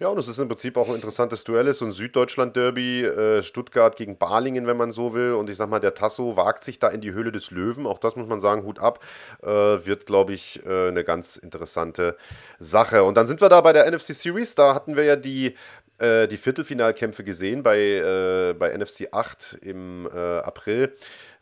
Ja, 0.00 0.08
und 0.08 0.16
es 0.16 0.28
ist 0.28 0.38
im 0.38 0.48
Prinzip 0.48 0.78
auch 0.78 0.88
ein 0.88 0.94
interessantes 0.94 1.44
Duell, 1.44 1.70
so 1.74 1.84
ein 1.84 1.92
Süddeutschland-Derby, 1.92 3.04
äh, 3.04 3.42
Stuttgart 3.42 3.96
gegen 3.96 4.16
Balingen, 4.16 4.66
wenn 4.66 4.78
man 4.78 4.92
so 4.92 5.12
will. 5.12 5.34
Und 5.34 5.50
ich 5.50 5.58
sag 5.58 5.68
mal, 5.68 5.78
der 5.78 5.92
Tasso 5.92 6.38
wagt 6.38 6.64
sich 6.64 6.78
da 6.78 6.88
in 6.88 7.02
die 7.02 7.12
Höhle 7.12 7.32
des 7.32 7.50
Löwen. 7.50 7.86
Auch 7.86 7.98
das 7.98 8.16
muss 8.16 8.26
man 8.26 8.40
sagen, 8.40 8.62
Hut 8.64 8.78
ab. 8.78 9.04
Äh, 9.42 9.46
wird, 9.46 10.06
glaube 10.06 10.32
ich, 10.32 10.64
äh, 10.64 10.88
eine 10.88 11.04
ganz 11.04 11.36
interessante 11.36 12.16
Sache. 12.58 13.04
Und 13.04 13.18
dann 13.18 13.26
sind 13.26 13.42
wir 13.42 13.50
da 13.50 13.60
bei 13.60 13.74
der 13.74 13.90
NFC 13.90 14.14
Series. 14.14 14.54
Da 14.54 14.74
hatten 14.74 14.96
wir 14.96 15.04
ja 15.04 15.16
die 15.16 15.54
äh, 15.98 16.26
die 16.28 16.38
Viertelfinalkämpfe 16.38 17.22
gesehen 17.22 17.62
bei, 17.62 17.78
äh, 17.78 18.54
bei 18.54 18.74
NFC 18.74 19.08
8 19.12 19.58
im 19.60 20.08
äh, 20.10 20.38
April. 20.38 20.94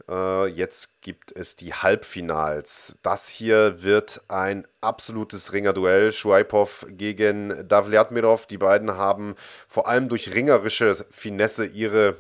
Äh, 0.08 0.46
jetzt 0.46 1.02
gibt 1.02 1.32
es 1.32 1.56
die 1.56 1.74
Halbfinals. 1.74 2.96
Das 3.02 3.28
hier 3.28 3.82
wird 3.82 4.22
ein 4.28 4.66
absolutes 4.80 5.52
Ringerduell. 5.52 6.12
Schuipov 6.12 6.86
gegen 6.90 7.66
Davlyatmirov. 7.66 8.46
Die 8.46 8.58
beiden 8.58 8.96
haben 8.96 9.34
vor 9.68 9.88
allem 9.88 10.08
durch 10.08 10.34
ringerische 10.34 10.94
Finesse 11.10 11.66
ihre 11.66 12.16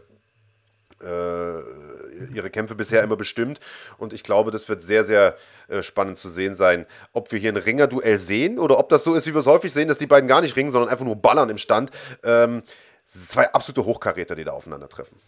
äh, 1.02 1.60
ihre 2.34 2.50
Kämpfe 2.50 2.74
bisher 2.74 3.02
immer 3.02 3.16
bestimmt. 3.16 3.60
Und 3.98 4.12
ich 4.12 4.22
glaube, 4.22 4.50
das 4.50 4.68
wird 4.68 4.82
sehr, 4.82 5.04
sehr 5.04 5.36
äh, 5.68 5.82
spannend 5.82 6.18
zu 6.18 6.28
sehen 6.28 6.54
sein, 6.54 6.86
ob 7.12 7.30
wir 7.32 7.38
hier 7.38 7.52
ein 7.52 7.56
Ringerduell 7.56 8.18
sehen 8.18 8.58
oder 8.58 8.78
ob 8.78 8.88
das 8.88 9.04
so 9.04 9.14
ist, 9.14 9.26
wie 9.26 9.34
wir 9.34 9.40
es 9.40 9.46
häufig 9.46 9.72
sehen, 9.72 9.88
dass 9.88 9.98
die 9.98 10.06
beiden 10.06 10.28
gar 10.28 10.40
nicht 10.40 10.56
ringen, 10.56 10.70
sondern 10.70 10.90
einfach 10.90 11.04
nur 11.04 11.16
ballern 11.16 11.50
im 11.50 11.58
Stand. 11.58 11.90
Ähm, 12.22 12.62
zwei 13.06 13.52
absolute 13.52 13.84
Hochkaräter, 13.84 14.34
die 14.34 14.44
da 14.44 14.52
aufeinandertreffen. 14.52 15.18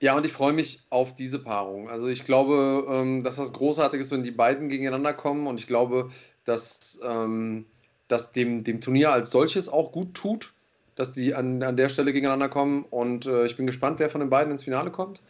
Ja, 0.00 0.14
und 0.14 0.26
ich 0.26 0.32
freue 0.32 0.52
mich 0.52 0.80
auf 0.90 1.14
diese 1.14 1.38
Paarung. 1.38 1.88
Also 1.88 2.08
ich 2.08 2.24
glaube, 2.24 2.86
ähm, 2.88 3.22
dass 3.22 3.36
das 3.36 3.52
großartig 3.52 4.00
ist, 4.00 4.12
wenn 4.12 4.22
die 4.22 4.30
beiden 4.30 4.68
gegeneinander 4.68 5.14
kommen. 5.14 5.46
Und 5.46 5.58
ich 5.58 5.66
glaube, 5.66 6.10
dass 6.44 7.00
ähm, 7.02 7.66
das 8.08 8.32
dem, 8.32 8.62
dem 8.62 8.80
Turnier 8.80 9.12
als 9.12 9.30
solches 9.30 9.68
auch 9.68 9.92
gut 9.92 10.14
tut, 10.14 10.52
dass 10.96 11.12
die 11.12 11.34
an, 11.34 11.62
an 11.62 11.76
der 11.76 11.88
Stelle 11.88 12.12
gegeneinander 12.12 12.50
kommen. 12.50 12.84
Und 12.90 13.26
äh, 13.26 13.46
ich 13.46 13.56
bin 13.56 13.66
gespannt, 13.66 13.98
wer 13.98 14.10
von 14.10 14.20
den 14.20 14.30
beiden 14.30 14.52
ins 14.52 14.64
Finale 14.64 14.90
kommt. 14.90 15.22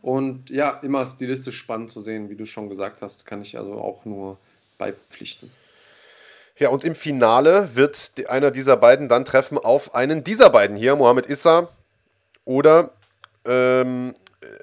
Und 0.00 0.50
ja, 0.50 0.70
immer 0.82 1.06
stilistisch 1.06 1.56
spannend 1.56 1.90
zu 1.90 2.00
sehen, 2.00 2.28
wie 2.30 2.36
du 2.36 2.46
schon 2.46 2.68
gesagt 2.68 3.02
hast, 3.02 3.26
kann 3.26 3.42
ich 3.42 3.58
also 3.58 3.74
auch 3.74 4.04
nur 4.04 4.38
beipflichten. 4.78 5.50
Ja, 6.58 6.68
und 6.68 6.84
im 6.84 6.94
Finale 6.94 7.74
wird 7.74 8.12
einer 8.28 8.50
dieser 8.50 8.76
beiden 8.76 9.08
dann 9.08 9.24
treffen 9.24 9.58
auf 9.58 9.94
einen 9.94 10.22
dieser 10.22 10.50
beiden 10.50 10.76
hier, 10.76 10.94
Mohamed 10.94 11.26
Issa 11.26 11.68
oder 12.44 12.92
ähm, 13.44 14.14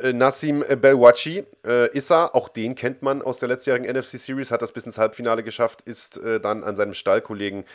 äh, 0.02 0.14
Nassim 0.14 0.64
Belwachi, 0.68 1.46
äh, 1.66 1.96
Issa, 1.98 2.28
auch 2.28 2.50
den 2.50 2.76
kennt 2.76 3.02
man 3.02 3.22
aus 3.22 3.40
der 3.40 3.50
letztjährigen 3.50 3.90
NFC 3.90 4.18
Series, 4.18 4.52
hat 4.52 4.62
das 4.62 4.72
bis 4.72 4.86
ins 4.86 4.98
Halbfinale 4.98 5.44
geschafft, 5.44 5.82
ist 5.84 6.18
äh, 6.18 6.40
dann 6.40 6.64
an 6.64 6.76
seinem 6.76 6.94
Stallkollegen 6.94 7.66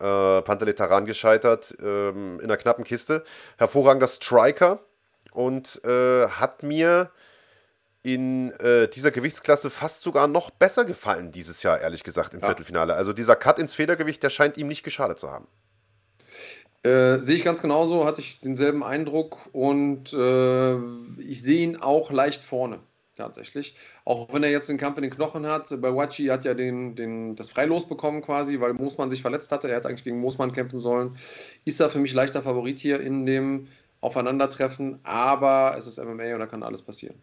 äh, 0.00 0.42
Pantele 0.42 0.74
Taran 0.74 1.06
gescheitert 1.06 1.76
ähm, 1.80 2.38
in 2.40 2.44
einer 2.44 2.56
knappen 2.56 2.84
Kiste. 2.84 3.24
Hervorragender 3.58 4.08
Striker 4.08 4.80
und 5.32 5.84
äh, 5.84 6.28
hat 6.28 6.62
mir 6.62 7.10
in 8.02 8.52
äh, 8.60 8.86
dieser 8.88 9.10
Gewichtsklasse 9.10 9.70
fast 9.70 10.02
sogar 10.02 10.26
noch 10.28 10.50
besser 10.50 10.84
gefallen 10.84 11.32
dieses 11.32 11.62
Jahr, 11.62 11.80
ehrlich 11.80 12.04
gesagt, 12.04 12.34
im 12.34 12.40
ja. 12.40 12.46
Viertelfinale. 12.46 12.94
Also 12.94 13.12
dieser 13.12 13.34
Cut 13.34 13.58
ins 13.58 13.74
Federgewicht, 13.74 14.22
der 14.22 14.28
scheint 14.28 14.58
ihm 14.58 14.68
nicht 14.68 14.82
geschadet 14.82 15.18
zu 15.18 15.30
haben. 15.30 15.48
Äh, 16.84 17.22
sehe 17.22 17.36
ich 17.36 17.44
ganz 17.44 17.62
genauso, 17.62 18.04
hatte 18.04 18.20
ich 18.20 18.40
denselben 18.40 18.84
Eindruck 18.84 19.48
und 19.52 20.12
äh, 20.12 20.74
ich 21.22 21.40
sehe 21.40 21.62
ihn 21.62 21.76
auch 21.76 22.12
leicht 22.12 22.44
vorne, 22.44 22.78
tatsächlich. 23.16 23.74
Auch 24.04 24.32
wenn 24.34 24.42
er 24.42 24.50
jetzt 24.50 24.68
den 24.68 24.76
Kampf 24.76 24.98
in 24.98 25.02
den 25.02 25.10
Knochen 25.10 25.46
hat. 25.46 25.80
Bei 25.80 25.94
Wachi 25.94 26.26
hat 26.26 26.44
ja 26.44 26.52
den, 26.52 26.94
den, 26.94 27.36
das 27.36 27.50
Freilos 27.50 27.88
bekommen 27.88 28.20
quasi, 28.20 28.60
weil 28.60 28.74
Moosmann 28.74 29.10
sich 29.10 29.22
verletzt 29.22 29.50
hatte. 29.50 29.68
Er 29.68 29.76
hätte 29.76 29.88
eigentlich 29.88 30.04
gegen 30.04 30.20
Moosmann 30.20 30.52
kämpfen 30.52 30.78
sollen. 30.78 31.16
Ist 31.64 31.80
da 31.80 31.88
für 31.88 32.00
mich 32.00 32.12
leichter 32.12 32.42
Favorit 32.42 32.78
hier 32.78 33.00
in 33.00 33.24
dem 33.24 33.68
Aufeinandertreffen, 34.02 35.00
aber 35.04 35.76
es 35.78 35.86
ist 35.86 35.98
MMA 35.98 36.34
und 36.34 36.40
da 36.40 36.46
kann 36.46 36.62
alles 36.62 36.82
passieren. 36.82 37.16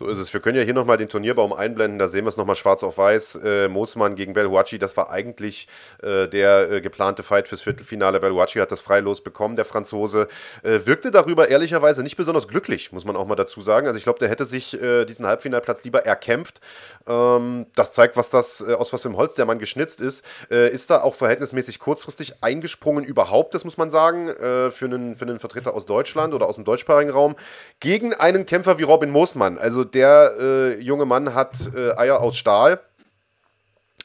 So 0.00 0.08
ist 0.08 0.16
es. 0.16 0.32
Wir 0.32 0.40
können 0.40 0.56
ja 0.56 0.64
hier 0.64 0.72
nochmal 0.72 0.96
den 0.96 1.10
Turnierbaum 1.10 1.52
einblenden, 1.52 1.98
da 1.98 2.08
sehen 2.08 2.24
wir 2.24 2.30
es 2.30 2.38
nochmal 2.38 2.56
schwarz 2.56 2.82
auf 2.82 2.96
weiß. 2.96 3.40
Äh, 3.44 3.68
Moosmann 3.68 4.14
gegen 4.14 4.32
Belhuaci, 4.32 4.78
das 4.78 4.96
war 4.96 5.10
eigentlich 5.10 5.68
äh, 6.02 6.26
der 6.26 6.72
äh, 6.72 6.80
geplante 6.80 7.22
Fight 7.22 7.48
fürs 7.48 7.60
Viertelfinale. 7.60 8.18
Belhuaci 8.18 8.60
hat 8.60 8.72
das 8.72 8.80
freilos 8.80 9.20
bekommen, 9.20 9.56
der 9.56 9.66
Franzose. 9.66 10.28
Äh, 10.62 10.86
wirkte 10.86 11.10
darüber 11.10 11.48
ehrlicherweise 11.48 12.02
nicht 12.02 12.16
besonders 12.16 12.48
glücklich, 12.48 12.92
muss 12.92 13.04
man 13.04 13.14
auch 13.14 13.26
mal 13.26 13.34
dazu 13.34 13.60
sagen. 13.60 13.88
Also 13.88 13.98
ich 13.98 14.04
glaube, 14.04 14.18
der 14.18 14.30
hätte 14.30 14.46
sich 14.46 14.72
äh, 14.80 15.04
diesen 15.04 15.26
Halbfinalplatz 15.26 15.84
lieber 15.84 16.06
erkämpft. 16.06 16.62
Ähm, 17.06 17.66
das 17.74 17.92
zeigt, 17.92 18.16
was 18.16 18.30
das, 18.30 18.64
äh, 18.66 18.72
aus 18.72 18.94
was 18.94 19.04
im 19.04 19.18
Holz 19.18 19.34
der 19.34 19.44
Mann 19.44 19.58
geschnitzt 19.58 20.00
ist. 20.00 20.24
ist 20.48 20.88
da 20.88 21.02
auch 21.02 21.14
verhältnismäßig 21.14 21.78
kurzfristig 21.78 22.42
eingesprungen 22.42 23.04
überhaupt, 23.04 23.54
das 23.54 23.64
muss 23.64 23.76
man 23.76 23.90
sagen, 23.90 24.28
für, 24.28 24.84
einen, 24.84 25.16
für 25.16 25.24
einen 25.24 25.40
Vertreter 25.40 25.74
aus 25.74 25.86
Deutschland 25.86 26.32
oder 26.32 26.46
aus 26.46 26.54
dem 26.54 26.64
deutschsprachigen 26.64 27.10
Raum, 27.10 27.36
gegen 27.80 28.14
einen 28.14 28.46
Kämpfer 28.46 28.78
wie 28.78 28.84
Robin 28.84 29.10
Moosmann. 29.10 29.58
Also 29.58 29.84
der 29.94 30.34
äh, 30.38 30.80
junge 30.80 31.06
Mann 31.06 31.34
hat 31.34 31.56
äh, 31.74 31.96
Eier 31.96 32.20
aus 32.20 32.36
Stahl. 32.36 32.80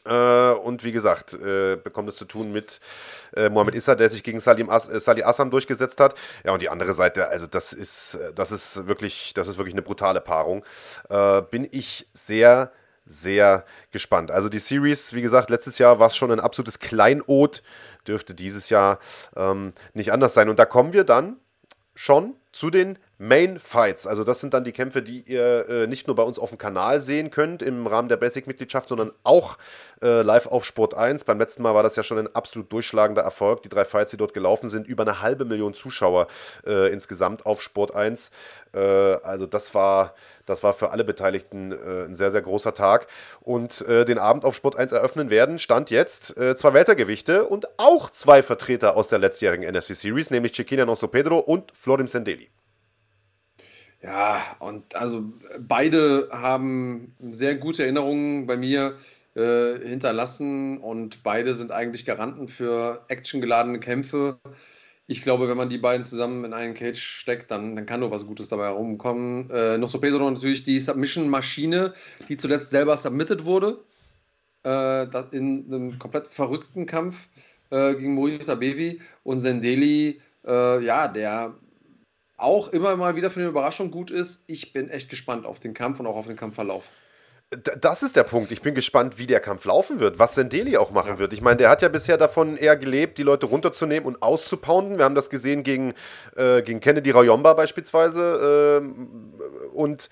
Äh, 0.06 0.52
und 0.52 0.84
wie 0.84 0.92
gesagt, 0.92 1.34
äh, 1.34 1.78
bekommt 1.78 2.10
es 2.10 2.18
zu 2.18 2.26
tun 2.26 2.52
mit 2.52 2.80
äh, 3.36 3.50
Mohamed 3.50 3.76
Issa, 3.76 3.96
der 3.96 4.10
sich 4.10 4.24
gegen 4.24 4.40
Salim 4.40 4.70
As 4.70 4.88
äh, 4.88 5.00
Salih 5.00 5.24
Assam 5.24 5.50
durchgesetzt 5.50 6.00
hat. 6.00 6.16
Ja, 6.44 6.54
und 6.54 6.62
die 6.62 6.70
andere 6.70 6.94
Seite, 6.94 7.28
also 7.28 7.48
das 7.48 7.74
ist, 7.74 8.20
das 8.36 8.52
ist 8.52 8.88
wirklich, 8.88 9.34
das 9.34 9.48
ist 9.48 9.58
wirklich 9.58 9.74
eine 9.74 9.82
brutale 9.82 10.22
Paarung. 10.22 10.64
bin 11.50 11.68
ich 11.72 12.08
sehr, 12.14 12.72
sehr 13.06 13.66
gespannt. 13.92 14.32
Also 14.32 14.50
die 14.50 14.60
Series, 14.60 15.14
wie 15.14 15.22
gesagt, 15.22 15.50
letztes 15.50 15.78
Jahr 15.78 16.00
war 16.00 16.08
es 16.08 16.16
schon 16.16 16.32
ein 16.32 16.40
absolutes 16.40 16.80
Kleinod, 16.80 17.64
dürfte 18.08 18.34
dieses 18.34 18.70
Jahr 18.70 19.00
ähm, 19.36 19.74
nicht 19.94 20.12
anders 20.12 20.34
sein. 20.34 20.50
Und 20.50 20.60
da 20.60 20.66
kommen 20.66 20.94
wir 20.94 21.04
dann 21.04 21.38
schon 21.96 22.36
zu 22.52 22.70
den 22.70 22.98
Main 23.18 23.60
Fights. 23.60 24.08
Also 24.08 24.24
das 24.24 24.42
sind 24.42 24.54
dann 24.54 24.64
die 24.64 24.74
Kämpfe, 24.74 25.02
die 25.02 25.22
ihr 25.22 25.70
äh, 25.70 25.88
nicht 25.88 26.08
nur 26.08 26.16
bei 26.16 26.24
uns 26.24 26.38
auf 26.38 26.50
dem 26.50 26.58
Kanal 26.58 27.00
sehen 27.00 27.32
könnt 27.32 27.62
im 27.62 27.88
Rahmen 27.88 28.10
der 28.10 28.18
Basic-Mitgliedschaft, 28.18 28.90
sondern 28.90 29.12
auch 29.24 29.58
äh, 30.02 30.22
live 30.22 30.48
auf 30.48 30.66
Sport 30.66 30.96
1. 30.96 31.24
Beim 31.24 31.40
letzten 31.40 31.64
Mal 31.64 31.74
war 31.74 31.84
das 31.84 31.96
ja 31.96 32.04
schon 32.04 32.18
ein 32.18 32.36
absolut 32.36 32.72
durchschlagender 32.72 33.22
Erfolg. 33.22 33.62
Die 33.62 33.70
drei 33.70 33.86
Fights, 33.86 34.12
die 34.12 34.18
dort 34.18 34.34
gelaufen 34.34 34.68
sind, 34.68 34.86
über 34.86 35.04
eine 35.04 35.22
halbe 35.22 35.46
Million 35.46 35.74
Zuschauer 35.74 36.28
äh, 36.66 36.92
insgesamt 36.92 37.46
auf 37.46 37.62
Sport 37.62 37.96
1. 37.96 38.32
Äh, 38.74 38.80
also 38.80 39.46
das 39.46 39.74
war, 39.74 40.14
das 40.46 40.62
war 40.64 40.74
für 40.74 40.92
alle 40.92 41.06
Beteiligten 41.06 41.72
äh, 41.72 42.06
ein 42.06 42.16
sehr, 42.16 42.32
sehr 42.32 42.42
großer 42.42 42.74
Tag. 42.74 43.08
Und 43.40 43.82
äh, 43.88 44.04
den 44.04 44.18
Abend 44.20 44.44
auf 44.44 44.56
Sport 44.56 44.76
1 44.76 44.92
eröffnen 44.92 45.30
werden, 45.30 45.58
stand 45.60 45.90
jetzt 45.90 46.36
zwei 46.36 46.74
Weltergewichte 46.74 47.46
und 47.46 47.68
auch 47.78 48.10
zwei 48.10 48.44
Vertreter 48.44 48.98
aus 48.98 49.08
der 49.08 49.20
letztjährigen 49.20 49.70
NFC 49.72 49.96
Series, 49.96 50.32
nämlich 50.32 50.54
Chiquina 50.54 50.86
Nosso 50.86 51.08
Pedro 51.08 51.40
und 51.40 51.72
Florim 51.76 52.08
Sendeli. 52.08 52.50
Ja, 54.06 54.56
und 54.60 54.96
also 54.96 55.24
beide 55.60 56.30
haben 56.32 57.16
sehr 57.32 57.56
gute 57.56 57.82
Erinnerungen 57.82 58.46
bei 58.46 58.56
mir 58.56 58.98
äh, 59.34 59.80
hinterlassen 59.80 60.78
und 60.78 61.24
beide 61.24 61.56
sind 61.56 61.72
eigentlich 61.72 62.06
Garanten 62.06 62.48
für 62.48 63.04
actiongeladene 63.08 63.80
Kämpfe. 63.80 64.38
Ich 65.08 65.24
glaube, 65.24 65.50
wenn 65.50 65.58
man 65.58 65.70
die 65.70 65.80
beiden 65.80 66.06
zusammen 66.06 66.46
in 66.46 66.54
einen 66.54 66.76
Cage 66.76 67.02
steckt, 67.02 67.50
dann, 67.50 67.76
dann 67.76 67.88
kann 67.88 68.00
nur 68.00 68.12
was 68.12 68.28
Gutes 68.28 68.48
dabei 68.48 68.66
herumkommen. 68.66 69.50
Äh, 69.50 69.80
noch 69.80 69.90
so 69.90 70.00
Pedro 70.00 70.30
natürlich 70.30 70.62
die 70.62 70.78
Submission-Maschine, 70.78 71.96
die 72.30 72.38
zuletzt 72.38 72.70
selber 72.70 72.98
submitted 72.98 73.44
wurde. 73.46 73.80
Äh, 74.64 75.08
in 75.32 75.66
einem 75.68 75.98
komplett 75.98 76.28
verrückten 76.28 76.86
Kampf 76.86 77.28
äh, 77.72 77.96
gegen 77.96 78.14
Maurice 78.14 78.52
Abevi. 78.52 79.02
Und 79.24 79.40
Zendeli, 79.40 80.22
äh, 80.46 80.84
ja, 80.84 81.08
der 81.08 81.56
auch 82.38 82.68
immer 82.70 82.96
mal 82.96 83.16
wieder 83.16 83.30
für 83.30 83.40
eine 83.40 83.50
Überraschung 83.50 83.92
gut 83.92 84.12
ist. 84.12 84.44
Ich 84.48 84.74
bin 84.74 84.90
echt 84.90 85.10
gespannt 85.10 85.46
auf 85.46 85.60
den 85.60 85.74
Kampf 85.74 86.00
und 86.00 86.08
auch 86.08 86.16
auf 86.16 86.28
den 86.28 86.36
Kampfverlauf. 86.36 86.90
Das 87.52 88.02
ist 88.02 88.16
der 88.16 88.24
Punkt. 88.24 88.52
Ich 88.52 88.62
bin 88.62 88.74
gespannt, 88.74 89.20
wie 89.20 89.28
der 89.28 89.40
Kampf 89.40 89.66
laufen 89.66 90.00
wird, 90.00 90.18
was 90.18 90.34
Sendeli 90.34 90.78
auch 90.78 90.92
machen 90.92 91.14
ja. 91.14 91.20
wird. 91.20 91.32
Ich 91.32 91.42
meine, 91.42 91.58
der 91.58 91.70
hat 91.70 91.82
ja 91.82 91.90
bisher 91.90 92.18
davon 92.18 92.58
eher 92.58 92.76
gelebt, 92.76 93.18
die 93.20 93.24
Leute 93.24 93.46
runterzunehmen 93.46 94.08
und 94.08 94.22
auszupounden. 94.22 94.98
Wir 94.98 95.06
haben 95.06 95.16
das 95.16 95.30
gesehen 95.30 95.62
gegen, 95.64 95.94
äh, 96.36 96.64
gegen 96.64 96.80
Kennedy 96.80 97.12
Rayomba 97.12 97.54
beispielsweise. 97.54 98.82
Äh, 98.84 99.76
und 99.76 100.10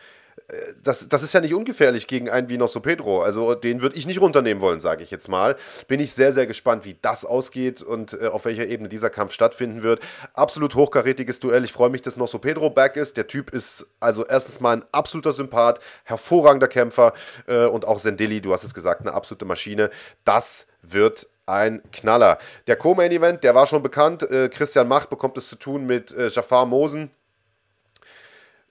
das, 0.84 1.08
das 1.08 1.24
ist 1.24 1.34
ja 1.34 1.42
nicht 1.42 1.54
ungefährlich 1.54 2.08
gegen 2.08 2.30
einen 2.30 2.50
wie 2.50 2.58
Nosso 2.58 2.80
Pedro. 2.80 3.22
Also 3.22 3.56
den 3.56 3.82
würde 3.82 3.96
ich 3.96 4.06
nicht 4.06 4.22
runternehmen 4.22 4.62
wollen, 4.62 4.80
sage 4.80 5.04
ich 5.04 5.12
jetzt 5.12 5.30
mal. 5.30 5.56
Bin 5.88 6.00
ich 6.00 6.14
sehr, 6.14 6.34
sehr 6.34 6.48
gespannt, 6.48 6.86
wie 6.86 6.96
das 7.02 7.26
ausgeht 7.26 7.82
und 7.82 8.14
äh, 8.14 8.28
auf 8.28 8.46
welcher 8.46 8.68
Ebene 8.68 8.90
dieser 8.90 9.10
Kampf 9.10 9.34
stattfinden 9.34 9.84
wird. 9.84 10.02
Absolut 10.34 10.76
hochkarätiges 10.76 11.40
Duell. 11.40 11.64
Ich 11.64 11.74
freue 11.74 11.90
mich, 11.90 12.02
dass 12.02 12.18
Nosso 12.18 12.40
Pedro 12.40 12.70
back 12.70 12.96
ist. 12.96 13.18
Der 13.18 13.28
Typ 13.28 13.52
ist 13.52 13.88
also 14.00 14.26
erstens 14.26 14.60
mal 14.60 14.78
ein 14.78 14.86
absoluter 14.92 15.34
Sympath, 15.34 15.80
hervorragender 16.04 16.68
Kämpfer 16.68 17.14
äh, 17.48 17.66
und 17.66 17.86
auch 17.86 18.00
Sendeli, 18.00 18.42
du 18.42 18.54
hast 18.54 18.64
es 18.64 18.74
gesagt, 18.74 19.02
eine 19.02 19.14
absolute 19.14 19.46
Maschine. 19.46 19.90
Das 20.24 20.68
wird 20.82 21.28
ein 21.46 21.82
Knaller. 21.92 22.38
Der 22.68 22.76
Co-Main-Event, 22.76 23.44
der 23.44 23.56
war 23.56 23.68
schon 23.68 23.84
bekannt. 23.84 24.24
Äh, 24.24 24.50
Christian 24.50 24.88
Mach 24.88 25.06
bekommt 25.06 25.38
es 25.38 25.48
zu 25.48 25.56
tun 25.56 25.86
mit 25.86 26.14
äh, 26.14 26.28
Jafar 26.30 26.66
Mosen. 26.66 27.12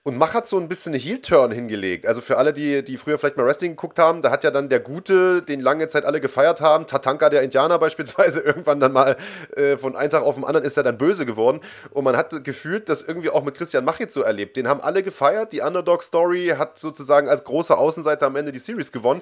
Und 0.05 0.17
Mach 0.17 0.33
hat 0.33 0.45
so 0.45 0.57
ein 0.57 0.67
bisschen 0.67 0.93
eine 0.93 1.01
Heel-Turn 1.01 1.53
hingelegt. 1.53 2.05
Also 2.05 2.19
für 2.19 2.37
alle, 2.37 2.51
die, 2.51 2.83
die 2.83 2.97
früher 2.97 3.17
vielleicht 3.17 3.37
mal 3.37 3.45
Wrestling 3.45 3.71
geguckt 3.71 3.99
haben, 3.99 4.21
da 4.21 4.31
hat 4.31 4.43
ja 4.43 4.51
dann 4.51 4.67
der 4.67 4.81
Gute, 4.81 5.41
den 5.41 5.61
lange 5.61 5.87
Zeit 5.87 6.03
alle 6.03 6.19
gefeiert 6.19 6.59
haben, 6.59 6.87
Tatanka 6.87 7.29
der 7.29 7.41
Indianer 7.41 7.79
beispielsweise, 7.79 8.41
irgendwann 8.41 8.81
dann 8.81 8.91
mal 8.91 9.15
äh, 9.55 9.77
von 9.77 9.95
einem 9.95 10.09
Tag 10.09 10.23
auf 10.23 10.35
den 10.35 10.43
anderen 10.43 10.67
ist 10.67 10.75
er 10.75 10.83
dann 10.83 10.97
böse 10.97 11.25
geworden. 11.25 11.61
Und 11.91 12.03
man 12.03 12.17
hat 12.17 12.43
gefühlt 12.43 12.89
das 12.89 13.01
irgendwie 13.01 13.29
auch 13.29 13.45
mit 13.45 13.55
Christian 13.55 13.85
Mach 13.85 13.97
jetzt 14.01 14.13
so 14.13 14.23
erlebt. 14.23 14.57
Den 14.57 14.67
haben 14.67 14.81
alle 14.81 15.03
gefeiert. 15.03 15.53
Die 15.53 15.61
Underdog-Story 15.61 16.55
hat 16.57 16.77
sozusagen 16.77 17.29
als 17.29 17.45
großer 17.45 17.77
Außenseiter 17.77 18.25
am 18.25 18.35
Ende 18.35 18.51
die 18.51 18.59
Series 18.59 18.91
gewonnen. 18.91 19.21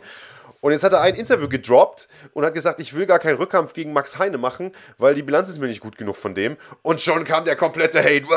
Und 0.62 0.72
jetzt 0.72 0.84
hat 0.84 0.94
er 0.94 1.02
ein 1.02 1.16
Interview 1.16 1.50
gedroppt 1.50 2.08
und 2.34 2.46
hat 2.46 2.54
gesagt, 2.54 2.80
ich 2.80 2.96
will 2.96 3.08
gar 3.08 3.18
keinen 3.18 3.38
Rückkampf 3.38 3.74
gegen 3.74 3.94
Max 3.94 4.20
Heine 4.20 4.38
machen, 4.38 4.72
weil 5.00 5.16
die 5.16 5.24
Bilanz 5.24 5.50
ist 5.50 5.58
mir 5.58 5.66
nicht 5.66 5.82
gut 5.82 5.98
genug 5.98 6.16
von 6.16 6.36
dem. 6.36 6.56
Und 6.84 7.02
schon 7.02 7.24
kam 7.24 7.46
der 7.46 7.56
komplette 7.56 8.00
Hate. 8.00 8.28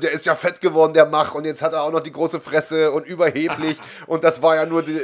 Der 0.00 0.10
ist 0.12 0.26
ja 0.26 0.34
fett 0.34 0.60
geworden, 0.60 0.92
der 0.92 1.06
Mach. 1.06 1.34
Und 1.34 1.46
jetzt 1.46 1.62
hat 1.62 1.72
er 1.72 1.82
auch 1.82 1.90
noch 1.90 2.00
die 2.00 2.12
große 2.12 2.40
Fresse 2.40 2.92
und 2.92 3.06
überheblich. 3.06 3.78
und 4.06 4.24
das 4.24 4.42
war 4.42 4.56
ja 4.56 4.66
nur 4.66 4.82
die, 4.82 5.00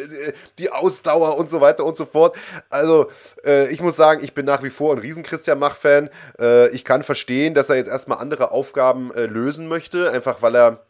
die, 0.59 0.70
Ausdauer 0.70 1.38
und 1.38 1.49
so 1.49 1.62
weiter 1.62 1.84
und 1.84 1.97
so 1.97 2.05
fort. 2.05 2.36
Also, 2.68 3.11
äh, 3.45 3.68
ich 3.68 3.80
muss 3.80 3.97
sagen, 3.97 4.22
ich 4.22 4.34
bin 4.34 4.45
nach 4.45 4.62
wie 4.62 4.70
vor 4.70 4.95
ein 4.95 4.99
riesen 4.99 5.22
Christian 5.22 5.59
Mach-Fan. 5.59 6.11
Äh, 6.38 6.68
ich 6.70 6.84
kann 6.84 7.03
verstehen, 7.03 7.55
dass 7.55 7.70
er 7.70 7.76
jetzt 7.76 7.88
erstmal 7.88 8.18
andere 8.18 8.51
Aufgaben 8.51 9.14
äh, 9.14 9.24
lösen 9.24 9.66
möchte, 9.66 10.11
einfach 10.11 10.42
weil 10.42 10.55
er, 10.57 10.86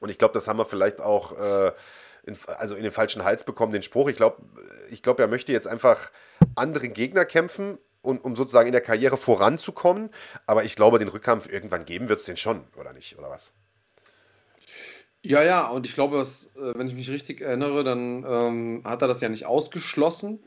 und 0.00 0.08
ich 0.08 0.16
glaube, 0.16 0.32
das 0.32 0.48
haben 0.48 0.58
wir 0.58 0.64
vielleicht 0.64 1.02
auch 1.02 1.32
äh, 1.38 1.72
in, 2.24 2.36
also 2.46 2.74
in 2.74 2.82
den 2.82 2.92
falschen 2.92 3.24
Hals 3.24 3.44
bekommen, 3.44 3.72
den 3.72 3.82
Spruch. 3.82 4.08
Ich 4.08 4.16
glaube, 4.16 4.42
ich 4.90 5.02
glaub, 5.02 5.18
er 5.20 5.28
möchte 5.28 5.52
jetzt 5.52 5.66
einfach 5.66 6.10
andere 6.54 6.88
Gegner 6.88 7.24
kämpfen, 7.24 7.78
und, 8.02 8.24
um 8.24 8.36
sozusagen 8.36 8.66
in 8.66 8.72
der 8.72 8.80
Karriere 8.80 9.16
voranzukommen. 9.16 10.10
Aber 10.46 10.64
ich 10.64 10.74
glaube, 10.74 10.98
den 10.98 11.08
Rückkampf 11.08 11.50
irgendwann 11.52 11.84
geben 11.84 12.08
wird 12.08 12.20
es 12.20 12.26
den 12.26 12.36
schon, 12.36 12.64
oder 12.78 12.92
nicht? 12.92 13.18
Oder 13.18 13.30
was? 13.30 13.52
Ja, 15.22 15.42
ja, 15.42 15.68
und 15.68 15.86
ich 15.86 15.94
glaube, 15.94 16.16
dass, 16.16 16.46
äh, 16.56 16.78
wenn 16.78 16.86
ich 16.86 16.94
mich 16.94 17.10
richtig 17.10 17.42
erinnere, 17.42 17.84
dann 17.84 18.24
ähm, 18.26 18.82
hat 18.84 19.02
er 19.02 19.08
das 19.08 19.20
ja 19.20 19.28
nicht 19.28 19.44
ausgeschlossen. 19.44 20.42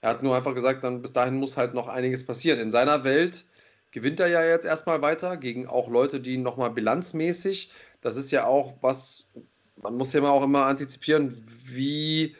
Er 0.00 0.10
hat 0.10 0.22
nur 0.22 0.34
einfach 0.34 0.54
gesagt, 0.54 0.82
dann 0.82 1.02
bis 1.02 1.12
dahin 1.12 1.34
muss 1.34 1.56
halt 1.56 1.74
noch 1.74 1.88
einiges 1.88 2.24
passieren. 2.24 2.58
In 2.58 2.70
seiner 2.70 3.04
Welt 3.04 3.44
gewinnt 3.90 4.20
er 4.20 4.28
ja 4.28 4.42
jetzt 4.42 4.64
erstmal 4.64 5.02
weiter 5.02 5.36
gegen 5.36 5.66
auch 5.66 5.88
Leute, 5.88 6.20
die 6.20 6.38
nochmal 6.38 6.70
bilanzmäßig, 6.70 7.70
das 8.00 8.16
ist 8.16 8.30
ja 8.30 8.46
auch 8.46 8.74
was, 8.80 9.26
man 9.82 9.96
muss 9.96 10.12
ja 10.12 10.22
auch 10.22 10.42
immer 10.42 10.66
antizipieren, 10.66 11.42
wie, 11.66 12.36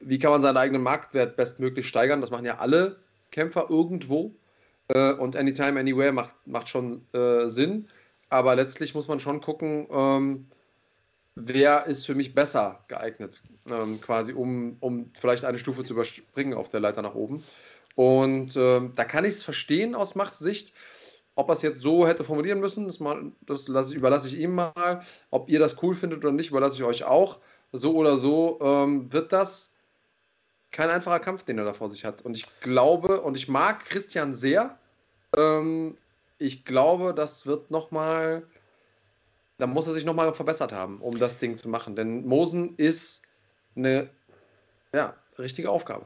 wie 0.00 0.18
kann 0.18 0.30
man 0.30 0.42
seinen 0.42 0.56
eigenen 0.56 0.82
Marktwert 0.82 1.36
bestmöglich 1.36 1.86
steigern. 1.86 2.20
Das 2.20 2.30
machen 2.30 2.44
ja 2.44 2.58
alle 2.58 2.96
Kämpfer 3.30 3.66
irgendwo. 3.68 4.34
Äh, 4.88 5.12
und 5.12 5.36
Anytime, 5.36 5.78
Anywhere 5.78 6.12
macht, 6.12 6.34
macht 6.46 6.68
schon 6.68 7.02
äh, 7.12 7.48
Sinn. 7.48 7.88
Aber 8.30 8.54
letztlich 8.56 8.94
muss 8.94 9.08
man 9.08 9.20
schon 9.20 9.40
gucken, 9.40 9.86
ähm, 9.90 10.46
wer 11.34 11.86
ist 11.86 12.04
für 12.04 12.14
mich 12.14 12.34
besser 12.34 12.84
geeignet, 12.88 13.42
ähm, 13.70 14.00
quasi, 14.00 14.32
um, 14.32 14.76
um 14.80 15.10
vielleicht 15.18 15.44
eine 15.44 15.58
Stufe 15.58 15.84
zu 15.84 15.94
überspringen 15.94 16.54
auf 16.54 16.68
der 16.68 16.80
Leiter 16.80 17.02
nach 17.02 17.14
oben. 17.14 17.42
Und 17.94 18.56
ähm, 18.56 18.92
da 18.94 19.04
kann 19.04 19.24
ich 19.24 19.34
es 19.34 19.44
verstehen 19.44 19.94
aus 19.94 20.14
Machts 20.14 20.38
Sicht. 20.38 20.72
Ob 21.38 21.48
er 21.50 21.52
es 21.52 21.62
jetzt 21.62 21.80
so 21.80 22.04
hätte 22.04 22.24
formulieren 22.24 22.58
müssen, 22.58 22.86
das, 22.86 22.98
mal, 22.98 23.30
das 23.42 23.68
lasse, 23.68 23.94
überlasse 23.94 24.26
ich 24.26 24.40
ihm 24.40 24.56
mal. 24.56 25.00
Ob 25.30 25.48
ihr 25.48 25.60
das 25.60 25.80
cool 25.84 25.94
findet 25.94 26.18
oder 26.24 26.32
nicht, 26.32 26.50
überlasse 26.50 26.74
ich 26.78 26.82
euch 26.82 27.04
auch. 27.04 27.38
So 27.70 27.94
oder 27.94 28.16
so 28.16 28.58
ähm, 28.60 29.12
wird 29.12 29.32
das 29.32 29.72
kein 30.72 30.90
einfacher 30.90 31.20
Kampf, 31.20 31.44
den 31.44 31.56
er 31.58 31.64
da 31.64 31.74
vor 31.74 31.90
sich 31.90 32.04
hat. 32.04 32.22
Und 32.22 32.36
ich 32.36 32.44
glaube, 32.58 33.20
und 33.20 33.36
ich 33.36 33.46
mag 33.46 33.84
Christian 33.84 34.34
sehr. 34.34 34.76
Ähm, 35.36 35.96
ich 36.38 36.64
glaube, 36.64 37.14
das 37.14 37.46
wird 37.46 37.70
nochmal, 37.70 38.42
da 39.58 39.68
muss 39.68 39.86
er 39.86 39.94
sich 39.94 40.04
nochmal 40.04 40.34
verbessert 40.34 40.72
haben, 40.72 41.00
um 41.00 41.20
das 41.20 41.38
Ding 41.38 41.56
zu 41.56 41.68
machen. 41.68 41.94
Denn 41.94 42.26
Mosen 42.26 42.74
ist 42.78 43.22
eine 43.76 44.10
ja, 44.92 45.14
richtige 45.38 45.70
Aufgabe. 45.70 46.04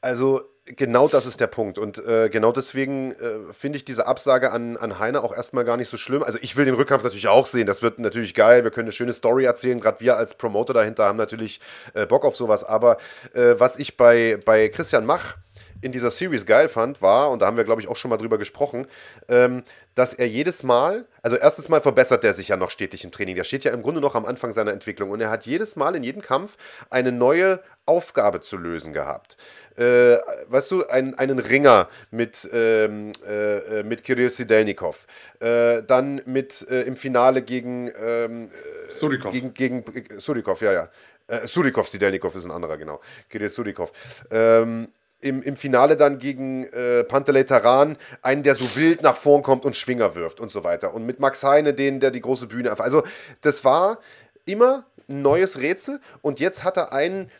Also 0.00 0.42
Genau 0.66 1.08
das 1.08 1.26
ist 1.26 1.40
der 1.40 1.46
Punkt. 1.46 1.76
Und 1.76 1.98
äh, 1.98 2.30
genau 2.30 2.50
deswegen 2.50 3.12
äh, 3.12 3.52
finde 3.52 3.76
ich 3.76 3.84
diese 3.84 4.06
Absage 4.06 4.50
an, 4.50 4.78
an 4.78 4.98
Heine 4.98 5.22
auch 5.22 5.36
erstmal 5.36 5.64
gar 5.64 5.76
nicht 5.76 5.88
so 5.88 5.98
schlimm. 5.98 6.22
Also 6.22 6.38
ich 6.40 6.56
will 6.56 6.64
den 6.64 6.74
Rückkampf 6.74 7.04
natürlich 7.04 7.28
auch 7.28 7.44
sehen. 7.44 7.66
Das 7.66 7.82
wird 7.82 7.98
natürlich 7.98 8.32
geil. 8.32 8.64
Wir 8.64 8.70
können 8.70 8.86
eine 8.86 8.92
schöne 8.92 9.12
Story 9.12 9.44
erzählen. 9.44 9.78
Gerade 9.78 10.00
wir 10.00 10.16
als 10.16 10.34
Promoter 10.34 10.72
dahinter 10.72 11.04
haben 11.04 11.18
natürlich 11.18 11.60
äh, 11.92 12.06
Bock 12.06 12.24
auf 12.24 12.34
sowas. 12.34 12.64
Aber 12.64 12.96
äh, 13.34 13.56
was 13.58 13.78
ich 13.78 13.98
bei, 13.98 14.38
bei 14.42 14.70
Christian 14.70 15.04
Mach 15.04 15.36
in 15.84 15.92
dieser 15.92 16.10
Series 16.10 16.46
geil 16.46 16.68
fand, 16.68 17.02
war, 17.02 17.30
und 17.30 17.40
da 17.40 17.46
haben 17.46 17.56
wir, 17.56 17.64
glaube 17.64 17.80
ich, 17.80 17.88
auch 17.88 17.96
schon 17.96 18.08
mal 18.08 18.16
drüber 18.16 18.38
gesprochen, 18.38 18.86
ähm, 19.28 19.62
dass 19.94 20.14
er 20.14 20.26
jedes 20.26 20.62
Mal, 20.62 21.06
also 21.22 21.36
erstens 21.36 21.68
mal 21.68 21.80
verbessert 21.80 22.24
er 22.24 22.32
sich 22.32 22.48
ja 22.48 22.56
noch 22.56 22.70
stetig 22.70 23.04
im 23.04 23.12
Training. 23.12 23.36
Der 23.36 23.44
steht 23.44 23.64
ja 23.64 23.72
im 23.72 23.82
Grunde 23.82 24.00
noch 24.00 24.14
am 24.14 24.24
Anfang 24.24 24.52
seiner 24.52 24.72
Entwicklung 24.72 25.10
und 25.10 25.20
er 25.20 25.30
hat 25.30 25.46
jedes 25.46 25.76
Mal 25.76 25.94
in 25.94 26.02
jedem 26.02 26.22
Kampf 26.22 26.56
eine 26.90 27.12
neue 27.12 27.60
Aufgabe 27.86 28.40
zu 28.40 28.56
lösen 28.56 28.92
gehabt. 28.92 29.36
Äh, 29.76 30.16
weißt 30.48 30.70
du, 30.70 30.86
ein, 30.86 31.14
einen 31.14 31.38
Ringer 31.38 31.88
mit, 32.10 32.48
ähm, 32.52 33.12
äh, 33.28 33.82
mit 33.82 34.04
Kirill 34.04 34.30
Sidelnikov, 34.30 35.06
äh, 35.40 35.82
dann 35.82 36.22
mit 36.26 36.66
äh, 36.70 36.82
im 36.82 36.96
Finale 36.96 37.42
gegen, 37.42 37.90
ähm, 38.00 38.50
Surikov. 38.90 39.32
gegen, 39.32 39.52
gegen 39.52 39.84
Surikov, 40.18 40.62
ja, 40.62 40.72
ja. 40.72 40.88
Äh, 41.26 41.46
Surikov, 41.46 41.88
Sidelnikov 41.88 42.34
ist 42.36 42.44
ein 42.44 42.50
anderer, 42.50 42.76
genau. 42.76 43.00
Kirill 43.28 43.48
Surikov. 43.48 43.92
Ähm, 44.30 44.88
im, 45.24 45.42
im 45.42 45.56
Finale 45.56 45.96
dann 45.96 46.18
gegen 46.18 46.64
äh, 46.64 47.02
Pantelei 47.02 47.44
Taran 47.44 47.96
einen, 48.20 48.42
der 48.42 48.54
so 48.54 48.76
wild 48.76 49.02
nach 49.02 49.16
vorn 49.16 49.42
kommt 49.42 49.64
und 49.64 49.74
Schwinger 49.74 50.14
wirft 50.14 50.38
und 50.38 50.50
so 50.50 50.64
weiter. 50.64 50.92
Und 50.94 51.06
mit 51.06 51.18
Max 51.18 51.42
Heine, 51.42 51.72
den, 51.72 51.98
der 51.98 52.10
die 52.10 52.20
große 52.20 52.46
Bühne 52.46 52.70
einfach. 52.70 52.84
Also, 52.84 53.02
das 53.40 53.64
war 53.64 53.98
immer 54.44 54.84
ein 55.08 55.22
neues 55.22 55.60
Rätsel. 55.60 56.00
Und 56.20 56.40
jetzt 56.40 56.62
hat 56.62 56.76
er 56.76 56.92
einen, 56.92 57.30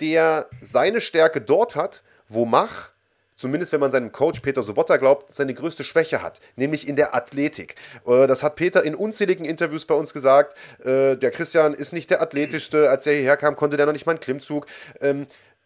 der 0.00 0.48
seine 0.62 1.00
Stärke 1.00 1.40
dort 1.42 1.76
hat, 1.76 2.02
wo 2.26 2.46
Mach 2.46 2.90
zumindest 3.36 3.72
wenn 3.72 3.80
man 3.80 3.90
seinem 3.90 4.12
Coach 4.12 4.40
Peter 4.40 4.62
Sobotta 4.62 4.96
glaubt, 4.96 5.30
seine 5.32 5.54
größte 5.54 5.84
Schwäche 5.84 6.22
hat, 6.22 6.40
nämlich 6.56 6.88
in 6.88 6.96
der 6.96 7.14
Athletik. 7.14 7.76
Äh, 8.06 8.26
das 8.26 8.42
hat 8.42 8.56
Peter 8.56 8.82
in 8.82 8.94
unzähligen 8.94 9.44
Interviews 9.44 9.84
bei 9.84 9.94
uns 9.94 10.12
gesagt. 10.12 10.56
Äh, 10.80 11.16
der 11.16 11.30
Christian 11.30 11.74
ist 11.74 11.92
nicht 11.92 12.10
der 12.10 12.22
athletischste. 12.22 12.90
Als 12.90 13.06
er 13.06 13.12
hierher 13.12 13.36
kam, 13.36 13.54
konnte 13.56 13.76
der 13.76 13.86
noch 13.86 13.92
nicht 13.92 14.06
mal 14.06 14.12
einen 14.12 14.20
Klimmzug. 14.20 14.66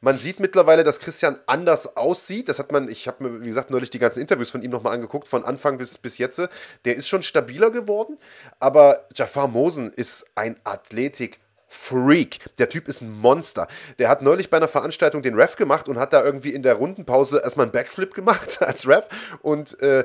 Man 0.00 0.16
sieht 0.16 0.40
mittlerweile, 0.40 0.82
dass 0.82 0.98
Christian 0.98 1.38
anders 1.46 1.96
aussieht. 1.96 2.48
Das 2.48 2.58
hat 2.58 2.72
man, 2.72 2.88
ich 2.88 3.06
habe 3.06 3.22
mir, 3.24 3.40
wie 3.42 3.48
gesagt, 3.48 3.70
neulich 3.70 3.90
die 3.90 3.98
ganzen 3.98 4.20
Interviews 4.20 4.50
von 4.50 4.62
ihm 4.62 4.70
nochmal 4.70 4.94
angeguckt, 4.94 5.28
von 5.28 5.44
Anfang 5.44 5.76
bis, 5.76 5.98
bis 5.98 6.16
jetzt. 6.16 6.40
Der 6.84 6.96
ist 6.96 7.06
schon 7.06 7.22
stabiler 7.22 7.70
geworden, 7.70 8.18
aber 8.60 9.06
Jafar 9.14 9.48
Mosen 9.48 9.92
ist 9.92 10.26
ein 10.34 10.56
Athletik- 10.64 11.38
Freak. 11.72 12.40
Der 12.58 12.68
Typ 12.68 12.88
ist 12.88 13.00
ein 13.00 13.12
Monster. 13.20 13.68
Der 14.00 14.08
hat 14.08 14.22
neulich 14.22 14.50
bei 14.50 14.56
einer 14.56 14.66
Veranstaltung 14.66 15.22
den 15.22 15.34
Ref 15.34 15.54
gemacht 15.54 15.88
und 15.88 15.98
hat 15.98 16.12
da 16.12 16.24
irgendwie 16.24 16.52
in 16.52 16.64
der 16.64 16.74
Rundenpause 16.74 17.40
erstmal 17.44 17.66
einen 17.66 17.72
Backflip 17.72 18.12
gemacht 18.12 18.60
als 18.66 18.88
Ref 18.88 19.06
und 19.40 19.80
äh, 19.80 20.04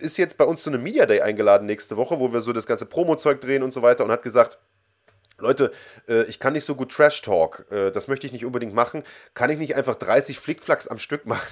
ist 0.00 0.16
jetzt 0.16 0.36
bei 0.36 0.44
uns 0.44 0.64
zu 0.64 0.70
einem 0.70 0.82
Media 0.82 1.06
Day 1.06 1.20
eingeladen 1.20 1.66
nächste 1.66 1.96
Woche, 1.96 2.18
wo 2.18 2.32
wir 2.32 2.40
so 2.40 2.52
das 2.52 2.66
ganze 2.66 2.84
Promo-Zeug 2.86 3.40
drehen 3.40 3.62
und 3.62 3.72
so 3.72 3.80
weiter 3.80 4.04
und 4.04 4.10
hat 4.10 4.24
gesagt, 4.24 4.58
Leute, 5.38 5.72
äh, 6.08 6.22
ich 6.24 6.38
kann 6.38 6.52
nicht 6.52 6.64
so 6.64 6.74
gut 6.74 6.92
Trash 6.92 7.22
Talk. 7.22 7.66
Äh, 7.70 7.90
das 7.90 8.08
möchte 8.08 8.26
ich 8.26 8.32
nicht 8.32 8.44
unbedingt 8.44 8.74
machen. 8.74 9.02
Kann 9.34 9.50
ich 9.50 9.58
nicht 9.58 9.74
einfach 9.74 9.96
30 9.96 10.38
Flickflacks 10.38 10.86
am 10.88 10.98
Stück 10.98 11.26
machen? 11.26 11.46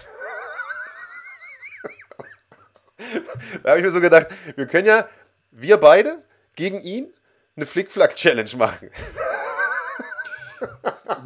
da 3.63 3.71
habe 3.71 3.81
ich 3.81 3.85
mir 3.85 3.93
so 3.93 4.01
gedacht, 4.01 4.29
wir 4.57 4.67
können 4.67 4.87
ja, 4.87 5.09
wir 5.51 5.79
beide 5.79 6.23
gegen 6.55 6.81
ihn 6.81 7.13
eine 7.57 7.67
Flickflack-Challenge 7.67 8.51
machen. 8.57 8.91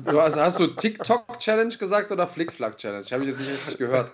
Du 0.04 0.20
hast, 0.20 0.36
hast 0.36 0.58
du 0.58 0.68
TikTok-Challenge 0.68 1.76
gesagt 1.76 2.10
oder 2.10 2.26
Flickflack-Challenge? 2.26 3.04
Habe 3.10 3.24
ich 3.24 3.30
jetzt 3.30 3.40
nicht 3.40 3.50
richtig 3.50 3.78
gehört. 3.78 4.12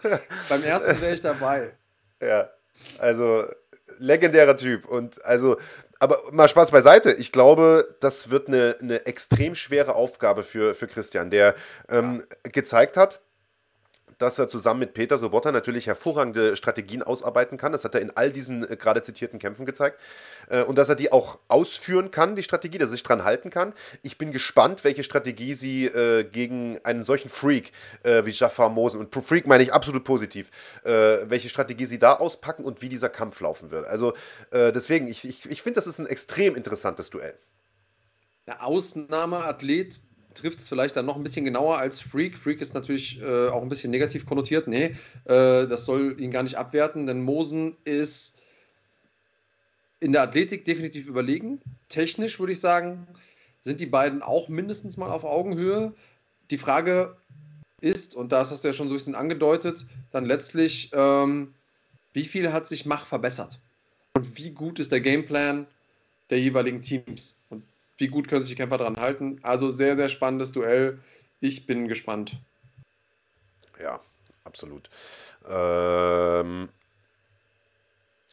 Beim 0.49 0.63
ersten 0.63 1.01
wäre 1.01 1.15
ich 1.15 1.21
dabei. 1.21 1.75
Ja, 2.21 2.51
also 2.99 3.47
legendärer 3.99 4.57
Typ. 4.57 4.87
Und 4.87 5.25
also, 5.25 5.59
aber 6.03 6.21
mal 6.33 6.49
Spaß 6.49 6.73
beiseite. 6.73 7.13
Ich 7.13 7.31
glaube, 7.31 7.97
das 8.01 8.31
wird 8.31 8.49
eine, 8.49 8.77
eine 8.81 9.07
extrem 9.07 9.55
schwere 9.55 9.95
Aufgabe 9.95 10.43
für, 10.43 10.75
für 10.75 10.89
Christian, 10.89 11.31
der 11.31 11.55
ähm, 11.89 12.25
gezeigt 12.43 12.97
hat, 12.97 13.21
dass 14.23 14.39
er 14.39 14.47
zusammen 14.47 14.81
mit 14.81 14.95
Peter 14.95 15.19
Sobotta 15.19 15.51
natürlich 15.51 15.89
hervorragende 15.89 16.55
Strategien 16.55 17.03
ausarbeiten 17.03 17.59
kann. 17.59 17.73
Das 17.73 17.85
hat 17.85 17.97
er 17.97 18.01
in 18.01 18.17
all 18.17 18.31
diesen 18.31 18.71
äh, 18.71 18.77
gerade 18.77 19.03
zitierten 19.03 19.41
Kämpfen 19.41 19.67
gezeigt. 19.67 19.99
Äh, 20.49 20.63
und 20.63 20.79
dass 20.79 20.89
er 20.89 20.95
die 20.95 21.11
auch 21.11 21.41
ausführen 21.49 22.13
kann, 22.13 22.37
die 22.37 22.45
Strategie, 22.45 22.79
dass 22.79 22.91
er 22.91 22.93
sich 22.93 23.03
dran 23.03 23.25
halten 23.25 23.51
kann. 23.51 23.75
Ich 24.03 24.19
bin 24.19 24.31
gespannt, 24.31 24.85
welche 24.85 25.03
Strategie 25.03 25.55
sie 25.55 25.87
äh, 25.87 26.23
gegen 26.23 26.79
einen 26.85 27.03
solchen 27.05 27.29
Freak 27.29 27.73
wie 28.05 28.31
Jafar 28.31 28.69
Mosen, 28.69 29.01
und 29.01 29.15
Freak 29.15 29.47
meine 29.47 29.63
ich 29.63 29.73
absolut 29.73 30.05
positiv, 30.05 30.51
welche 30.85 31.49
Strategie 31.49 31.87
sie 31.87 31.99
da 31.99 32.15
auspacken 32.15 32.65
und 32.65 32.83
wie 32.83 32.89
dieser 32.89 33.09
Kampf 33.09 33.41
laufen 33.41 33.71
wird. 33.71 33.87
Also 33.87 34.15
deswegen, 34.53 35.09
ich, 35.09 35.27
ich, 35.27 35.51
ich 35.51 35.63
finde, 35.63 35.77
das 35.77 35.87
ist 35.87 35.99
ein 35.99 36.07
extrem 36.07 36.55
interessantes 36.55 37.11
Duell. 37.11 37.35
Der 38.47 38.65
Ausnahmeathlet 38.65 40.01
trifft 40.35 40.61
es 40.61 40.69
vielleicht 40.69 40.97
dann 40.97 41.07
noch 41.07 41.17
ein 41.17 41.23
bisschen 41.23 41.45
genauer 41.45 41.79
als 41.79 42.01
Freak. 42.01 42.39
Freak 42.39 42.61
ist 42.61 42.75
natürlich 42.75 43.21
äh, 43.21 43.49
auch 43.49 43.63
ein 43.63 43.69
bisschen 43.69 43.91
negativ 43.91 44.27
konnotiert. 44.27 44.69
Nee, 44.69 44.97
äh, 45.25 45.67
das 45.67 45.85
soll 45.85 46.21
ihn 46.21 46.31
gar 46.31 46.43
nicht 46.43 46.57
abwerten, 46.57 47.07
denn 47.07 47.23
Mosen 47.23 47.77
ist 47.85 48.43
in 50.01 50.13
der 50.13 50.23
Athletik 50.23 50.65
definitiv 50.65 51.07
überlegen. 51.07 51.61
Technisch 51.89 52.41
würde 52.41 52.53
ich 52.53 52.61
sagen, 52.61 53.07
sind 53.63 53.81
die 53.81 53.87
beiden 53.87 54.23
auch 54.23 54.49
mindestens 54.49 54.97
mal 54.97 55.11
auf 55.11 55.25
Augenhöhe. 55.25 55.95
Die 56.51 56.59
Frage 56.59 57.17
ist, 57.81 58.15
und 58.15 58.33
das 58.33 58.51
hast 58.51 58.65
du 58.65 58.69
ja 58.69 58.75
schon 58.75 58.89
so 58.89 58.95
ein 58.95 58.99
bisschen 58.99 59.15
angedeutet, 59.15 59.87
dann 60.11 60.25
letztlich, 60.25 60.91
ähm, 60.93 61.55
wie 62.13 62.25
viel 62.25 62.53
hat 62.53 62.67
sich 62.67 62.85
Mach 62.85 63.07
verbessert? 63.07 63.61
Und 64.15 64.37
wie 64.37 64.51
gut 64.51 64.79
ist 64.79 64.93
der 64.93 65.01
Gameplan 65.01 65.67
der 66.31 66.41
jeweiligen 66.41 66.83
Teams? 66.83 67.39
Und 67.49 67.65
wie 67.99 68.09
gut 68.09 68.29
können 68.29 68.43
sich 68.43 68.51
die 68.53 68.57
Kämpfer 68.57 68.79
daran 68.79 68.97
halten. 68.97 69.39
Also 69.43 69.71
sehr, 69.71 69.97
sehr 69.97 70.09
spannendes 70.09 70.53
Duell. 70.53 71.01
Ich 71.41 71.67
bin 71.67 71.89
gespannt. 71.89 72.41
Ja, 73.81 74.01
absolut. 74.45 74.91
Ähm, 75.49 76.69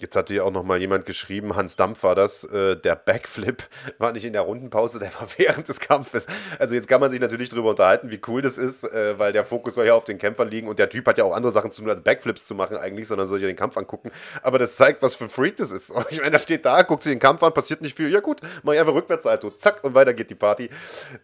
Jetzt 0.02 0.16
hat 0.16 0.30
hier 0.30 0.46
auch 0.46 0.52
noch 0.52 0.64
mal 0.64 0.80
jemand 0.80 1.06
geschrieben, 1.06 1.58
Hans 1.58 1.76
Dampf 1.76 2.04
war 2.04 2.16
das, 2.16 2.46
äh, 2.46 2.78
der 2.78 2.96
Backflip 2.96 3.68
war 3.98 4.14
nicht 4.14 4.24
in 4.24 4.32
der 4.32 4.44
Rundenpause, 4.44 4.98
der 4.98 5.14
war 5.16 5.28
während 5.38 5.68
des 5.68 5.82
Kampfes. 5.82 6.26
Also 6.58 6.74
jetzt 6.74 6.88
kann 6.88 7.02
man 7.02 7.10
sich 7.10 7.20
natürlich 7.20 7.50
darüber 7.50 7.72
unterhalten, 7.72 8.10
wie 8.10 8.22
cool 8.28 8.42
das 8.42 8.58
ist, 8.58 8.86
äh, 8.86 9.20
weil 9.20 9.34
der 9.34 9.44
Fokus 9.44 9.76
soll 9.76 9.88
ja 9.88 9.96
auf 9.96 10.06
den 10.06 10.18
Kämpfern 10.18 10.48
liegen 10.48 10.70
und 10.70 10.80
der 10.80 10.88
Typ 10.88 11.06
hat 11.06 11.18
ja 11.18 11.26
auch 11.26 11.36
andere 11.36 11.52
Sachen 11.52 11.72
zu 11.72 11.82
tun, 11.82 11.90
als 11.90 12.00
Backflips 12.00 12.46
zu 12.46 12.56
machen 12.56 12.78
eigentlich, 12.78 13.10
sondern 13.10 13.28
soll 13.28 13.42
ja 13.42 13.48
den 13.48 13.58
Kampf 13.58 13.76
angucken. 13.76 14.10
Aber 14.42 14.58
das 14.58 14.78
zeigt, 14.78 15.02
was 15.02 15.16
für 15.16 15.26
ein 15.26 15.30
Freak 15.30 15.58
das 15.58 15.72
ist. 15.72 15.94
Ich 16.12 16.20
meine, 16.20 16.32
der 16.32 16.40
steht 16.40 16.66
da, 16.66 16.82
guckt 16.82 17.04
sich 17.04 17.12
den 17.12 17.20
Kampf 17.20 17.44
an, 17.44 17.54
passiert 17.54 17.82
nicht 17.82 17.96
viel. 17.96 18.10
Ja 18.10 18.22
gut, 18.22 18.40
mach 18.64 18.74
ich 18.74 18.80
einfach 18.80 18.94
Rückwärtsalto, 18.94 19.52
zack 19.52 19.84
und 19.84 19.96
weiter 19.96 20.14
geht 20.14 20.30
die 20.30 20.36
Party. 20.36 20.70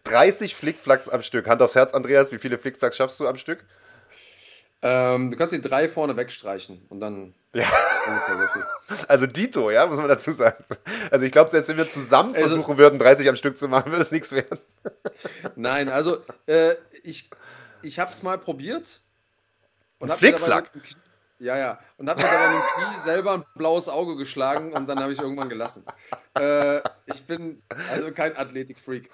30 0.04 0.54
Flickflacks 0.54 1.08
am 1.08 1.22
Stück. 1.22 1.48
Hand 1.48 1.62
aufs 1.62 1.74
Herz, 1.74 1.94
Andreas, 1.94 2.30
wie 2.30 2.38
viele 2.38 2.58
Flickflacks 2.58 2.96
schaffst 2.96 3.18
du 3.20 3.26
am 3.26 3.36
Stück? 3.36 3.64
Ähm, 4.82 5.30
du 5.30 5.36
kannst 5.36 5.54
die 5.54 5.60
drei 5.60 5.88
vorne 5.88 6.16
wegstreichen 6.16 6.84
und 6.88 7.00
dann. 7.00 7.34
Ja. 7.54 7.66
Also 9.08 9.26
Dito, 9.26 9.72
ja, 9.72 9.84
muss 9.86 9.96
man 9.96 10.06
dazu 10.06 10.30
sagen. 10.30 10.64
Also 11.10 11.24
ich 11.24 11.32
glaube, 11.32 11.50
selbst 11.50 11.68
wenn 11.68 11.76
wir 11.76 11.88
zusammen 11.88 12.28
also, 12.28 12.40
versuchen 12.46 12.78
würden, 12.78 13.00
30 13.00 13.28
am 13.28 13.34
Stück 13.34 13.58
zu 13.58 13.66
machen, 13.66 13.90
würde 13.90 14.02
es 14.02 14.12
nichts 14.12 14.30
werden. 14.30 14.60
Nein, 15.56 15.88
also 15.88 16.18
äh, 16.46 16.76
ich, 17.02 17.28
ich 17.82 17.98
habe 17.98 18.12
es 18.12 18.22
mal 18.22 18.38
probiert. 18.38 19.00
Und 19.98 20.12
Flickflack. 20.12 20.70
Ja, 21.38 21.56
ja. 21.56 21.78
Und 21.98 22.08
habe 22.08 22.22
mir 22.22 22.28
dann 22.28 22.54
im 22.54 22.60
Knie 22.60 23.02
selber 23.02 23.34
ein 23.34 23.44
blaues 23.56 23.88
Auge 23.88 24.16
geschlagen 24.16 24.72
und 24.72 24.86
dann 24.86 25.00
habe 25.00 25.12
ich 25.12 25.18
irgendwann 25.18 25.48
gelassen. 25.48 25.84
Äh, 26.38 26.80
ich 27.06 27.26
bin 27.26 27.62
also 27.90 28.12
kein 28.12 28.36
Athletik-Freak. 28.36 29.10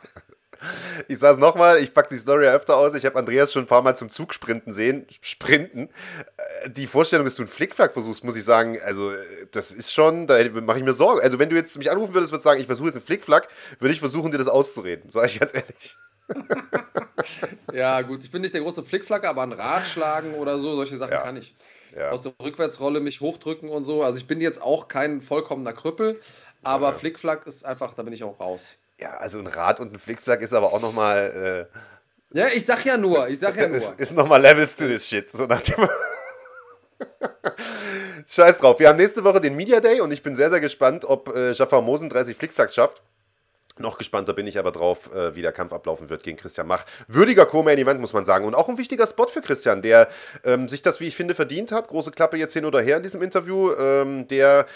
Ich 1.09 1.19
sage 1.19 1.35
es 1.35 1.39
nochmal, 1.39 1.79
ich 1.79 1.95
packe 1.95 2.15
die 2.15 2.21
Story 2.21 2.45
ja 2.45 2.53
öfter 2.53 2.77
aus. 2.77 2.95
Ich 2.95 3.05
habe 3.05 3.19
Andreas 3.19 3.53
schon 3.53 3.65
ein 3.65 3.69
paar 3.69 3.83
Mal 3.83 3.97
zum 3.97 4.09
Zug 4.09 4.35
sprinten 4.35 4.73
sehen. 4.73 5.07
Sprinten. 5.21 5.89
Äh, 6.37 6.71
die 6.71 6.87
Vorstellung, 6.87 7.25
dass 7.25 7.37
du 7.37 7.43
einen 7.43 7.49
Flickflack 7.49 7.93
versuchst, 7.93 8.25
muss 8.25 8.37
ich 8.37 8.45
sagen, 8.45 8.79
also 8.85 9.13
das 9.51 9.73
ist 9.73 9.93
schon, 9.93 10.27
da 10.27 10.39
mache 10.61 10.79
ich 10.79 10.85
mir 10.85 10.95
Sorgen. 10.95 11.21
Also 11.21 11.39
wenn 11.39 11.49
du 11.49 11.57
jetzt 11.57 11.77
mich 11.79 11.91
anrufen 11.91 12.15
würdest, 12.15 12.33
würdest 12.33 12.45
sagen, 12.45 12.61
ich 12.61 12.67
versuche 12.67 12.87
jetzt 12.87 12.97
einen 12.97 13.05
Flickflack, 13.05 13.49
würde 13.79 13.93
ich 13.93 14.01
versuchen, 14.01 14.31
dir 14.31 14.39
das 14.39 14.49
auszureden. 14.49 15.11
Sage 15.11 15.27
ich 15.27 15.41
ganz 15.41 15.55
ehrlich. 15.55 15.97
ja, 17.73 18.01
gut, 18.03 18.25
ich 18.25 18.31
bin 18.31 18.43
nicht 18.43 18.55
der 18.55 18.63
große 18.63 18.83
Flickflacker, 18.83 19.29
aber 19.29 19.43
ein 19.43 19.53
Ratschlagen 19.53 20.35
oder 20.35 20.59
so, 20.59 20.75
solche 20.75 20.97
Sachen 20.97 21.13
ja. 21.13 21.23
kann 21.23 21.37
ich. 21.37 21.55
Ja. 21.97 22.11
Aus 22.11 22.23
der 22.23 22.33
Rückwärtsrolle 22.43 23.01
mich 23.01 23.21
hochdrücken 23.21 23.69
und 23.69 23.85
so. 23.85 24.03
Also 24.03 24.19
ich 24.19 24.27
bin 24.27 24.41
jetzt 24.41 24.63
auch 24.63 24.89
kein 24.89 25.21
vollkommener 25.21 25.73
Krüppel, 25.73 26.21
aber 26.63 26.91
ja. 26.91 26.93
Flickflack 26.93 27.47
ist 27.47 27.65
einfach, 27.65 27.95
da 27.95 28.03
bin 28.03 28.13
ich 28.13 28.25
auch 28.25 28.41
raus. 28.41 28.79
Ja, 29.03 29.17
also 29.17 29.41
ein 29.41 29.49
Rad 29.49 29.81
und 29.81 29.93
ein 29.93 29.99
Flickflack 29.99 30.43
ist 30.43 30.53
aber 30.53 30.73
auch 30.73 30.81
nochmal. 30.81 31.69
Äh, 32.33 32.39
ja, 32.39 32.47
ich 32.55 32.65
sag 32.65 32.85
ja 32.85 32.97
nur, 32.97 33.29
ich 33.29 33.41
sag 33.41 33.57
ja 33.57 33.67
nur. 33.69 33.77
Ist, 33.77 33.99
ist 33.99 34.15
nochmal 34.15 34.41
Levels 34.41 34.77
to 34.77 34.87
this 34.87 35.09
shit. 35.09 35.29
So 35.29 35.47
nach 35.47 35.61
dem. 35.61 35.89
Scheiß 38.29 38.59
drauf. 38.59 38.79
Wir 38.79 38.89
haben 38.89 38.99
nächste 38.99 39.25
Woche 39.25 39.41
den 39.41 39.57
Media 39.57 39.81
Day 39.81 40.01
und 40.01 40.13
ich 40.13 40.23
bin 40.23 40.37
sehr, 40.37 40.51
sehr 40.51 40.61
gespannt, 40.61 41.05
ob 41.05 41.35
äh, 41.35 41.51
Jafar 41.51 41.83
Mosen 41.83 42.11
30 42.11 42.37
Flickflacks 42.37 42.77
schafft. 42.77 43.03
Noch 43.79 43.99
gespannter 43.99 44.35
bin 44.35 44.47
ich 44.47 44.57
aber 44.57 44.71
drauf, 44.71 45.13
äh, 45.13 45.35
wie 45.35 45.43
der 45.43 45.51
Kampf 45.51 45.73
ablaufen 45.73 46.09
wird 46.09 46.23
gegen 46.23 46.37
Christian 46.37 46.69
Mach. 46.69 46.85
Würdiger 47.09 47.47
Co-Main-Event, 47.47 48.01
muss 48.01 48.13
man 48.13 48.25
sagen. 48.25 48.45
Und 48.45 48.55
auch 48.55 48.69
ein 48.69 48.79
wichtiger 48.79 49.09
Spot 49.09 49.27
für 49.27 49.41
Christian, 49.41 49.83
der 49.83 50.09
ähm, 50.45 50.69
sich 50.69 50.83
das, 50.83 51.01
wie 51.01 51.09
ich 51.09 51.17
finde, 51.17 51.35
verdient 51.35 51.73
hat. 51.73 51.89
Große 51.89 52.13
Klappe 52.13 52.37
jetzt 52.37 52.53
hin 52.53 52.67
oder 52.67 52.81
her 52.81 52.99
in 52.99 53.03
diesem 53.03 53.23
Interview. 53.23 53.73
Ähm, 53.73 54.29
der 54.29 54.67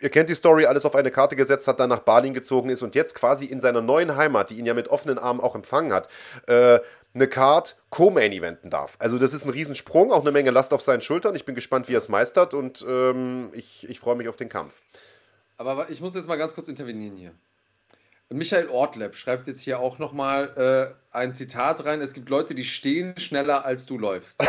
ihr 0.00 0.10
kennt 0.10 0.28
die 0.28 0.34
Story, 0.34 0.66
alles 0.66 0.84
auf 0.84 0.94
eine 0.94 1.10
Karte 1.10 1.36
gesetzt 1.36 1.66
hat, 1.68 1.80
dann 1.80 1.88
nach 1.88 2.00
Berlin 2.00 2.34
gezogen 2.34 2.70
ist 2.70 2.82
und 2.82 2.94
jetzt 2.94 3.14
quasi 3.14 3.46
in 3.46 3.60
seiner 3.60 3.80
neuen 3.82 4.16
Heimat, 4.16 4.50
die 4.50 4.58
ihn 4.58 4.66
ja 4.66 4.74
mit 4.74 4.88
offenen 4.88 5.18
Armen 5.18 5.40
auch 5.40 5.54
empfangen 5.54 5.92
hat, 5.92 6.08
äh, 6.46 6.80
eine 7.14 7.26
Card 7.26 7.76
Co-Main-Eventen 7.90 8.70
darf. 8.70 8.96
Also 8.98 9.18
das 9.18 9.32
ist 9.32 9.44
ein 9.44 9.50
Riesensprung, 9.50 10.12
auch 10.12 10.20
eine 10.20 10.30
Menge 10.30 10.50
Last 10.50 10.72
auf 10.72 10.82
seinen 10.82 11.02
Schultern. 11.02 11.34
Ich 11.34 11.44
bin 11.44 11.54
gespannt, 11.54 11.88
wie 11.88 11.94
er 11.94 11.98
es 11.98 12.08
meistert 12.08 12.54
und 12.54 12.84
ähm, 12.88 13.50
ich, 13.54 13.88
ich 13.88 13.98
freue 13.98 14.16
mich 14.16 14.28
auf 14.28 14.36
den 14.36 14.48
Kampf. 14.48 14.82
Aber 15.56 15.90
ich 15.90 16.00
muss 16.00 16.14
jetzt 16.14 16.28
mal 16.28 16.36
ganz 16.36 16.54
kurz 16.54 16.68
intervenieren 16.68 17.16
hier. 17.16 17.32
Michael 18.30 18.68
Ortleb 18.68 19.16
schreibt 19.16 19.46
jetzt 19.46 19.62
hier 19.62 19.80
auch 19.80 19.98
nochmal 19.98 20.92
äh, 21.12 21.16
ein 21.16 21.34
Zitat 21.34 21.84
rein. 21.86 22.02
Es 22.02 22.12
gibt 22.12 22.28
Leute, 22.28 22.54
die 22.54 22.64
stehen 22.64 23.18
schneller 23.18 23.64
als 23.64 23.86
du 23.86 23.98
läufst. 23.98 24.44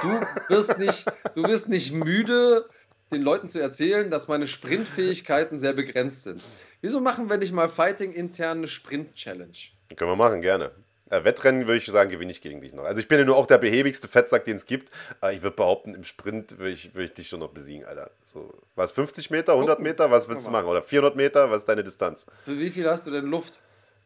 Du 0.00 0.20
wirst 0.48 0.78
nicht, 0.78 1.04
du 1.34 1.42
wirst 1.44 1.68
nicht 1.68 1.92
müde, 1.92 2.66
den 3.12 3.22
Leuten 3.22 3.48
zu 3.48 3.60
erzählen, 3.60 4.10
dass 4.10 4.28
meine 4.28 4.46
Sprintfähigkeiten 4.46 5.58
sehr 5.58 5.72
begrenzt 5.72 6.24
sind. 6.24 6.42
Wieso 6.80 7.00
machen 7.00 7.30
wir 7.30 7.36
nicht 7.36 7.52
mal 7.52 7.68
Fighting 7.68 8.12
intern 8.12 8.58
eine 8.58 8.66
Sprint-Challenge? 8.66 9.52
Können 9.94 10.10
wir 10.10 10.16
machen, 10.16 10.40
gerne. 10.40 10.72
Äh, 11.10 11.24
Wettrennen 11.24 11.66
würde 11.66 11.76
ich 11.76 11.84
sagen, 11.84 12.10
gewinne 12.10 12.30
ich 12.30 12.40
gegen 12.40 12.62
dich 12.62 12.72
noch. 12.72 12.84
Also 12.84 13.00
ich 13.00 13.06
bin 13.06 13.18
ja 13.18 13.24
nur 13.26 13.36
auch 13.36 13.46
der 13.46 13.58
behäbigste 13.58 14.08
Fettsack, 14.08 14.46
den 14.46 14.56
es 14.56 14.64
gibt. 14.64 14.90
Aber 15.20 15.32
ich 15.32 15.42
würde 15.42 15.56
behaupten, 15.56 15.94
im 15.94 16.04
Sprint 16.04 16.58
würde 16.58 16.70
ich, 16.70 16.94
würd 16.94 17.10
ich 17.10 17.12
dich 17.12 17.28
schon 17.28 17.40
noch 17.40 17.50
besiegen, 17.50 17.84
Alter. 17.84 18.10
So, 18.24 18.52
was, 18.76 18.92
50 18.92 19.30
Meter, 19.30 19.52
100 19.52 19.78
Meter? 19.78 20.10
Was 20.10 20.28
willst 20.28 20.46
du 20.46 20.50
machen? 20.50 20.66
Oder 20.66 20.82
400 20.82 21.14
Meter? 21.14 21.50
Was 21.50 21.58
ist 21.58 21.68
deine 21.68 21.82
Distanz? 21.82 22.26
Für 22.46 22.58
wie 22.58 22.70
viel 22.70 22.88
hast 22.88 23.06
du 23.06 23.10
denn 23.10 23.26
Luft? 23.26 23.60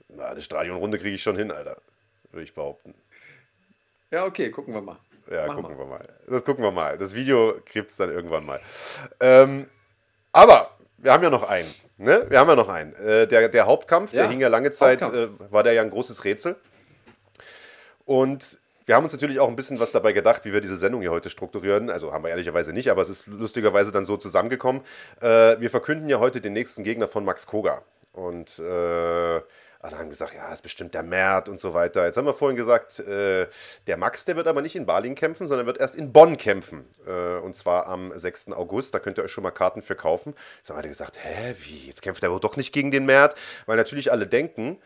Na, 0.09 0.27
eine 0.27 0.41
Stadionrunde 0.41 0.99
kriege 0.99 1.15
ich 1.15 1.23
schon 1.23 1.37
hin, 1.37 1.53
Alter. 1.53 1.81
Würde 2.33 2.45
ich 2.45 2.55
behaupten. 2.55 2.93
Ja, 4.11 4.25
okay, 4.25 4.51
gucken 4.51 4.75
wir 4.75 4.83
mal. 4.83 4.99
Ja, 5.31 5.47
Mach 5.47 5.57
gucken 5.57 5.77
mal. 5.77 5.79
wir 5.79 5.87
mal. 5.87 6.09
Das 6.29 6.45
gucken 6.45 6.65
wir 6.65 6.71
mal. 6.71 6.97
Das 6.99 7.15
Video 7.15 7.55
gibt 7.73 7.91
es 7.91 7.97
dann 7.97 8.11
irgendwann 8.11 8.45
mal. 8.45 8.61
Ähm, 9.21 9.67
aber 10.33 10.71
wir 10.99 11.13
haben 11.13 11.23
ja 11.23 11.31
noch 11.31 11.43
einen. 11.43 11.73
Ne? 11.99 12.27
Wir 12.29 12.39
haben 12.39 12.49
ja 12.49 12.57
noch 12.57 12.69
einen. 12.69 12.95
Äh, 12.95 13.27
der, 13.27 13.49
der 13.49 13.67
Hauptkampf, 13.67 14.13
ja, 14.13 14.23
der 14.23 14.31
hing 14.31 14.41
ja 14.41 14.49
lange 14.49 14.71
Zeit, 14.71 15.03
äh, 15.03 15.29
war 15.51 15.63
der 15.63 15.73
ja 15.73 15.83
ein 15.83 15.91
großes 15.91 16.25
Rätsel. 16.25 16.57
Und 18.05 18.59
wir 18.87 18.95
haben 18.95 19.03
uns 19.03 19.13
natürlich 19.13 19.41
auch 19.41 19.49
ein 19.49 19.57
bisschen 19.57 19.81
was 19.81 19.91
dabei 19.91 20.13
gedacht, 20.13 20.45
wie 20.45 20.53
wir 20.53 20.61
diese 20.61 20.77
Sendung 20.77 21.01
hier 21.01 21.11
heute 21.11 21.29
strukturieren. 21.29 21.91
Also 21.91 22.13
haben 22.13 22.23
wir 22.23 22.31
ehrlicherweise 22.31 22.73
nicht, 22.73 22.91
aber 22.91 23.03
es 23.03 23.09
ist 23.09 23.27
lustigerweise 23.27 23.91
dann 23.91 24.05
so 24.05 24.17
zusammengekommen. 24.17 24.83
Äh, 25.21 25.59
wir 25.59 25.71
verkünden 25.71 26.09
ja 26.09 26.21
heute 26.21 26.41
den 26.41 26.53
nächsten 26.53 26.85
Gegner 26.85 27.09
von 27.09 27.25
Max 27.25 27.47
Koga. 27.47 27.83
Und 28.13 28.59
äh, 28.61 29.41
alle 29.87 29.99
haben 29.99 30.11
gesagt, 30.11 30.35
ja, 30.35 30.53
ist 30.53 30.63
bestimmt 30.63 30.95
der 30.95 31.03
Mert 31.03 31.49
und 31.49 31.59
so 31.59 31.73
weiter. 31.75 32.05
Jetzt 32.05 32.17
haben 32.17 32.27
wir 32.27 32.35
vorhin 32.35 32.57
gesagt, 32.57 32.99
äh, 33.01 33.47
der 33.87 33.97
Max, 33.97 34.25
der 34.25 34.37
wird 34.37 34.47
aber 34.47 34.63
nicht 34.63 34.77
in 34.77 34.87
Berlin 34.87 35.15
kämpfen, 35.15 35.49
sondern 35.49 35.67
wird 35.67 35.79
erst 35.79 35.95
in 35.95 36.13
Bonn 36.13 36.37
kämpfen. 36.37 36.85
Äh, 37.07 37.39
und 37.39 37.55
zwar 37.55 37.87
am 37.87 38.13
6. 38.17 38.53
August. 38.53 38.95
Da 38.95 38.99
könnt 38.99 39.19
ihr 39.19 39.25
euch 39.25 39.31
schon 39.31 39.43
mal 39.43 39.51
Karten 39.51 39.83
für 39.83 39.97
kaufen. 39.97 40.35
Jetzt 40.59 40.71
haben 40.71 40.77
alle 40.77 40.89
gesagt, 40.89 41.19
hä, 41.23 41.55
wie? 41.61 41.87
Jetzt 41.87 42.03
kämpft 42.03 42.23
er 42.23 42.31
wohl 42.31 42.41
doch 42.41 42.57
nicht 42.57 42.73
gegen 42.73 42.91
den 42.91 43.07
Mert? 43.07 43.35
Weil 43.67 43.77
natürlich 43.77 44.13
alle 44.13 44.27
denken, 44.27 44.79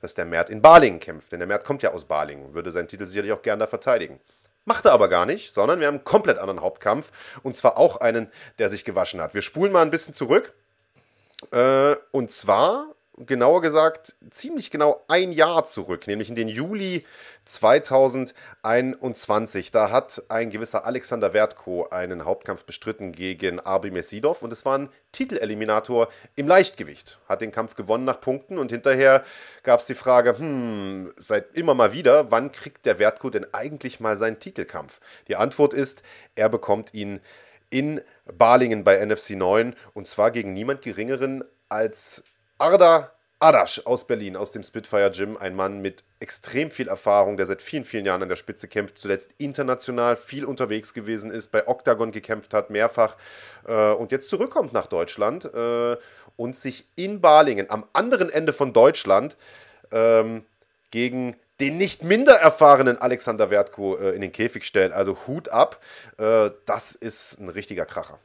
dass 0.00 0.14
der 0.14 0.26
Mert 0.26 0.50
in 0.50 0.62
Balingen 0.62 1.00
kämpft. 1.00 1.32
Denn 1.32 1.40
der 1.40 1.48
Mert 1.48 1.64
kommt 1.64 1.82
ja 1.82 1.92
aus 1.92 2.04
Balingen 2.04 2.46
und 2.46 2.54
würde 2.54 2.70
seinen 2.70 2.88
Titel 2.88 3.06
sicherlich 3.06 3.32
auch 3.32 3.42
gerne 3.42 3.60
da 3.60 3.66
verteidigen. 3.66 4.20
Macht 4.64 4.84
er 4.84 4.92
aber 4.92 5.08
gar 5.08 5.26
nicht, 5.26 5.52
sondern 5.52 5.80
wir 5.80 5.86
haben 5.86 5.96
einen 5.96 6.04
komplett 6.04 6.38
anderen 6.38 6.60
Hauptkampf. 6.60 7.12
Und 7.42 7.56
zwar 7.56 7.78
auch 7.78 7.98
einen, 7.98 8.30
der 8.58 8.68
sich 8.68 8.84
gewaschen 8.84 9.20
hat. 9.20 9.32
Wir 9.32 9.42
spulen 9.42 9.72
mal 9.72 9.82
ein 9.82 9.90
bisschen 9.90 10.12
zurück. 10.12 10.54
Äh, 11.52 11.94
und 12.10 12.30
zwar 12.30 12.95
genauer 13.18 13.62
gesagt 13.62 14.14
ziemlich 14.30 14.70
genau 14.70 15.02
ein 15.08 15.32
Jahr 15.32 15.64
zurück, 15.64 16.06
nämlich 16.06 16.28
in 16.28 16.36
den 16.36 16.48
Juli 16.48 17.06
2021. 17.46 19.70
Da 19.70 19.90
hat 19.90 20.22
ein 20.28 20.50
gewisser 20.50 20.84
Alexander 20.84 21.32
Wertko 21.32 21.88
einen 21.88 22.26
Hauptkampf 22.26 22.64
bestritten 22.64 23.12
gegen 23.12 23.58
Arbi 23.60 23.90
Mesidov 23.90 24.42
und 24.42 24.52
es 24.52 24.66
war 24.66 24.76
ein 24.76 24.90
Titeleliminator 25.12 26.08
im 26.34 26.46
Leichtgewicht. 26.46 27.18
Hat 27.28 27.40
den 27.40 27.52
Kampf 27.52 27.74
gewonnen 27.74 28.04
nach 28.04 28.20
Punkten 28.20 28.58
und 28.58 28.70
hinterher 28.70 29.24
gab 29.62 29.80
es 29.80 29.86
die 29.86 29.94
Frage, 29.94 30.38
hm, 30.38 31.14
seit 31.16 31.56
immer 31.56 31.72
mal 31.74 31.94
wieder, 31.94 32.30
wann 32.30 32.52
kriegt 32.52 32.84
der 32.84 32.98
Wertko 32.98 33.30
denn 33.30 33.46
eigentlich 33.52 33.98
mal 34.00 34.18
seinen 34.18 34.40
Titelkampf? 34.40 35.00
Die 35.28 35.36
Antwort 35.36 35.72
ist, 35.72 36.02
er 36.34 36.50
bekommt 36.50 36.92
ihn 36.92 37.20
in 37.70 38.02
Balingen 38.26 38.84
bei 38.84 39.02
NFC 39.04 39.30
9 39.30 39.74
und 39.94 40.06
zwar 40.06 40.30
gegen 40.30 40.52
niemand 40.52 40.82
geringeren 40.82 41.42
als 41.68 42.22
Arda 42.58 43.12
Adasch 43.38 43.82
aus 43.84 44.06
Berlin, 44.06 44.34
aus 44.34 44.50
dem 44.50 44.62
Spitfire 44.62 45.10
Gym, 45.10 45.36
ein 45.36 45.54
Mann 45.54 45.82
mit 45.82 46.04
extrem 46.20 46.70
viel 46.70 46.88
Erfahrung, 46.88 47.36
der 47.36 47.44
seit 47.44 47.60
vielen, 47.60 47.84
vielen 47.84 48.06
Jahren 48.06 48.22
an 48.22 48.30
der 48.30 48.36
Spitze 48.36 48.66
kämpft, 48.66 48.96
zuletzt 48.96 49.34
international 49.36 50.16
viel 50.16 50.46
unterwegs 50.46 50.94
gewesen 50.94 51.30
ist, 51.30 51.52
bei 51.52 51.68
Octagon 51.68 52.12
gekämpft 52.12 52.54
hat, 52.54 52.70
mehrfach 52.70 53.16
äh, 53.66 53.90
und 53.92 54.10
jetzt 54.10 54.30
zurückkommt 54.30 54.72
nach 54.72 54.86
Deutschland 54.86 55.44
äh, 55.44 55.96
und 56.36 56.56
sich 56.56 56.86
in 56.96 57.20
Balingen 57.20 57.68
am 57.68 57.84
anderen 57.92 58.30
Ende 58.30 58.54
von 58.54 58.72
Deutschland 58.72 59.36
ähm, 59.92 60.46
gegen 60.90 61.36
den 61.60 61.76
nicht 61.76 62.02
minder 62.04 62.36
erfahrenen 62.36 62.96
Alexander 62.98 63.50
Wertko 63.50 63.96
äh, 63.96 64.12
in 64.12 64.22
den 64.22 64.32
Käfig 64.32 64.64
stellt. 64.64 64.92
Also 64.92 65.18
Hut 65.26 65.50
ab, 65.50 65.82
äh, 66.16 66.50
das 66.64 66.94
ist 66.94 67.38
ein 67.38 67.50
richtiger 67.50 67.84
Kracher. 67.84 68.18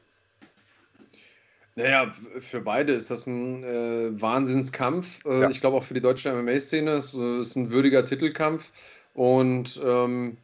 Naja, 1.74 2.12
für 2.40 2.60
beide 2.60 2.92
ist 2.92 3.10
das 3.10 3.26
ein 3.26 3.64
äh, 3.64 4.20
Wahnsinnskampf. 4.20 5.24
Äh, 5.24 5.40
ja. 5.40 5.50
Ich 5.50 5.60
glaube 5.60 5.78
auch 5.78 5.84
für 5.84 5.94
die 5.94 6.02
deutsche 6.02 6.32
MMA-Szene. 6.32 6.92
Es 6.92 7.14
äh, 7.14 7.40
ist 7.40 7.56
ein 7.56 7.70
würdiger 7.70 8.04
Titelkampf. 8.04 8.70
Und 9.14 9.80
ähm, 9.84 10.36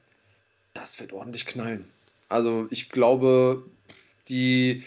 das 0.74 0.98
wird 1.00 1.12
ordentlich 1.12 1.44
knallen. 1.44 1.84
Also 2.28 2.66
ich 2.70 2.90
glaube, 2.90 3.64
die 4.28 4.84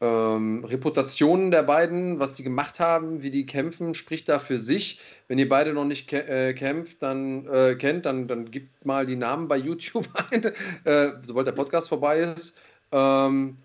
ähm, 0.00 0.64
Reputationen 0.64 1.50
der 1.50 1.64
beiden, 1.64 2.20
was 2.20 2.32
die 2.32 2.44
gemacht 2.44 2.78
haben, 2.78 3.22
wie 3.22 3.30
die 3.30 3.46
kämpfen, 3.46 3.94
spricht 3.94 4.28
da 4.28 4.38
für 4.38 4.58
sich. 4.58 5.00
Wenn 5.26 5.38
ihr 5.38 5.48
beide 5.48 5.72
noch 5.72 5.84
nicht 5.84 6.12
äh, 6.12 6.54
kämpft, 6.54 7.02
dann 7.02 7.46
äh, 7.46 7.74
kennt, 7.74 8.06
dann, 8.06 8.28
dann 8.28 8.50
gebt 8.50 8.84
mal 8.84 9.06
die 9.06 9.16
Namen 9.16 9.48
bei 9.48 9.56
YouTube 9.58 10.08
ein, 10.30 10.44
äh, 10.84 11.12
sobald 11.22 11.46
der 11.46 11.52
Podcast 11.52 11.88
vorbei 11.88 12.20
ist. 12.20 12.56
Ähm, 12.92 13.56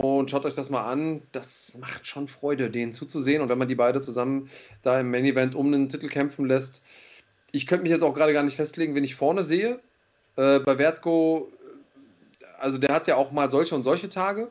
und 0.00 0.30
schaut 0.30 0.44
euch 0.44 0.54
das 0.54 0.70
mal 0.70 0.84
an. 0.84 1.22
Das 1.32 1.76
macht 1.78 2.06
schon 2.06 2.26
Freude, 2.28 2.70
denen 2.70 2.92
zuzusehen. 2.92 3.42
Und 3.42 3.48
wenn 3.48 3.58
man 3.58 3.68
die 3.68 3.74
beide 3.74 4.00
zusammen 4.00 4.48
da 4.82 4.98
im 4.98 5.10
Main 5.10 5.24
Event 5.24 5.54
um 5.54 5.70
den 5.70 5.88
Titel 5.88 6.08
kämpfen 6.08 6.46
lässt. 6.46 6.82
Ich 7.50 7.66
könnte 7.66 7.82
mich 7.82 7.90
jetzt 7.90 8.02
auch 8.02 8.14
gerade 8.14 8.32
gar 8.32 8.42
nicht 8.42 8.56
festlegen, 8.56 8.94
wen 8.94 9.04
ich 9.04 9.14
vorne 9.14 9.44
sehe. 9.44 9.80
Äh, 10.36 10.60
bei 10.60 10.76
Vertgo, 10.76 11.52
also 12.58 12.78
der 12.78 12.94
hat 12.94 13.06
ja 13.06 13.16
auch 13.16 13.32
mal 13.32 13.50
solche 13.50 13.74
und 13.74 13.82
solche 13.82 14.08
Tage. 14.08 14.48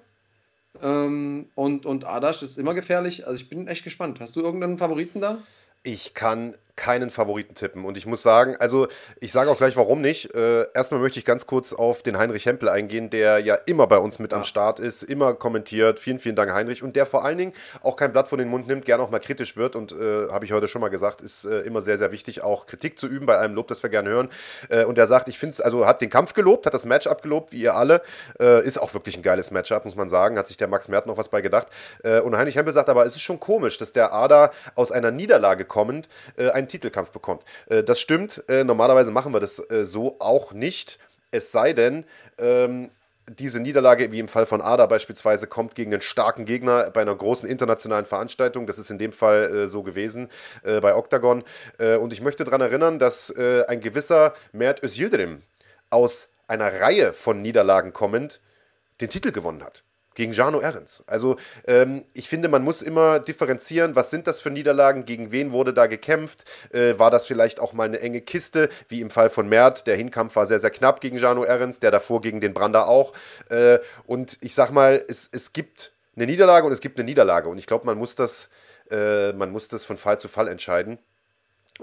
Ähm, 0.82 1.48
und, 1.56 1.86
und 1.86 2.06
Adasch 2.06 2.44
ist 2.44 2.60
immer 2.60 2.74
gefährlich. 2.74 3.26
Also 3.26 3.42
ich 3.42 3.50
bin 3.50 3.68
echt 3.68 3.84
gespannt. 3.84 4.20
Hast 4.20 4.36
du 4.36 4.42
irgendeinen 4.42 4.78
Favoriten 4.78 5.22
da? 5.22 5.40
Ich 5.84 6.14
kann 6.14 6.56
keinen 6.82 7.12
Favoriten 7.12 7.54
tippen. 7.54 7.86
Und 7.86 7.96
ich 7.96 8.08
muss 8.08 8.24
sagen, 8.24 8.56
also 8.58 8.88
ich 9.20 9.32
sage 9.32 9.52
auch 9.52 9.58
gleich, 9.58 9.76
warum 9.76 10.02
nicht. 10.02 10.34
Äh, 10.34 10.66
erstmal 10.74 11.00
möchte 11.00 11.20
ich 11.20 11.26
ganz 11.26 11.46
kurz 11.46 11.74
auf 11.74 12.02
den 12.02 12.18
Heinrich 12.18 12.48
Hempel 12.48 12.70
eingehen, 12.70 13.12
der 13.12 13.38
ja 13.38 13.54
immer 13.54 13.86
bei 13.86 14.00
uns 14.00 14.18
mit 14.18 14.32
ja. 14.32 14.40
am 14.40 14.44
Start 14.44 14.80
ist, 14.80 15.04
immer 15.04 15.36
kommentiert. 15.36 16.00
Vielen, 16.00 16.18
vielen 16.18 16.36
Dank, 16.36 16.52
Heinrich. 16.52 16.82
Und 16.82 16.96
der 16.96 17.06
vor 17.06 17.24
allen 17.24 17.38
Dingen 17.38 17.54
auch 17.84 17.96
kein 17.96 18.12
Blatt 18.12 18.30
von 18.30 18.40
den 18.40 18.48
Mund 18.48 18.68
nimmt, 18.68 18.86
gerne 18.86 19.04
auch 19.04 19.12
mal 19.12 19.20
kritisch 19.20 19.58
wird. 19.58 19.76
Und 19.76 19.92
äh, 19.92 20.30
habe 20.30 20.46
ich 20.46 20.54
heute 20.54 20.68
schon 20.68 20.82
mal 20.82 20.90
gesagt, 20.90 21.22
ist 21.22 21.46
äh, 21.46 21.60
immer 21.60 21.82
sehr, 21.82 22.00
sehr 22.00 22.12
wichtig, 22.12 22.42
auch 22.42 22.66
Kritik 22.66 22.98
zu 22.98 23.06
üben 23.06 23.28
bei 23.28 23.38
einem 23.38 23.54
Lob, 23.54 23.68
das 23.68 23.84
wir 23.84 23.92
gerne 23.92 24.10
hören. 24.10 24.30
Äh, 24.70 24.86
und 24.86 24.98
der 24.98 25.06
sagt, 25.06 25.28
ich 25.28 25.38
finde 25.38 25.54
es, 25.54 25.62
also 25.62 25.86
hat 25.86 26.02
den 26.02 26.10
Kampf 26.10 26.34
gelobt, 26.34 26.66
hat 26.66 26.74
das 26.74 26.86
Matchup 26.86 27.22
gelobt, 27.22 27.52
wie 27.52 27.62
ihr 27.62 27.76
alle. 27.76 28.02
Äh, 28.40 28.66
ist 28.66 28.82
auch 28.82 28.92
wirklich 28.96 29.16
ein 29.18 29.24
geiles 29.24 29.52
Matchup, 29.52 29.86
muss 29.86 29.96
man 29.96 30.10
sagen. 30.10 30.36
Hat 30.36 30.48
sich 30.48 30.58
der 30.58 30.68
Max 30.68 30.88
Mert 30.88 31.06
noch 31.06 31.18
was 31.18 31.30
bei 31.30 31.42
gedacht. 31.42 31.68
Äh, 32.04 32.22
und 32.22 32.36
Heinrich 32.36 32.56
Hempel 32.56 32.74
sagt 32.74 32.90
aber, 32.90 33.06
es 33.06 33.16
ist 33.16 33.22
schon 33.22 33.40
komisch, 33.40 33.78
dass 33.78 33.92
der 33.92 34.14
Ada 34.14 34.52
aus 34.74 34.92
einer 34.92 35.12
Niederlage 35.12 35.66
kommend 35.72 36.10
einen 36.38 36.68
Titelkampf 36.68 37.12
bekommt. 37.12 37.46
Äh, 37.68 37.84
das 37.84 38.00
stimmt. 38.00 38.44
Äh, 38.50 38.66
normalerweise 38.66 39.12
machen 39.12 39.34
wir 39.34 39.40
das 39.40 39.60
äh, 39.72 39.86
so 39.86 40.18
auch 40.20 40.52
nicht. 40.52 41.00
Es 41.32 41.54
sei 41.54 41.72
denn, 41.72 42.04
ähm, 42.38 42.92
diese 43.30 43.62
Niederlage, 43.62 44.12
wie 44.12 44.20
im 44.20 44.28
Fall 44.28 44.46
von 44.46 44.62
Ada 44.62 44.88
beispielsweise, 44.88 45.48
kommt 45.48 45.76
gegen 45.76 45.94
einen 45.94 46.02
starken 46.02 46.44
Gegner 46.44 46.90
bei 46.90 47.02
einer 47.02 47.16
großen 47.16 47.48
internationalen 47.48 48.06
Veranstaltung. 48.06 48.68
Das 48.68 48.78
ist 48.78 48.90
in 48.90 48.98
dem 48.98 49.14
Fall 49.14 49.44
äh, 49.44 49.68
so 49.68 49.84
gewesen 49.84 50.30
äh, 50.64 50.82
bei 50.82 50.94
Octagon. 50.94 51.44
Äh, 51.78 51.96
und 51.96 52.12
ich 52.12 52.22
möchte 52.22 52.44
daran 52.44 52.62
erinnern, 52.62 53.00
dass 53.00 53.34
ein 53.68 53.80
gewisser 53.80 54.34
Mert 54.52 54.84
Özildirim 54.84 55.42
aus 55.90 56.28
einer 56.48 56.82
Reihe 56.82 57.14
von 57.14 57.42
Niederlagen 57.42 57.94
kommend 57.94 58.42
den 59.00 59.10
Titel 59.10 59.32
gewonnen 59.32 59.64
hat 59.64 59.84
gegen 60.22 60.34
Jano 60.34 60.62
Ehrens. 60.62 61.04
Also 61.08 61.38
ähm, 61.66 62.06
ich 62.14 62.30
finde, 62.30 62.48
man 62.48 62.64
muss 62.64 62.84
immer 62.84 63.18
differenzieren, 63.18 63.96
was 63.96 64.12
sind 64.12 64.28
das 64.28 64.40
für 64.40 64.52
Niederlagen, 64.52 65.04
gegen 65.04 65.32
wen 65.32 65.52
wurde 65.52 65.74
da 65.74 65.88
gekämpft, 65.88 66.46
äh, 66.72 67.00
war 67.00 67.10
das 67.10 67.26
vielleicht 67.26 67.60
auch 67.60 67.74
mal 67.74 67.86
eine 67.86 68.00
enge 68.02 68.22
Kiste, 68.22 68.70
wie 68.88 69.02
im 69.02 69.10
Fall 69.10 69.32
von 69.32 69.50
Mert, 69.50 69.88
der 69.88 69.96
Hinkampf 69.96 70.36
war 70.36 70.46
sehr, 70.46 70.60
sehr 70.60 70.70
knapp 70.70 71.02
gegen 71.02 71.18
Jano 71.18 71.44
Ehrens, 71.44 71.80
der 71.80 71.90
davor 71.90 72.22
gegen 72.22 72.40
den 72.40 72.54
Brander 72.54 72.88
auch. 72.88 73.14
Äh, 73.50 73.80
und 74.06 74.38
ich 74.42 74.54
sag 74.54 74.70
mal, 74.70 75.04
es, 75.08 75.28
es 75.32 75.54
gibt 75.54 75.94
eine 76.16 76.28
Niederlage 76.28 76.68
und 76.68 76.72
es 76.72 76.82
gibt 76.82 77.00
eine 77.00 77.06
Niederlage 77.06 77.50
und 77.50 77.58
ich 77.58 77.66
glaube, 77.66 77.88
man 77.88 77.98
äh, 78.92 79.34
man 79.34 79.50
muss 79.50 79.70
das 79.70 79.86
von 79.86 79.98
Fall 79.98 80.20
zu 80.20 80.28
Fall 80.28 80.48
entscheiden. 80.48 81.00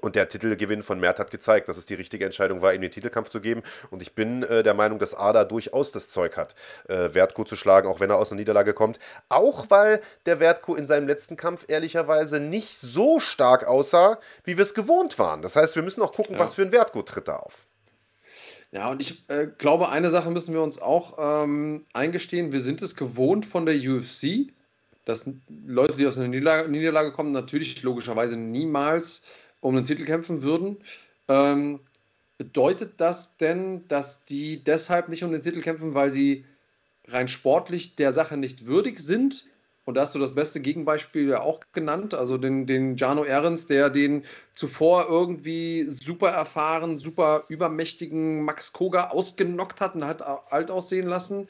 Und 0.00 0.14
der 0.14 0.28
Titelgewinn 0.28 0.82
von 0.82 1.00
Mert 1.00 1.18
hat 1.18 1.30
gezeigt, 1.30 1.68
dass 1.68 1.76
es 1.76 1.86
die 1.86 1.94
richtige 1.94 2.24
Entscheidung 2.24 2.62
war, 2.62 2.72
ihm 2.74 2.80
den 2.80 2.90
Titelkampf 2.90 3.28
zu 3.28 3.40
geben. 3.40 3.62
Und 3.90 4.02
ich 4.02 4.14
bin 4.14 4.42
äh, 4.44 4.62
der 4.62 4.74
Meinung, 4.74 4.98
dass 4.98 5.14
Ada 5.14 5.44
durchaus 5.44 5.92
das 5.92 6.08
Zeug 6.08 6.36
hat, 6.36 6.54
äh, 6.88 7.14
Wertko 7.14 7.44
zu 7.44 7.56
schlagen, 7.56 7.88
auch 7.88 8.00
wenn 8.00 8.10
er 8.10 8.16
aus 8.16 8.30
einer 8.30 8.38
Niederlage 8.38 8.74
kommt. 8.74 8.98
Auch 9.28 9.66
weil 9.70 10.00
der 10.26 10.40
Wertko 10.40 10.74
in 10.74 10.86
seinem 10.86 11.08
letzten 11.08 11.36
Kampf 11.36 11.64
ehrlicherweise 11.68 12.40
nicht 12.40 12.78
so 12.78 13.20
stark 13.20 13.66
aussah, 13.66 14.18
wie 14.44 14.56
wir 14.56 14.62
es 14.62 14.74
gewohnt 14.74 15.18
waren. 15.18 15.42
Das 15.42 15.56
heißt, 15.56 15.76
wir 15.76 15.82
müssen 15.82 16.02
auch 16.02 16.12
gucken, 16.12 16.36
ja. 16.36 16.40
was 16.40 16.54
für 16.54 16.62
ein 16.62 16.72
Wertko 16.72 17.02
tritt 17.02 17.28
da 17.28 17.36
auf. 17.36 17.66
Ja, 18.70 18.90
und 18.90 19.00
ich 19.00 19.24
äh, 19.28 19.46
glaube, 19.46 19.88
eine 19.88 20.10
Sache 20.10 20.30
müssen 20.30 20.52
wir 20.52 20.60
uns 20.60 20.80
auch 20.80 21.16
ähm, 21.18 21.86
eingestehen. 21.94 22.52
Wir 22.52 22.60
sind 22.60 22.82
es 22.82 22.96
gewohnt 22.96 23.46
von 23.46 23.64
der 23.64 23.76
UFC, 23.76 24.52
dass 25.06 25.28
Leute, 25.66 25.96
die 25.96 26.06
aus 26.06 26.18
einer 26.18 26.28
Niederlage, 26.28 26.68
Niederlage 26.68 27.12
kommen, 27.12 27.32
natürlich 27.32 27.82
logischerweise 27.82 28.36
niemals 28.36 29.22
um 29.60 29.74
den 29.74 29.84
Titel 29.84 30.04
kämpfen 30.04 30.42
würden. 30.42 30.78
Ähm, 31.28 31.80
bedeutet 32.38 32.94
das 32.98 33.36
denn, 33.36 33.86
dass 33.88 34.24
die 34.24 34.62
deshalb 34.62 35.08
nicht 35.08 35.24
um 35.24 35.32
den 35.32 35.42
Titel 35.42 35.60
kämpfen, 35.60 35.94
weil 35.94 36.10
sie 36.10 36.44
rein 37.06 37.28
sportlich 37.28 37.96
der 37.96 38.12
Sache 38.12 38.36
nicht 38.36 38.66
würdig 38.66 38.98
sind? 39.00 39.44
Und 39.84 39.94
da 39.94 40.02
hast 40.02 40.14
du 40.14 40.18
das 40.18 40.34
beste 40.34 40.60
Gegenbeispiel 40.60 41.30
ja 41.30 41.40
auch 41.40 41.60
genannt, 41.72 42.12
also 42.12 42.36
den, 42.36 42.66
den 42.66 42.96
Jano 42.96 43.24
Ehrens, 43.24 43.66
der 43.66 43.88
den 43.88 44.22
zuvor 44.54 45.08
irgendwie 45.08 45.84
super 45.84 46.28
erfahren, 46.28 46.98
super 46.98 47.44
übermächtigen 47.48 48.42
Max 48.42 48.74
Koga 48.74 49.08
ausgenockt 49.08 49.80
hat 49.80 49.94
und 49.94 50.04
hat 50.04 50.20
alt 50.20 50.70
aussehen 50.70 51.08
lassen, 51.08 51.48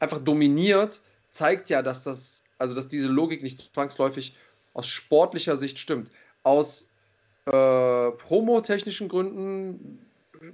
einfach 0.00 0.22
dominiert, 0.22 1.02
zeigt 1.30 1.68
ja, 1.68 1.82
dass 1.82 2.04
das, 2.04 2.44
also 2.56 2.74
dass 2.74 2.88
diese 2.88 3.08
Logik 3.08 3.42
nicht 3.42 3.58
zwangsläufig 3.74 4.34
aus 4.72 4.88
sportlicher 4.88 5.58
Sicht 5.58 5.78
stimmt. 5.78 6.10
Aus 6.42 6.88
äh, 7.46 8.10
promotechnischen 8.12 9.08
Gründen 9.08 10.04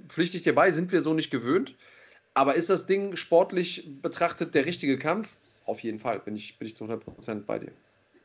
pflichte 0.07 0.37
ich 0.37 0.43
dir 0.43 0.55
bei, 0.55 0.71
sind 0.71 0.91
wir 0.91 1.01
so 1.01 1.13
nicht 1.13 1.31
gewöhnt. 1.31 1.75
Aber 2.33 2.55
ist 2.55 2.69
das 2.69 2.85
Ding 2.85 3.15
sportlich 3.15 3.89
betrachtet 4.01 4.55
der 4.55 4.65
richtige 4.65 4.97
Kampf? 4.97 5.35
Auf 5.65 5.81
jeden 5.81 5.99
Fall 5.99 6.19
bin 6.19 6.35
ich, 6.35 6.57
bin 6.57 6.67
ich 6.67 6.75
zu 6.75 6.85
100% 6.85 7.45
bei 7.45 7.59
dir. 7.59 7.71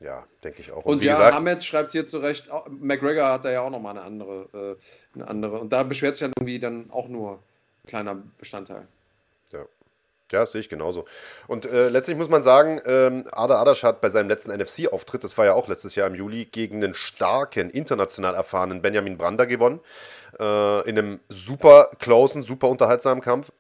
Ja, 0.01 0.27
denke 0.45 0.61
ich 0.61 0.73
auch. 0.73 0.85
Und, 0.85 0.95
und 0.95 1.03
ja, 1.03 1.13
gesagt, 1.13 1.35
Hamed 1.35 1.65
schreibt 1.65 1.93
hier 1.93 2.07
zurecht, 2.07 2.51
McGregor 2.69 3.29
hat 3.29 3.45
da 3.45 3.51
ja 3.51 3.63
auch 3.63 3.71
nochmal 3.71 3.97
eine 3.97 4.07
andere, 4.07 4.77
äh, 5.15 5.17
eine 5.17 5.29
andere. 5.29 5.59
Und 5.59 5.73
da 5.73 5.83
beschwert 5.83 6.17
sich 6.17 6.21
dann 6.21 6.33
irgendwie 6.39 6.59
dann 6.59 6.91
auch 6.91 7.09
nur 7.09 7.33
ein 7.33 7.89
kleiner 7.89 8.23
Bestandteil. 8.39 8.87
Ja, 9.53 9.65
sehe 10.31 10.61
ich 10.61 10.69
genauso. 10.69 11.05
Und 11.47 11.67
äh, 11.67 11.89
letztlich 11.89 12.17
muss 12.17 12.29
man 12.29 12.43
sagen, 12.43 12.81
ähm, 12.85 13.25
Ada 13.33 13.61
Adasch 13.61 13.83
hat 13.83 14.01
bei 14.01 14.11
seinem 14.11 14.29
letzten 14.29 14.53
NFC-Auftritt, 14.53 15.25
das 15.25 15.39
war 15.39 15.45
ja 15.45 15.55
auch 15.55 15.69
letztes 15.69 15.95
Jahr 15.95 16.07
im 16.07 16.15
Juli, 16.15 16.45
gegen 16.45 16.83
einen 16.83 16.95
starken, 16.95 17.71
international 17.71 18.35
erfahrenen 18.35 18.83
Benjamin 18.83 19.17
Brander 19.17 19.47
gewonnen. 19.47 19.81
Äh, 20.39 20.89
in 20.89 20.99
einem 20.99 21.21
super 21.29 21.89
closen, 21.99 22.43
super 22.43 22.69
unterhaltsamen 22.69 23.23
Kampf. 23.23 23.53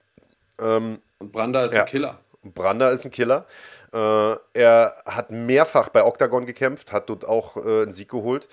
Ähm, 0.60 1.00
Und 1.18 1.32
Brander 1.32 1.64
ist 1.64 1.72
ja, 1.72 1.82
ein 1.82 1.86
Killer. 1.86 2.18
Brander 2.42 2.90
ist 2.90 3.04
ein 3.04 3.10
Killer. 3.10 3.46
Äh, 3.92 4.36
er 4.52 4.92
hat 5.06 5.30
mehrfach 5.30 5.88
bei 5.88 6.04
Octagon 6.04 6.46
gekämpft, 6.46 6.92
hat 6.92 7.08
dort 7.08 7.26
auch 7.26 7.56
äh, 7.56 7.82
einen 7.82 7.92
Sieg 7.92 8.10
geholt. 8.10 8.48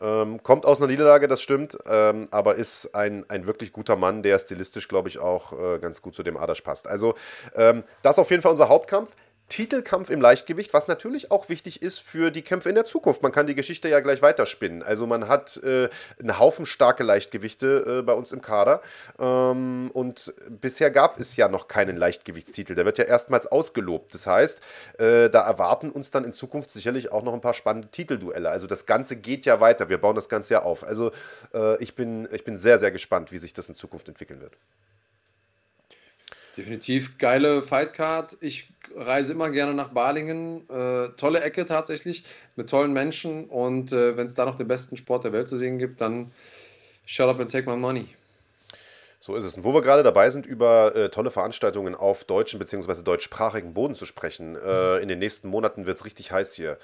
Ähm, 0.00 0.42
kommt 0.42 0.66
aus 0.66 0.80
einer 0.80 0.90
Niederlage, 0.90 1.28
das 1.28 1.40
stimmt, 1.40 1.78
ähm, 1.86 2.28
aber 2.30 2.56
ist 2.56 2.94
ein, 2.94 3.24
ein 3.28 3.46
wirklich 3.46 3.72
guter 3.72 3.96
Mann, 3.96 4.22
der 4.22 4.38
stilistisch, 4.38 4.88
glaube 4.88 5.08
ich, 5.08 5.18
auch 5.18 5.52
äh, 5.52 5.78
ganz 5.78 6.02
gut 6.02 6.14
zu 6.14 6.22
dem 6.22 6.36
Adasch 6.36 6.60
passt. 6.60 6.86
Also, 6.86 7.14
ähm, 7.54 7.84
das 8.02 8.16
ist 8.16 8.18
auf 8.18 8.30
jeden 8.30 8.42
Fall 8.42 8.52
unser 8.52 8.68
Hauptkampf. 8.68 9.14
Titelkampf 9.48 10.10
im 10.10 10.20
Leichtgewicht, 10.20 10.74
was 10.74 10.88
natürlich 10.88 11.30
auch 11.30 11.48
wichtig 11.48 11.80
ist 11.80 12.00
für 12.00 12.30
die 12.30 12.42
Kämpfe 12.42 12.68
in 12.68 12.74
der 12.74 12.84
Zukunft. 12.84 13.22
Man 13.22 13.30
kann 13.30 13.46
die 13.46 13.54
Geschichte 13.54 13.88
ja 13.88 14.00
gleich 14.00 14.20
weiterspinnen. 14.20 14.82
Also 14.82 15.06
man 15.06 15.28
hat 15.28 15.56
äh, 15.62 15.88
einen 16.18 16.38
Haufen 16.38 16.66
starke 16.66 17.04
Leichtgewichte 17.04 18.00
äh, 18.00 18.02
bei 18.02 18.12
uns 18.12 18.32
im 18.32 18.40
Kader 18.40 18.80
ähm, 19.20 19.90
und 19.92 20.34
bisher 20.48 20.90
gab 20.90 21.20
es 21.20 21.36
ja 21.36 21.48
noch 21.48 21.68
keinen 21.68 21.96
Leichtgewichtstitel. 21.96 22.74
Der 22.74 22.84
wird 22.84 22.98
ja 22.98 23.04
erstmals 23.04 23.46
ausgelobt. 23.46 24.12
Das 24.14 24.26
heißt, 24.26 24.60
äh, 24.98 25.30
da 25.30 25.46
erwarten 25.46 25.90
uns 25.90 26.10
dann 26.10 26.24
in 26.24 26.32
Zukunft 26.32 26.70
sicherlich 26.70 27.12
auch 27.12 27.22
noch 27.22 27.32
ein 27.32 27.40
paar 27.40 27.54
spannende 27.54 27.88
Titelduelle. 27.88 28.50
Also 28.50 28.66
das 28.66 28.84
Ganze 28.84 29.16
geht 29.16 29.46
ja 29.46 29.60
weiter. 29.60 29.88
Wir 29.88 29.98
bauen 29.98 30.16
das 30.16 30.28
Ganze 30.28 30.54
ja 30.54 30.62
auf. 30.62 30.82
Also 30.82 31.12
äh, 31.54 31.80
ich, 31.80 31.94
bin, 31.94 32.28
ich 32.32 32.42
bin 32.42 32.56
sehr, 32.56 32.78
sehr 32.78 32.90
gespannt, 32.90 33.30
wie 33.30 33.38
sich 33.38 33.52
das 33.52 33.68
in 33.68 33.76
Zukunft 33.76 34.08
entwickeln 34.08 34.40
wird. 34.40 34.56
Definitiv 36.56 37.18
geile 37.18 37.62
Fightcard. 37.62 38.38
Ich 38.40 38.75
reise 38.96 39.32
immer 39.32 39.50
gerne 39.50 39.74
nach 39.74 39.90
Balingen. 39.90 40.68
Äh, 40.68 41.10
tolle 41.16 41.40
Ecke 41.40 41.66
tatsächlich, 41.66 42.24
mit 42.56 42.70
tollen 42.70 42.92
Menschen. 42.92 43.44
Und 43.44 43.92
äh, 43.92 44.16
wenn 44.16 44.26
es 44.26 44.34
da 44.34 44.44
noch 44.44 44.56
den 44.56 44.68
besten 44.68 44.96
Sport 44.96 45.24
der 45.24 45.32
Welt 45.32 45.48
zu 45.48 45.56
sehen 45.56 45.78
gibt, 45.78 46.00
dann 46.00 46.32
shut 47.04 47.28
up 47.28 47.40
and 47.40 47.50
take 47.50 47.68
my 47.70 47.76
money. 47.76 48.06
So 49.26 49.34
ist 49.34 49.44
es. 49.44 49.56
Und 49.56 49.64
wo 49.64 49.74
wir 49.74 49.82
gerade 49.82 50.04
dabei 50.04 50.30
sind, 50.30 50.46
über 50.46 50.94
äh, 50.94 51.08
tolle 51.08 51.32
Veranstaltungen 51.32 51.96
auf 51.96 52.22
deutschen 52.22 52.60
bzw. 52.60 53.02
deutschsprachigen 53.02 53.74
Boden 53.74 53.96
zu 53.96 54.06
sprechen. 54.06 54.54
Äh, 54.54 54.98
in 54.98 55.08
den 55.08 55.18
nächsten 55.18 55.48
Monaten 55.48 55.84
wird 55.84 55.96
es 55.96 56.04
richtig 56.04 56.30
heiß 56.30 56.54
hier 56.54 56.78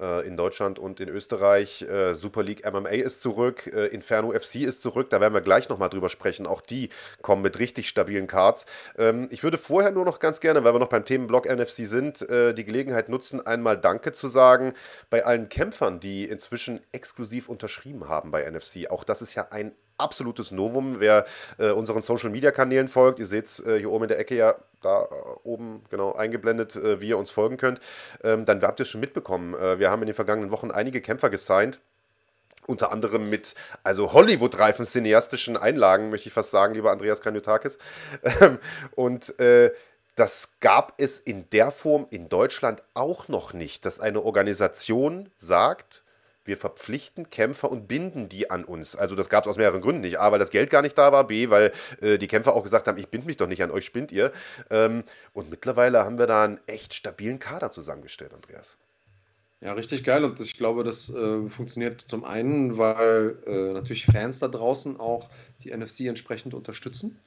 äh, 0.00 0.26
in 0.26 0.36
Deutschland 0.36 0.80
und 0.80 0.98
in 0.98 1.08
Österreich. 1.08 1.82
Äh, 1.82 2.16
Super 2.16 2.42
League 2.42 2.68
MMA 2.68 2.88
ist 2.88 3.20
zurück, 3.20 3.70
äh, 3.72 3.86
Inferno 3.86 4.32
FC 4.32 4.56
ist 4.56 4.82
zurück. 4.82 5.08
Da 5.10 5.20
werden 5.20 5.34
wir 5.34 5.40
gleich 5.40 5.68
nochmal 5.68 5.88
drüber 5.88 6.08
sprechen. 6.08 6.48
Auch 6.48 6.62
die 6.62 6.88
kommen 7.22 7.42
mit 7.42 7.60
richtig 7.60 7.88
stabilen 7.88 8.26
Cards. 8.26 8.66
Ähm, 8.98 9.28
ich 9.30 9.44
würde 9.44 9.56
vorher 9.56 9.92
nur 9.92 10.04
noch 10.04 10.18
ganz 10.18 10.40
gerne, 10.40 10.64
weil 10.64 10.74
wir 10.74 10.80
noch 10.80 10.88
beim 10.88 11.04
Themenblock 11.04 11.46
NFC 11.46 11.86
sind, 11.86 12.28
äh, 12.28 12.54
die 12.54 12.64
Gelegenheit 12.64 13.08
nutzen, 13.08 13.40
einmal 13.46 13.78
Danke 13.78 14.10
zu 14.10 14.26
sagen 14.26 14.74
bei 15.10 15.24
allen 15.24 15.48
Kämpfern, 15.48 16.00
die 16.00 16.24
inzwischen 16.24 16.80
exklusiv 16.90 17.48
unterschrieben 17.48 18.08
haben 18.08 18.32
bei 18.32 18.50
NFC. 18.50 18.90
Auch 18.90 19.04
das 19.04 19.22
ist 19.22 19.36
ja 19.36 19.46
ein 19.52 19.76
absolutes 19.98 20.50
Novum. 20.50 21.00
Wer 21.00 21.26
äh, 21.58 21.70
unseren 21.70 22.02
Social 22.02 22.30
Media 22.30 22.50
Kanälen 22.50 22.88
folgt, 22.88 23.18
ihr 23.18 23.26
seht 23.26 23.46
es 23.46 23.60
äh, 23.64 23.78
hier 23.78 23.90
oben 23.90 24.04
in 24.04 24.08
der 24.08 24.18
Ecke 24.18 24.36
ja 24.36 24.54
da 24.84 25.04
äh, 25.04 25.06
oben 25.42 25.82
genau 25.90 26.12
eingeblendet, 26.12 26.76
äh, 26.76 27.00
wie 27.00 27.08
ihr 27.08 27.18
uns 27.18 27.30
folgen 27.30 27.56
könnt, 27.56 27.80
ähm, 28.22 28.44
dann 28.44 28.62
habt 28.62 28.80
ihr 28.80 28.84
es 28.84 28.88
schon 28.88 29.00
mitbekommen. 29.00 29.54
Äh, 29.54 29.78
wir 29.78 29.90
haben 29.90 30.02
in 30.02 30.06
den 30.06 30.14
vergangenen 30.14 30.50
Wochen 30.50 30.70
einige 30.70 31.00
Kämpfer 31.00 31.30
gesigned. 31.30 31.80
Unter 32.66 32.92
anderem 32.92 33.28
mit 33.28 33.54
also 33.82 34.14
Hollywood-reifen 34.14 34.86
cineastischen 34.86 35.56
Einlagen, 35.58 36.08
möchte 36.08 36.28
ich 36.28 36.34
fast 36.34 36.50
sagen, 36.50 36.74
lieber 36.74 36.92
Andreas 36.92 37.20
Kanyotakis. 37.20 37.78
Ähm, 38.40 38.58
und 38.94 39.38
äh, 39.38 39.70
das 40.14 40.50
gab 40.60 40.94
es 40.96 41.18
in 41.18 41.50
der 41.50 41.70
Form 41.70 42.06
in 42.10 42.28
Deutschland 42.28 42.82
auch 42.94 43.28
noch 43.28 43.52
nicht, 43.52 43.84
dass 43.84 44.00
eine 44.00 44.22
Organisation 44.22 45.28
sagt, 45.36 46.03
wir 46.44 46.56
verpflichten 46.56 47.30
Kämpfer 47.30 47.70
und 47.70 47.88
binden 47.88 48.28
die 48.28 48.50
an 48.50 48.64
uns. 48.64 48.96
Also 48.96 49.14
das 49.14 49.28
gab 49.28 49.44
es 49.44 49.50
aus 49.50 49.56
mehreren 49.56 49.80
Gründen 49.80 50.02
nicht. 50.02 50.20
A, 50.20 50.30
weil 50.30 50.38
das 50.38 50.50
Geld 50.50 50.70
gar 50.70 50.82
nicht 50.82 50.96
da 50.98 51.12
war, 51.12 51.26
B, 51.26 51.50
weil 51.50 51.72
äh, 52.00 52.18
die 52.18 52.26
Kämpfer 52.26 52.54
auch 52.54 52.62
gesagt 52.62 52.86
haben, 52.88 52.98
ich 52.98 53.08
binde 53.08 53.26
mich 53.26 53.36
doch 53.36 53.48
nicht 53.48 53.62
an 53.62 53.70
euch, 53.70 53.84
spinnt 53.84 54.12
ihr. 54.12 54.32
Ähm, 54.70 55.04
und 55.32 55.50
mittlerweile 55.50 56.04
haben 56.04 56.18
wir 56.18 56.26
da 56.26 56.44
einen 56.44 56.60
echt 56.66 56.94
stabilen 56.94 57.38
Kader 57.38 57.70
zusammengestellt, 57.70 58.34
Andreas. 58.34 58.76
Ja, 59.60 59.72
richtig 59.72 60.04
geil. 60.04 60.24
Und 60.24 60.38
ich 60.40 60.56
glaube, 60.58 60.84
das 60.84 61.08
äh, 61.08 61.48
funktioniert 61.48 62.00
zum 62.00 62.24
einen, 62.24 62.76
weil 62.76 63.36
äh, 63.46 63.72
natürlich 63.72 64.04
Fans 64.04 64.38
da 64.38 64.48
draußen 64.48 65.00
auch 65.00 65.30
die 65.62 65.74
NFC 65.74 66.00
entsprechend 66.00 66.52
unterstützen 66.52 67.18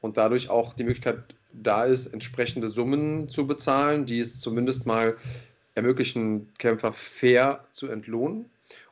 und 0.00 0.16
dadurch 0.16 0.48
auch 0.48 0.74
die 0.74 0.84
Möglichkeit 0.84 1.18
da 1.52 1.84
ist, 1.84 2.06
entsprechende 2.06 2.68
Summen 2.68 3.28
zu 3.28 3.44
bezahlen, 3.46 4.06
die 4.06 4.20
es 4.20 4.38
zumindest 4.38 4.86
mal 4.86 5.16
ermöglichen, 5.74 6.48
Kämpfer 6.58 6.92
fair 6.92 7.64
zu 7.72 7.88
entlohnen. 7.88 8.46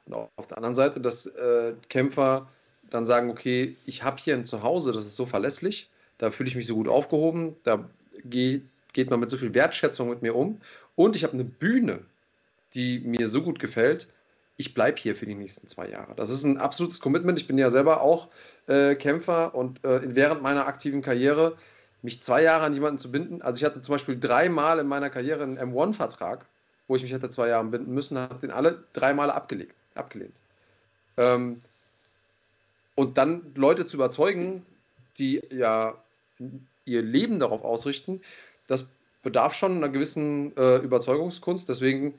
Und 0.09 0.29
auf 0.37 0.47
der 0.47 0.57
anderen 0.57 0.75
Seite, 0.75 1.01
dass 1.01 1.27
äh, 1.27 1.75
Kämpfer 1.89 2.49
dann 2.91 3.07
sagen, 3.07 3.31
okay, 3.31 3.77
ich 3.87 4.03
habe 4.03 4.17
hier 4.19 4.35
ein 4.35 4.45
Zuhause, 4.45 4.93
das 4.93 5.05
ist 5.05 5.17
so 5.17 5.27
verlässlich, 5.27 5.91
da 6.17 6.31
fühle 6.31 6.49
ich 6.49 6.57
mich 6.57 6.67
so 6.67 6.75
gut 6.75 6.89
aufgehoben, 6.89 7.55
da 7.65 7.89
geh, 8.25 8.63
geht 8.93 9.11
man 9.11 9.21
mit 9.21 9.31
so 9.31 9.37
viel 9.37 9.55
Wertschätzung 9.55 10.09
mit 10.09 10.23
mir 10.23 10.35
um 10.35 10.61
und 10.97 11.15
ich 11.17 11.25
habe 11.25 11.35
eine 11.35 11.45
Bühne, 11.45 12.01
die 12.75 13.01
mir 13.01 13.29
so 13.29 13.43
gut 13.43 13.59
gefällt, 13.59 14.09
ich 14.57 14.75
bleibe 14.75 14.99
hier 14.99 15.15
für 15.15 15.27
die 15.27 15.35
nächsten 15.35 15.69
zwei 15.69 15.89
Jahre. 15.89 16.15
Das 16.17 16.31
ist 16.31 16.43
ein 16.43 16.59
absolutes 16.59 16.99
Commitment. 16.99 17.39
Ich 17.39 17.47
bin 17.47 17.59
ja 17.59 17.71
selber 17.71 18.01
auch 18.01 18.29
äh, 18.67 18.97
Kämpfer 18.97 19.55
und 19.55 19.85
äh, 19.85 20.01
während 20.03 20.43
meiner 20.43 20.67
aktiven 20.67 21.01
Karriere 21.01 21.57
mich 22.03 22.23
zwei 22.23 22.43
Jahre 22.43 22.65
an 22.65 22.75
jemanden 22.75 22.99
zu 22.99 23.13
binden. 23.13 23.41
Also 23.41 23.59
ich 23.59 23.65
hatte 23.65 23.83
zum 23.83 23.95
Beispiel 23.95 24.19
dreimal 24.19 24.81
in 24.81 24.89
meiner 24.89 25.11
Karriere 25.11 25.45
einen 25.45 25.59
M1-Vertrag, 25.59 26.47
wo 26.89 26.97
ich 26.97 27.03
mich 27.03 27.13
hätte 27.13 27.31
zwei 27.31 27.49
Jahre 27.49 27.67
binden 27.67 27.95
müssen, 27.95 28.19
habe 28.19 28.41
den 28.41 28.51
alle 28.51 28.83
dreimal 28.95 29.31
abgelegt 29.31 29.78
abgelehnt. 29.99 30.41
Ähm, 31.17 31.61
und 32.95 33.19
dann 33.19 33.53
Leute 33.55 33.87
zu 33.87 33.97
überzeugen, 33.97 34.67
die 35.19 35.43
ja 35.51 35.95
ihr 36.85 37.03
Leben 37.03 37.39
darauf 37.39 37.63
ausrichten, 37.65 38.21
das 38.67 38.87
bedarf 39.23 39.55
schon 39.55 39.77
einer 39.77 39.89
gewissen 39.89 40.57
äh, 40.57 40.79
Überzeugungskunst. 40.79 41.69
Deswegen 41.69 42.15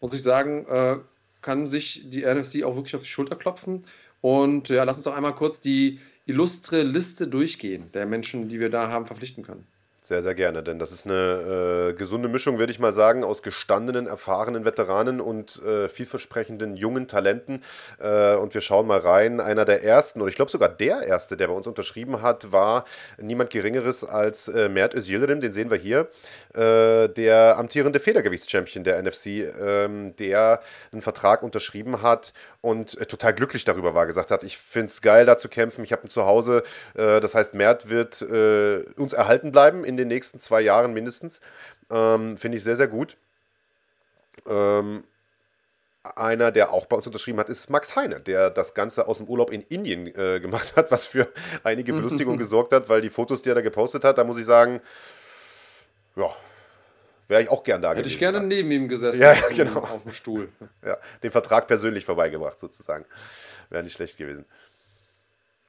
muss 0.00 0.14
ich 0.14 0.22
sagen, 0.22 0.66
äh, 0.66 0.98
kann 1.42 1.68
sich 1.68 2.02
die 2.06 2.22
NFC 2.22 2.64
auch 2.64 2.76
wirklich 2.76 2.94
auf 2.94 3.02
die 3.02 3.08
Schulter 3.08 3.36
klopfen. 3.36 3.84
Und 4.20 4.68
ja, 4.70 4.84
lass 4.84 4.96
uns 4.96 5.04
doch 5.04 5.14
einmal 5.14 5.34
kurz 5.34 5.60
die 5.60 6.00
illustre 6.26 6.82
Liste 6.82 7.28
durchgehen 7.28 7.90
der 7.92 8.06
Menschen, 8.06 8.48
die 8.48 8.60
wir 8.60 8.70
da 8.70 8.88
haben 8.88 9.06
verpflichten 9.06 9.44
können. 9.44 9.66
Sehr, 10.06 10.22
sehr 10.22 10.34
gerne, 10.34 10.62
denn 10.62 10.78
das 10.78 10.92
ist 10.92 11.06
eine 11.06 11.88
äh, 11.88 11.92
gesunde 11.94 12.28
Mischung, 12.28 12.58
würde 12.58 12.70
ich 12.70 12.78
mal 12.78 12.92
sagen, 12.92 13.24
aus 13.24 13.42
gestandenen, 13.42 14.06
erfahrenen 14.06 14.66
Veteranen 14.66 15.18
und 15.18 15.62
äh, 15.62 15.88
vielversprechenden 15.88 16.76
jungen 16.76 17.08
Talenten. 17.08 17.62
Äh, 17.98 18.34
und 18.34 18.52
wir 18.52 18.60
schauen 18.60 18.86
mal 18.86 18.98
rein. 18.98 19.40
Einer 19.40 19.64
der 19.64 19.82
ersten, 19.82 20.20
oder 20.20 20.28
ich 20.28 20.36
glaube 20.36 20.50
sogar 20.50 20.68
der 20.68 21.04
erste, 21.04 21.38
der 21.38 21.46
bei 21.46 21.54
uns 21.54 21.66
unterschrieben 21.66 22.20
hat, 22.20 22.52
war 22.52 22.84
niemand 23.16 23.48
Geringeres 23.48 24.04
als 24.04 24.48
äh, 24.48 24.68
Mert 24.68 24.92
Özildirim, 24.92 25.40
den 25.40 25.52
sehen 25.52 25.70
wir 25.70 25.78
hier, 25.78 26.10
äh, 26.52 27.08
der 27.08 27.56
amtierende 27.56 27.98
Federgewichtschampion 27.98 28.84
der 28.84 29.02
NFC, 29.02 29.26
ähm, 29.58 30.14
der 30.16 30.60
einen 30.92 31.00
Vertrag 31.00 31.42
unterschrieben 31.42 32.02
hat 32.02 32.34
und 32.64 32.98
äh, 32.98 33.06
total 33.06 33.34
glücklich 33.34 33.64
darüber 33.64 33.94
war, 33.94 34.06
gesagt 34.06 34.30
hat, 34.30 34.42
ich 34.42 34.58
finde 34.58 34.86
es 34.86 35.00
geil, 35.00 35.26
da 35.26 35.36
zu 35.36 35.48
kämpfen, 35.48 35.84
ich 35.84 35.92
habe 35.92 36.04
ein 36.04 36.10
Zuhause. 36.10 36.62
das 36.94 37.34
heißt, 37.34 37.54
Mert 37.54 37.90
wird 37.90 38.22
uns 38.22 39.12
erhalten 39.12 39.52
bleiben 39.52 39.84
in 39.84 39.96
den 39.96 40.08
nächsten 40.08 40.38
zwei 40.38 40.60
Jahren 40.60 40.92
mindestens. 40.92 41.40
Ähm, 41.90 42.36
Finde 42.36 42.56
ich 42.56 42.64
sehr, 42.64 42.76
sehr 42.76 42.88
gut. 42.88 43.16
Ähm, 44.46 45.04
einer, 46.16 46.50
der 46.52 46.72
auch 46.72 46.86
bei 46.86 46.96
uns 46.96 47.06
unterschrieben 47.06 47.38
hat, 47.38 47.48
ist 47.48 47.70
Max 47.70 47.96
Heine, 47.96 48.20
der 48.20 48.50
das 48.50 48.74
Ganze 48.74 49.08
aus 49.08 49.18
dem 49.18 49.26
Urlaub 49.26 49.50
in 49.50 49.62
Indien 49.62 50.06
äh, 50.06 50.40
gemacht 50.42 50.76
hat, 50.76 50.90
was 50.90 51.06
für 51.06 51.28
einige 51.62 51.92
Belustigung 51.92 52.36
gesorgt 52.38 52.72
hat, 52.72 52.88
weil 52.88 53.00
die 53.00 53.10
Fotos, 53.10 53.42
die 53.42 53.48
er 53.48 53.54
da 53.54 53.60
gepostet 53.60 54.04
hat, 54.04 54.18
da 54.18 54.24
muss 54.24 54.38
ich 54.38 54.44
sagen, 54.44 54.80
ja, 56.16 56.30
wäre 57.28 57.42
ich 57.42 57.48
auch 57.48 57.62
gern 57.62 57.82
da 57.82 57.90
Hätte 57.90 58.02
gewesen. 58.02 58.10
Hätte 58.12 58.26
ich 58.26 58.32
gerne 58.32 58.46
neben 58.46 58.70
ihm 58.70 58.88
gesessen, 58.88 59.20
ja, 59.20 59.32
ja, 59.32 59.48
genau. 59.48 59.80
auf 59.80 60.02
dem 60.02 60.12
Stuhl. 60.12 60.48
Ja, 60.84 60.98
den 61.22 61.30
Vertrag 61.30 61.66
persönlich 61.66 62.04
vorbeigebracht 62.04 62.60
sozusagen. 62.60 63.06
Wäre 63.70 63.82
nicht 63.82 63.94
schlecht 63.94 64.18
gewesen. 64.18 64.44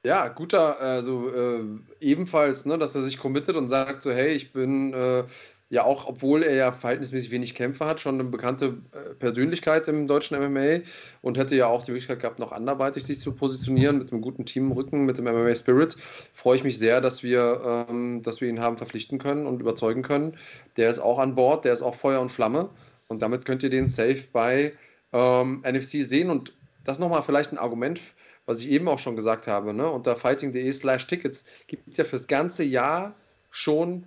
Ja, 0.04 0.28
guter, 0.28 0.80
also 0.80 1.34
äh, 1.34 1.64
ebenfalls, 2.00 2.66
ne, 2.66 2.78
dass 2.78 2.94
er 2.94 3.02
sich 3.02 3.18
committet 3.18 3.56
und 3.56 3.70
sagt 3.70 4.02
so, 4.04 4.12
hey, 4.12 4.34
ich 4.34 4.54
bin 4.54 4.94
äh, 4.94 5.24
ja 5.70 5.84
auch, 5.84 6.08
obwohl 6.08 6.44
er 6.44 6.56
ja 6.56 6.72
verhältnismäßig 6.72 7.32
wenig 7.32 7.56
Kämpfe 7.56 7.86
hat, 7.86 8.00
schon 8.00 8.16
eine 8.16 8.30
bekannte 8.30 8.78
äh, 8.92 9.16
Persönlichkeit 9.16 9.88
im 9.88 10.08
deutschen 10.08 10.38
MMA 10.40 10.84
und 11.22 11.38
hätte 11.38 11.56
ja 11.56 11.68
auch 11.68 11.84
die 11.84 11.92
Möglichkeit 11.92 12.20
gehabt, 12.20 12.40
noch 12.40 12.52
anderweitig 12.52 13.04
sich 13.04 13.20
zu 13.20 13.34
positionieren 13.34 13.98
mit 13.98 14.12
einem 14.12 14.22
guten 14.22 14.46
Team 14.46 14.68
im 14.68 14.72
Rücken, 14.74 15.06
mit 15.06 15.18
dem 15.18 15.26
MMA 15.26 15.56
Spirit. 15.56 15.96
Freue 16.34 16.58
ich 16.58 16.64
mich 16.64 16.78
sehr, 16.78 17.02
dass 17.02 17.24
wir, 17.24 17.88
ähm, 17.90 18.22
dass 18.22 18.42
wir 18.42 18.50
ihn 18.50 18.60
haben 18.60 18.78
verpflichten 18.78 19.18
können 19.18 19.48
und 19.48 19.60
überzeugen 19.60 20.04
können. 20.04 20.38
Der 20.78 20.90
ist 20.90 21.00
auch 21.00 21.18
an 21.18 21.36
Bord, 21.36 21.66
der 21.66 21.74
ist 21.74 21.82
auch 21.82 21.96
Feuer 21.96 22.22
und 22.22 22.30
Flamme 22.30 22.70
und 23.08 23.22
damit 23.22 23.46
könnt 23.46 23.64
ihr 23.64 23.70
den 23.70 23.88
safe 23.88 24.24
bei 24.32 24.74
ähm, 25.14 25.64
NFC 25.68 26.06
sehen 26.06 26.30
und 26.30 26.54
das 26.84 27.00
nochmal 27.00 27.24
vielleicht 27.24 27.52
ein 27.52 27.58
Argument 27.58 28.00
was 28.48 28.60
ich 28.60 28.70
eben 28.70 28.88
auch 28.88 29.00
schon 29.00 29.16
gesagt 29.16 29.48
habe, 29.48 29.74
ne, 29.74 29.90
unter 29.90 30.16
fighting.de 30.16 30.72
slash 30.72 31.08
Tickets 31.08 31.46
gibt 31.66 31.88
es 31.88 31.98
ja 31.98 32.04
fürs 32.04 32.28
ganze 32.28 32.64
Jahr 32.64 33.16
schon 33.50 34.06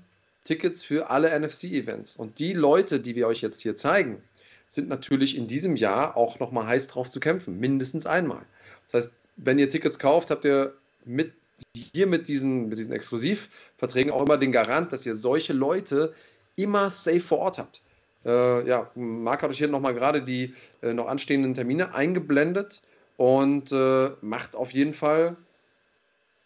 Tickets 0.49 0.83
für 0.83 1.11
alle 1.11 1.39
NFC-Events. 1.39 2.17
Und 2.17 2.39
die 2.39 2.55
Leute, 2.55 3.01
die 3.01 3.15
wir 3.15 3.27
euch 3.27 3.43
jetzt 3.43 3.61
hier 3.61 3.77
zeigen, 3.77 4.23
sind 4.67 4.89
natürlich 4.89 5.37
in 5.37 5.47
diesem 5.47 5.77
Jahr 5.77 6.17
auch 6.17 6.39
nochmal 6.39 6.67
heiß 6.67 6.89
drauf 6.89 7.11
zu 7.11 7.21
kämpfen, 7.21 7.61
mindestens 7.61 8.07
einmal. 8.07 8.43
Das 8.91 9.05
heißt, 9.05 9.17
wenn 9.37 9.59
ihr 9.59 9.69
Tickets 9.69 9.99
kauft, 9.99 10.31
habt 10.31 10.47
ihr 10.47 10.75
mit 11.05 11.33
hier 11.75 12.07
mit 12.07 12.29
diesen, 12.29 12.69
mit 12.69 12.79
diesen 12.79 12.93
Exklusivverträgen 12.93 14.13
auch 14.13 14.23
immer 14.23 14.39
den 14.39 14.53
Garant, 14.53 14.93
dass 14.93 15.05
ihr 15.05 15.17
solche 15.17 15.53
Leute 15.53 16.15
immer 16.57 16.89
safe 16.89 17.21
vor 17.21 17.39
Ort 17.39 17.59
habt. 17.59 17.83
Äh, 18.25 18.67
ja, 18.67 18.91
Marc 18.95 19.43
hat 19.43 19.51
euch 19.51 19.59
hier 19.59 19.69
nochmal 19.69 19.95
gerade 19.95 20.23
die 20.23 20.55
äh, 20.83 20.93
noch 20.95 21.09
anstehenden 21.09 21.55
Termine 21.55 21.95
eingeblendet 21.95 22.81
und 23.17 23.73
äh, 23.73 24.11
macht 24.23 24.57
auf 24.57 24.71
jeden 24.71 24.95
Fall 24.95 25.37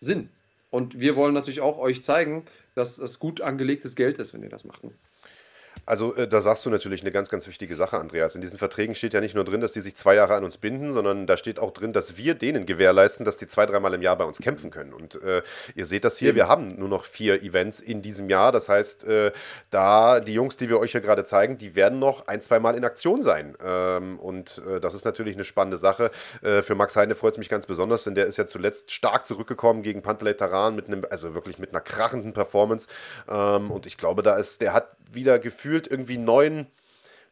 Sinn. 0.01 0.29
Und 0.71 0.99
wir 0.99 1.17
wollen 1.17 1.35
natürlich 1.35 1.61
auch 1.61 1.79
euch 1.79 2.03
zeigen, 2.03 2.45
dass 2.75 2.99
es 2.99 3.19
gut 3.19 3.41
angelegtes 3.41 3.95
Geld 3.97 4.19
ist, 4.19 4.35
wenn 4.35 4.43
ihr 4.43 4.49
das 4.49 4.65
macht. 4.65 4.83
Also 5.85 6.15
äh, 6.15 6.29
da 6.29 6.41
sagst 6.41 6.65
du 6.65 6.71
natürlich 6.71 7.03
eine 7.03 7.11
ganz, 7.11 7.29
ganz 7.29 7.47
wichtige 7.49 7.75
Sache, 7.75 7.99
Andreas. 7.99 8.35
In 8.35 8.41
diesen 8.41 8.59
Verträgen 8.59 8.95
steht 8.95 9.15
ja 9.15 9.21
nicht 9.21 9.35
nur 9.35 9.45
drin, 9.45 9.61
dass 9.61 9.73
die 9.73 9.81
sich 9.81 9.97
zwei 9.97 10.15
Jahre 10.15 10.35
an 10.35 10.45
uns 10.45 10.59
binden, 10.59 10.93
sondern 10.93 11.27
da 11.27 11.37
steht 11.37 11.59
auch 11.59 11.73
drin, 11.73 11.93
dass 11.93 12.17
wir 12.17 12.35
denen 12.35 12.67
gewährleisten, 12.67 13.25
dass 13.25 13.37
die 13.37 13.47
zwei, 13.47 13.67
dreimal 13.67 13.93
im 13.95 14.03
Jahr 14.03 14.17
bei 14.17 14.25
uns 14.25 14.39
kämpfen 14.39 14.71
können. 14.71 14.93
Und 14.93 15.21
äh, 15.23 15.43
ihr 15.75 15.87
seht 15.87 16.05
das 16.05 16.19
hier, 16.19 16.31
Eben. 16.31 16.37
wir 16.37 16.49
haben 16.49 16.77
nur 16.79 16.89
noch 16.89 17.05
vier 17.05 17.43
Events 17.43 17.81
in 17.81 18.03
diesem 18.03 18.29
Jahr. 18.31 18.53
Das 18.53 18.69
heißt, 18.69 19.05
äh, 19.05 19.33
da 19.71 20.21
die 20.21 20.35
Jungs, 20.35 20.57
die 20.57 20.69
wir 20.69 20.79
euch 20.79 20.93
hier 20.93 21.01
gerade 21.01 21.25
zeigen, 21.25 21.59
die 21.59 21.75
werden 21.75 21.99
noch 21.99 22.27
ein, 22.27 22.41
zwei 22.41 22.61
Mal 22.61 22.77
in 22.77 22.85
Aktion 22.85 23.23
sein. 23.23 23.57
Ähm, 23.65 24.19
und 24.19 24.63
äh, 24.69 24.81
das 24.81 24.95
ist 24.95 25.05
natürlich 25.05 25.35
eine 25.35 25.45
spannende 25.45 25.79
Sache. 25.79 26.11
Äh, 26.43 26.63
für 26.63 26.75
Max 26.75 26.97
Heine 26.97 27.15
freut 27.15 27.35
es 27.35 27.39
mich 27.39 27.49
ganz 27.49 27.67
besonders, 27.67 28.05
denn 28.05 28.15
der 28.15 28.27
ist 28.27 28.37
ja 28.37 28.47
zuletzt 28.47 28.93
stark 28.93 29.27
zurückgekommen 29.27 29.83
gegen 29.83 30.03
Pantelei 30.03 30.35
Taran 30.35 30.77
mit 30.77 30.87
einem, 30.87 31.05
also 31.11 31.35
wirklich 31.35 31.59
mit 31.59 31.71
einer 31.71 31.81
krachenden 31.81 32.33
Performance. 32.33 32.87
Ähm, 33.29 33.71
und 33.71 33.87
ich 33.87 33.99
glaube, 33.99 34.23
da 34.23 34.37
ist, 34.37 34.61
der 34.61 34.73
hat 34.73 34.97
wieder 35.15 35.39
gefühlt 35.39 35.87
irgendwie 35.87 36.19
neuen 36.19 36.67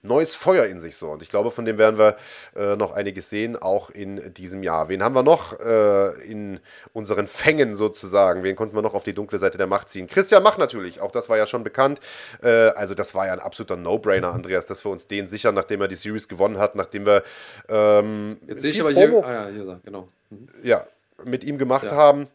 neues 0.02 0.34
Feuer 0.34 0.64
in 0.66 0.78
sich 0.78 0.96
so. 0.96 1.10
Und 1.10 1.22
ich 1.22 1.28
glaube, 1.28 1.50
von 1.50 1.64
dem 1.64 1.76
werden 1.78 1.98
wir 1.98 2.16
äh, 2.56 2.76
noch 2.76 2.92
einiges 2.92 3.28
sehen, 3.28 3.56
auch 3.56 3.90
in 3.90 4.32
diesem 4.32 4.62
Jahr. 4.62 4.88
Wen 4.88 5.02
haben 5.02 5.14
wir 5.14 5.22
noch 5.22 5.58
äh, 5.60 6.12
in 6.24 6.60
unseren 6.92 7.26
Fängen 7.26 7.74
sozusagen? 7.74 8.42
Wen 8.42 8.56
konnten 8.56 8.74
wir 8.74 8.82
noch 8.82 8.94
auf 8.94 9.04
die 9.04 9.12
dunkle 9.12 9.38
Seite 9.38 9.58
der 9.58 9.66
Macht 9.66 9.88
ziehen? 9.88 10.06
Christian 10.06 10.42
Mach 10.42 10.56
natürlich, 10.56 11.00
auch 11.00 11.10
das 11.10 11.28
war 11.28 11.36
ja 11.36 11.46
schon 11.46 11.64
bekannt. 11.64 12.00
Äh, 12.42 12.48
also 12.48 12.94
das 12.94 13.14
war 13.14 13.26
ja 13.26 13.32
ein 13.34 13.40
absoluter 13.40 13.76
No-Brainer, 13.76 14.32
Andreas, 14.32 14.66
dass 14.66 14.84
wir 14.84 14.90
uns 14.90 15.06
den 15.06 15.26
sichern, 15.26 15.54
nachdem 15.54 15.82
er 15.82 15.88
die 15.88 15.96
Series 15.96 16.28
gewonnen 16.28 16.58
hat, 16.58 16.74
nachdem 16.74 17.04
wir 17.04 17.22
ähm, 17.68 18.38
Jetzt 18.46 18.62
sehe 18.62 18.70
ich 18.70 18.80
aber 18.80 18.92
Promo, 18.92 19.18
hier, 19.18 19.26
ah 19.26 19.32
ja, 19.32 19.48
hier 19.48 19.80
genau. 19.84 20.08
Mhm. 20.30 20.48
Ja, 20.62 20.86
mit 21.24 21.44
ihm 21.44 21.58
gemacht 21.58 21.90
ja. 21.90 21.96
haben. 21.96 22.28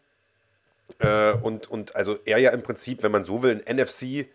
Äh, 1.00 1.34
und, 1.42 1.70
und 1.72 1.96
also 1.96 2.20
er 2.26 2.38
ja 2.38 2.52
im 2.52 2.62
Prinzip, 2.62 3.02
wenn 3.02 3.12
man 3.12 3.24
so 3.24 3.42
will, 3.42 3.60
ein 3.66 3.78
NFC 3.78 4.28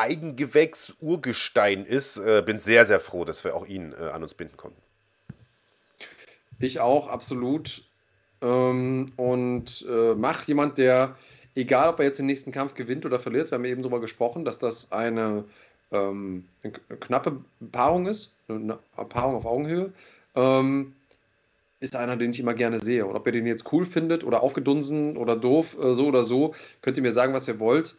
Eigengewächs 0.00 0.96
Urgestein 1.00 1.84
ist. 1.84 2.18
Äh, 2.18 2.42
bin 2.44 2.58
sehr, 2.58 2.86
sehr 2.86 3.00
froh, 3.00 3.24
dass 3.26 3.44
wir 3.44 3.54
auch 3.54 3.66
ihn 3.66 3.92
äh, 3.92 4.04
an 4.04 4.22
uns 4.22 4.32
binden 4.34 4.56
konnten. 4.56 4.80
Ich 6.58 6.80
auch, 6.80 7.08
absolut. 7.08 7.82
Ähm, 8.40 9.12
und 9.16 9.86
äh, 9.88 10.14
Mach 10.14 10.44
jemand, 10.44 10.78
der, 10.78 11.16
egal 11.54 11.90
ob 11.90 11.98
er 11.98 12.06
jetzt 12.06 12.18
den 12.18 12.26
nächsten 12.26 12.50
Kampf 12.50 12.74
gewinnt 12.74 13.04
oder 13.04 13.18
verliert, 13.18 13.50
wir 13.50 13.56
haben 13.56 13.64
eben 13.66 13.82
darüber 13.82 14.00
gesprochen, 14.00 14.46
dass 14.46 14.58
das 14.58 14.90
eine, 14.90 15.44
ähm, 15.92 16.46
eine 16.62 16.72
knappe 16.98 17.36
Paarung 17.70 18.06
ist, 18.06 18.32
eine 18.48 18.78
Paarung 19.08 19.34
auf 19.34 19.44
Augenhöhe. 19.44 19.92
Ähm, 20.34 20.94
ist 21.80 21.96
einer, 21.96 22.16
den 22.16 22.30
ich 22.30 22.40
immer 22.40 22.54
gerne 22.54 22.78
sehe. 22.78 23.06
Und 23.06 23.16
ob 23.16 23.26
ihr 23.26 23.32
den 23.32 23.46
jetzt 23.46 23.70
cool 23.72 23.84
findet 23.84 24.24
oder 24.24 24.42
aufgedunsen 24.42 25.16
oder 25.18 25.36
doof, 25.36 25.76
äh, 25.78 25.92
so 25.92 26.06
oder 26.06 26.22
so, 26.22 26.54
könnt 26.80 26.96
ihr 26.96 27.02
mir 27.02 27.12
sagen, 27.12 27.34
was 27.34 27.48
ihr 27.48 27.60
wollt. 27.60 27.96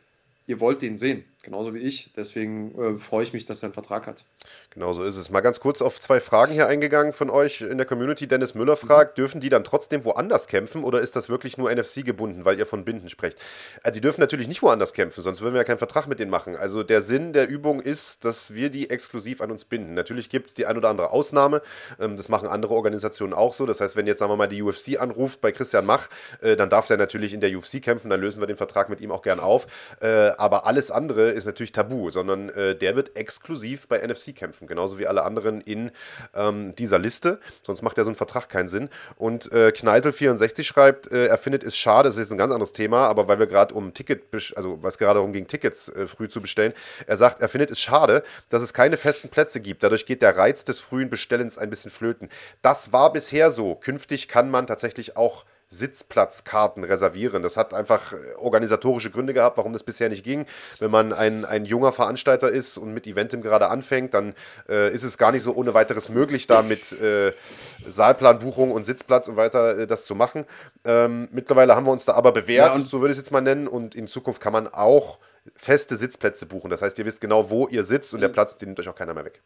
Ihr 0.48 0.60
wollt 0.60 0.82
den 0.82 0.98
sehen 0.98 1.24
genauso 1.44 1.74
wie 1.74 1.80
ich. 1.80 2.12
Deswegen 2.16 2.78
äh, 2.80 2.98
freue 2.98 3.24
ich 3.24 3.34
mich, 3.34 3.46
dass 3.46 3.64
er 3.64 3.68
einen 3.68 3.74
Vertrag 3.74 4.08
hat. 4.08 4.26
Genau 4.70 4.94
so 4.94 5.04
ist 5.04 5.18
es. 5.18 5.30
Mal 5.30 5.42
ganz 5.42 5.60
kurz 5.60 5.82
auf 5.82 6.00
zwei 6.00 6.20
Fragen 6.20 6.54
hier 6.54 6.68
eingegangen 6.68 7.14
von 7.14 7.30
euch 7.30 7.62
in 7.62 7.78
der 7.78 7.86
Community. 7.86 8.28
Dennis 8.28 8.56
Müller 8.56 8.76
fragt, 8.76 9.18
dürfen 9.18 9.42
die 9.42 9.50
dann 9.50 9.64
trotzdem 9.64 10.06
woanders 10.06 10.48
kämpfen 10.48 10.84
oder 10.84 11.02
ist 11.02 11.16
das 11.16 11.30
wirklich 11.30 11.58
nur 11.58 11.74
NFC 11.74 12.06
gebunden, 12.06 12.46
weil 12.46 12.58
ihr 12.58 12.66
von 12.66 12.86
Binden 12.86 13.10
sprecht? 13.10 13.38
Äh, 13.84 13.92
die 13.92 14.02
dürfen 14.02 14.22
natürlich 14.22 14.48
nicht 14.48 14.62
woanders 14.62 14.94
kämpfen, 14.94 15.22
sonst 15.22 15.42
würden 15.42 15.54
wir 15.54 15.62
ja 15.62 15.66
keinen 15.66 15.78
Vertrag 15.78 16.08
mit 16.08 16.20
denen 16.20 16.32
machen. 16.32 16.56
Also 16.56 16.84
der 16.84 17.02
Sinn 17.02 17.34
der 17.34 17.48
Übung 17.48 17.82
ist, 17.82 18.24
dass 18.26 18.54
wir 18.54 18.70
die 18.70 18.90
exklusiv 18.90 19.42
an 19.42 19.52
uns 19.52 19.66
binden. 19.66 19.94
Natürlich 19.94 20.30
gibt 20.30 20.48
es 20.48 20.54
die 20.54 20.66
ein 20.66 20.78
oder 20.78 20.90
andere 20.90 21.12
Ausnahme. 21.12 21.62
Ähm, 22.00 22.18
das 22.18 22.30
machen 22.30 22.48
andere 22.48 22.74
Organisationen 22.74 23.34
auch 23.34 23.54
so. 23.54 23.66
Das 23.66 23.82
heißt, 23.82 23.96
wenn 23.96 24.08
jetzt, 24.08 24.20
sagen 24.20 24.32
wir 24.32 24.38
mal, 24.38 24.48
die 24.48 24.62
UFC 24.62 25.00
anruft 25.00 25.42
bei 25.42 25.52
Christian 25.52 25.86
Mach, 25.86 26.08
äh, 26.42 26.56
dann 26.56 26.70
darf 26.70 26.88
der 26.88 26.98
natürlich 26.98 27.34
in 27.34 27.42
der 27.42 27.56
UFC 27.58 27.82
kämpfen, 27.82 28.10
dann 28.10 28.22
lösen 28.22 28.42
wir 28.42 28.48
den 28.48 28.58
Vertrag 28.58 28.90
mit 28.90 29.02
ihm 29.02 29.12
auch 29.12 29.22
gern 29.22 29.40
auf. 29.40 29.68
Äh, 30.02 30.32
aber 30.38 30.66
alles 30.66 30.92
andere 30.92 31.31
ist 31.32 31.46
natürlich 31.46 31.72
tabu 31.72 32.10
sondern 32.10 32.50
äh, 32.50 32.76
der 32.76 32.96
wird 32.96 33.16
exklusiv 33.16 33.88
bei 33.88 34.06
NFC 34.06 34.36
kämpfen, 34.36 34.68
genauso 34.68 34.98
wie 35.00 35.08
alle 35.08 35.24
anderen 35.24 35.62
in 35.62 35.92
ähm, 36.34 36.74
dieser 36.76 37.00
Liste. 37.00 37.40
Sonst 37.64 37.82
macht 37.82 37.98
ja 37.98 38.04
so 38.04 38.12
ein 38.12 38.16
Vertrag 38.16 38.50
keinen 38.50 38.68
Sinn. 38.68 38.90
Und 39.18 39.52
äh, 39.52 39.72
Kneisel64 39.76 40.64
schreibt, 40.64 41.12
äh, 41.12 41.28
er 41.28 41.38
findet 41.38 41.64
es 41.64 41.76
schade, 41.76 42.08
das 42.10 42.16
ist 42.16 42.22
jetzt 42.22 42.32
ein 42.32 42.38
ganz 42.38 42.52
anderes 42.52 42.74
Thema, 42.74 43.08
aber 43.08 43.28
weil 43.28 43.40
wir 43.40 43.48
gerade 43.48 43.74
um 43.74 43.94
Ticket, 43.94 44.24
also 44.56 44.82
was 44.82 44.98
gerade 44.98 45.16
darum 45.16 45.34
ging, 45.34 45.48
Tickets 45.48 45.90
äh, 45.90 46.08
früh 46.08 46.28
zu 46.28 46.42
bestellen, 46.42 46.74
er 47.08 47.18
sagt, 47.18 47.42
er 47.42 47.50
findet 47.50 47.72
es 47.72 47.80
schade, 47.80 48.24
dass 48.50 48.62
es 48.64 48.74
keine 48.74 48.98
festen 48.98 49.30
Plätze 49.30 49.60
gibt. 49.60 49.84
Dadurch 49.84 50.06
geht 50.06 50.22
der 50.22 50.38
Reiz 50.38 50.64
des 50.64 50.80
frühen 50.80 51.10
Bestellens 51.10 51.58
ein 51.58 51.70
bisschen 51.70 51.92
flöten. 51.92 52.30
Das 52.62 52.94
war 52.94 53.12
bisher 53.14 53.52
so. 53.52 53.76
Künftig 53.76 54.28
kann 54.28 54.50
man 54.50 54.68
tatsächlich 54.68 55.18
auch 55.18 55.46
Sitzplatzkarten 55.72 56.84
reservieren. 56.84 57.42
Das 57.42 57.56
hat 57.56 57.74
einfach 57.74 58.12
äh, 58.12 58.18
organisatorische 58.36 59.10
Gründe 59.10 59.34
gehabt, 59.34 59.58
warum 59.58 59.72
das 59.72 59.84
bisher 59.84 60.10
nicht 60.10 60.24
ging. 60.24 60.46
Wenn 60.80 60.92
man 60.92 61.14
ein, 61.14 61.46
ein 61.46 61.64
junger 61.64 61.94
Veranstalter 61.94 62.50
ist 62.50 62.78
und 62.78 62.94
mit 62.94 63.08
Eventim 63.08 63.42
gerade 63.42 63.70
anfängt, 63.70 64.14
dann 64.14 64.36
äh, 64.68 64.94
ist 64.94 65.04
es 65.04 65.18
gar 65.18 65.32
nicht 65.32 65.44
so 65.44 65.56
ohne 65.56 65.74
weiteres 65.74 66.10
möglich, 66.10 66.46
da 66.46 66.62
mit 66.62 66.92
äh, 66.92 67.32
Saalplanbuchung 67.88 68.72
und 68.72 68.84
Sitzplatz 68.84 69.30
und 69.30 69.38
weiter 69.38 69.80
äh, 69.80 69.88
das 69.88 70.04
zu 70.04 70.14
machen. 70.14 70.46
Ähm, 70.84 71.30
mittlerweile 71.32 71.74
haben 71.74 71.86
wir 71.86 71.92
uns 71.92 72.04
da 72.04 72.14
aber 72.14 72.34
bewährt, 72.34 72.78
ja, 72.78 72.84
so 72.84 73.00
würde 73.00 73.14
ich 73.14 73.18
es 73.18 73.26
jetzt 73.26 73.32
mal 73.32 73.42
nennen, 73.42 73.70
und 73.70 73.96
in 73.96 74.08
Zukunft 74.08 74.42
kann 74.42 74.52
man 74.52 74.68
auch 74.68 75.20
feste 75.56 75.96
Sitzplätze 75.96 76.46
buchen. 76.46 76.70
Das 76.70 76.82
heißt, 76.82 77.00
ihr 77.00 77.06
wisst 77.06 77.22
genau, 77.22 77.50
wo 77.50 77.68
ihr 77.70 77.86
sitzt 77.86 78.14
und 78.14 78.20
der 78.20 78.30
Platz, 78.30 78.58
den 78.58 78.70
nimmt 78.70 78.80
euch 78.82 78.90
auch 78.90 78.96
keiner 78.96 79.14
mehr 79.14 79.26
weg. 79.26 79.42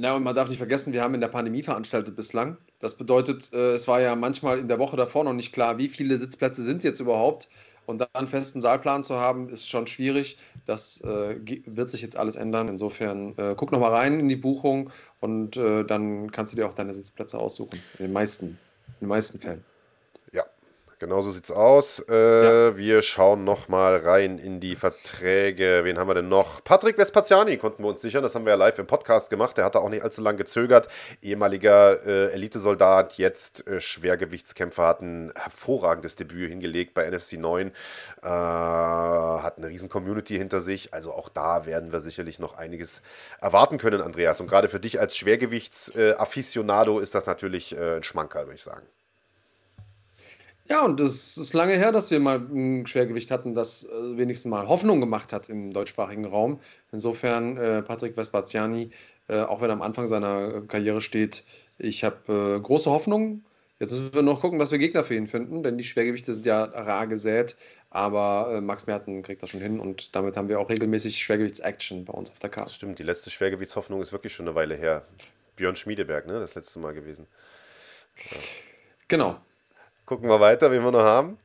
Na, 0.00 0.14
und 0.14 0.22
man 0.22 0.36
darf 0.36 0.48
nicht 0.48 0.58
vergessen, 0.58 0.92
wir 0.92 1.02
haben 1.02 1.14
in 1.14 1.20
der 1.20 1.26
Pandemie 1.28 1.62
veranstaltet 1.64 2.14
bislang. 2.14 2.56
Das 2.78 2.94
bedeutet, 2.94 3.52
äh, 3.52 3.74
es 3.74 3.88
war 3.88 4.00
ja 4.00 4.14
manchmal 4.14 4.60
in 4.60 4.68
der 4.68 4.78
Woche 4.78 4.96
davor 4.96 5.24
noch 5.24 5.32
nicht 5.32 5.52
klar, 5.52 5.76
wie 5.76 5.88
viele 5.88 6.18
Sitzplätze 6.20 6.62
sind 6.62 6.84
jetzt 6.84 7.00
überhaupt. 7.00 7.48
Und 7.84 7.98
dann 7.98 8.08
einen 8.12 8.28
festen 8.28 8.60
Saalplan 8.60 9.02
zu 9.02 9.16
haben, 9.16 9.48
ist 9.48 9.68
schon 9.68 9.88
schwierig. 9.88 10.36
Das 10.66 11.00
äh, 11.00 11.36
wird 11.66 11.88
sich 11.90 12.00
jetzt 12.00 12.16
alles 12.16 12.36
ändern. 12.36 12.68
Insofern 12.68 13.36
äh, 13.38 13.54
guck 13.56 13.72
noch 13.72 13.80
mal 13.80 13.92
rein 13.92 14.20
in 14.20 14.28
die 14.28 14.36
Buchung 14.36 14.90
und 15.18 15.56
äh, 15.56 15.84
dann 15.84 16.30
kannst 16.30 16.52
du 16.52 16.56
dir 16.56 16.68
auch 16.68 16.74
deine 16.74 16.94
Sitzplätze 16.94 17.38
aussuchen. 17.38 17.80
In 17.98 18.04
den 18.04 18.12
meisten, 18.12 18.46
in 18.46 18.94
den 19.00 19.08
meisten 19.08 19.40
Fällen. 19.40 19.64
Genau 21.00 21.22
so 21.22 21.30
sieht's 21.30 21.52
aus. 21.52 22.04
Äh, 22.08 22.14
ja. 22.14 22.76
Wir 22.76 23.02
schauen 23.02 23.44
nochmal 23.44 23.98
rein 23.98 24.38
in 24.38 24.58
die 24.58 24.74
Verträge. 24.74 25.82
Ven 25.84 25.96
haben 25.96 26.08
wir 26.08 26.14
denn 26.14 26.28
noch? 26.28 26.64
Patrick 26.64 26.98
Vespaziani 26.98 27.56
konnten 27.56 27.84
wir 27.84 27.88
uns 27.88 28.00
sichern. 28.00 28.24
Das 28.24 28.34
haben 28.34 28.44
wir 28.44 28.50
ja 28.50 28.56
live 28.56 28.80
im 28.80 28.88
Podcast 28.88 29.30
gemacht. 29.30 29.56
Der 29.56 29.64
hatte 29.64 29.78
auch 29.78 29.90
nicht 29.90 30.02
allzu 30.02 30.20
lange 30.22 30.38
gezögert. 30.38 30.88
Ehemaliger 31.22 32.04
äh, 32.04 32.32
Elitesoldat, 32.32 33.16
jetzt 33.16 33.64
äh, 33.68 33.80
Schwergewichtskämpfer, 33.80 34.88
hat 34.88 35.00
ein 35.00 35.32
hervorragendes 35.36 36.16
Debüt 36.16 36.50
hingelegt 36.50 36.94
bei 36.94 37.08
NFC 37.08 37.34
9. 37.34 37.68
Äh, 37.68 38.26
hat 38.26 39.58
eine 39.58 39.68
riesen 39.68 39.88
Community 39.88 40.36
hinter 40.36 40.60
sich. 40.60 40.94
Also 40.94 41.12
auch 41.12 41.28
da 41.28 41.64
werden 41.64 41.92
wir 41.92 42.00
sicherlich 42.00 42.40
noch 42.40 42.56
einiges 42.56 43.02
erwarten 43.40 43.78
können, 43.78 44.00
Andreas. 44.00 44.40
Und 44.40 44.48
gerade 44.48 44.68
für 44.68 44.80
dich 44.80 44.98
als 44.98 45.16
Schwergewichts-Afficionado 45.16 46.98
ist 46.98 47.14
das 47.14 47.26
natürlich 47.26 47.76
äh, 47.76 47.98
ein 47.98 48.02
Schmankerl, 48.02 48.46
würde 48.46 48.56
ich 48.56 48.64
sagen. 48.64 48.88
Ja, 50.70 50.84
und 50.84 51.00
es 51.00 51.38
ist 51.38 51.54
lange 51.54 51.72
her, 51.74 51.92
dass 51.92 52.10
wir 52.10 52.20
mal 52.20 52.38
ein 52.38 52.86
Schwergewicht 52.86 53.30
hatten, 53.30 53.54
das 53.54 53.84
äh, 53.84 54.18
wenigstens 54.18 54.50
mal 54.50 54.68
Hoffnung 54.68 55.00
gemacht 55.00 55.32
hat 55.32 55.48
im 55.48 55.72
deutschsprachigen 55.72 56.26
Raum. 56.26 56.60
Insofern, 56.92 57.56
äh, 57.56 57.82
Patrick 57.82 58.16
Vespaziani, 58.18 58.90
äh, 59.28 59.40
auch 59.40 59.62
wenn 59.62 59.70
er 59.70 59.74
am 59.74 59.82
Anfang 59.82 60.06
seiner 60.06 60.60
Karriere 60.68 61.00
steht, 61.00 61.42
ich 61.78 62.04
habe 62.04 62.56
äh, 62.56 62.60
große 62.60 62.90
Hoffnung. 62.90 63.42
Jetzt 63.78 63.92
müssen 63.92 64.12
wir 64.12 64.22
noch 64.22 64.40
gucken, 64.40 64.58
was 64.58 64.70
wir 64.70 64.78
Gegner 64.78 65.04
für 65.04 65.14
ihn 65.14 65.26
finden, 65.26 65.62
denn 65.62 65.78
die 65.78 65.84
Schwergewichte 65.84 66.34
sind 66.34 66.44
ja 66.44 66.64
rar 66.64 67.06
gesät. 67.06 67.56
Aber 67.88 68.50
äh, 68.52 68.60
Max 68.60 68.86
Merten 68.86 69.22
kriegt 69.22 69.42
das 69.42 69.48
schon 69.48 69.60
hin 69.60 69.80
und 69.80 70.14
damit 70.14 70.36
haben 70.36 70.48
wir 70.48 70.60
auch 70.60 70.68
regelmäßig 70.68 71.16
Schwergewichts-Action 71.22 72.04
bei 72.04 72.12
uns 72.12 72.30
auf 72.30 72.40
der 72.40 72.50
Karte. 72.50 72.74
Stimmt, 72.74 72.98
die 72.98 73.04
letzte 73.04 73.30
Schwergewichtshoffnung 73.30 74.02
ist 74.02 74.12
wirklich 74.12 74.34
schon 74.34 74.46
eine 74.46 74.54
Weile 74.54 74.74
her. 74.74 75.06
Björn 75.56 75.76
Schmiedeberg, 75.76 76.26
ne? 76.26 76.40
Das 76.40 76.54
letzte 76.54 76.78
Mal 76.78 76.92
gewesen. 76.92 77.26
Ja. 78.16 78.36
Genau. 79.08 79.38
Gucken 80.08 80.30
wir 80.30 80.40
weiter, 80.40 80.70
wen 80.70 80.82
wir 80.82 80.90
noch 80.90 81.04
haben. 81.04 81.36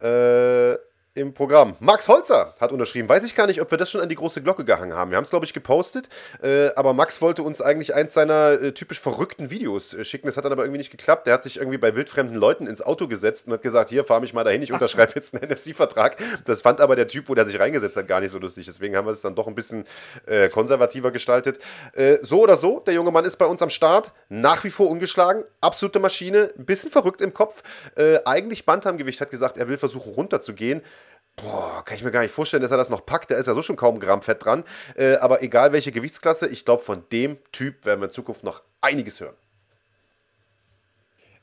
Äh, 0.00 0.76
im 1.14 1.34
Programm. 1.34 1.74
Max 1.80 2.06
Holzer 2.06 2.54
hat 2.60 2.70
unterschrieben. 2.70 3.08
Weiß 3.08 3.24
ich 3.24 3.34
gar 3.34 3.48
nicht, 3.48 3.60
ob 3.60 3.70
wir 3.72 3.78
das 3.78 3.90
schon 3.90 4.00
an 4.00 4.08
die 4.08 4.14
große 4.14 4.42
Glocke 4.42 4.64
gehangen 4.64 4.94
haben. 4.94 5.10
Wir 5.10 5.16
haben 5.16 5.24
es, 5.24 5.30
glaube 5.30 5.44
ich, 5.44 5.52
gepostet. 5.52 6.08
Äh, 6.40 6.68
aber 6.76 6.92
Max 6.92 7.20
wollte 7.20 7.42
uns 7.42 7.60
eigentlich 7.60 7.94
eins 7.94 8.14
seiner 8.14 8.52
äh, 8.52 8.72
typisch 8.72 9.00
verrückten 9.00 9.50
Videos 9.50 9.92
äh, 9.92 10.04
schicken. 10.04 10.28
Das 10.28 10.36
hat 10.36 10.44
dann 10.44 10.52
aber 10.52 10.62
irgendwie 10.62 10.78
nicht 10.78 10.92
geklappt. 10.92 11.26
Der 11.26 11.34
hat 11.34 11.42
sich 11.42 11.56
irgendwie 11.56 11.78
bei 11.78 11.96
wildfremden 11.96 12.36
Leuten 12.36 12.68
ins 12.68 12.80
Auto 12.80 13.08
gesetzt 13.08 13.48
und 13.48 13.54
hat 13.54 13.62
gesagt: 13.62 13.90
Hier, 13.90 14.04
fahr 14.04 14.20
mich 14.20 14.34
mal 14.34 14.44
dahin, 14.44 14.62
ich 14.62 14.72
unterschreibe 14.72 15.12
jetzt 15.16 15.34
einen 15.34 15.50
NFC-Vertrag. 15.50 16.16
Das 16.44 16.62
fand 16.62 16.80
aber 16.80 16.94
der 16.94 17.08
Typ, 17.08 17.28
wo 17.28 17.34
der 17.34 17.44
sich 17.44 17.58
reingesetzt 17.58 17.96
hat, 17.96 18.06
gar 18.06 18.20
nicht 18.20 18.30
so 18.30 18.38
lustig. 18.38 18.66
Deswegen 18.66 18.96
haben 18.96 19.06
wir 19.06 19.12
es 19.12 19.22
dann 19.22 19.34
doch 19.34 19.48
ein 19.48 19.56
bisschen 19.56 19.84
äh, 20.26 20.48
konservativer 20.48 21.10
gestaltet. 21.10 21.58
Äh, 21.92 22.18
so 22.22 22.42
oder 22.42 22.56
so, 22.56 22.78
der 22.80 22.94
junge 22.94 23.10
Mann 23.10 23.24
ist 23.24 23.36
bei 23.36 23.46
uns 23.46 23.62
am 23.62 23.70
Start. 23.70 24.12
Nach 24.28 24.62
wie 24.62 24.70
vor 24.70 24.88
ungeschlagen. 24.88 25.42
Absolute 25.60 25.98
Maschine. 25.98 26.52
Ein 26.56 26.66
bisschen 26.66 26.92
verrückt 26.92 27.20
im 27.20 27.34
Kopf. 27.34 27.64
Äh, 27.96 28.20
eigentlich 28.24 28.64
Bantamgewicht 28.64 29.20
hat 29.20 29.30
gesagt, 29.32 29.56
er 29.56 29.68
will 29.68 29.76
versuchen 29.76 30.12
runterzugehen. 30.12 30.82
Boah, 31.36 31.82
kann 31.84 31.96
ich 31.96 32.04
mir 32.04 32.10
gar 32.10 32.22
nicht 32.22 32.32
vorstellen, 32.32 32.62
dass 32.62 32.70
er 32.70 32.76
das 32.76 32.90
noch 32.90 33.06
packt. 33.06 33.30
Da 33.30 33.36
ist 33.36 33.46
ja 33.46 33.54
so 33.54 33.62
schon 33.62 33.76
kaum 33.76 33.98
Gramm 33.98 34.22
Fett 34.22 34.44
dran. 34.44 34.64
Äh, 34.94 35.16
aber 35.16 35.42
egal 35.42 35.72
welche 35.72 35.92
Gewichtsklasse, 35.92 36.48
ich 36.48 36.64
glaube, 36.64 36.82
von 36.82 37.04
dem 37.12 37.38
Typ 37.52 37.86
werden 37.86 38.00
wir 38.00 38.06
in 38.06 38.10
Zukunft 38.10 38.44
noch 38.44 38.62
einiges 38.80 39.20
hören. 39.20 39.36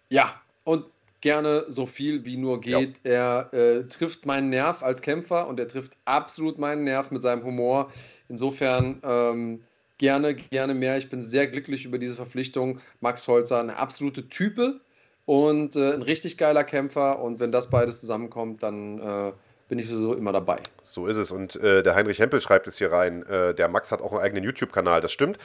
Ja, 0.10 0.42
und 0.64 0.86
gerne 1.22 1.66
so 1.68 1.86
viel 1.86 2.26
wie 2.26 2.38
nur 2.38 2.62
geht. 2.62 3.00
Ja. 3.04 3.48
Er 3.50 3.54
äh, 3.54 3.84
trifft 3.88 4.26
meinen 4.26 4.50
Nerv 4.50 4.84
als 4.84 5.02
Kämpfer 5.02 5.48
und 5.48 5.60
er 5.60 5.68
trifft 5.68 5.94
absolut 6.06 6.60
meinen 6.60 6.84
Nerv 6.84 7.12
mit 7.12 7.22
seinem 7.22 7.44
Humor. 7.44 7.92
Insofern 8.30 9.02
ähm, 9.04 9.62
gerne, 9.98 10.36
gerne 10.36 10.74
mehr. 10.74 10.98
Ich 10.98 11.10
bin 11.10 11.22
sehr 11.22 11.48
glücklich 11.48 11.86
über 11.86 11.98
diese 11.98 12.16
Verpflichtung. 12.16 12.80
Max 13.02 13.28
Holzer, 13.28 13.60
eine 13.60 13.78
absolute 13.78 14.30
Type 14.30 14.80
und 15.26 15.76
äh, 15.76 15.94
ein 15.94 16.02
richtig 16.02 16.38
geiler 16.38 16.64
Kämpfer. 16.64 17.20
Und 17.20 17.40
wenn 17.40 17.52
das 17.52 17.70
beides 17.70 18.00
zusammenkommt, 18.00 18.64
dann 18.64 19.00
äh, 19.00 19.34
bin 19.68 19.80
ich 19.80 19.90
sowieso 19.90 20.14
immer 20.14 20.32
dabei. 20.32 20.58
So 20.84 21.08
ist 21.08 21.18
es. 21.18 21.32
Und 21.32 21.56
äh, 21.58 21.84
der 21.84 21.96
Heinrich 21.96 22.20
Hempel 22.20 22.40
schreibt 22.42 22.68
es 22.68 22.78
hier 22.78 22.92
rein. 22.92 23.26
Äh, 23.26 23.54
der 23.54 23.68
Max 23.68 23.92
hat 23.92 24.02
auch 24.02 24.14
einen 24.14 24.22
eigenen 24.22 24.44
YouTube-Kanal. 24.44 25.02
Das 25.02 25.12
stimmt. 25.12 25.38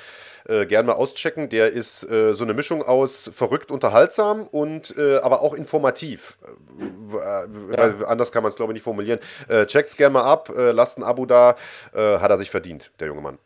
Äh, 0.44 0.66
gern 0.66 0.86
mal 0.86 0.94
auschecken. 0.94 1.48
Der 1.48 1.72
ist 1.72 2.08
äh, 2.10 2.32
so 2.32 2.44
eine 2.44 2.54
Mischung 2.54 2.82
aus 2.82 3.30
verrückt, 3.32 3.70
unterhaltsam 3.70 4.46
und 4.46 4.96
äh, 4.96 5.18
aber 5.18 5.42
auch 5.42 5.54
informativ. 5.54 6.38
Äh, 6.78 7.16
ja. 7.76 8.06
Anders 8.06 8.32
kann 8.32 8.42
man 8.42 8.50
es, 8.50 8.56
glaube 8.56 8.72
ich, 8.72 8.74
nicht 8.74 8.84
formulieren. 8.84 9.18
Äh, 9.48 9.66
es 9.66 9.96
gerne 9.96 10.14
mal 10.14 10.24
ab. 10.24 10.50
lasst 10.54 10.98
ein 10.98 11.02
Abo 11.02 11.26
da. 11.26 11.56
hat 11.92 12.30
er 12.30 12.36
sich 12.36 12.50
verdient, 12.50 12.90
der 13.00 13.08
junge 13.08 13.20
Mann. 13.20 13.38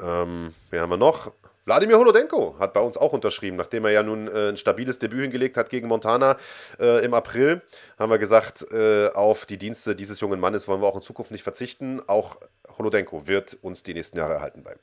Ähm, 0.00 0.54
wen 0.70 0.80
haben 0.80 0.90
wir 0.90 0.96
noch? 0.96 1.32
Wladimir 1.66 1.98
Holodenko 1.98 2.54
hat 2.60 2.74
bei 2.74 2.80
uns 2.80 2.96
auch 2.96 3.12
unterschrieben, 3.12 3.56
nachdem 3.56 3.84
er 3.84 3.90
ja 3.90 4.04
nun 4.04 4.28
äh, 4.28 4.50
ein 4.50 4.56
stabiles 4.56 5.00
Debüt 5.00 5.22
hingelegt 5.22 5.56
hat 5.56 5.68
gegen 5.68 5.88
Montana 5.88 6.36
äh, 6.78 7.04
im 7.04 7.12
April. 7.12 7.60
Haben 7.98 8.12
wir 8.12 8.18
gesagt, 8.18 8.64
äh, 8.70 9.08
auf 9.08 9.46
die 9.46 9.58
Dienste 9.58 9.96
dieses 9.96 10.20
jungen 10.20 10.38
Mannes 10.38 10.68
wollen 10.68 10.80
wir 10.80 10.86
auch 10.86 10.94
in 10.94 11.02
Zukunft 11.02 11.32
nicht 11.32 11.42
verzichten. 11.42 12.00
Auch 12.06 12.38
Holodenko 12.78 13.26
wird 13.26 13.58
uns 13.62 13.82
die 13.82 13.94
nächsten 13.94 14.16
Jahre 14.16 14.34
erhalten 14.34 14.62
bleiben. 14.62 14.78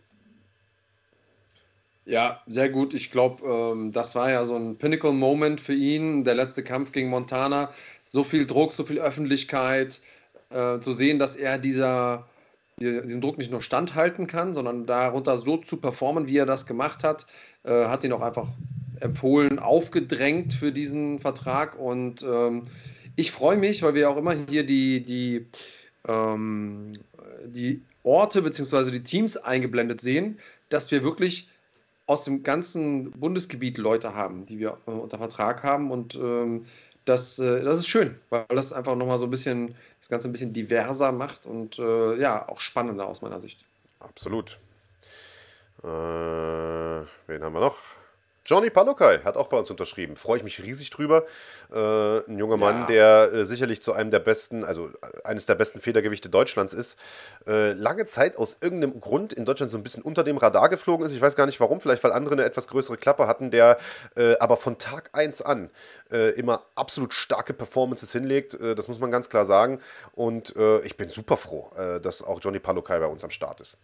Ja, 2.03 2.41
sehr 2.47 2.67
gut. 2.67 2.93
Ich 2.93 3.11
glaube, 3.11 3.45
ähm, 3.47 3.93
das 3.93 4.13
war 4.13 4.29
ja 4.29 4.43
so 4.43 4.57
ein 4.57 4.77
Pinnacle-Moment 4.77 5.61
für 5.61 5.73
ihn, 5.73 6.25
der 6.25 6.35
letzte 6.35 6.65
Kampf 6.65 6.91
gegen 6.91 7.07
Montana. 7.07 7.71
So 8.09 8.25
viel 8.25 8.45
Druck, 8.45 8.73
so 8.73 8.83
viel 8.83 8.99
Öffentlichkeit, 8.99 10.01
äh, 10.49 10.81
zu 10.81 10.91
sehen, 10.91 11.17
dass 11.17 11.37
er 11.37 11.57
dieser 11.57 12.27
diesem 12.79 13.21
Druck 13.21 13.37
nicht 13.37 13.51
nur 13.51 13.61
standhalten 13.61 14.27
kann, 14.27 14.53
sondern 14.53 14.85
darunter 14.85 15.37
so 15.37 15.57
zu 15.57 15.77
performen, 15.77 16.27
wie 16.27 16.37
er 16.37 16.45
das 16.45 16.65
gemacht 16.65 17.03
hat, 17.03 17.25
äh, 17.63 17.85
hat 17.85 18.03
ihn 18.03 18.11
auch 18.11 18.21
einfach 18.21 18.49
empfohlen, 18.99 19.59
aufgedrängt 19.59 20.53
für 20.53 20.71
diesen 20.71 21.19
Vertrag. 21.19 21.77
Und 21.77 22.23
ähm, 22.23 22.65
ich 23.15 23.31
freue 23.31 23.57
mich, 23.57 23.83
weil 23.83 23.95
wir 23.95 24.09
auch 24.09 24.17
immer 24.17 24.33
hier 24.49 24.65
die, 24.65 25.03
die, 25.03 25.47
ähm, 26.07 26.93
die 27.45 27.81
Orte 28.03 28.41
bzw. 28.41 28.91
die 28.91 29.03
Teams 29.03 29.37
eingeblendet 29.37 30.01
sehen, 30.01 30.39
dass 30.69 30.91
wir 30.91 31.03
wirklich 31.03 31.49
aus 32.05 32.25
dem 32.25 32.43
ganzen 32.43 33.11
Bundesgebiet 33.11 33.77
Leute 33.77 34.13
haben, 34.13 34.45
die 34.45 34.59
wir 34.59 34.77
äh, 34.87 34.91
unter 34.91 35.17
Vertrag 35.17 35.63
haben. 35.63 35.91
Und 35.91 36.15
ähm, 36.15 36.65
das, 37.05 37.39
äh, 37.39 37.63
das 37.63 37.79
ist 37.79 37.87
schön, 37.87 38.19
weil 38.29 38.45
das 38.49 38.73
einfach 38.73 38.95
nochmal 38.95 39.17
so 39.17 39.25
ein 39.25 39.29
bisschen, 39.31 39.75
das 39.99 40.09
Ganze 40.09 40.29
ein 40.29 40.31
bisschen 40.31 40.53
diverser 40.53 41.11
macht 41.11 41.45
und 41.45 41.79
äh, 41.79 42.15
ja, 42.17 42.47
auch 42.47 42.59
spannender 42.59 43.07
aus 43.07 43.21
meiner 43.21 43.39
Sicht. 43.39 43.65
Absolut. 43.99 44.59
Äh, 45.83 45.87
wen 45.87 47.43
haben 47.43 47.53
wir 47.53 47.59
noch? 47.59 47.77
Johnny 48.45 48.69
Palukai 48.69 49.19
hat 49.19 49.37
auch 49.37 49.47
bei 49.47 49.57
uns 49.57 49.71
unterschrieben. 49.71 50.17
Freue 50.17 50.37
ich 50.37 50.43
mich 50.43 50.61
riesig 50.61 50.89
drüber. 50.89 51.25
Äh, 51.71 52.29
ein 52.29 52.37
junger 52.37 52.57
Mann, 52.57 52.81
ja. 52.81 52.85
der 52.87 53.33
äh, 53.33 53.45
sicherlich 53.45 53.81
zu 53.81 53.93
einem 53.93 54.11
der 54.11 54.19
besten, 54.19 54.65
also 54.65 54.89
äh, 54.89 55.23
eines 55.23 55.45
der 55.45 55.55
besten 55.55 55.79
Federgewichte 55.79 56.29
Deutschlands 56.29 56.73
ist. 56.73 56.99
Äh, 57.47 57.71
lange 57.71 58.03
Zeit 58.03 58.35
aus 58.35 58.57
irgendeinem 58.59 58.99
Grund 58.99 59.31
in 59.31 59.45
Deutschland 59.45 59.71
so 59.71 59.77
ein 59.77 59.83
bisschen 59.83 60.03
unter 60.03 60.25
dem 60.25 60.37
Radar 60.37 60.67
geflogen 60.67 61.05
ist. 61.05 61.13
Ich 61.13 61.21
weiß 61.21 61.37
gar 61.37 61.45
nicht 61.45 61.61
warum, 61.61 61.79
vielleicht 61.79 62.03
weil 62.03 62.11
andere 62.11 62.33
eine 62.33 62.43
etwas 62.43 62.67
größere 62.67 62.97
Klappe 62.97 63.27
hatten, 63.27 63.49
der 63.49 63.77
äh, 64.17 64.37
aber 64.39 64.57
von 64.57 64.77
Tag 64.77 65.11
1 65.13 65.41
an 65.41 65.69
äh, 66.11 66.31
immer 66.31 66.63
absolut 66.75 67.13
starke 67.13 67.53
Performances 67.53 68.11
hinlegt. 68.11 68.57
das 68.59 68.87
muss 68.87 68.99
man 68.99 69.11
ganz 69.11 69.29
klar 69.29 69.45
sagen. 69.45 69.79
Und 70.13 70.55
ich 70.83 70.97
bin 70.97 71.09
super 71.09 71.37
froh, 71.37 71.71
dass 72.01 72.21
auch 72.23 72.39
Johnny 72.41 72.59
Palukai 72.59 72.99
bei 72.99 73.05
uns 73.05 73.23
am 73.23 73.29
Start 73.29 73.61
ist. 73.61 73.77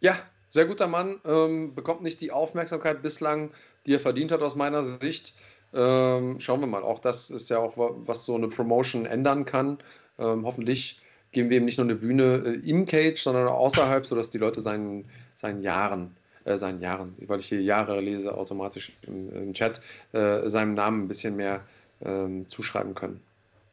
Ja, 0.00 0.16
sehr 0.56 0.64
guter 0.64 0.88
Mann, 0.88 1.20
ähm, 1.24 1.74
bekommt 1.74 2.02
nicht 2.02 2.20
die 2.20 2.32
Aufmerksamkeit 2.32 3.02
bislang, 3.02 3.50
die 3.86 3.94
er 3.94 4.00
verdient 4.00 4.32
hat 4.32 4.40
aus 4.40 4.56
meiner 4.56 4.82
Sicht. 4.82 5.34
Ähm, 5.74 6.40
schauen 6.40 6.60
wir 6.60 6.66
mal. 6.66 6.82
Auch 6.82 6.98
das 6.98 7.30
ist 7.30 7.50
ja 7.50 7.58
auch 7.58 7.74
was 7.76 8.24
so 8.24 8.34
eine 8.34 8.48
Promotion 8.48 9.04
ändern 9.04 9.44
kann. 9.44 9.78
Ähm, 10.18 10.46
hoffentlich 10.46 11.00
geben 11.32 11.50
wir 11.50 11.58
ihm 11.58 11.66
nicht 11.66 11.76
nur 11.76 11.84
eine 11.84 11.96
Bühne 11.96 12.42
äh, 12.64 12.68
im 12.70 12.86
Cage, 12.86 13.22
sondern 13.22 13.48
auch 13.48 13.58
außerhalb, 13.58 14.06
sodass 14.06 14.30
die 14.30 14.38
Leute 14.38 14.62
seinen, 14.62 15.04
seinen 15.34 15.62
Jahren, 15.62 16.16
äh, 16.44 16.56
seinen 16.56 16.80
Jahren, 16.80 17.14
weil 17.26 17.40
ich 17.40 17.48
hier 17.48 17.60
Jahre 17.60 18.00
lese 18.00 18.34
automatisch 18.34 18.92
im, 19.02 19.30
im 19.36 19.52
Chat, 19.52 19.80
äh, 20.12 20.48
seinem 20.48 20.72
Namen 20.72 21.04
ein 21.04 21.08
bisschen 21.08 21.36
mehr 21.36 21.60
ähm, 22.02 22.48
zuschreiben 22.48 22.94
können. 22.94 23.20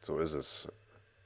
So 0.02 0.20
ist 0.20 0.34
es. 0.34 0.68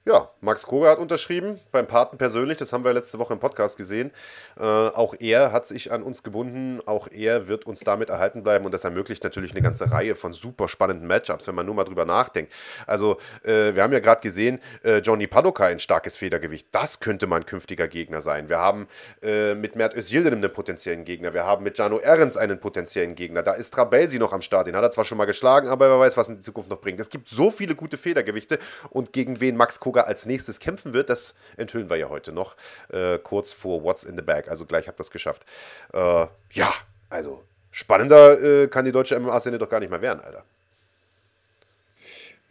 Ja, 0.07 0.31
Max 0.39 0.63
Koga 0.63 0.89
hat 0.89 0.99
unterschrieben, 0.99 1.59
beim 1.73 1.85
Paten 1.85 2.17
persönlich, 2.17 2.55
das 2.55 2.71
haben 2.71 2.85
wir 2.85 2.93
letzte 2.93 3.19
Woche 3.19 3.33
im 3.33 3.41
Podcast 3.41 3.75
gesehen. 3.75 4.11
Äh, 4.57 4.63
auch 4.63 5.13
er 5.19 5.51
hat 5.51 5.65
sich 5.65 5.91
an 5.91 6.01
uns 6.01 6.23
gebunden, 6.23 6.79
auch 6.85 7.09
er 7.11 7.49
wird 7.49 7.65
uns 7.65 7.81
damit 7.81 8.07
erhalten 8.07 8.41
bleiben 8.41 8.63
und 8.63 8.73
das 8.73 8.85
ermöglicht 8.85 9.25
natürlich 9.25 9.51
eine 9.51 9.61
ganze 9.61 9.91
Reihe 9.91 10.15
von 10.15 10.31
super 10.31 10.69
spannenden 10.69 11.09
Matchups, 11.09 11.45
wenn 11.47 11.55
man 11.55 11.65
nur 11.65 11.75
mal 11.75 11.83
drüber 11.83 12.05
nachdenkt. 12.05 12.53
Also, 12.85 13.17
äh, 13.43 13.75
wir 13.75 13.83
haben 13.83 13.91
ja 13.91 13.99
gerade 13.99 14.21
gesehen, 14.21 14.61
äh, 14.85 14.99
Johnny 14.99 15.27
Padoka 15.27 15.65
ein 15.65 15.77
starkes 15.77 16.15
Federgewicht, 16.15 16.69
das 16.71 17.01
könnte 17.01 17.27
mal 17.27 17.41
ein 17.41 17.45
künftiger 17.45 17.89
Gegner 17.89 18.21
sein. 18.21 18.47
Wir 18.47 18.59
haben 18.59 18.87
äh, 19.21 19.55
mit 19.55 19.75
Mert 19.75 19.93
Özildirim 19.93 20.39
einen 20.39 20.53
potenziellen 20.53 21.03
Gegner, 21.03 21.33
wir 21.33 21.43
haben 21.43 21.65
mit 21.65 21.77
Jano 21.77 21.99
Ehrens 21.99 22.37
einen 22.37 22.61
potenziellen 22.61 23.13
Gegner, 23.15 23.43
da 23.43 23.51
ist 23.51 23.73
Trabelsi 23.73 24.19
noch 24.19 24.31
am 24.31 24.41
Start, 24.41 24.67
den 24.67 24.75
hat 24.77 24.83
er 24.83 24.91
zwar 24.91 25.03
schon 25.03 25.17
mal 25.17 25.25
geschlagen, 25.25 25.67
aber 25.67 25.89
wer 25.89 25.99
weiß, 25.99 26.15
was 26.15 26.29
in 26.29 26.35
die 26.35 26.41
Zukunft 26.41 26.69
noch 26.69 26.79
bringt. 26.79 26.97
Es 27.01 27.09
gibt 27.09 27.27
so 27.27 27.51
viele 27.51 27.75
gute 27.75 27.97
Federgewichte 27.97 28.57
und 28.89 29.11
gegen 29.11 29.41
wen 29.41 29.57
Max 29.57 29.81
Koga 29.81 29.96
sogar 29.97 30.07
als 30.07 30.27
nächstes 30.27 30.59
kämpfen 30.59 30.93
wird, 30.93 31.09
das 31.09 31.33
enthüllen 31.57 31.89
wir 31.89 31.97
ja 31.97 32.07
heute 32.09 32.31
noch, 32.31 32.55
äh, 32.89 33.17
kurz 33.17 33.51
vor 33.51 33.83
What's 33.83 34.03
in 34.03 34.15
the 34.15 34.21
Bag. 34.21 34.47
Also 34.47 34.65
gleich 34.65 34.87
habt 34.87 34.99
ihr 34.99 35.03
das 35.03 35.09
geschafft. 35.09 35.43
Äh, 35.91 36.27
ja, 36.51 36.71
also 37.09 37.43
spannender 37.71 38.39
äh, 38.39 38.67
kann 38.67 38.85
die 38.85 38.91
deutsche 38.91 39.19
MMA-Szene 39.19 39.57
doch 39.57 39.69
gar 39.69 39.79
nicht 39.79 39.89
mehr 39.89 40.01
werden, 40.01 40.21
Alter. 40.23 40.43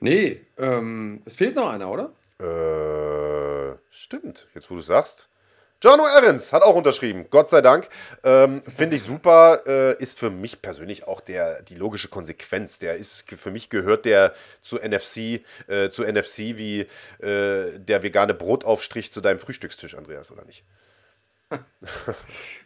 Nee, 0.01 0.40
ähm, 0.59 1.23
es 1.24 1.36
fehlt 1.36 1.55
noch 1.55 1.70
einer, 1.70 1.89
oder? 1.89 2.10
Äh, 2.40 3.77
stimmt, 3.90 4.48
jetzt 4.55 4.68
wo 4.70 4.74
du 4.74 4.81
sagst. 4.81 5.28
Jono 5.82 6.05
Ahrens 6.05 6.53
hat 6.53 6.62
auch 6.62 6.74
unterschrieben, 6.74 7.27
Gott 7.31 7.48
sei 7.48 7.61
Dank. 7.61 7.89
Ähm, 8.24 8.62
Finde 8.62 8.97
ich 8.97 9.03
super, 9.03 9.61
äh, 9.66 10.03
ist 10.03 10.19
für 10.19 10.31
mich 10.31 10.62
persönlich 10.62 11.07
auch 11.07 11.20
der, 11.20 11.62
die 11.62 11.74
logische 11.74 12.09
Konsequenz. 12.09 12.78
Der 12.78 12.97
ist, 12.97 13.31
für 13.31 13.51
mich 13.51 13.69
gehört 13.69 14.07
der 14.07 14.35
zu 14.62 14.77
NFC, 14.77 15.43
äh, 15.69 15.89
zu 15.90 16.03
NFC 16.05 16.57
wie 16.57 16.86
äh, 17.19 17.78
der 17.78 18.03
vegane 18.03 18.32
Brotaufstrich 18.32 19.12
zu 19.12 19.20
deinem 19.20 19.39
Frühstückstisch, 19.39 19.94
Andreas, 19.94 20.31
oder 20.31 20.44
nicht? 20.47 20.65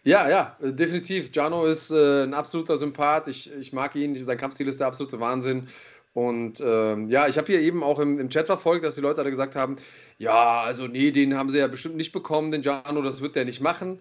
ja, 0.05 0.29
ja, 0.29 0.57
definitiv. 0.61 1.35
Jano 1.35 1.67
ist 1.67 1.91
äh, 1.91 2.23
ein 2.23 2.33
absoluter 2.33 2.77
Sympath. 2.77 3.29
Ich, 3.29 3.53
ich 3.53 3.73
mag 3.73 3.95
ihn, 3.95 4.15
sein 4.25 4.39
Kampfstil 4.39 4.69
ist 4.69 4.81
der 4.81 4.87
absolute 4.87 5.21
Wahnsinn. 5.21 5.69
Und 6.13 6.61
ähm, 6.61 7.09
ja, 7.09 7.29
ich 7.29 7.39
habe 7.39 7.47
hier 7.47 7.61
eben 7.61 7.83
auch 7.83 7.99
im, 8.01 8.19
im 8.19 8.31
Chat 8.31 8.47
verfolgt, 8.47 8.85
dass 8.85 8.97
die 8.97 9.01
Leute 9.01 9.21
alle 9.21 9.31
gesagt 9.31 9.55
haben, 9.55 9.77
ja, 10.19 10.61
also 10.61 10.87
nee, 10.87 11.13
den 11.13 11.37
haben 11.37 11.51
sie 11.51 11.59
ja 11.59 11.69
bestimmt 11.69 11.97
nicht 11.97 12.13
bekommen, 12.13 12.51
den 12.51 12.63
Jano, 12.63 13.01
das 13.03 13.21
wird 13.21 13.37
der 13.37 13.45
nicht 13.45 13.61
machen. 13.61 14.01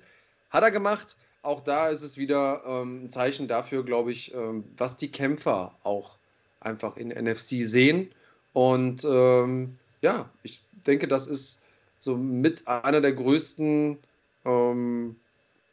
Hat 0.49 0.63
er 0.63 0.71
gemacht. 0.71 1.15
Auch 1.41 1.61
da 1.61 1.87
ist 1.89 2.01
es 2.01 2.17
wieder 2.17 2.63
ähm, 2.65 3.05
ein 3.05 3.09
Zeichen 3.09 3.47
dafür, 3.47 3.83
glaube 3.85 4.11
ich, 4.11 4.33
ähm, 4.33 4.65
was 4.75 4.97
die 4.97 5.11
Kämpfer 5.11 5.75
auch 5.83 6.17
einfach 6.59 6.97
in 6.97 7.09
NFC 7.09 7.65
sehen. 7.65 8.11
Und 8.53 9.05
ähm, 9.05 9.77
ja, 10.01 10.29
ich 10.43 10.63
denke, 10.85 11.07
das 11.07 11.27
ist 11.27 11.61
so 11.99 12.17
mit 12.17 12.67
einer 12.67 13.01
der 13.01 13.13
größten 13.13 13.99
ähm, 14.45 15.15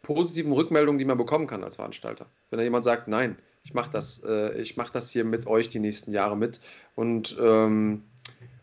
positiven 0.03 0.53
Rückmeldungen, 0.53 0.99
die 0.99 1.05
man 1.05 1.19
bekommen 1.19 1.47
kann 1.47 1.65
als 1.65 1.77
Veranstalter. 1.77 2.27
Wenn 2.51 2.59
da 2.59 2.63
jemand 2.63 2.85
sagt, 2.85 3.09
nein, 3.09 3.37
ich 3.67 3.75
mache 3.75 3.91
das, 3.91 4.23
äh, 4.23 4.65
mach 4.77 4.91
das 4.91 5.11
hier 5.11 5.25
mit 5.25 5.49
euch 5.49 5.69
die 5.69 5.81
nächsten 5.81 6.13
Jahre 6.13 6.37
mit 6.37 6.61
und, 6.95 7.37
ähm, 7.41 8.05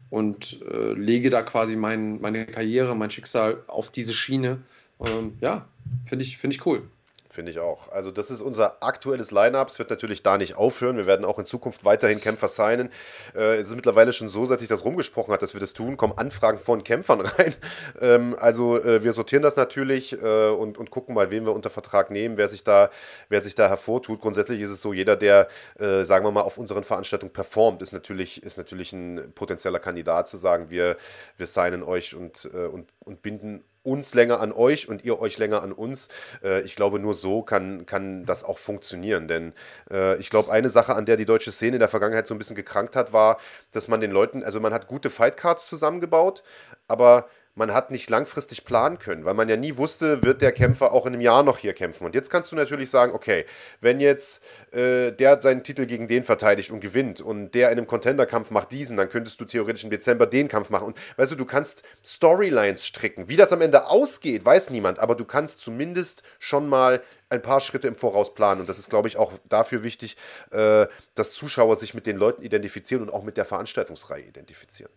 und 0.10 0.62
äh, 0.62 0.94
lege 0.94 1.30
da 1.30 1.42
quasi 1.42 1.76
mein, 1.76 2.22
meine 2.22 2.46
Karriere, 2.46 2.96
mein 2.96 3.12
Schicksal 3.12 3.64
auf 3.68 3.92
diese 3.92 4.14
Schiene. 4.14 4.64
Ähm, 5.02 5.34
ja, 5.42 5.68
finde 6.06 6.24
ich, 6.24 6.38
find 6.38 6.54
ich 6.54 6.66
cool. 6.66 6.84
Finde 7.34 7.51
ich 7.51 7.57
auch. 7.57 7.91
Also 7.91 8.11
das 8.11 8.30
ist 8.30 8.43
unser 8.43 8.84
aktuelles 8.84 9.31
Line-Up. 9.31 9.68
Es 9.68 9.80
wird 9.80 9.89
natürlich 9.89 10.22
da 10.22 10.38
nicht 10.38 10.55
aufhören. 10.55 10.97
Wir 10.97 11.07
werden 11.07 11.26
auch 11.26 11.39
in 11.39 11.47
Zukunft 11.47 11.84
weiterhin 11.84 12.22
Kämpfer 12.22 12.47
signen. 12.47 12.91
Äh, 13.34 13.55
es 13.55 13.69
ist 13.69 13.76
mittlerweile 13.76 14.14
schon 14.14 14.27
so, 14.27 14.45
seit 14.45 14.60
sich 14.60 14.69
das 14.69 14.85
rumgesprochen 14.85 15.34
hat, 15.34 15.41
dass 15.41 15.55
wir 15.55 15.60
das 15.60 15.73
tun, 15.73 15.97
kommen 15.97 16.15
Anfragen 16.15 16.60
von 16.60 16.84
Kämpfern 16.84 17.22
rein. 17.22 17.55
Ähm, 17.99 18.35
also 18.39 18.77
äh, 18.77 19.03
wir 19.03 19.14
sortieren 19.14 19.41
das 19.41 19.55
natürlich 19.55 20.14
äh, 20.14 20.49
und, 20.49 20.77
und 20.77 20.91
gucken 20.91 21.15
mal, 21.15 21.31
wen 21.31 21.43
wir 21.47 21.53
unter 21.53 21.72
Vertrag 21.72 22.11
nehmen, 22.11 22.38
wer 22.38 22.49
sich 22.49 22.64
da, 22.64 22.91
wer 23.30 23.41
sich 23.41 23.55
da 23.55 23.68
hervortut. 23.68 24.22
Grundsätzlich 24.22 24.61
ist 24.61 24.69
es 24.69 24.81
so, 24.81 24.93
jeder, 24.93 25.15
der, 25.15 25.47
äh, 25.80 26.03
sagen 26.03 26.23
wir 26.27 26.31
mal, 26.31 26.41
auf 26.41 26.60
unseren 26.60 26.84
Veranstaltungen 26.84 27.34
performt, 27.34 27.81
ist 27.81 27.93
natürlich, 27.93 28.43
ist 28.43 28.60
natürlich 28.60 28.93
ein 28.93 29.31
potenzieller 29.34 29.80
Kandidat 29.80 30.27
zu 30.27 30.38
sagen, 30.38 30.69
wir, 30.69 30.97
wir 31.38 31.47
signen 31.47 31.81
euch 31.81 32.14
und, 32.14 32.47
äh, 32.53 32.68
und, 32.68 32.89
und 32.99 33.23
binden 33.23 33.64
uns 33.84 34.14
länger 34.14 34.39
an 34.39 34.51
euch 34.51 34.88
und 34.88 35.03
ihr 35.03 35.19
euch 35.19 35.38
länger 35.38 35.61
an 35.61 35.72
uns. 35.72 36.07
Äh, 36.43 36.61
ich 36.61 36.76
glaube, 36.76 36.99
nur 36.99 37.14
so 37.14 37.41
kann, 37.41 37.85
kann 37.85 38.26
das 38.26 38.43
auch 38.43 38.57
funktionieren. 38.57 39.27
Denn 39.27 39.53
äh, 39.91 40.18
ich 40.18 40.30
glaube, 40.30 40.51
eine 40.51 40.69
Sache, 40.69 40.95
an 40.95 41.05
der 41.05 41.18
die 41.18 41.26
deutsche 41.26 41.51
Szene 41.51 41.76
in 41.76 41.80
der 41.80 41.89
Vergangenheit 41.89 42.26
so 42.26 42.34
ein 42.34 42.38
bisschen 42.38 42.55
gekrankt 42.55 42.95
hat, 42.95 43.14
war, 43.14 43.39
dass 43.72 43.88
man 43.88 44.01
den 44.01 44.11
Leuten, 44.11 44.43
also 44.43 44.60
man 44.60 44.73
hat 44.73 44.88
gute 44.88 45.10
Fightcards 45.10 45.68
zusammengebaut, 45.68 46.43
aber 46.88 47.27
man 47.56 47.74
hat 47.74 47.92
nicht 47.92 48.10
langfristig 48.10 48.66
planen 48.66 48.98
können, 48.98 49.26
weil 49.26 49.36
man 49.36 49.48
ja 49.48 49.56
nie 49.56 49.78
wusste, 49.78 50.24
wird 50.24 50.42
der 50.42 50.52
Kämpfer 50.52 50.92
auch 50.92 51.06
in 51.06 51.14
einem 51.14 51.22
Jahr 51.22 51.44
noch 51.44 51.60
hier 51.60 51.74
kämpfen. 51.74 52.06
Und 52.06 52.16
jetzt 52.16 52.30
kannst 52.30 52.52
du 52.52 52.56
natürlich 52.56 52.90
sagen, 52.90 53.14
okay, 53.14 53.46
wenn 53.80 54.00
jetzt 54.00 54.44
äh, 54.72 55.12
der 55.12 55.40
seinen 55.42 55.64
Titel 55.64 55.86
gegen 55.86 56.08
den 56.08 56.24
verteidigt 56.24 56.72
und 56.72 56.80
gewinnt 56.80 57.22
und 57.22 57.52
der 57.52 57.72
in 57.72 57.78
einem 57.78 57.88
Contender-Kampf 57.88 58.50
macht 58.50 58.72
diesen, 58.72 58.98
dann 58.98 59.10
könntest 59.10 59.40
du 59.40 59.46
theoretisch 59.46 59.84
im 59.84 59.92
Dezember 59.92 60.26
den 60.26 60.48
Kampf 60.48 60.72
machen. 60.72 60.88
Und 60.88 60.98
weißt 61.18 61.32
du, 61.32 61.36
du 61.36 61.46
kannst 61.46 61.84
Storylines 62.04 62.86
stricken. 62.86 63.30
Wie 63.30 63.36
das 63.36 63.54
am 63.54 63.62
Ende 63.62 63.88
ausgeht, 63.88 64.44
weiß 64.44 64.72
niemand, 64.72 64.98
aber 65.00 65.16
du 65.16 65.26
kannst 65.26 65.62
zumindest 65.62 66.24
schon 66.40 66.68
mal 66.68 67.04
ein 67.30 67.42
paar 67.42 67.62
Schritte 67.62 67.88
im 67.88 67.96
Voraus 67.96 68.34
planen. 68.34 68.62
Und 68.62 68.70
das 68.70 68.80
ist, 68.80 68.90
glaube 68.90 69.08
ich, 69.08 69.18
auch 69.18 69.32
dafür 69.48 69.84
wichtig, 69.84 70.18
äh, 70.52 70.88
dass 71.14 71.34
Zuschauer 71.34 71.76
sich 71.76 71.94
mit 71.94 72.08
den 72.08 72.18
Leuten 72.18 72.42
identifizieren 72.42 73.04
und 73.04 73.10
auch 73.12 73.24
mit 73.24 73.38
der 73.38 73.46
Veranstaltungsreihe 73.46 74.24
identifizieren. 74.24 74.92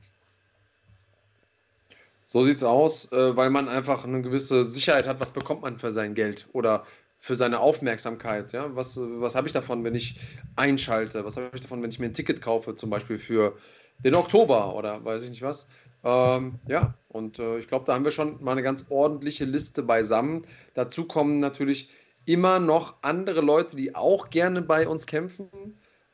So 2.27 2.45
sieht 2.45 2.57
es 2.57 2.65
aus, 2.65 3.11
äh, 3.13 3.37
weil 3.37 3.51
man 3.51 3.69
einfach 3.69 4.05
eine 4.05 4.21
gewisse 4.21 4.65
Sicherheit 4.65 5.09
hat, 5.09 5.21
was 5.21 5.33
bekommt 5.33 5.63
man 5.63 5.79
für 5.79 5.93
sein 5.93 6.15
Geld 6.15 6.49
oder 6.53 6.85
für 7.19 7.35
seine 7.35 7.61
Aufmerksamkeit. 7.61 8.53
Ja? 8.53 8.75
Was, 8.75 8.99
was 9.01 9.35
habe 9.35 9.47
ich 9.47 9.53
davon, 9.53 9.85
wenn 9.85 9.95
ich 9.95 10.19
einschalte? 10.57 11.25
Was 11.25 11.37
habe 11.37 11.51
ich 11.55 11.61
davon, 11.61 11.83
wenn 11.83 11.91
ich 11.91 11.99
mir 11.99 12.07
ein 12.07 12.15
Ticket 12.15 12.43
kaufe, 12.43 12.77
zum 12.77 12.91
Beispiel 12.91 13.19
für 13.19 13.57
den 14.05 14.15
Oktober 14.15 14.75
oder 14.75 15.05
weiß 15.05 15.25
ich 15.25 15.31
nicht 15.31 15.43
was? 15.43 15.69
Ähm, 16.05 16.59
ja, 16.69 16.95
und 17.09 17.39
äh, 17.39 17.59
ich 17.59 17.69
glaube, 17.69 17.85
da 17.85 17.95
haben 17.95 18.05
wir 18.05 18.13
schon 18.13 18.43
mal 18.43 18.53
eine 18.53 18.63
ganz 18.63 18.87
ordentliche 18.91 19.45
Liste 19.45 19.83
beisammen. 19.83 20.43
Dazu 20.75 21.07
kommen 21.07 21.41
natürlich 21.41 21.91
immer 22.27 22.59
noch 22.59 22.97
andere 23.03 23.41
Leute, 23.41 23.77
die 23.77 23.95
auch 23.95 24.31
gerne 24.31 24.63
bei 24.63 24.87
uns 24.87 25.07
kämpfen, 25.07 25.49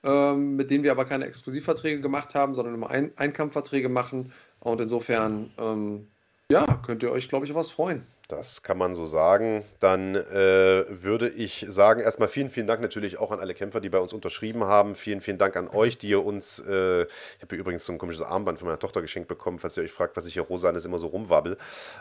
ähm, 0.03 0.57
mit 0.57 0.71
denen 0.71 0.85
wir 0.85 0.93
aber 0.93 1.05
keine 1.05 1.27
Exklusivverträge 1.27 2.01
gemacht 2.01 2.35
haben, 2.35 2.55
sondern 2.55 2.75
immer 2.75 2.91
Ein 2.91 3.13
Einkampfverträge 3.17 3.89
machen. 3.89 4.33
Und 4.63 4.81
insofern, 4.81 5.51
ähm, 5.59 6.09
ja, 6.51 6.65
könnt 6.87 7.03
ihr 7.03 7.11
euch, 7.11 7.29
glaube 7.29 7.45
ich, 7.45 7.53
auf 7.53 7.59
was 7.59 7.71
freuen. 7.71 8.07
Das 8.29 8.63
kann 8.63 8.79
man 8.79 8.95
so 8.95 9.05
sagen. 9.05 9.65
Dann 9.81 10.15
äh, 10.15 10.85
würde 10.89 11.29
ich 11.29 11.67
sagen, 11.69 12.01
erstmal 12.01 12.29
vielen, 12.29 12.49
vielen 12.49 12.67
Dank 12.67 12.81
natürlich 12.81 13.19
auch 13.19 13.31
an 13.31 13.41
alle 13.41 13.55
Kämpfer, 13.55 13.81
die 13.81 13.91
bei 13.91 13.99
uns 13.99 14.13
unterschrieben 14.13 14.65
haben. 14.65 14.95
Vielen, 14.95 15.21
vielen 15.21 15.39
Dank 15.39 15.57
an 15.57 15.69
euch, 15.69 15.99
die 15.99 16.09
ihr 16.09 16.25
uns, 16.25 16.61
äh, 16.61 17.03
ich 17.03 17.43
habe 17.43 17.57
übrigens 17.57 17.85
so 17.85 17.93
ein 17.93 17.99
komisches 17.99 18.23
Armband 18.23 18.59
von 18.59 18.69
meiner 18.69 18.79
Tochter 18.79 19.03
geschenkt 19.03 19.29
bekommen, 19.29 19.59
falls 19.59 19.77
ihr 19.77 19.83
euch 19.83 19.93
fragt, 19.93 20.17
was 20.17 20.27
ich 20.27 20.35
hier 20.35 20.45
rosa 20.45 20.71
ist, 20.71 20.87
immer 20.87 20.99
so 20.99 21.09
rumwabbel. 21.09 21.59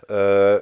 Äh, 0.08 0.60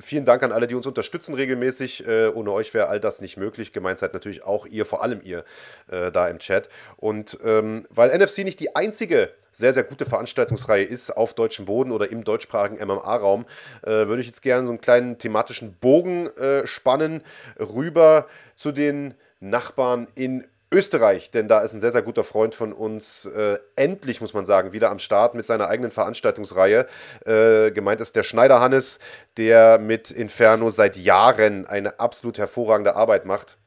vielen 0.00 0.24
Dank 0.24 0.42
an 0.42 0.52
alle, 0.52 0.66
die 0.66 0.74
uns 0.74 0.86
unterstützen 0.86 1.34
regelmäßig. 1.34 2.06
Äh, 2.06 2.28
ohne 2.28 2.52
euch 2.52 2.72
wäre 2.74 2.88
all 2.88 3.00
das 3.00 3.20
nicht 3.20 3.36
möglich. 3.36 3.72
Gemeint 3.72 3.98
seid 3.98 4.14
natürlich 4.14 4.44
auch 4.44 4.66
ihr, 4.66 4.86
vor 4.86 5.02
allem 5.02 5.20
ihr 5.22 5.44
äh, 5.88 6.10
da 6.10 6.28
im 6.28 6.38
Chat. 6.38 6.68
Und 6.96 7.38
ähm, 7.44 7.86
weil 7.90 8.16
NFC 8.16 8.38
nicht 8.38 8.60
die 8.60 8.74
einzige 8.76 9.30
sehr, 9.50 9.72
sehr 9.72 9.84
gute 9.84 10.06
Veranstaltungsreihe 10.06 10.84
ist 10.84 11.10
auf 11.10 11.34
deutschem 11.34 11.66
Boden 11.66 11.92
oder 11.92 12.10
im 12.10 12.24
deutschsprachigen 12.24 12.84
MMA-Raum, 12.84 13.44
äh, 13.82 13.90
würde 13.90 14.20
ich 14.20 14.26
jetzt 14.26 14.42
gerne 14.42 14.64
so 14.64 14.70
einen 14.70 14.80
kleinen 14.80 15.18
thematischen 15.18 15.74
Bogen 15.74 16.26
äh, 16.38 16.66
spannen 16.66 17.22
rüber 17.58 18.26
zu 18.56 18.72
den 18.72 19.14
Nachbarn 19.40 20.08
in 20.14 20.44
Österreich, 20.72 21.30
denn 21.30 21.48
da 21.48 21.60
ist 21.60 21.74
ein 21.74 21.80
sehr, 21.80 21.92
sehr 21.92 22.02
guter 22.02 22.24
Freund 22.24 22.54
von 22.54 22.72
uns, 22.72 23.26
äh, 23.26 23.58
endlich 23.76 24.20
muss 24.20 24.34
man 24.34 24.46
sagen, 24.46 24.72
wieder 24.72 24.90
am 24.90 24.98
Start 24.98 25.34
mit 25.34 25.46
seiner 25.46 25.68
eigenen 25.68 25.90
Veranstaltungsreihe. 25.90 26.86
Äh, 27.26 27.70
gemeint 27.70 28.00
ist 28.00 28.16
der 28.16 28.22
Schneider 28.22 28.60
Hannes, 28.60 28.98
der 29.36 29.78
mit 29.78 30.10
Inferno 30.10 30.70
seit 30.70 30.96
Jahren 30.96 31.66
eine 31.66 32.00
absolut 32.00 32.38
hervorragende 32.38 32.96
Arbeit 32.96 33.26
macht 33.26 33.58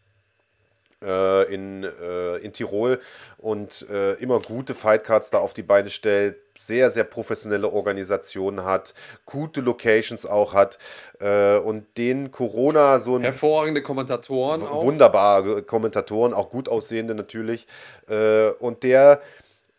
äh, 1.06 1.54
in, 1.54 1.84
äh, 1.84 2.38
in 2.38 2.52
Tirol 2.52 3.00
und 3.38 3.88
äh, 3.90 4.14
immer 4.14 4.40
gute 4.40 4.74
Fightcards 4.74 5.30
da 5.30 5.38
auf 5.38 5.54
die 5.54 5.64
Beine 5.64 5.90
stellt, 5.90 6.38
sehr, 6.58 6.90
sehr 6.90 7.04
professionelle 7.04 7.70
Organisationen 7.70 8.66
hat, 8.66 8.94
gute 9.26 9.62
Locations 9.62 10.26
auch 10.26 10.54
hat 10.54 10.80
äh, 11.20 11.58
und 11.58 11.86
den 11.98 12.32
Corona 12.32 13.00
so 13.00 13.18
ein. 13.18 13.24
Hervorragende 13.24 13.82
Kommentatoren 13.82 14.64
auch. 14.64 14.84
Wunderbare 14.84 15.64
Kommentatoren, 15.64 16.34
auch 16.34 16.50
gut 16.50 16.70
aussehende 16.70 17.14
natürlich. 17.14 17.68
Äh, 18.10 18.50
und 18.60 18.84
der 18.84 19.22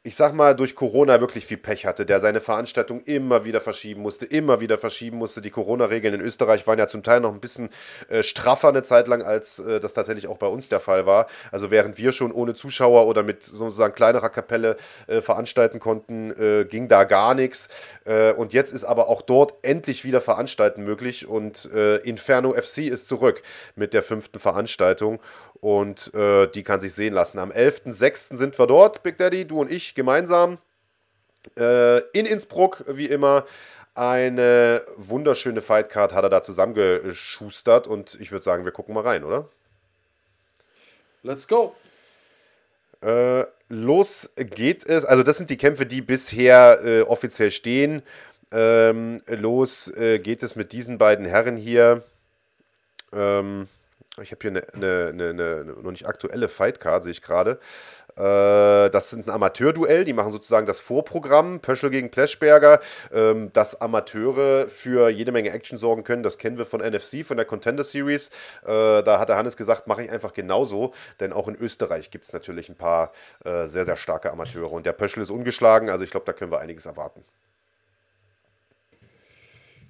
ich 0.06 0.14
sag 0.14 0.34
mal, 0.34 0.54
durch 0.54 0.76
Corona 0.76 1.18
wirklich 1.20 1.46
viel 1.46 1.56
Pech 1.56 1.84
hatte, 1.84 2.06
der 2.06 2.20
seine 2.20 2.40
Veranstaltung 2.40 3.00
immer 3.00 3.44
wieder 3.44 3.60
verschieben 3.60 4.02
musste, 4.02 4.24
immer 4.24 4.60
wieder 4.60 4.78
verschieben 4.78 5.18
musste. 5.18 5.42
Die 5.42 5.50
Corona-Regeln 5.50 6.14
in 6.14 6.20
Österreich 6.20 6.64
waren 6.68 6.78
ja 6.78 6.86
zum 6.86 7.02
Teil 7.02 7.18
noch 7.18 7.32
ein 7.32 7.40
bisschen 7.40 7.70
äh, 8.08 8.22
straffer 8.22 8.68
eine 8.68 8.84
Zeit 8.84 9.08
lang, 9.08 9.22
als 9.22 9.58
äh, 9.58 9.80
das 9.80 9.94
tatsächlich 9.94 10.28
auch 10.28 10.38
bei 10.38 10.46
uns 10.46 10.68
der 10.68 10.78
Fall 10.78 11.06
war. 11.06 11.26
Also 11.50 11.72
während 11.72 11.98
wir 11.98 12.12
schon 12.12 12.30
ohne 12.30 12.54
Zuschauer 12.54 13.08
oder 13.08 13.24
mit 13.24 13.42
sozusagen 13.42 13.96
kleinerer 13.96 14.28
Kapelle 14.28 14.76
äh, 15.08 15.20
veranstalten 15.20 15.80
konnten, 15.80 16.30
äh, 16.40 16.66
ging 16.66 16.86
da 16.86 17.02
gar 17.02 17.34
nichts. 17.34 17.68
Äh, 18.04 18.32
und 18.32 18.52
jetzt 18.52 18.72
ist 18.72 18.84
aber 18.84 19.08
auch 19.08 19.22
dort 19.22 19.54
endlich 19.62 20.04
wieder 20.04 20.20
Veranstalten 20.20 20.84
möglich 20.84 21.26
und 21.26 21.68
äh, 21.74 21.96
Inferno 21.96 22.52
FC 22.52 22.78
ist 22.78 23.08
zurück 23.08 23.42
mit 23.74 23.92
der 23.92 24.04
fünften 24.04 24.38
Veranstaltung 24.38 25.18
und 25.60 26.12
äh, 26.14 26.46
die 26.48 26.62
kann 26.62 26.80
sich 26.80 26.92
sehen 26.92 27.14
lassen. 27.14 27.38
Am 27.38 27.50
11.06. 27.50 28.36
sind 28.36 28.58
wir 28.58 28.66
dort, 28.66 29.02
Big 29.02 29.18
Daddy, 29.18 29.46
du 29.46 29.60
und 29.60 29.70
ich 29.70 29.94
gemeinsam 29.94 30.58
äh, 31.58 31.98
in 32.10 32.26
Innsbruck, 32.26 32.84
wie 32.88 33.06
immer. 33.06 33.46
Eine 33.94 34.82
wunderschöne 34.96 35.62
Fightcard 35.62 36.12
hat 36.12 36.22
er 36.22 36.28
da 36.28 36.42
zusammengeschustert 36.42 37.86
und 37.86 38.18
ich 38.20 38.30
würde 38.30 38.42
sagen, 38.42 38.64
wir 38.64 38.72
gucken 38.72 38.94
mal 38.94 39.02
rein, 39.02 39.24
oder? 39.24 39.48
Let's 41.22 41.48
go. 41.48 41.74
Äh, 43.00 43.44
los 43.68 44.30
geht 44.36 44.86
es. 44.86 45.04
Also, 45.04 45.22
das 45.22 45.38
sind 45.38 45.48
die 45.50 45.56
Kämpfe, 45.56 45.86
die 45.86 46.02
bisher 46.02 46.80
äh, 46.84 47.00
offiziell 47.02 47.50
stehen. 47.50 48.02
Ähm, 48.52 49.22
los 49.26 49.88
äh, 49.96 50.18
geht 50.18 50.42
es 50.42 50.56
mit 50.56 50.72
diesen 50.72 50.98
beiden 50.98 51.24
Herren 51.24 51.56
hier. 51.56 52.02
Ähm, 53.12 53.68
ich 54.22 54.32
habe 54.32 54.40
hier 54.40 54.50
eine, 54.50 54.74
eine, 54.74 55.08
eine, 55.08 55.28
eine, 55.30 55.64
noch 55.64 55.90
nicht 55.90 56.06
aktuelle 56.06 56.48
Fightcard, 56.48 57.02
sehe 57.02 57.12
ich 57.12 57.22
gerade. 57.22 57.58
Äh, 58.16 58.88
das 58.90 59.10
sind 59.10 59.26
ein 59.26 59.30
Amateurduell, 59.30 60.04
die 60.04 60.14
machen 60.14 60.32
sozusagen 60.32 60.66
das 60.66 60.80
Vorprogramm, 60.80 61.60
Pöschel 61.60 61.90
gegen 61.90 62.10
Pleschberger, 62.10 62.80
ähm, 63.12 63.52
dass 63.52 63.80
Amateure 63.80 64.68
für 64.68 65.10
jede 65.10 65.32
Menge 65.32 65.50
Action 65.50 65.76
sorgen 65.76 66.02
können. 66.02 66.22
Das 66.22 66.38
kennen 66.38 66.56
wir 66.56 66.64
von 66.64 66.80
NFC, 66.80 67.24
von 67.26 67.36
der 67.36 67.46
Contender 67.46 67.84
Series. 67.84 68.30
Äh, 68.64 69.02
da 69.02 69.18
hat 69.18 69.28
der 69.28 69.36
Hannes 69.36 69.56
gesagt, 69.56 69.86
mache 69.86 70.04
ich 70.04 70.10
einfach 70.10 70.32
genauso, 70.32 70.94
denn 71.20 71.32
auch 71.32 71.46
in 71.48 71.56
Österreich 71.56 72.10
gibt 72.10 72.24
es 72.24 72.32
natürlich 72.32 72.68
ein 72.70 72.76
paar 72.76 73.12
äh, 73.44 73.66
sehr, 73.66 73.84
sehr 73.84 73.96
starke 73.96 74.32
Amateure. 74.32 74.72
Und 74.72 74.86
der 74.86 74.92
Pöschel 74.92 75.22
ist 75.22 75.30
ungeschlagen, 75.30 75.90
also 75.90 76.04
ich 76.04 76.10
glaube, 76.10 76.24
da 76.24 76.32
können 76.32 76.50
wir 76.50 76.60
einiges 76.60 76.86
erwarten. 76.86 77.22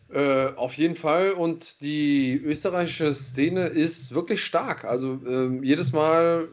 Äh, 0.09 0.53
auf 0.55 0.75
jeden 0.75 0.95
Fall. 0.95 1.33
Und 1.33 1.81
die 1.81 2.41
österreichische 2.45 3.13
Szene 3.13 3.67
ist 3.67 4.15
wirklich 4.15 4.45
stark. 4.45 4.85
Also 4.85 5.21
äh, 5.27 5.59
jedes 5.65 5.93
Mal 5.93 6.49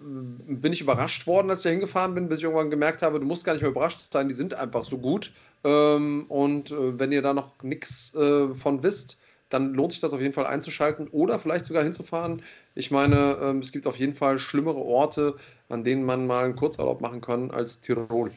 äh, 0.50 0.54
bin 0.56 0.74
ich 0.74 0.82
überrascht 0.82 1.28
worden, 1.28 1.52
als 1.52 1.60
ich 1.60 1.66
da 1.66 1.70
hingefahren 1.70 2.16
bin, 2.16 2.30
bis 2.30 2.40
ich 2.40 2.46
irgendwann 2.46 2.72
gemerkt 2.72 3.04
habe, 3.04 3.20
du 3.20 3.26
musst 3.28 3.46
gar 3.46 3.54
nicht 3.54 3.62
mehr 3.62 3.70
überrascht 3.70 4.12
sein, 4.12 4.28
die 4.28 4.34
sind 4.34 4.56
einfach 4.56 4.84
so 4.84 4.98
gut. 4.98 5.34
Ähm, 5.64 6.26
und 6.30 6.72
äh, 6.72 6.98
wenn 7.00 7.12
ihr 7.12 7.22
da 7.22 7.34
noch 7.34 7.62
nichts 7.62 8.16
äh, 8.16 8.48
von 8.56 8.82
wisst, 8.82 9.20
dann 9.50 9.74
lohnt 9.76 9.92
sich 9.92 10.02
das 10.02 10.14
auf 10.14 10.22
jeden 10.22 10.34
Fall 10.34 10.48
einzuschalten 10.48 11.08
oder 11.10 11.38
vielleicht 11.38 11.66
sogar 11.66 11.84
hinzufahren. 11.84 12.42
Ich 12.74 12.90
meine, 12.90 13.38
ähm, 13.40 13.60
es 13.60 13.72
gibt 13.72 13.86
auf 13.86 13.98
jeden 13.98 14.16
Fall 14.16 14.40
schlimmere 14.40 14.80
Orte, 14.80 15.36
an 15.70 15.84
denen 15.84 16.04
man 16.06 16.26
mal 16.26 16.46
einen 16.46 16.56
Kurzurlaub 16.56 17.02
machen 17.02 17.22
kann 17.22 17.52
als 17.52 17.82
Tirol. 17.82 18.32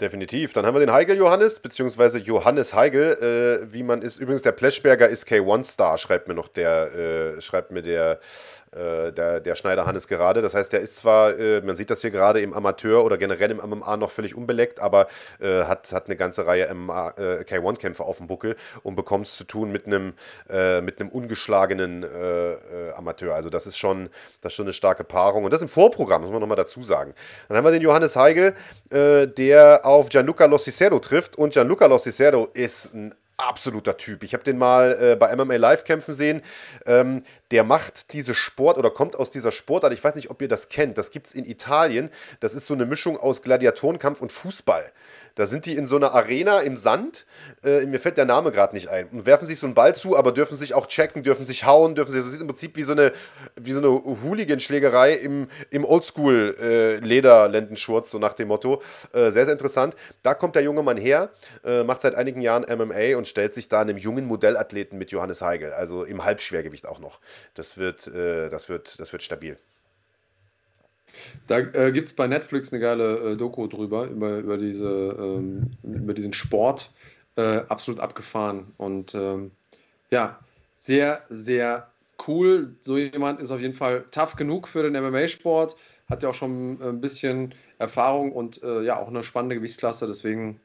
Definitiv. 0.00 0.52
Dann 0.52 0.66
haben 0.66 0.74
wir 0.74 0.80
den 0.80 0.92
Heigel 0.92 1.16
Johannes, 1.16 1.58
beziehungsweise 1.58 2.18
Johannes 2.18 2.74
Heigel, 2.74 3.62
äh, 3.64 3.72
wie 3.72 3.82
man 3.82 4.02
ist. 4.02 4.18
Übrigens, 4.18 4.42
der 4.42 4.52
Pleschberger 4.52 5.08
ist 5.08 5.26
K1-Star, 5.26 5.96
schreibt 5.96 6.28
mir 6.28 6.34
noch 6.34 6.48
der, 6.48 6.94
äh, 7.36 7.40
schreibt 7.40 7.70
mir 7.70 7.80
der 7.80 8.20
äh, 8.76 9.12
der, 9.12 9.40
der 9.40 9.54
Schneider 9.54 9.86
Hannes 9.86 10.06
gerade. 10.06 10.42
Das 10.42 10.54
heißt, 10.54 10.72
der 10.72 10.80
ist 10.80 10.96
zwar, 10.96 11.38
äh, 11.38 11.60
man 11.62 11.76
sieht 11.76 11.90
das 11.90 12.02
hier 12.02 12.10
gerade 12.10 12.40
im 12.40 12.52
Amateur 12.52 13.04
oder 13.04 13.16
generell 13.16 13.50
im 13.50 13.56
MMA 13.58 13.96
noch 13.96 14.10
völlig 14.10 14.34
unbeleckt, 14.36 14.80
aber 14.80 15.06
äh, 15.40 15.64
hat, 15.64 15.90
hat 15.92 16.06
eine 16.06 16.16
ganze 16.16 16.46
Reihe 16.46 16.72
MMA, 16.74 17.10
äh, 17.16 17.44
K1-Kämpfe 17.44 18.04
auf 18.04 18.18
dem 18.18 18.26
Buckel 18.26 18.56
und 18.82 18.96
bekommt 18.96 19.26
es 19.26 19.36
zu 19.36 19.44
tun 19.44 19.72
mit 19.72 19.86
einem, 19.86 20.12
äh, 20.50 20.80
mit 20.80 21.00
einem 21.00 21.08
ungeschlagenen 21.10 22.04
Amateur. 22.94 23.34
Also 23.34 23.50
das 23.50 23.66
ist 23.66 23.76
schon, 23.76 24.08
das 24.40 24.52
ist 24.52 24.56
schon 24.56 24.66
eine 24.66 24.72
starke 24.72 25.04
Paarung. 25.04 25.44
Und 25.44 25.52
das 25.52 25.62
im 25.62 25.68
Vorprogramm, 25.68 26.22
muss 26.22 26.30
man 26.30 26.40
nochmal 26.40 26.56
dazu 26.56 26.82
sagen. 26.82 27.14
Dann 27.48 27.56
haben 27.56 27.64
wir 27.64 27.70
den 27.70 27.82
Johannes 27.82 28.16
Heigel, 28.16 28.54
der 28.90 29.80
auf 29.84 30.08
Gianluca 30.08 30.44
Lossicero 30.46 30.98
trifft. 30.98 31.36
Und 31.36 31.52
Gianluca 31.52 31.86
Lossicero 31.86 32.48
ist 32.52 32.94
ein 32.94 33.14
absoluter 33.36 33.96
Typ. 33.96 34.22
Ich 34.22 34.32
habe 34.32 34.44
den 34.44 34.58
mal 34.58 34.96
äh, 35.00 35.16
bei 35.16 35.34
MMA 35.34 35.56
Live 35.56 35.84
kämpfen 35.84 36.14
sehen. 36.14 36.42
Ähm, 36.86 37.22
der 37.50 37.64
macht 37.64 38.12
diese 38.12 38.34
Sport 38.34 38.78
oder 38.78 38.90
kommt 38.90 39.16
aus 39.16 39.30
dieser 39.30 39.52
Sportart. 39.52 39.92
Ich 39.92 40.02
weiß 40.02 40.14
nicht, 40.14 40.30
ob 40.30 40.40
ihr 40.42 40.48
das 40.48 40.68
kennt. 40.68 40.98
Das 40.98 41.10
gibt 41.10 41.28
es 41.28 41.34
in 41.34 41.44
Italien. 41.44 42.10
Das 42.40 42.54
ist 42.54 42.66
so 42.66 42.74
eine 42.74 42.86
Mischung 42.86 43.16
aus 43.16 43.42
Gladiatorenkampf 43.42 44.20
und 44.20 44.32
Fußball. 44.32 44.90
Da 45.36 45.46
sind 45.46 45.66
die 45.66 45.76
in 45.76 45.86
so 45.86 45.96
einer 45.96 46.14
Arena 46.14 46.60
im 46.60 46.78
Sand, 46.78 47.26
äh, 47.62 47.84
mir 47.84 48.00
fällt 48.00 48.16
der 48.16 48.24
Name 48.24 48.52
gerade 48.52 48.74
nicht 48.74 48.88
ein, 48.88 49.10
und 49.10 49.26
werfen 49.26 49.44
sich 49.46 49.58
so 49.58 49.66
einen 49.66 49.74
Ball 49.74 49.94
zu, 49.94 50.16
aber 50.16 50.32
dürfen 50.32 50.56
sich 50.56 50.72
auch 50.72 50.86
checken, 50.86 51.22
dürfen 51.22 51.44
sich 51.44 51.66
hauen, 51.66 51.94
dürfen 51.94 52.10
sich, 52.10 52.22
das 52.22 52.32
ist 52.32 52.40
im 52.40 52.46
Prinzip 52.46 52.74
wie 52.76 52.82
so 52.82 52.92
eine, 52.92 53.12
wie 53.54 53.72
so 53.72 53.80
eine 53.80 53.90
Hooligan-Schlägerei 53.90 55.12
im, 55.12 55.48
im 55.68 55.84
Oldschool-Lederlendenschurz, 55.84 58.08
äh, 58.08 58.12
so 58.12 58.18
nach 58.18 58.32
dem 58.32 58.48
Motto. 58.48 58.80
Äh, 59.12 59.30
sehr, 59.30 59.44
sehr 59.44 59.52
interessant. 59.52 59.94
Da 60.22 60.32
kommt 60.32 60.54
der 60.54 60.62
junge 60.62 60.82
Mann 60.82 60.96
her, 60.96 61.28
äh, 61.64 61.84
macht 61.84 62.00
seit 62.00 62.14
einigen 62.14 62.40
Jahren 62.40 62.64
MMA 62.64 63.18
und 63.18 63.28
stellt 63.28 63.52
sich 63.52 63.68
da 63.68 63.82
einem 63.82 63.98
jungen 63.98 64.24
Modellathleten 64.24 64.98
mit 64.98 65.10
Johannes 65.10 65.42
Heigel, 65.42 65.74
also 65.74 66.04
im 66.04 66.24
Halbschwergewicht 66.24 66.88
auch 66.88 66.98
noch. 66.98 67.20
Das 67.52 67.76
wird, 67.76 68.06
äh, 68.06 68.48
das 68.48 68.70
wird, 68.70 68.98
das 68.98 69.12
wird 69.12 69.22
stabil. 69.22 69.58
Da 71.46 71.58
äh, 71.58 71.92
gibt 71.92 72.08
es 72.08 72.14
bei 72.14 72.26
Netflix 72.26 72.72
eine 72.72 72.80
geile 72.80 73.32
äh, 73.32 73.36
Doku 73.36 73.66
drüber, 73.66 74.06
über, 74.06 74.38
über, 74.38 74.56
diese, 74.58 75.16
ähm, 75.18 75.72
über 75.82 76.14
diesen 76.14 76.32
Sport. 76.32 76.90
Äh, 77.36 77.62
absolut 77.68 78.00
abgefahren. 78.00 78.72
Und 78.78 79.14
ähm, 79.14 79.50
ja, 80.10 80.38
sehr, 80.76 81.22
sehr 81.28 81.90
cool. 82.26 82.74
So 82.80 82.96
jemand 82.96 83.40
ist 83.40 83.50
auf 83.50 83.60
jeden 83.60 83.74
Fall 83.74 84.06
tough 84.10 84.36
genug 84.36 84.68
für 84.68 84.88
den 84.88 84.92
MMA-Sport. 85.02 85.76
Hat 86.08 86.22
ja 86.22 86.30
auch 86.30 86.34
schon 86.34 86.80
ein 86.80 87.00
bisschen 87.00 87.54
Erfahrung 87.78 88.32
und 88.32 88.62
äh, 88.62 88.82
ja, 88.82 88.98
auch 88.98 89.08
eine 89.08 89.22
spannende 89.22 89.56
Gewichtsklasse. 89.56 90.06
Deswegen, 90.06 90.60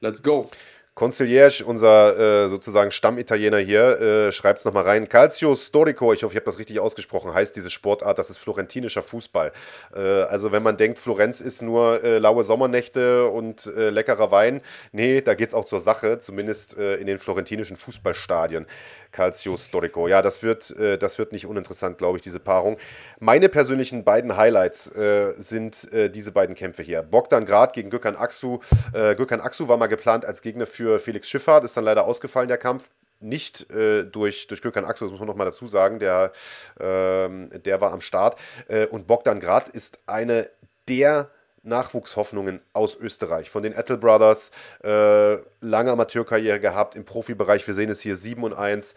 let's 0.00 0.22
go. 0.22 0.50
Conciliage, 0.94 1.64
unser 1.64 2.44
äh, 2.44 2.48
sozusagen 2.48 2.90
Stammitaliener 2.90 3.58
hier, 3.58 4.00
äh, 4.00 4.32
schreibt 4.32 4.58
es 4.58 4.64
nochmal 4.64 4.84
rein. 4.84 5.08
Calcio 5.08 5.54
Storico, 5.54 6.12
ich 6.12 6.24
hoffe, 6.24 6.32
ich 6.32 6.36
habe 6.36 6.44
das 6.44 6.58
richtig 6.58 6.80
ausgesprochen, 6.80 7.32
heißt 7.32 7.54
diese 7.56 7.70
Sportart, 7.70 8.18
das 8.18 8.28
ist 8.28 8.38
florentinischer 8.38 9.00
Fußball. 9.00 9.52
Äh, 9.94 10.00
also 10.00 10.52
wenn 10.52 10.62
man 10.62 10.76
denkt, 10.76 10.98
Florenz 10.98 11.40
ist 11.40 11.62
nur 11.62 12.02
äh, 12.02 12.18
laue 12.18 12.44
Sommernächte 12.44 13.28
und 13.28 13.66
äh, 13.66 13.90
leckerer 13.90 14.30
Wein, 14.30 14.60
nee, 14.92 15.20
da 15.20 15.34
geht 15.34 15.48
es 15.48 15.54
auch 15.54 15.64
zur 15.64 15.80
Sache, 15.80 16.18
zumindest 16.18 16.76
äh, 16.76 16.96
in 16.96 17.06
den 17.06 17.18
florentinischen 17.18 17.76
Fußballstadien. 17.76 18.66
Calcio 19.12 19.56
Storico. 19.56 20.06
Ja, 20.06 20.22
das 20.22 20.42
wird, 20.42 20.70
äh, 20.72 20.98
das 20.98 21.18
wird 21.18 21.32
nicht 21.32 21.46
uninteressant, 21.46 21.98
glaube 21.98 22.18
ich, 22.18 22.22
diese 22.22 22.40
Paarung. 22.40 22.76
Meine 23.20 23.48
persönlichen 23.48 24.04
beiden 24.04 24.36
Highlights 24.36 24.90
sind 25.36 25.88
diese 25.92 26.32
beiden 26.32 26.54
Kämpfe 26.54 26.82
hier. 26.82 27.02
Bogdan 27.02 27.44
Grad 27.44 27.74
gegen 27.74 27.90
Gökhan 27.90 28.16
Aksu. 28.16 28.60
Gökhan 28.92 29.40
Aksu 29.40 29.68
war 29.68 29.76
mal 29.76 29.88
geplant 29.88 30.24
als 30.24 30.40
Gegner 30.40 30.66
für 30.66 30.79
Felix 30.98 31.28
Schiffer, 31.28 31.62
ist 31.62 31.76
dann 31.76 31.84
leider 31.84 32.04
ausgefallen, 32.04 32.48
der 32.48 32.58
Kampf 32.58 32.90
nicht 33.20 33.70
äh, 33.70 34.04
durch, 34.04 34.46
durch 34.46 34.62
Gökhan 34.62 34.84
Axel, 34.84 35.06
das 35.06 35.12
muss 35.12 35.20
man 35.20 35.28
nochmal 35.28 35.46
dazu 35.46 35.66
sagen, 35.66 35.98
der, 35.98 36.32
ähm, 36.80 37.50
der 37.64 37.80
war 37.80 37.92
am 37.92 38.00
Start. 38.00 38.38
Äh, 38.68 38.86
und 38.86 39.06
Bogdan 39.06 39.40
Grad 39.40 39.68
ist 39.68 39.98
eine 40.06 40.50
der 40.88 41.30
Nachwuchshoffnungen 41.62 42.60
aus 42.72 42.96
Österreich. 42.96 43.50
Von 43.50 43.62
den 43.62 43.74
Ettel 43.74 43.98
Brothers, 43.98 44.50
äh, 44.82 45.36
lange 45.60 45.92
Amateurkarriere 45.92 46.60
gehabt 46.60 46.94
im 46.94 47.04
Profibereich. 47.04 47.66
Wir 47.66 47.74
sehen 47.74 47.90
es 47.90 48.00
hier 48.00 48.16
7 48.16 48.42
und 48.42 48.54
1. 48.54 48.94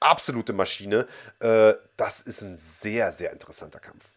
Absolute 0.00 0.52
Maschine. 0.52 1.06
Äh, 1.40 1.74
das 1.96 2.20
ist 2.20 2.42
ein 2.42 2.56
sehr, 2.56 3.12
sehr 3.12 3.32
interessanter 3.32 3.78
Kampf. 3.78 4.10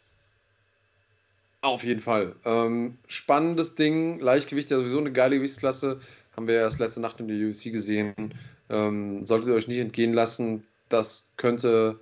Auf 1.62 1.84
jeden 1.84 2.02
Fall. 2.02 2.36
Ähm, 2.46 3.00
spannendes 3.08 3.76
Ding. 3.76 4.20
Leichtgewicht, 4.20 4.70
ja 4.70 4.78
sowieso 4.78 5.00
eine 5.00 5.12
geile 5.12 5.38
Gewichtsklasse. 5.38 6.00
Haben 6.36 6.48
wir 6.48 6.56
erst 6.56 6.80
letzte 6.80 7.02
Nacht 7.02 7.20
in 7.20 7.28
der 7.28 7.48
UFC 7.48 7.72
gesehen. 7.72 8.34
Ähm, 8.70 9.26
solltet 9.26 9.50
ihr 9.50 9.56
euch 9.56 9.68
nicht 9.68 9.80
entgehen 9.80 10.14
lassen. 10.14 10.66
Das 10.90 11.32
könnte 11.38 12.00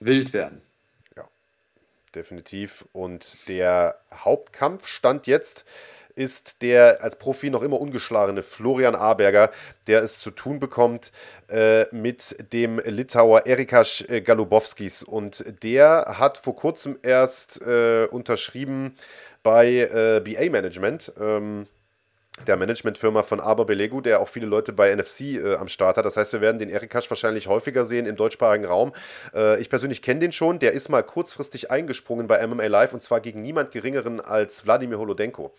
wild 0.00 0.32
werden 0.32 0.60
definitiv. 2.14 2.86
Und 2.92 3.48
der 3.48 3.98
Hauptkampf 4.12 4.86
stand 4.86 5.26
jetzt 5.26 5.64
ist 6.16 6.62
der 6.62 7.02
als 7.02 7.18
Profi 7.18 7.50
noch 7.50 7.62
immer 7.62 7.80
ungeschlagene 7.80 8.44
Florian 8.44 8.94
Aberger, 8.94 9.50
der 9.88 10.04
es 10.04 10.20
zu 10.20 10.30
tun 10.30 10.60
bekommt 10.60 11.10
äh, 11.48 11.86
mit 11.92 12.36
dem 12.52 12.78
Litauer 12.84 13.46
Erikas 13.46 14.00
äh, 14.08 14.20
Galubowskis. 14.20 15.02
Und 15.02 15.44
der 15.64 16.14
hat 16.16 16.38
vor 16.38 16.54
kurzem 16.54 17.00
erst 17.02 17.60
äh, 17.62 18.06
unterschrieben 18.08 18.94
bei 19.42 19.66
äh, 19.72 20.20
BA 20.20 20.50
Management. 20.50 21.12
Ähm, 21.20 21.66
der 22.46 22.56
Managementfirma 22.56 23.22
von 23.22 23.40
Aber 23.40 23.64
Belegu, 23.64 24.00
der 24.00 24.20
auch 24.20 24.28
viele 24.28 24.46
Leute 24.46 24.72
bei 24.72 24.94
NFC 24.94 25.20
äh, 25.20 25.54
am 25.54 25.68
Start 25.68 25.96
hat. 25.96 26.04
Das 26.04 26.16
heißt, 26.16 26.32
wir 26.32 26.40
werden 26.40 26.58
den 26.58 26.68
Erikasch 26.68 27.08
wahrscheinlich 27.08 27.46
häufiger 27.46 27.84
sehen 27.84 28.06
im 28.06 28.16
deutschsprachigen 28.16 28.64
Raum. 28.64 28.92
Äh, 29.34 29.60
ich 29.60 29.70
persönlich 29.70 30.02
kenne 30.02 30.20
den 30.20 30.32
schon. 30.32 30.58
Der 30.58 30.72
ist 30.72 30.88
mal 30.88 31.02
kurzfristig 31.02 31.70
eingesprungen 31.70 32.26
bei 32.26 32.44
MMA 32.46 32.66
Live 32.66 32.92
und 32.92 33.02
zwar 33.02 33.20
gegen 33.20 33.40
niemand 33.42 33.70
Geringeren 33.70 34.20
als 34.20 34.64
Wladimir 34.66 34.98
Holodenko. 34.98 35.52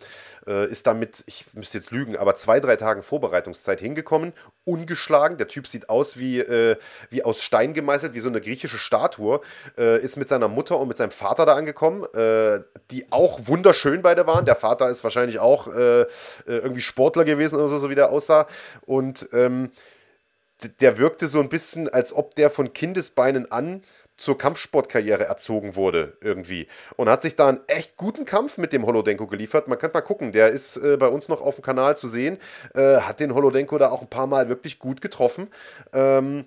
Äh, 0.46 0.70
ist 0.70 0.86
damit, 0.86 1.24
ich 1.26 1.44
müsste 1.54 1.78
jetzt 1.78 1.90
lügen, 1.90 2.16
aber 2.16 2.36
zwei, 2.36 2.60
drei 2.60 2.76
Tagen 2.76 3.02
Vorbereitungszeit 3.02 3.80
hingekommen, 3.80 4.32
ungeschlagen. 4.64 5.38
Der 5.38 5.48
Typ 5.48 5.66
sieht 5.66 5.88
aus 5.88 6.18
wie, 6.18 6.38
äh, 6.38 6.76
wie 7.10 7.24
aus 7.24 7.42
Stein 7.42 7.74
gemeißelt, 7.74 8.14
wie 8.14 8.20
so 8.20 8.28
eine 8.28 8.40
griechische 8.40 8.78
Statue. 8.78 9.40
Äh, 9.76 10.00
ist 10.00 10.16
mit 10.16 10.28
seiner 10.28 10.46
Mutter 10.48 10.78
und 10.78 10.86
mit 10.86 10.96
seinem 10.96 11.10
Vater 11.10 11.46
da 11.46 11.56
angekommen, 11.56 12.04
äh, 12.14 12.60
die 12.92 13.10
auch 13.10 13.40
wunderschön 13.48 14.02
beide 14.02 14.26
waren. 14.28 14.44
Der 14.44 14.56
Vater 14.56 14.88
ist 14.88 15.02
wahrscheinlich 15.02 15.38
auch 15.40 15.66
irgendwie 15.66 16.80
Sportler 16.80 17.24
gewesen 17.24 17.56
oder 17.56 17.68
so, 17.68 17.78
so 17.78 17.90
wie 17.90 17.94
der 17.94 18.10
aussah. 18.10 18.46
Und 18.86 19.28
ähm, 19.32 19.70
der 20.80 20.98
wirkte 20.98 21.26
so 21.26 21.40
ein 21.40 21.48
bisschen, 21.48 21.88
als 21.88 22.12
ob 22.14 22.34
der 22.34 22.50
von 22.50 22.72
Kindesbeinen 22.72 23.50
an 23.50 23.82
zur 24.16 24.38
Kampfsportkarriere 24.38 25.24
erzogen 25.24 25.76
wurde 25.76 26.16
irgendwie 26.20 26.68
und 26.96 27.08
hat 27.08 27.22
sich 27.22 27.36
da 27.36 27.48
einen 27.48 27.60
echt 27.66 27.96
guten 27.96 28.24
Kampf 28.24 28.58
mit 28.58 28.72
dem 28.72 28.86
Holodenko 28.86 29.26
geliefert. 29.26 29.68
Man 29.68 29.78
kann 29.78 29.90
mal 29.92 30.00
gucken, 30.00 30.32
der 30.32 30.48
ist 30.48 30.76
äh, 30.78 30.96
bei 30.96 31.08
uns 31.08 31.28
noch 31.28 31.40
auf 31.40 31.56
dem 31.56 31.62
Kanal 31.62 31.96
zu 31.96 32.08
sehen, 32.08 32.38
äh, 32.74 32.98
hat 32.98 33.20
den 33.20 33.34
Holodenko 33.34 33.78
da 33.78 33.90
auch 33.90 34.02
ein 34.02 34.10
paar 34.10 34.26
Mal 34.26 34.48
wirklich 34.48 34.78
gut 34.78 35.00
getroffen. 35.00 35.50
Ähm, 35.92 36.46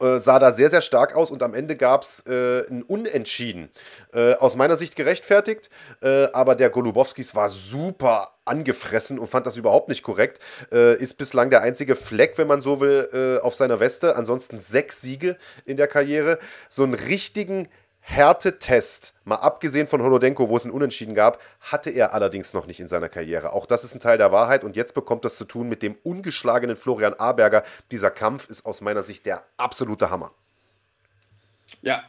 äh, 0.00 0.18
sah 0.18 0.38
da 0.38 0.52
sehr, 0.52 0.70
sehr 0.70 0.80
stark 0.80 1.14
aus 1.14 1.30
und 1.30 1.42
am 1.42 1.54
Ende 1.54 1.76
gab 1.76 2.02
es 2.02 2.24
äh, 2.26 2.66
ein 2.68 2.82
Unentschieden. 2.82 3.70
Äh, 4.12 4.34
aus 4.34 4.56
meiner 4.56 4.76
Sicht 4.76 4.96
gerechtfertigt, 4.96 5.70
äh, 6.02 6.24
aber 6.32 6.54
der 6.54 6.70
Golubowskis 6.70 7.34
war 7.34 7.50
super 7.50 8.32
angefressen 8.44 9.18
und 9.18 9.28
fand 9.28 9.46
das 9.46 9.56
überhaupt 9.56 9.88
nicht 9.88 10.02
korrekt. 10.02 10.40
Äh, 10.72 10.96
ist 10.96 11.18
bislang 11.18 11.50
der 11.50 11.62
einzige 11.62 11.94
Fleck, 11.94 12.36
wenn 12.36 12.48
man 12.48 12.60
so 12.60 12.80
will, 12.80 13.40
auf 13.42 13.54
seiner 13.54 13.80
Weste. 13.80 14.16
Ansonsten 14.16 14.60
sechs 14.60 15.00
Siege 15.00 15.36
in 15.64 15.76
der 15.76 15.86
Karriere. 15.86 16.38
So 16.68 16.82
einen 16.82 16.94
richtigen 16.94 17.68
Härtetest, 18.00 19.14
mal 19.24 19.36
abgesehen 19.36 19.86
von 19.86 20.02
Holodenko, 20.02 20.48
wo 20.48 20.56
es 20.56 20.64
einen 20.64 20.74
Unentschieden 20.74 21.14
gab, 21.14 21.40
hatte 21.60 21.90
er 21.90 22.14
allerdings 22.14 22.54
noch 22.54 22.66
nicht 22.66 22.80
in 22.80 22.88
seiner 22.88 23.08
Karriere. 23.08 23.52
Auch 23.52 23.66
das 23.66 23.84
ist 23.84 23.94
ein 23.94 24.00
Teil 24.00 24.18
der 24.18 24.32
Wahrheit 24.32 24.64
und 24.64 24.74
jetzt 24.74 24.94
bekommt 24.94 25.24
das 25.24 25.36
zu 25.36 25.44
tun 25.44 25.68
mit 25.68 25.82
dem 25.82 25.96
ungeschlagenen 26.02 26.76
Florian 26.76 27.14
Aberger. 27.14 27.62
Dieser 27.92 28.10
Kampf 28.10 28.48
ist 28.48 28.66
aus 28.66 28.80
meiner 28.80 29.02
Sicht 29.02 29.26
der 29.26 29.44
absolute 29.58 30.10
Hammer. 30.10 30.32
Ja, 31.82 32.02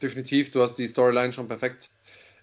definitiv. 0.00 0.50
Du 0.50 0.62
hast 0.62 0.74
die 0.74 0.86
Storyline 0.86 1.32
schon 1.32 1.48
perfekt 1.48 1.90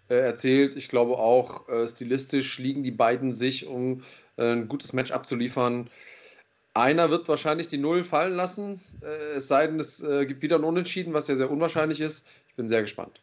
äh, 0.10 0.16
erzählt. 0.16 0.76
Ich 0.76 0.90
glaube 0.90 1.18
auch, 1.18 1.68
äh, 1.70 1.88
stilistisch 1.88 2.60
liegen 2.60 2.84
die 2.84 2.92
beiden 2.92 3.34
sich, 3.34 3.66
um 3.66 4.04
äh, 4.38 4.52
ein 4.52 4.68
gutes 4.68 4.94
Match 4.94 5.12
abzuliefern. 5.12 5.90
Einer 6.74 7.10
wird 7.10 7.28
wahrscheinlich 7.28 7.68
die 7.68 7.78
Null 7.78 8.04
fallen 8.04 8.36
lassen, 8.36 8.80
äh, 9.02 9.36
es 9.36 9.48
sei 9.48 9.68
denn, 9.68 9.80
es 9.80 10.02
äh, 10.02 10.26
gibt 10.26 10.42
wieder 10.42 10.58
ein 10.58 10.64
Unentschieden, 10.64 11.14
was 11.14 11.28
ja 11.28 11.36
sehr 11.36 11.50
unwahrscheinlich 11.50 12.00
ist. 12.00 12.28
Bin 12.60 12.68
sehr 12.68 12.82
gespannt. 12.82 13.22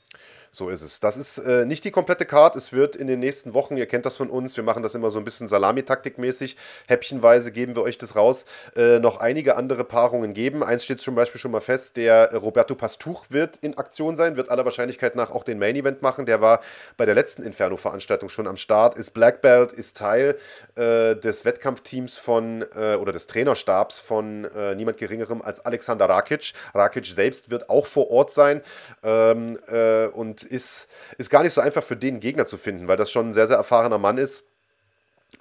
So 0.52 0.70
ist 0.70 0.82
es. 0.82 1.00
Das 1.00 1.16
ist 1.16 1.38
äh, 1.38 1.64
nicht 1.64 1.84
die 1.84 1.90
komplette 1.90 2.24
Card. 2.24 2.56
Es 2.56 2.72
wird 2.72 2.96
in 2.96 3.06
den 3.06 3.20
nächsten 3.20 3.54
Wochen, 3.54 3.76
ihr 3.76 3.86
kennt 3.86 4.06
das 4.06 4.16
von 4.16 4.30
uns, 4.30 4.56
wir 4.56 4.64
machen 4.64 4.82
das 4.82 4.94
immer 4.94 5.10
so 5.10 5.18
ein 5.18 5.24
bisschen 5.24 5.48
Salamitaktikmäßig. 5.48 6.56
Häppchenweise 6.86 7.52
geben 7.52 7.74
wir 7.74 7.82
euch 7.82 7.98
das 7.98 8.16
raus. 8.16 8.44
Äh, 8.76 8.98
noch 8.98 9.20
einige 9.20 9.56
andere 9.56 9.84
Paarungen 9.84 10.34
geben. 10.34 10.62
Eins 10.62 10.84
steht 10.84 11.00
zum 11.00 11.14
Beispiel 11.14 11.40
schon 11.40 11.50
mal 11.50 11.60
fest: 11.60 11.96
der 11.96 12.34
Roberto 12.34 12.74
Pastuch 12.74 13.26
wird 13.28 13.58
in 13.58 13.76
Aktion 13.76 14.16
sein, 14.16 14.36
wird 14.36 14.50
aller 14.50 14.64
Wahrscheinlichkeit 14.64 15.16
nach 15.16 15.30
auch 15.30 15.44
den 15.44 15.58
Main 15.58 15.76
Event 15.76 16.02
machen. 16.02 16.26
Der 16.26 16.40
war 16.40 16.60
bei 16.96 17.04
der 17.04 17.14
letzten 17.14 17.42
Inferno-Veranstaltung 17.42 18.28
schon 18.28 18.46
am 18.46 18.56
Start, 18.56 18.96
ist 18.96 19.12
Black 19.12 19.42
Belt, 19.42 19.72
ist 19.72 19.96
Teil 19.96 20.36
äh, 20.76 21.14
des 21.16 21.44
Wettkampfteams 21.44 22.18
von 22.18 22.64
äh, 22.74 22.96
oder 22.96 23.12
des 23.12 23.26
Trainerstabs 23.26 24.00
von 24.00 24.44
äh, 24.44 24.74
niemand 24.74 24.98
Geringerem 24.98 25.42
als 25.42 25.64
Alexander 25.64 26.08
Rakic. 26.08 26.52
Rakic 26.74 27.06
selbst 27.06 27.50
wird 27.50 27.68
auch 27.68 27.86
vor 27.86 28.10
Ort 28.10 28.30
sein 28.30 28.62
ähm, 29.02 29.58
äh, 29.68 30.06
und 30.06 30.45
ist, 30.46 30.88
ist 31.18 31.30
gar 31.30 31.42
nicht 31.42 31.52
so 31.52 31.60
einfach 31.60 31.82
für 31.82 31.96
den 31.96 32.20
Gegner 32.20 32.46
zu 32.46 32.56
finden, 32.56 32.88
weil 32.88 32.96
das 32.96 33.10
schon 33.10 33.30
ein 33.30 33.32
sehr, 33.32 33.46
sehr 33.46 33.56
erfahrener 33.56 33.98
Mann 33.98 34.18
ist. 34.18 34.44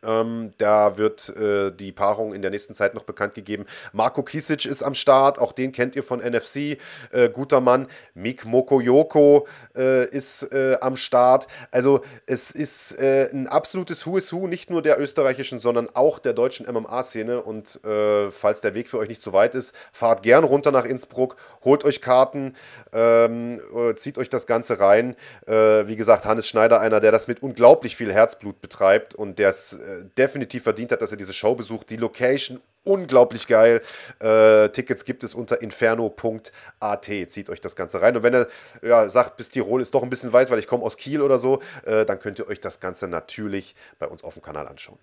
Ähm, 0.03 0.53
da 0.57 0.97
wird 0.97 1.29
äh, 1.29 1.71
die 1.71 1.91
Paarung 1.91 2.33
in 2.33 2.41
der 2.41 2.51
nächsten 2.51 2.73
Zeit 2.73 2.93
noch 2.93 3.03
bekannt 3.03 3.33
gegeben. 3.33 3.65
Marco 3.91 4.23
Kisic 4.23 4.65
ist 4.65 4.83
am 4.83 4.93
Start, 4.93 5.39
auch 5.39 5.51
den 5.51 5.71
kennt 5.71 5.95
ihr 5.95 6.03
von 6.03 6.19
NFC, 6.19 6.77
äh, 7.11 7.29
guter 7.31 7.61
Mann. 7.61 7.87
Mik 8.13 8.45
Mokoyoko 8.45 9.47
äh, 9.75 10.07
ist 10.09 10.51
äh, 10.51 10.77
am 10.81 10.95
Start. 10.95 11.47
Also 11.71 12.01
es 12.25 12.51
ist 12.51 12.99
äh, 12.99 13.29
ein 13.31 13.47
absolutes 13.47 14.05
Who 14.05 14.17
is 14.17 14.31
Who, 14.31 14.47
nicht 14.47 14.69
nur 14.69 14.81
der 14.81 14.99
österreichischen, 14.99 15.59
sondern 15.59 15.89
auch 15.93 16.19
der 16.19 16.33
deutschen 16.33 16.65
MMA-Szene. 16.71 17.41
Und 17.41 17.83
äh, 17.85 18.31
falls 18.31 18.61
der 18.61 18.75
Weg 18.75 18.89
für 18.89 18.97
euch 18.97 19.09
nicht 19.09 19.21
zu 19.21 19.33
weit 19.33 19.55
ist, 19.55 19.73
fahrt 19.91 20.23
gern 20.23 20.43
runter 20.43 20.71
nach 20.71 20.85
Innsbruck, 20.85 21.37
holt 21.63 21.83
euch 21.83 22.01
Karten, 22.01 22.55
ähm, 22.93 23.61
zieht 23.95 24.17
euch 24.17 24.29
das 24.29 24.45
Ganze 24.45 24.79
rein. 24.79 25.15
wie 25.47 25.95
gesagt, 25.95 26.25
Hannes 26.25 26.47
Schneider, 26.47 26.79
einer, 26.81 26.99
der 26.99 27.11
das 27.11 27.27
mit 27.27 27.41
unglaublich 27.41 27.95
viel 27.95 28.11
Herzblut 28.13 28.61
betreibt 28.61 29.15
und 29.15 29.39
der 29.39 29.49
es 29.49 29.74
äh, 29.75 30.05
definitiv 30.17 30.63
verdient 30.63 30.91
hat, 30.91 31.01
dass 31.01 31.11
ihr 31.11 31.17
diese 31.17 31.33
Show 31.33 31.55
besucht. 31.55 31.89
Die 31.89 31.97
Location 31.97 32.61
unglaublich 32.85 33.47
geil. 33.47 33.81
Äh, 34.19 34.69
Tickets 34.69 35.03
gibt 35.05 35.23
es 35.23 35.33
unter 35.33 35.61
inferno.at. 35.61 37.05
Zieht 37.05 37.49
euch 37.49 37.59
das 37.59 37.75
Ganze 37.75 38.01
rein. 38.01 38.15
Und 38.15 38.23
wenn 38.23 38.33
ihr 38.33 38.47
ja, 38.81 39.09
sagt, 39.09 39.37
bis 39.37 39.49
Tirol 39.49 39.81
ist 39.81 39.93
doch 39.93 40.03
ein 40.03 40.09
bisschen 40.09 40.33
weit, 40.33 40.49
weil 40.49 40.59
ich 40.59 40.67
komme 40.67 40.83
aus 40.83 40.95
Kiel 40.95 41.21
oder 41.21 41.39
so, 41.39 41.61
äh, 41.85 42.05
dann 42.05 42.19
könnt 42.19 42.39
ihr 42.39 42.47
euch 42.47 42.59
das 42.59 42.79
Ganze 42.79 43.07
natürlich 43.07 43.75
bei 43.99 44.07
uns 44.07 44.23
auf 44.23 44.35
dem 44.35 44.43
Kanal 44.43 44.67
anschauen. 44.67 44.99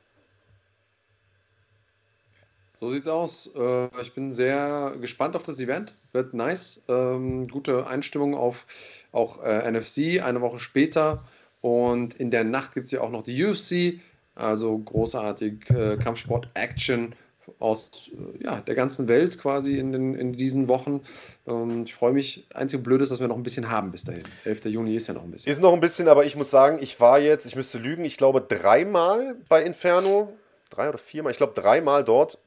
So 2.82 2.90
sieht's 2.90 3.06
aus. 3.06 3.50
Äh, 3.54 4.00
ich 4.00 4.14
bin 4.14 4.34
sehr 4.34 4.96
gespannt 5.00 5.36
auf 5.36 5.42
das 5.42 5.60
Event. 5.60 5.94
Wird 6.12 6.34
nice. 6.34 6.82
Ähm, 6.88 7.46
gute 7.46 7.86
Einstimmung 7.86 8.34
auf 8.34 8.66
auch 9.12 9.42
äh, 9.42 9.70
NFC 9.70 10.20
eine 10.22 10.40
Woche 10.40 10.58
später. 10.58 11.24
Und 11.60 12.14
in 12.14 12.32
der 12.32 12.42
Nacht 12.42 12.74
gibt 12.74 12.86
es 12.86 12.90
ja 12.90 13.00
auch 13.00 13.10
noch 13.10 13.22
die 13.22 13.44
UFC. 13.44 14.00
Also 14.34 14.78
großartig 14.78 15.68
äh, 15.70 15.96
Kampfsport-Action 15.98 17.14
aus 17.58 18.10
äh, 18.12 18.44
ja, 18.44 18.60
der 18.60 18.74
ganzen 18.74 19.08
Welt 19.08 19.38
quasi 19.38 19.76
in, 19.76 19.92
den, 19.92 20.14
in 20.14 20.32
diesen 20.32 20.68
Wochen. 20.68 21.00
Ähm, 21.46 21.84
ich 21.84 21.94
freue 21.94 22.12
mich. 22.12 22.46
Einzig 22.54 22.82
blöd 22.82 23.02
ist, 23.02 23.10
dass 23.10 23.20
wir 23.20 23.28
noch 23.28 23.36
ein 23.36 23.42
bisschen 23.42 23.70
haben 23.70 23.90
bis 23.90 24.04
dahin. 24.04 24.22
11. 24.44 24.66
Juni 24.66 24.94
ist 24.94 25.08
ja 25.08 25.14
noch 25.14 25.24
ein 25.24 25.30
bisschen. 25.30 25.50
Ist 25.50 25.60
noch 25.60 25.72
ein 25.72 25.80
bisschen, 25.80 26.08
aber 26.08 26.24
ich 26.24 26.36
muss 26.36 26.50
sagen, 26.50 26.78
ich 26.80 26.98
war 27.00 27.20
jetzt, 27.20 27.46
ich 27.46 27.56
müsste 27.56 27.78
lügen, 27.78 28.04
ich 28.04 28.16
glaube 28.16 28.40
dreimal 28.40 29.36
bei 29.48 29.62
Inferno. 29.62 30.32
Drei 30.70 30.88
oder 30.88 30.98
viermal, 30.98 31.32
ich 31.32 31.36
glaube 31.36 31.52
dreimal 31.54 32.02
dort 32.02 32.38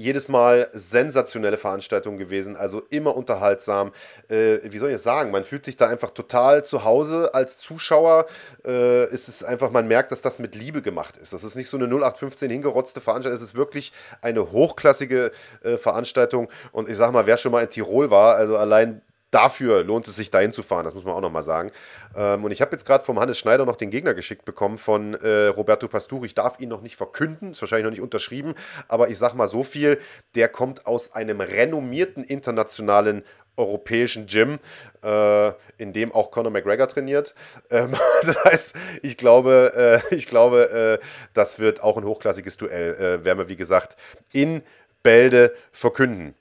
jedes 0.00 0.28
Mal 0.28 0.68
sensationelle 0.72 1.58
Veranstaltung 1.58 2.16
gewesen, 2.16 2.56
also 2.56 2.82
immer 2.90 3.16
unterhaltsam. 3.16 3.92
Äh, 4.28 4.58
wie 4.64 4.78
soll 4.78 4.88
ich 4.88 4.94
das 4.94 5.02
sagen? 5.02 5.30
Man 5.30 5.44
fühlt 5.44 5.64
sich 5.64 5.76
da 5.76 5.88
einfach 5.88 6.10
total 6.10 6.64
zu 6.64 6.84
Hause 6.84 7.34
als 7.34 7.58
Zuschauer. 7.58 8.26
Äh, 8.64 9.12
ist 9.12 9.28
es 9.28 9.44
einfach, 9.44 9.70
man 9.70 9.86
merkt, 9.86 10.12
dass 10.12 10.22
das 10.22 10.38
mit 10.38 10.54
Liebe 10.54 10.82
gemacht 10.82 11.16
ist. 11.16 11.32
Das 11.32 11.44
ist 11.44 11.54
nicht 11.54 11.68
so 11.68 11.76
eine 11.76 11.86
0815 11.86 12.50
hingerotzte 12.50 13.00
Veranstaltung, 13.00 13.36
es 13.36 13.42
ist 13.42 13.54
wirklich 13.54 13.92
eine 14.22 14.50
hochklassige 14.52 15.32
äh, 15.62 15.76
Veranstaltung. 15.76 16.48
Und 16.72 16.88
ich 16.88 16.96
sag 16.96 17.12
mal, 17.12 17.26
wer 17.26 17.36
schon 17.36 17.52
mal 17.52 17.62
in 17.62 17.70
Tirol 17.70 18.10
war, 18.10 18.36
also 18.36 18.56
allein 18.56 19.02
dafür 19.30 19.84
lohnt 19.84 20.08
es 20.08 20.16
sich 20.16 20.30
dahin 20.30 20.52
zu 20.52 20.62
fahren, 20.62 20.84
das 20.84 20.94
muss 20.94 21.04
man 21.04 21.14
auch 21.14 21.20
nochmal 21.20 21.42
sagen. 21.42 21.70
Ähm, 22.16 22.44
und 22.44 22.50
ich 22.50 22.60
habe 22.60 22.72
jetzt 22.72 22.84
gerade 22.84 23.04
vom 23.04 23.20
Hannes 23.20 23.38
Schneider 23.38 23.64
noch 23.64 23.76
den 23.76 23.90
Gegner 23.90 24.14
geschickt 24.14 24.44
bekommen 24.44 24.78
von 24.78 25.14
äh, 25.14 25.46
Roberto 25.46 25.88
Pasturi. 25.88 26.26
Ich 26.26 26.34
darf 26.34 26.60
ihn 26.60 26.68
noch 26.68 26.82
nicht 26.82 26.96
verkünden, 26.96 27.52
ist 27.52 27.62
wahrscheinlich 27.62 27.84
noch 27.84 27.90
nicht 27.90 28.00
unterschrieben, 28.00 28.54
aber 28.88 29.08
ich 29.08 29.18
sage 29.18 29.36
mal 29.36 29.48
so 29.48 29.62
viel, 29.62 29.98
der 30.34 30.48
kommt 30.48 30.86
aus 30.86 31.14
einem 31.14 31.40
renommierten 31.40 32.24
internationalen 32.24 33.22
europäischen 33.56 34.26
Gym, 34.26 34.58
äh, 35.02 35.48
in 35.78 35.92
dem 35.92 36.12
auch 36.12 36.30
Conor 36.30 36.50
McGregor 36.50 36.88
trainiert. 36.88 37.34
Ähm, 37.70 37.94
das 38.24 38.44
heißt, 38.44 38.74
ich 39.02 39.16
glaube, 39.16 40.00
äh, 40.10 40.14
ich 40.14 40.26
glaube 40.26 40.98
äh, 41.00 41.06
das 41.34 41.58
wird 41.58 41.82
auch 41.82 41.96
ein 41.96 42.04
hochklassiges 42.04 42.56
Duell, 42.56 42.94
äh, 42.94 43.24
werden 43.24 43.38
wir, 43.38 43.48
wie 43.48 43.56
gesagt, 43.56 43.96
in 44.32 44.62
Bälde 45.02 45.54
verkünden. 45.72 46.34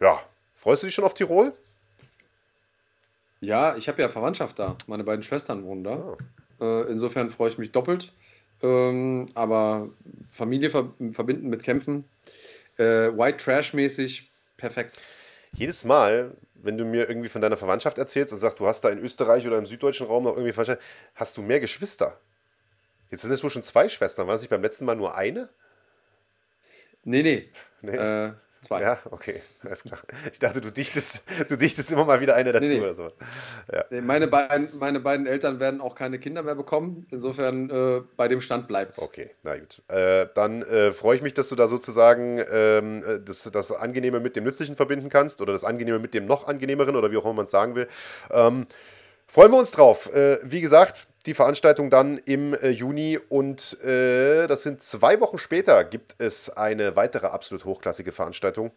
Ja, 0.00 0.20
freust 0.62 0.82
du 0.82 0.86
dich 0.86 0.94
schon 0.94 1.04
auf 1.04 1.14
Tirol? 1.14 1.52
Ja, 3.40 3.76
ich 3.76 3.88
habe 3.88 4.00
ja 4.00 4.08
Verwandtschaft 4.08 4.58
da. 4.60 4.76
Meine 4.86 5.02
beiden 5.02 5.24
Schwestern 5.24 5.64
wohnen 5.64 5.82
da. 5.82 6.16
Oh. 6.60 6.64
Äh, 6.64 6.82
insofern 6.90 7.30
freue 7.32 7.48
ich 7.48 7.58
mich 7.58 7.72
doppelt. 7.72 8.12
Ähm, 8.62 9.26
aber 9.34 9.90
Familie 10.30 10.70
ver 10.70 10.94
verbinden 11.10 11.48
mit 11.50 11.64
Kämpfen, 11.64 12.04
äh, 12.78 12.84
White 12.84 13.38
Trash-mäßig, 13.38 14.30
perfekt. 14.56 15.00
Jedes 15.52 15.84
Mal, 15.84 16.36
wenn 16.54 16.78
du 16.78 16.84
mir 16.84 17.08
irgendwie 17.08 17.28
von 17.28 17.42
deiner 17.42 17.56
Verwandtschaft 17.56 17.98
erzählst 17.98 18.32
und 18.32 18.38
sagst, 18.38 18.60
du 18.60 18.66
hast 18.68 18.82
da 18.82 18.90
in 18.90 19.00
Österreich 19.00 19.44
oder 19.48 19.58
im 19.58 19.66
süddeutschen 19.66 20.06
Raum 20.06 20.22
noch 20.22 20.34
irgendwie 20.34 20.52
Verwandtschaft, 20.52 20.80
hast 21.16 21.36
du 21.36 21.42
mehr 21.42 21.58
Geschwister. 21.58 22.20
Jetzt 23.10 23.22
sind 23.22 23.32
es 23.32 23.42
wohl 23.42 23.50
schon 23.50 23.64
zwei 23.64 23.88
Schwestern. 23.88 24.28
War 24.28 24.36
es 24.36 24.42
nicht 24.42 24.50
beim 24.50 24.62
letzten 24.62 24.84
Mal 24.84 24.94
nur 24.94 25.16
eine? 25.16 25.48
Nee, 27.02 27.24
nee. 27.24 27.50
nee. 27.80 27.96
Äh, 27.96 28.32
Zwei. 28.62 28.80
Ja, 28.80 28.98
okay, 29.10 29.42
alles 29.64 29.82
klar. 29.82 29.98
Ich 30.30 30.38
dachte, 30.38 30.60
du 30.60 30.70
dichtest, 30.70 31.24
du 31.48 31.56
dichtest 31.56 31.90
immer 31.90 32.04
mal 32.04 32.20
wieder 32.20 32.36
eine 32.36 32.52
dazu 32.52 32.68
nee, 32.68 32.74
nee. 32.74 32.80
oder 32.80 32.94
sowas. 32.94 33.16
Ja. 33.72 33.84
Nee, 33.90 34.00
meine, 34.00 34.28
beiden, 34.28 34.68
meine 34.78 35.00
beiden 35.00 35.26
Eltern 35.26 35.58
werden 35.58 35.80
auch 35.80 35.96
keine 35.96 36.20
Kinder 36.20 36.44
mehr 36.44 36.54
bekommen. 36.54 37.04
Insofern 37.10 37.70
äh, 37.70 38.02
bei 38.16 38.28
dem 38.28 38.40
Stand 38.40 38.68
bleibt 38.68 38.92
es. 38.92 39.02
Okay, 39.02 39.30
na 39.42 39.58
gut. 39.58 39.82
Äh, 39.88 40.28
dann 40.36 40.62
äh, 40.62 40.92
freue 40.92 41.16
ich 41.16 41.22
mich, 41.22 41.34
dass 41.34 41.48
du 41.48 41.56
da 41.56 41.66
sozusagen 41.66 42.40
ähm, 42.52 43.02
äh, 43.04 43.18
das, 43.18 43.42
das 43.42 43.72
Angenehme 43.72 44.20
mit 44.20 44.36
dem 44.36 44.44
Nützlichen 44.44 44.76
verbinden 44.76 45.08
kannst 45.08 45.40
oder 45.40 45.52
das 45.52 45.64
Angenehme 45.64 45.98
mit 45.98 46.14
dem 46.14 46.26
noch 46.26 46.46
angenehmeren 46.46 46.94
oder 46.94 47.10
wie 47.10 47.16
auch 47.16 47.24
immer 47.24 47.34
man 47.34 47.46
es 47.46 47.50
sagen 47.50 47.74
will. 47.74 47.88
Ähm, 48.30 48.68
Freuen 49.26 49.52
wir 49.52 49.58
uns 49.58 49.70
drauf. 49.70 50.12
Äh, 50.14 50.38
wie 50.42 50.60
gesagt, 50.60 51.06
die 51.26 51.34
Veranstaltung 51.34 51.88
dann 51.88 52.18
im 52.18 52.54
äh, 52.54 52.70
Juni 52.70 53.18
und 53.28 53.80
äh, 53.82 54.46
das 54.46 54.62
sind 54.62 54.82
zwei 54.82 55.20
Wochen 55.20 55.38
später 55.38 55.84
gibt 55.84 56.16
es 56.18 56.50
eine 56.50 56.96
weitere 56.96 57.28
absolut 57.28 57.64
hochklassige 57.64 58.12
Veranstaltung. 58.12 58.72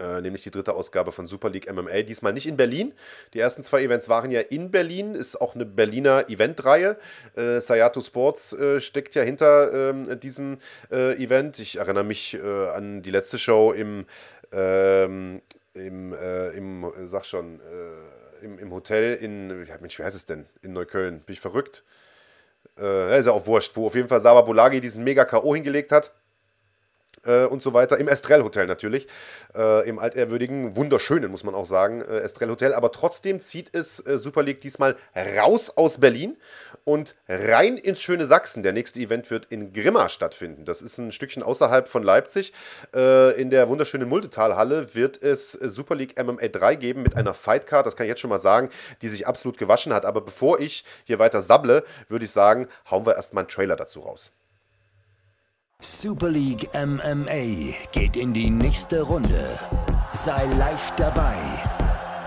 Äh, 0.00 0.22
nämlich 0.22 0.42
die 0.42 0.50
dritte 0.50 0.72
Ausgabe 0.72 1.12
von 1.12 1.26
Super 1.26 1.50
League 1.50 1.70
MMA. 1.70 2.02
Diesmal 2.02 2.32
nicht 2.32 2.46
in 2.46 2.56
Berlin. 2.56 2.94
Die 3.34 3.38
ersten 3.38 3.62
zwei 3.62 3.82
Events 3.82 4.08
waren 4.08 4.30
ja 4.30 4.40
in 4.40 4.70
Berlin. 4.70 5.14
Ist 5.14 5.40
auch 5.40 5.54
eine 5.54 5.66
Berliner 5.66 6.28
Eventreihe. 6.28 6.96
Äh, 7.36 7.60
Sayato 7.60 8.00
Sports 8.00 8.54
äh, 8.54 8.80
steckt 8.80 9.14
ja 9.14 9.22
hinter 9.22 9.90
ähm, 9.90 10.18
diesem 10.20 10.58
äh, 10.90 11.22
Event. 11.22 11.58
Ich 11.58 11.76
erinnere 11.76 12.04
mich 12.04 12.38
an 12.40 13.02
die 13.02 13.10
letzte 13.10 13.36
Show 13.36 13.72
im, 13.72 14.06
ähm, 14.52 15.42
im, 15.74 16.14
im 16.14 16.92
sag 17.06 17.26
schon, 17.26 17.60
im, 18.42 18.58
im 18.58 18.72
Hotel 18.72 19.16
in, 19.16 19.66
ja, 19.66 19.76
Mensch, 19.80 19.98
wie 19.98 20.04
heißt 20.04 20.16
es 20.16 20.24
denn? 20.24 20.46
In 20.62 20.72
Neukölln. 20.72 21.20
Bin 21.20 21.32
ich 21.32 21.40
verrückt? 21.40 21.84
Äh, 22.78 23.18
ist 23.18 23.26
ja 23.26 23.32
auch 23.32 23.46
wurscht, 23.46 23.76
wo 23.76 23.86
auf 23.86 23.94
jeden 23.94 24.08
Fall 24.08 24.20
Saba 24.20 24.42
Bolagi 24.42 24.80
diesen 24.80 25.04
mega 25.04 25.24
K.O. 25.24 25.54
hingelegt 25.54 25.92
hat 25.92 26.12
äh, 27.24 27.44
und 27.44 27.62
so 27.62 27.72
weiter. 27.74 27.98
Im 27.98 28.08
Estrell 28.08 28.42
Hotel 28.42 28.66
natürlich. 28.66 29.06
Äh, 29.54 29.88
Im 29.88 29.98
altehrwürdigen, 29.98 30.76
wunderschönen, 30.76 31.30
muss 31.30 31.44
man 31.44 31.54
auch 31.54 31.66
sagen, 31.66 32.02
äh, 32.02 32.18
Estrell 32.20 32.50
Hotel. 32.50 32.74
Aber 32.74 32.92
trotzdem 32.92 33.40
zieht 33.40 33.74
es 33.74 34.04
äh, 34.06 34.18
Super 34.18 34.42
League 34.42 34.60
diesmal 34.60 34.96
raus 35.14 35.70
aus 35.76 35.98
Berlin 35.98 36.36
und 36.84 37.14
rein 37.28 37.76
ins 37.76 38.00
schöne 38.00 38.26
Sachsen. 38.26 38.62
Der 38.62 38.72
nächste 38.72 39.00
Event 39.00 39.30
wird 39.30 39.46
in 39.46 39.72
Grimma 39.72 40.08
stattfinden. 40.08 40.64
Das 40.64 40.82
ist 40.82 40.98
ein 40.98 41.12
Stückchen 41.12 41.42
außerhalb 41.42 41.88
von 41.88 42.02
Leipzig. 42.02 42.52
Äh, 42.94 43.40
in 43.40 43.50
der 43.50 43.68
wunderschönen 43.68 44.08
Muldetalhalle 44.08 44.94
wird 44.94 45.22
es 45.22 45.52
Super 45.52 45.94
League 45.94 46.22
MMA 46.22 46.48
3 46.48 46.74
geben 46.76 47.02
mit 47.02 47.16
einer 47.16 47.34
Fightcard, 47.34 47.86
das 47.86 47.96
kann 47.96 48.06
ich 48.06 48.10
jetzt 48.10 48.20
schon 48.20 48.30
mal 48.30 48.38
sagen, 48.38 48.70
die 49.02 49.08
sich 49.08 49.26
absolut 49.26 49.58
gewaschen 49.58 49.92
hat. 49.92 50.04
Aber 50.04 50.20
bevor 50.20 50.60
ich 50.60 50.84
hier 51.04 51.18
weiter 51.18 51.40
sabble, 51.42 51.84
würde 52.08 52.24
ich 52.24 52.30
sagen, 52.30 52.66
hauen 52.90 53.06
wir 53.06 53.16
erstmal 53.16 53.42
einen 53.42 53.48
Trailer 53.48 53.76
dazu 53.76 54.00
raus. 54.00 54.32
Super 55.82 56.28
League 56.28 56.68
MMA 56.74 57.72
geht 57.90 58.14
in 58.14 58.34
die 58.34 58.50
nächste 58.50 59.00
Runde. 59.00 59.58
Sei 60.12 60.44
live 60.58 60.92
dabei. 60.96 61.34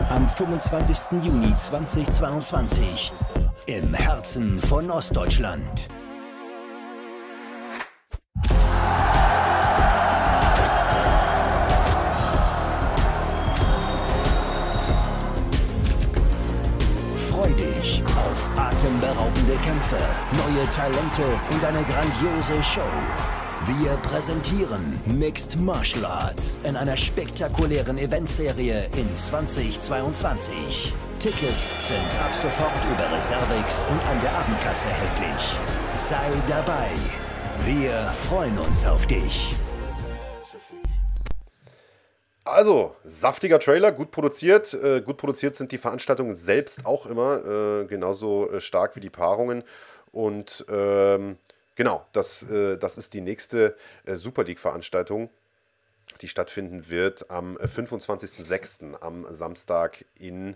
Am 0.09 0.27
25. 0.27 1.21
Juni 1.23 1.55
2022 1.55 3.13
im 3.67 3.93
Herzen 3.93 4.57
von 4.57 4.89
Ostdeutschland. 4.89 5.87
Freu 17.29 17.49
dich 17.49 18.03
auf 18.17 18.49
atemberaubende 18.57 19.53
Kämpfe, 19.63 19.97
neue 20.31 20.65
Talente 20.71 21.21
und 21.51 21.63
eine 21.63 21.83
grandiose 21.83 22.63
Show. 22.63 23.42
Wir 23.65 23.91
präsentieren 23.95 24.99
Mixed 25.05 25.57
Martial 25.57 26.03
Arts 26.03 26.59
in 26.65 26.75
einer 26.75 26.97
spektakulären 26.97 27.97
Eventserie 27.97 28.89
in 28.97 29.15
2022. 29.15 30.93
Tickets 31.17 31.69
sind 31.87 32.21
ab 32.21 32.35
sofort 32.35 32.83
über 32.91 33.09
Reservix 33.15 33.83
und 33.83 34.05
an 34.05 34.19
der 34.21 34.33
Abendkasse 34.33 34.87
erhältlich. 34.87 35.57
Sei 35.95 36.29
dabei. 36.45 36.89
Wir 37.59 37.93
freuen 38.11 38.57
uns 38.57 38.85
auf 38.85 39.07
dich. 39.07 39.55
Also, 42.43 42.93
saftiger 43.05 43.59
Trailer, 43.59 43.93
gut 43.93 44.11
produziert. 44.11 44.73
Äh, 44.73 44.99
gut 44.99 45.15
produziert 45.15 45.55
sind 45.55 45.71
die 45.71 45.77
Veranstaltungen 45.77 46.35
selbst 46.35 46.85
auch 46.85 47.05
immer, 47.05 47.45
äh, 47.45 47.85
genauso 47.85 48.51
äh, 48.51 48.59
stark 48.59 48.97
wie 48.97 48.99
die 48.99 49.09
Paarungen. 49.09 49.63
Und 50.11 50.65
ähm, 50.69 51.37
Genau, 51.75 52.05
das, 52.11 52.43
äh, 52.43 52.77
das 52.77 52.97
ist 52.97 53.13
die 53.13 53.21
nächste 53.21 53.75
äh, 54.05 54.15
Super 54.15 54.43
League-Veranstaltung, 54.43 55.29
die 56.21 56.27
stattfinden 56.27 56.89
wird 56.89 57.29
am 57.31 57.57
25.06. 57.57 58.93
Äh, 58.93 58.97
am 59.01 59.25
Samstag 59.33 60.05
in 60.19 60.55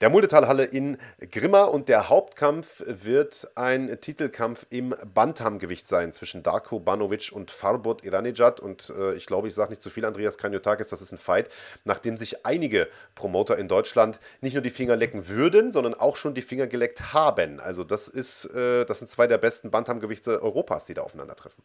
der 0.00 0.08
Muldetalhalle 0.08 0.64
in 0.64 0.96
Grimma 1.30 1.64
und 1.64 1.88
der 1.88 2.08
Hauptkampf 2.08 2.82
wird 2.86 3.50
ein 3.54 4.00
Titelkampf 4.00 4.64
im 4.70 4.94
Bantamgewicht 5.14 5.86
sein 5.86 6.12
zwischen 6.12 6.42
Darko 6.42 6.80
Banovic 6.80 7.32
und 7.32 7.50
Farbot 7.50 8.02
Iranejad 8.02 8.60
und 8.60 8.90
äh, 8.96 9.14
ich 9.14 9.26
glaube, 9.26 9.48
ich 9.48 9.54
sage 9.54 9.70
nicht 9.70 9.82
zu 9.82 9.90
viel, 9.90 10.06
Andreas 10.06 10.38
Kanyotakis, 10.38 10.88
das 10.88 11.02
ist 11.02 11.12
ein 11.12 11.18
Fight, 11.18 11.50
nachdem 11.84 12.16
sich 12.16 12.46
einige 12.46 12.88
Promoter 13.14 13.58
in 13.58 13.68
Deutschland 13.68 14.20
nicht 14.40 14.54
nur 14.54 14.62
die 14.62 14.70
Finger 14.70 14.96
lecken 14.96 15.28
würden, 15.28 15.70
sondern 15.70 15.94
auch 15.94 16.16
schon 16.16 16.34
die 16.34 16.42
Finger 16.42 16.66
geleckt 16.66 17.12
haben. 17.12 17.60
Also 17.60 17.84
das 17.84 18.08
ist, 18.08 18.46
äh, 18.46 18.86
das 18.86 19.00
sind 19.00 19.08
zwei 19.08 19.26
der 19.26 19.38
besten 19.38 19.70
Bantamgewichte 19.70 20.42
Europas, 20.42 20.86
die 20.86 20.94
da 20.94 21.02
aufeinandertreffen. 21.02 21.62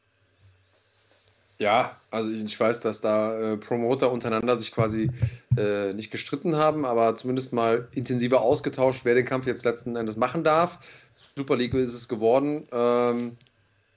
Ja, 1.58 1.96
also 2.12 2.32
ich 2.32 2.60
weiß, 2.60 2.82
dass 2.82 3.00
da 3.00 3.54
äh, 3.54 3.58
Promoter 3.58 4.12
untereinander 4.12 4.58
sich 4.58 4.74
quasi 4.74 5.10
äh, 5.58 5.94
nicht 5.94 6.12
gestritten 6.12 6.58
haben, 6.58 6.86
aber 6.86 7.16
zumindest 7.16 7.54
mal 7.54 7.88
intensiver 7.94 8.42
ausgetauscht, 8.42 9.06
wer 9.06 9.16
den 9.16 9.26
Kampf 9.26 9.48
jetzt 9.48 9.64
letzten 9.64 9.96
Endes 9.96 10.18
machen 10.18 10.44
darf. 10.44 10.80
Super 11.16 11.56
League 11.56 11.74
ist 11.74 11.94
es 11.94 12.10
geworden. 12.10 12.68
Ähm, 12.74 13.38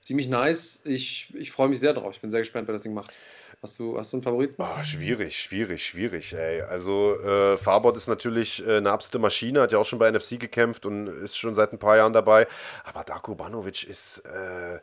ziemlich 0.00 0.28
nice. 0.28 0.82
Ich, 0.84 1.34
ich 1.36 1.50
freue 1.50 1.68
mich 1.68 1.80
sehr 1.80 1.94
drauf. 1.94 2.14
Ich 2.14 2.20
bin 2.20 2.30
sehr 2.30 2.40
gespannt, 2.40 2.68
wer 2.68 2.74
das 2.74 2.82
Ding 2.82 2.94
macht. 2.94 3.12
Hast 3.60 3.80
du, 3.80 3.98
hast 3.98 4.12
du 4.12 4.18
einen 4.18 4.22
Favoriten? 4.22 4.54
Oh, 4.62 4.82
schwierig, 4.84 5.36
schwierig, 5.36 5.84
schwierig, 5.84 6.32
ey. 6.34 6.62
Also, 6.62 7.18
äh, 7.20 7.56
Farbot 7.56 7.96
ist 7.96 8.06
natürlich 8.06 8.64
äh, 8.64 8.76
eine 8.76 8.92
absolute 8.92 9.18
Maschine, 9.18 9.62
hat 9.62 9.72
ja 9.72 9.78
auch 9.78 9.84
schon 9.84 9.98
bei 9.98 10.08
NFC 10.08 10.38
gekämpft 10.38 10.86
und 10.86 11.08
ist 11.08 11.36
schon 11.36 11.56
seit 11.56 11.72
ein 11.72 11.80
paar 11.80 11.96
Jahren 11.96 12.12
dabei. 12.12 12.46
Aber 12.84 13.02
Darko 13.02 13.34
Banovic 13.34 13.82
ist. 13.82 14.18
Äh, 14.20 14.78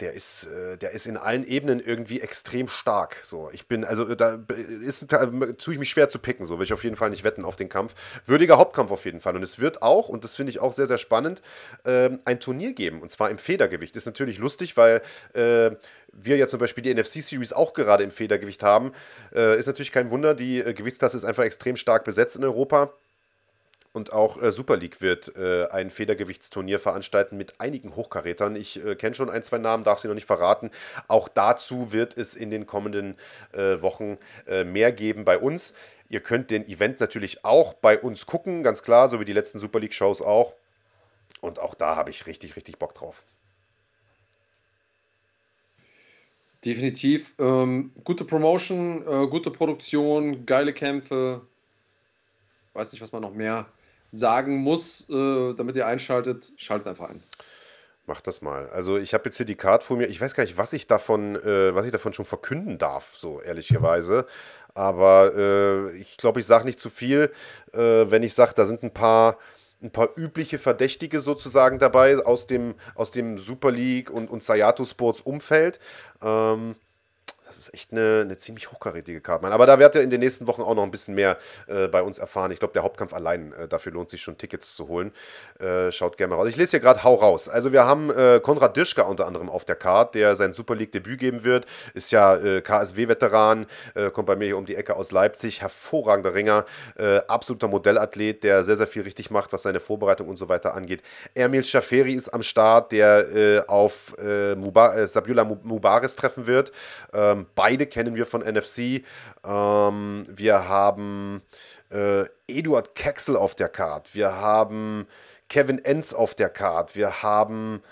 der 0.00 0.12
ist, 0.12 0.46
äh, 0.46 0.76
der 0.76 0.92
ist 0.92 1.06
in 1.06 1.16
allen 1.16 1.44
Ebenen 1.44 1.80
irgendwie 1.80 2.20
extrem 2.20 2.68
stark. 2.68 3.18
So, 3.22 3.50
ich 3.52 3.66
bin, 3.66 3.84
also 3.84 4.14
da 4.14 4.38
ist, 4.82 5.12
da 5.12 5.26
tue 5.26 5.74
ich 5.74 5.80
mich 5.80 5.90
schwer 5.90 6.08
zu 6.08 6.18
picken, 6.18 6.46
so 6.46 6.58
will 6.58 6.64
ich 6.64 6.72
auf 6.72 6.84
jeden 6.84 6.96
Fall 6.96 7.10
nicht 7.10 7.24
wetten 7.24 7.44
auf 7.44 7.56
den 7.56 7.68
Kampf. 7.68 7.94
Würdiger 8.26 8.58
Hauptkampf 8.58 8.90
auf 8.90 9.04
jeden 9.04 9.20
Fall. 9.20 9.36
Und 9.36 9.42
es 9.42 9.58
wird 9.58 9.82
auch, 9.82 10.08
und 10.08 10.24
das 10.24 10.36
finde 10.36 10.50
ich 10.50 10.60
auch 10.60 10.72
sehr, 10.72 10.86
sehr 10.86 10.98
spannend, 10.98 11.42
ähm, 11.84 12.20
ein 12.24 12.40
Turnier 12.40 12.72
geben. 12.72 13.02
Und 13.02 13.10
zwar 13.10 13.30
im 13.30 13.38
Federgewicht. 13.38 13.96
Ist 13.96 14.06
natürlich 14.06 14.38
lustig, 14.38 14.76
weil 14.76 15.02
äh, 15.34 15.70
wir 16.12 16.36
ja 16.36 16.46
zum 16.46 16.58
Beispiel 16.58 16.82
die 16.82 16.94
NFC-Series 16.94 17.52
auch 17.52 17.72
gerade 17.72 18.04
im 18.04 18.10
Federgewicht 18.10 18.62
haben. 18.62 18.92
Äh, 19.34 19.58
ist 19.58 19.66
natürlich 19.66 19.92
kein 19.92 20.10
Wunder, 20.10 20.34
die 20.34 20.58
äh, 20.58 20.74
Gewichtsklasse 20.74 21.16
ist 21.16 21.24
einfach 21.24 21.44
extrem 21.44 21.76
stark 21.76 22.04
besetzt 22.04 22.36
in 22.36 22.44
Europa. 22.44 22.92
Und 23.92 24.12
auch 24.12 24.40
äh, 24.40 24.52
Super 24.52 24.76
League 24.76 25.00
wird 25.00 25.34
äh, 25.36 25.66
ein 25.66 25.90
Federgewichtsturnier 25.90 26.78
veranstalten 26.78 27.36
mit 27.36 27.60
einigen 27.60 27.96
Hochkarätern. 27.96 28.54
Ich 28.54 28.84
äh, 28.84 28.94
kenne 28.94 29.16
schon 29.16 29.30
ein, 29.30 29.42
zwei 29.42 29.58
Namen, 29.58 29.82
darf 29.82 29.98
sie 29.98 30.06
noch 30.06 30.14
nicht 30.14 30.26
verraten. 30.26 30.70
Auch 31.08 31.28
dazu 31.28 31.92
wird 31.92 32.16
es 32.16 32.36
in 32.36 32.50
den 32.50 32.66
kommenden 32.66 33.16
äh, 33.52 33.82
Wochen 33.82 34.16
äh, 34.46 34.62
mehr 34.62 34.92
geben 34.92 35.24
bei 35.24 35.38
uns. 35.38 35.74
Ihr 36.08 36.20
könnt 36.20 36.50
den 36.50 36.66
Event 36.68 37.00
natürlich 37.00 37.44
auch 37.44 37.74
bei 37.74 37.98
uns 37.98 38.26
gucken, 38.26 38.62
ganz 38.62 38.82
klar, 38.82 39.08
so 39.08 39.18
wie 39.18 39.24
die 39.24 39.32
letzten 39.32 39.58
Super 39.58 39.80
League-Shows 39.80 40.22
auch. 40.22 40.54
Und 41.40 41.58
auch 41.58 41.74
da 41.74 41.96
habe 41.96 42.10
ich 42.10 42.26
richtig, 42.26 42.54
richtig 42.54 42.78
Bock 42.78 42.94
drauf. 42.94 43.24
Definitiv. 46.64 47.34
Ähm, 47.38 47.90
gute 48.04 48.24
Promotion, 48.24 49.02
äh, 49.06 49.26
gute 49.26 49.50
Produktion, 49.50 50.46
geile 50.46 50.72
Kämpfe. 50.72 51.40
Weiß 52.74 52.92
nicht, 52.92 53.00
was 53.00 53.10
man 53.10 53.22
noch 53.22 53.32
mehr 53.32 53.66
sagen 54.12 54.58
muss, 54.58 55.08
äh, 55.08 55.54
damit 55.54 55.76
ihr 55.76 55.86
einschaltet, 55.86 56.52
schaltet 56.56 56.88
einfach 56.88 57.10
ein. 57.10 57.22
Mach 58.06 58.20
das 58.20 58.42
mal. 58.42 58.68
Also 58.70 58.98
ich 58.98 59.14
habe 59.14 59.26
jetzt 59.26 59.36
hier 59.36 59.46
die 59.46 59.54
Card 59.54 59.84
vor 59.84 59.96
mir. 59.96 60.08
Ich 60.08 60.20
weiß 60.20 60.34
gar 60.34 60.42
nicht, 60.42 60.58
was 60.58 60.72
ich 60.72 60.86
davon, 60.86 61.36
äh, 61.36 61.74
was 61.74 61.86
ich 61.86 61.92
davon 61.92 62.12
schon 62.12 62.24
verkünden 62.24 62.76
darf, 62.76 63.14
so 63.16 63.40
ehrlicherweise. 63.40 64.26
Aber 64.74 65.32
äh, 65.36 65.96
ich 65.96 66.16
glaube, 66.16 66.40
ich 66.40 66.46
sage 66.46 66.64
nicht 66.64 66.80
zu 66.80 66.90
viel, 66.90 67.30
äh, 67.72 67.78
wenn 67.78 68.22
ich 68.22 68.34
sage, 68.34 68.52
da 68.54 68.64
sind 68.64 68.82
ein 68.82 68.92
paar, 68.92 69.38
ein 69.82 69.90
paar 69.90 70.08
übliche 70.16 70.58
Verdächtige 70.58 71.20
sozusagen 71.20 71.78
dabei 71.78 72.18
aus 72.18 72.46
dem, 72.46 72.74
aus 72.94 73.10
dem 73.10 73.38
Super 73.38 73.70
League 73.70 74.10
und, 74.10 74.28
und 74.28 74.42
Sayato 74.42 74.84
Sports 74.84 75.20
Umfeld. 75.20 75.78
Ähm, 76.22 76.74
das 77.50 77.58
ist 77.58 77.74
echt 77.74 77.92
eine, 77.92 78.20
eine 78.24 78.36
ziemlich 78.36 78.70
hochkarätige 78.70 79.20
Karte. 79.20 79.46
Aber 79.46 79.66
da 79.66 79.78
werdet 79.78 79.96
ihr 79.96 80.02
in 80.02 80.10
den 80.10 80.20
nächsten 80.20 80.46
Wochen 80.46 80.62
auch 80.62 80.74
noch 80.74 80.84
ein 80.84 80.90
bisschen 80.90 81.14
mehr 81.14 81.36
äh, 81.66 81.88
bei 81.88 82.02
uns 82.02 82.18
erfahren. 82.18 82.52
Ich 82.52 82.60
glaube, 82.60 82.72
der 82.72 82.82
Hauptkampf 82.82 83.12
allein, 83.12 83.52
äh, 83.52 83.66
dafür 83.66 83.92
lohnt 83.92 84.10
sich 84.10 84.20
schon 84.20 84.38
Tickets 84.38 84.74
zu 84.74 84.86
holen. 84.86 85.12
Äh, 85.58 85.90
schaut 85.90 86.16
gerne 86.16 86.34
mal 86.34 86.40
raus. 86.40 86.48
Ich 86.48 86.56
lese 86.56 86.72
hier 86.72 86.80
gerade 86.80 87.02
Hau 87.02 87.14
raus. 87.16 87.48
Also 87.48 87.72
wir 87.72 87.84
haben 87.84 88.10
äh, 88.10 88.40
Konrad 88.40 88.76
Dirschka 88.76 89.02
unter 89.02 89.26
anderem 89.26 89.48
auf 89.48 89.64
der 89.64 89.74
Karte, 89.74 90.18
der 90.18 90.36
sein 90.36 90.52
Super 90.52 90.76
League-Debüt 90.76 91.18
geben 91.18 91.44
wird. 91.44 91.66
Ist 91.94 92.12
ja 92.12 92.36
äh, 92.36 92.60
KSW-Veteran, 92.60 93.66
äh, 93.94 94.10
kommt 94.10 94.26
bei 94.26 94.36
mir 94.36 94.46
hier 94.46 94.56
um 94.56 94.66
die 94.66 94.76
Ecke 94.76 94.94
aus 94.94 95.10
Leipzig. 95.10 95.60
Hervorragender 95.60 96.34
Ringer, 96.34 96.64
absoluter 97.26 97.68
Modellathlet, 97.68 98.44
der 98.44 98.64
sehr, 98.64 98.76
sehr 98.76 98.86
viel 98.86 99.02
richtig 99.02 99.30
macht, 99.30 99.52
was 99.52 99.62
seine 99.62 99.80
Vorbereitung 99.80 100.28
und 100.28 100.36
so 100.36 100.48
weiter 100.48 100.74
angeht. 100.74 101.02
Ermil 101.34 101.64
Schaferi 101.64 102.12
ist 102.14 102.28
am 102.28 102.42
Start, 102.42 102.92
der 102.92 103.64
auf 103.66 104.14
Mubar 104.56 105.06
Sabiola 105.06 105.44
Mubaris 105.44 106.16
treffen 106.16 106.46
wird. 106.46 106.72
Ähm, 107.12 107.39
ähm, 107.40 107.46
beide 107.54 107.86
kennen 107.86 108.16
wir 108.16 108.26
von 108.26 108.42
NFC. 108.42 109.04
Ähm, 109.44 110.24
wir 110.28 110.68
haben 110.68 111.42
äh, 111.90 112.24
Eduard 112.48 112.94
Kexel 112.94 113.36
auf 113.36 113.54
der 113.54 113.68
Card. 113.68 114.14
Wir 114.14 114.36
haben 114.36 115.06
Kevin 115.48 115.84
Enz 115.84 116.12
auf 116.12 116.34
der 116.34 116.48
Card. 116.48 116.96
Wir 116.96 117.22
haben 117.22 117.82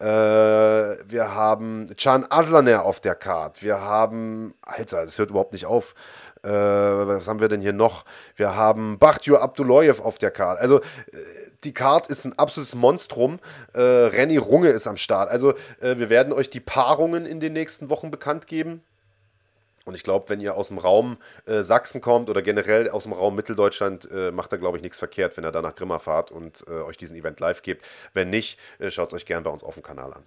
äh, 0.00 0.04
wir 0.04 1.34
haben 1.34 1.90
Can 1.96 2.24
Aslaner 2.30 2.84
auf 2.84 3.00
der 3.00 3.16
Card. 3.16 3.62
Wir 3.64 3.80
haben, 3.80 4.54
Alter, 4.62 5.04
das 5.04 5.18
hört 5.18 5.30
überhaupt 5.30 5.52
nicht 5.52 5.66
auf. 5.66 5.96
Äh, 6.44 6.50
was 6.50 7.26
haben 7.26 7.40
wir 7.40 7.48
denn 7.48 7.60
hier 7.60 7.72
noch? 7.72 8.04
Wir 8.36 8.54
haben 8.54 8.98
Bachtjur 9.00 9.42
Abduloyev 9.42 10.00
auf 10.00 10.18
der 10.18 10.30
Card. 10.30 10.60
Also, 10.60 10.78
äh, 10.80 10.82
die 11.64 11.74
Card 11.74 12.06
ist 12.06 12.24
ein 12.24 12.38
absolutes 12.38 12.76
Monstrum. 12.76 13.40
Äh, 13.74 13.80
Renny 13.80 14.36
Runge 14.36 14.68
ist 14.68 14.86
am 14.86 14.96
Start. 14.96 15.28
Also, 15.28 15.54
äh, 15.80 15.96
wir 15.96 16.10
werden 16.10 16.32
euch 16.32 16.48
die 16.48 16.60
Paarungen 16.60 17.26
in 17.26 17.40
den 17.40 17.52
nächsten 17.52 17.90
Wochen 17.90 18.12
bekannt 18.12 18.46
geben. 18.46 18.84
Und 19.88 19.94
ich 19.94 20.02
glaube, 20.02 20.28
wenn 20.28 20.38
ihr 20.38 20.54
aus 20.54 20.68
dem 20.68 20.76
Raum 20.76 21.16
äh, 21.46 21.62
Sachsen 21.62 22.02
kommt 22.02 22.28
oder 22.28 22.42
generell 22.42 22.90
aus 22.90 23.04
dem 23.04 23.14
Raum 23.14 23.34
Mitteldeutschland, 23.34 24.06
äh, 24.10 24.30
macht 24.32 24.52
er, 24.52 24.58
glaube 24.58 24.76
ich, 24.76 24.82
nichts 24.82 24.98
verkehrt, 24.98 25.38
wenn 25.38 25.44
er 25.44 25.50
da 25.50 25.62
nach 25.62 25.74
Grimma 25.74 25.98
fahrt 25.98 26.30
und 26.30 26.62
äh, 26.68 26.82
euch 26.82 26.98
diesen 26.98 27.16
Event 27.16 27.40
live 27.40 27.62
gibt. 27.62 27.86
Wenn 28.12 28.28
nicht, 28.28 28.60
äh, 28.80 28.90
schaut 28.90 29.08
es 29.08 29.14
euch 29.14 29.24
gerne 29.24 29.44
bei 29.44 29.50
uns 29.50 29.62
auf 29.62 29.72
dem 29.72 29.82
Kanal 29.82 30.12
an. 30.12 30.22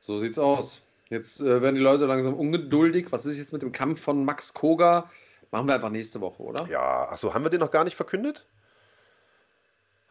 So 0.00 0.16
sieht's 0.16 0.38
aus. 0.38 0.80
Jetzt 1.10 1.42
äh, 1.42 1.60
werden 1.60 1.74
die 1.74 1.82
Leute 1.82 2.06
langsam 2.06 2.32
ungeduldig. 2.32 3.08
Was 3.12 3.26
ist 3.26 3.36
jetzt 3.36 3.52
mit 3.52 3.60
dem 3.60 3.72
Kampf 3.72 4.00
von 4.00 4.24
Max 4.24 4.54
Koga? 4.54 5.10
Machen 5.50 5.66
wir 5.66 5.74
einfach 5.74 5.90
nächste 5.90 6.22
Woche, 6.22 6.42
oder? 6.42 6.66
Ja, 6.70 7.10
achso, 7.10 7.34
haben 7.34 7.44
wir 7.44 7.50
den 7.50 7.60
noch 7.60 7.72
gar 7.72 7.84
nicht 7.84 7.94
verkündet? 7.94 8.46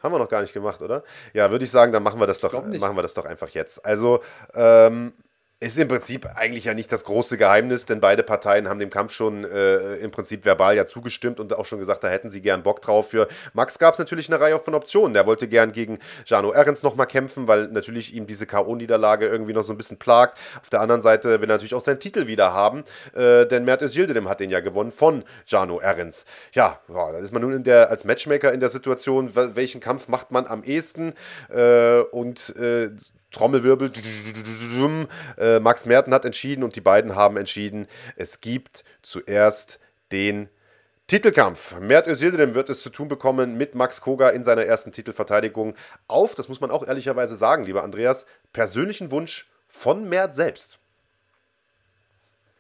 Haben 0.04 0.14
wir 0.14 0.20
noch 0.20 0.30
gar 0.30 0.42
nicht 0.42 0.54
gemacht, 0.54 0.84
oder? 0.84 1.04
Ja, 1.34 1.50
würde 1.50 1.66
ich 1.66 1.72
sagen, 1.72 1.92
dann 1.92 2.04
machen 2.04 2.20
wir 2.20 2.28
das 2.28 2.40
doch, 2.40 2.54
machen 2.54 2.96
wir 2.96 3.02
das 3.02 3.16
doch 3.16 3.26
einfach 3.26 3.50
jetzt. 3.50 3.84
Also, 3.84 4.22
ähm, 4.54 5.14
ist 5.62 5.78
im 5.78 5.90
Prinzip 5.90 6.26
eigentlich 6.36 6.66
ja 6.66 6.74
nicht 6.74 6.90
das 6.90 7.04
große 7.04 7.38
Geheimnis, 7.38 7.86
denn 7.86 8.00
beide 8.00 8.24
Parteien 8.24 8.70
haben 8.70 8.80
dem 8.80 8.90
Kampf 8.90 9.12
schon 9.12 9.44
äh, 9.44 9.96
im 9.98 10.10
Prinzip 10.10 10.46
verbal 10.46 10.78
ja 10.78 10.86
zugestimmt 10.86 11.38
und 11.42 11.54
auch 11.54 11.66
schon 11.66 11.80
gesagt, 11.80 12.02
da 12.06 12.08
hätten 12.08 12.30
sie 12.30 12.42
gern 12.42 12.64
Bock 12.64 12.82
drauf. 12.82 13.10
Für 13.10 13.28
Max 13.52 13.78
gab 13.78 13.94
es 13.94 14.00
natürlich 14.00 14.30
eine 14.30 14.40
Reihe 14.40 14.58
von 14.58 14.74
Optionen. 14.74 15.14
Der 15.14 15.28
wollte 15.28 15.50
gern 15.50 15.74
gegen 15.74 16.00
Jano 16.26 16.54
Ehrens 16.54 16.82
nochmal 16.82 17.08
kämpfen, 17.08 17.50
weil 17.50 17.68
natürlich 17.68 18.14
ihm 18.14 18.26
diese 18.26 18.46
K.O.-Niederlage 18.46 19.28
irgendwie 19.28 19.52
noch 19.52 19.64
so 19.64 19.74
ein 19.74 19.78
bisschen 19.78 20.00
plagt. 20.00 20.38
Auf 20.62 20.70
der 20.70 20.80
anderen 20.80 21.02
Seite 21.02 21.42
will 21.42 21.50
er 21.50 21.56
natürlich 21.56 21.76
auch 21.76 21.82
seinen 21.82 22.00
Titel 22.00 22.28
wieder 22.28 22.54
haben, 22.54 22.86
äh, 23.14 23.46
denn 23.46 23.66
Mert 23.66 23.82
Özildirim 23.82 24.30
hat 24.30 24.40
den 24.40 24.52
ja 24.52 24.62
gewonnen 24.62 24.94
von 24.94 25.26
Jano 25.46 25.82
Ehrens. 25.82 26.24
Ja, 26.54 26.80
ja, 26.88 27.12
da 27.12 27.18
ist 27.18 27.34
man 27.34 27.42
nun 27.42 27.64
der, 27.64 27.90
als 27.90 28.06
Matchmaker 28.06 28.54
in 28.54 28.62
der 28.62 28.70
Situation, 28.70 29.36
welchen 29.36 29.82
Kampf 29.82 30.08
macht 30.08 30.32
man 30.32 30.48
am 30.48 30.64
ehesten 30.64 31.16
äh, 31.50 32.00
und 32.00 32.56
äh, 32.56 32.92
Trommelwirbel. 33.32 33.92
Äh, 35.38 35.60
Max 35.60 35.86
Merten 35.86 36.14
hat 36.14 36.26
entschieden 36.26 36.64
und 36.64 36.76
die 36.76 36.82
beiden 36.82 37.16
haben 37.16 37.38
entschieden, 37.38 37.88
es 38.16 38.42
gibt 38.42 38.84
zuerst 39.02 39.80
den 40.12 40.50
Titelkampf. 41.08 41.80
Mert 41.80 42.08
Özildirim 42.08 42.54
wird 42.54 42.70
es 42.70 42.82
zu 42.82 42.90
tun 42.92 43.08
bekommen 43.08 43.58
mit 43.58 43.74
Max 43.74 44.02
Koga 44.02 44.30
in 44.30 44.44
seiner 44.44 44.66
ersten 44.66 44.92
Titelverteidigung 44.92 45.76
auf, 46.08 46.36
das 46.36 46.50
muss 46.50 46.62
man 46.62 46.70
auch 46.70 46.88
ehrlicherweise 46.88 47.36
sagen, 47.36 47.66
lieber 47.66 47.84
Andreas, 47.84 48.28
persönlichen 48.54 49.10
Wunsch 49.10 49.50
von 49.68 50.08
Mert 50.08 50.36
selbst. 50.36 50.80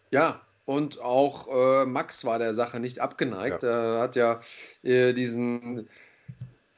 Ja, 0.09 0.41
und 0.65 0.99
auch 0.99 1.47
äh, 1.47 1.85
Max 1.85 2.25
war 2.25 2.39
der 2.39 2.53
Sache 2.53 2.79
nicht 2.79 2.99
abgeneigt. 2.99 3.63
Ja. 3.63 3.95
Er 3.95 4.01
hat 4.01 4.15
ja 4.15 4.41
äh, 4.83 5.13
diesen 5.13 5.87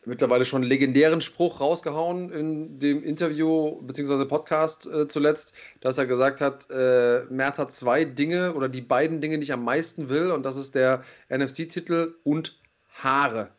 mittlerweile 0.05 0.45
schon 0.45 0.63
legendären 0.63 1.21
Spruch 1.21 1.61
rausgehauen 1.61 2.31
in 2.31 2.79
dem 2.79 3.03
Interview 3.03 3.81
bzw. 3.81 4.25
Podcast 4.25 4.91
äh, 4.91 5.07
zuletzt, 5.07 5.53
dass 5.79 5.97
er 5.97 6.05
gesagt 6.05 6.41
hat, 6.41 6.69
äh, 6.71 7.23
Mert 7.29 7.57
hat 7.57 7.71
zwei 7.71 8.05
Dinge 8.05 8.53
oder 8.53 8.69
die 8.69 8.81
beiden 8.81 9.21
Dinge, 9.21 9.37
die 9.37 9.43
ich 9.43 9.53
am 9.53 9.63
meisten 9.63 10.09
will, 10.09 10.31
und 10.31 10.43
das 10.43 10.55
ist 10.55 10.75
der 10.75 11.03
NFC-Titel 11.29 12.15
und 12.23 12.59
Haare. 12.93 13.49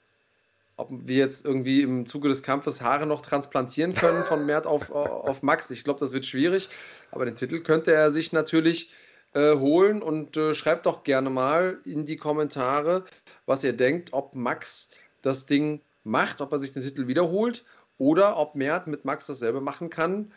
Ob 0.77 0.91
wir 0.91 1.17
jetzt 1.17 1.45
irgendwie 1.45 1.83
im 1.83 2.07
Zuge 2.07 2.29
des 2.29 2.43
Kampfes 2.43 2.81
Haare 2.81 3.07
noch 3.07 3.21
transplantieren 3.21 3.95
können 3.95 4.25
von 4.25 4.47
Mert 4.47 4.67
auf, 4.67 4.91
auf 4.91 5.43
Max, 5.43 5.71
ich 5.71 5.85
glaube, 5.85 6.01
das 6.01 6.13
wird 6.13 6.27
schwierig, 6.27 6.69
aber 7.13 7.25
den 7.25 7.37
Titel 7.37 7.61
könnte 7.61 7.93
er 7.93 8.11
sich 8.11 8.33
natürlich 8.33 8.91
äh, 9.35 9.55
holen 9.55 10.03
und 10.03 10.37
äh, 10.37 10.55
schreibt 10.55 10.87
doch 10.87 11.05
gerne 11.05 11.31
mal 11.31 11.79
in 11.85 12.05
die 12.05 12.17
Kommentare, 12.17 13.05
was 13.47 13.63
ihr 13.63 13.75
denkt, 13.75 14.13
ob 14.13 14.35
Max 14.35 14.91
das 15.21 15.47
Ding 15.47 15.81
macht, 16.05 16.41
ob 16.41 16.53
er 16.53 16.59
sich 16.59 16.73
den 16.73 16.83
Titel 16.83 17.07
wiederholt 17.07 17.65
oder 17.99 18.37
ob 18.37 18.55
Mert 18.55 18.87
mit 18.87 19.05
Max 19.05 19.27
dasselbe 19.27 19.61
machen 19.61 19.91
kann, 19.91 20.33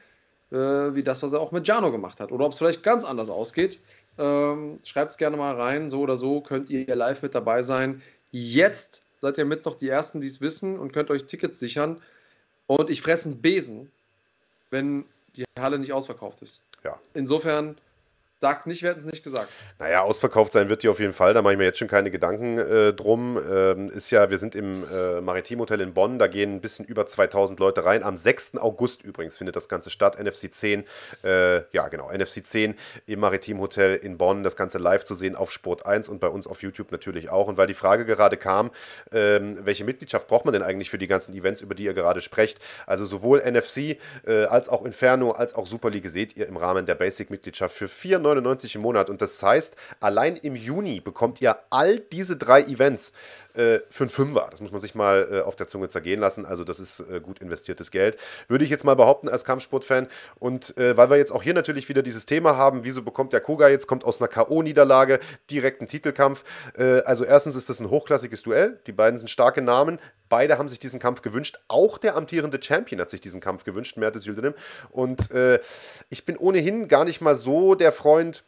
äh, 0.51 0.57
wie 0.57 1.03
das, 1.03 1.23
was 1.23 1.33
er 1.33 1.39
auch 1.39 1.51
mit 1.51 1.67
Jano 1.67 1.91
gemacht 1.91 2.19
hat. 2.19 2.31
Oder 2.31 2.45
ob 2.45 2.51
es 2.51 2.57
vielleicht 2.57 2.83
ganz 2.83 3.05
anders 3.05 3.29
ausgeht. 3.29 3.79
Ähm, 4.17 4.79
Schreibt 4.83 5.11
es 5.11 5.17
gerne 5.17 5.37
mal 5.37 5.55
rein. 5.59 5.89
So 5.89 6.01
oder 6.01 6.17
so 6.17 6.41
könnt 6.41 6.69
ihr 6.69 6.95
live 6.95 7.21
mit 7.21 7.35
dabei 7.35 7.63
sein. 7.63 8.01
Jetzt 8.31 9.05
seid 9.17 9.37
ihr 9.37 9.45
mit 9.45 9.65
noch 9.65 9.75
die 9.75 9.89
Ersten, 9.89 10.21
die 10.21 10.27
es 10.27 10.41
wissen 10.41 10.77
und 10.77 10.93
könnt 10.93 11.09
euch 11.09 11.25
Tickets 11.25 11.59
sichern. 11.59 12.01
Und 12.67 12.89
ich 12.89 13.01
fresse 13.01 13.29
einen 13.29 13.41
Besen, 13.41 13.91
wenn 14.69 15.05
die 15.35 15.45
Halle 15.59 15.79
nicht 15.79 15.93
ausverkauft 15.93 16.41
ist. 16.41 16.63
Ja. 16.83 16.99
Insofern 17.13 17.77
Sagt 18.45 18.67
nicht, 18.67 18.83
wir 18.83 18.91
hätten 18.91 18.99
es 18.99 19.05
nicht 19.07 19.23
gesagt. 19.23 19.49
Naja, 19.79 20.01
ausverkauft 20.01 20.51
sein 20.51 20.69
wird 20.69 20.83
die 20.83 20.89
auf 20.89 20.99
jeden 20.99 21.13
Fall. 21.13 21.33
Da 21.33 21.41
mache 21.41 21.53
ich 21.53 21.57
mir 21.57 21.63
jetzt 21.63 21.79
schon 21.79 21.87
keine 21.87 22.11
Gedanken 22.11 22.59
äh, 22.59 22.93
drum. 22.93 23.39
Ähm, 23.51 23.89
ist 23.89 24.11
ja, 24.11 24.29
wir 24.29 24.37
sind 24.37 24.53
im 24.53 24.85
äh, 24.87 25.19
Maritimhotel 25.19 25.81
in 25.81 25.95
Bonn. 25.95 26.19
Da 26.19 26.27
gehen 26.27 26.53
ein 26.53 26.61
bisschen 26.61 26.85
über 26.85 27.07
2000 27.07 27.59
Leute 27.59 27.85
rein. 27.85 28.03
Am 28.03 28.15
6. 28.15 28.57
August 28.57 29.01
übrigens 29.01 29.35
findet 29.35 29.55
das 29.55 29.67
Ganze 29.67 29.89
statt. 29.89 30.19
NFC 30.23 30.53
10. 30.53 30.83
Äh, 31.23 31.61
ja, 31.71 31.87
genau. 31.87 32.11
NFC 32.15 32.45
10 32.45 32.75
im 33.07 33.19
Maritimhotel 33.19 33.95
in 33.95 34.19
Bonn. 34.19 34.43
Das 34.43 34.55
Ganze 34.55 34.77
live 34.77 35.05
zu 35.05 35.15
sehen 35.15 35.35
auf 35.35 35.51
Sport 35.51 35.87
1 35.87 36.07
und 36.07 36.19
bei 36.19 36.27
uns 36.27 36.45
auf 36.45 36.61
YouTube 36.61 36.91
natürlich 36.91 37.31
auch. 37.31 37.47
Und 37.47 37.57
weil 37.57 37.65
die 37.65 37.73
Frage 37.73 38.05
gerade 38.05 38.37
kam, 38.37 38.69
ähm, 39.11 39.57
welche 39.63 39.85
Mitgliedschaft 39.85 40.27
braucht 40.27 40.45
man 40.45 40.53
denn 40.53 40.61
eigentlich 40.61 40.91
für 40.91 40.99
die 40.99 41.07
ganzen 41.07 41.33
Events, 41.33 41.61
über 41.61 41.73
die 41.73 41.85
ihr 41.85 41.95
gerade 41.95 42.21
sprecht? 42.21 42.59
Also 42.85 43.05
sowohl 43.05 43.39
NFC 43.39 43.97
äh, 44.27 44.43
als 44.43 44.69
auch 44.69 44.85
Inferno 44.85 45.31
als 45.31 45.55
auch 45.55 45.65
Super 45.65 45.89
League 45.89 46.07
seht 46.07 46.37
ihr 46.37 46.45
im 46.45 46.57
Rahmen 46.57 46.85
der 46.85 46.93
Basic-Mitgliedschaft 46.93 47.75
für 47.75 47.87
4 47.87 48.19
9,99 48.41 48.75
im 48.75 48.81
Monat. 48.81 49.09
Und 49.09 49.21
das 49.21 49.41
heißt, 49.41 49.75
allein 49.99 50.35
im 50.37 50.55
Juni 50.55 50.99
bekommt 50.99 51.41
ihr 51.41 51.57
all 51.69 51.99
diese 51.99 52.37
drei 52.37 52.61
Events 52.61 53.13
äh, 53.57 53.81
für 53.89 54.03
einen 54.03 54.09
Fünfer. 54.09 54.47
Das 54.51 54.61
muss 54.61 54.71
man 54.71 54.81
sich 54.81 54.95
mal 54.95 55.27
äh, 55.31 55.41
auf 55.41 55.55
der 55.55 55.67
Zunge 55.67 55.87
zergehen 55.87 56.19
lassen. 56.19 56.45
Also 56.45 56.63
das 56.63 56.79
ist 56.79 56.99
äh, 57.01 57.19
gut 57.19 57.39
investiertes 57.39 57.91
Geld. 57.91 58.17
Würde 58.47 58.63
ich 58.63 58.71
jetzt 58.71 58.83
mal 58.83 58.95
behaupten 58.95 59.29
als 59.29 59.43
Kampfsportfan. 59.45 60.07
Und 60.39 60.77
äh, 60.77 60.97
weil 60.97 61.09
wir 61.09 61.17
jetzt 61.17 61.31
auch 61.31 61.43
hier 61.43 61.53
natürlich 61.53 61.89
wieder 61.89 62.01
dieses 62.01 62.25
Thema 62.25 62.57
haben, 62.57 62.83
wieso 62.83 63.01
bekommt 63.01 63.33
der 63.33 63.41
Koga 63.41 63.67
jetzt, 63.67 63.87
kommt 63.87 64.03
aus 64.03 64.19
einer 64.19 64.27
K.O.-Niederlage, 64.27 65.19
direkt 65.49 65.81
einen 65.81 65.87
Titelkampf. 65.87 66.43
Äh, 66.77 67.01
also 67.01 67.23
erstens 67.23 67.55
ist 67.55 67.69
das 67.69 67.79
ein 67.79 67.89
hochklassiges 67.89 68.43
Duell. 68.43 68.79
Die 68.87 68.91
beiden 68.91 69.17
sind 69.17 69.29
starke 69.29 69.61
Namen. 69.61 69.99
Beide 70.29 70.57
haben 70.57 70.69
sich 70.69 70.79
diesen 70.79 70.99
Kampf 70.99 71.21
gewünscht. 71.21 71.59
Auch 71.67 71.97
der 71.97 72.15
amtierende 72.15 72.61
Champion 72.61 72.99
hat 72.99 73.09
sich 73.09 73.21
diesen 73.21 73.41
Kampf 73.41 73.63
gewünscht, 73.63 73.97
Mertes 73.97 74.25
Yildirim. 74.25 74.55
Und 74.89 75.31
äh, 75.31 75.59
ich 76.09 76.25
bin 76.25 76.37
ohnehin 76.37 76.87
gar 76.87 77.05
nicht 77.05 77.21
mal 77.21 77.35
so 77.35 77.75
der 77.75 77.91
Freund 77.91 78.43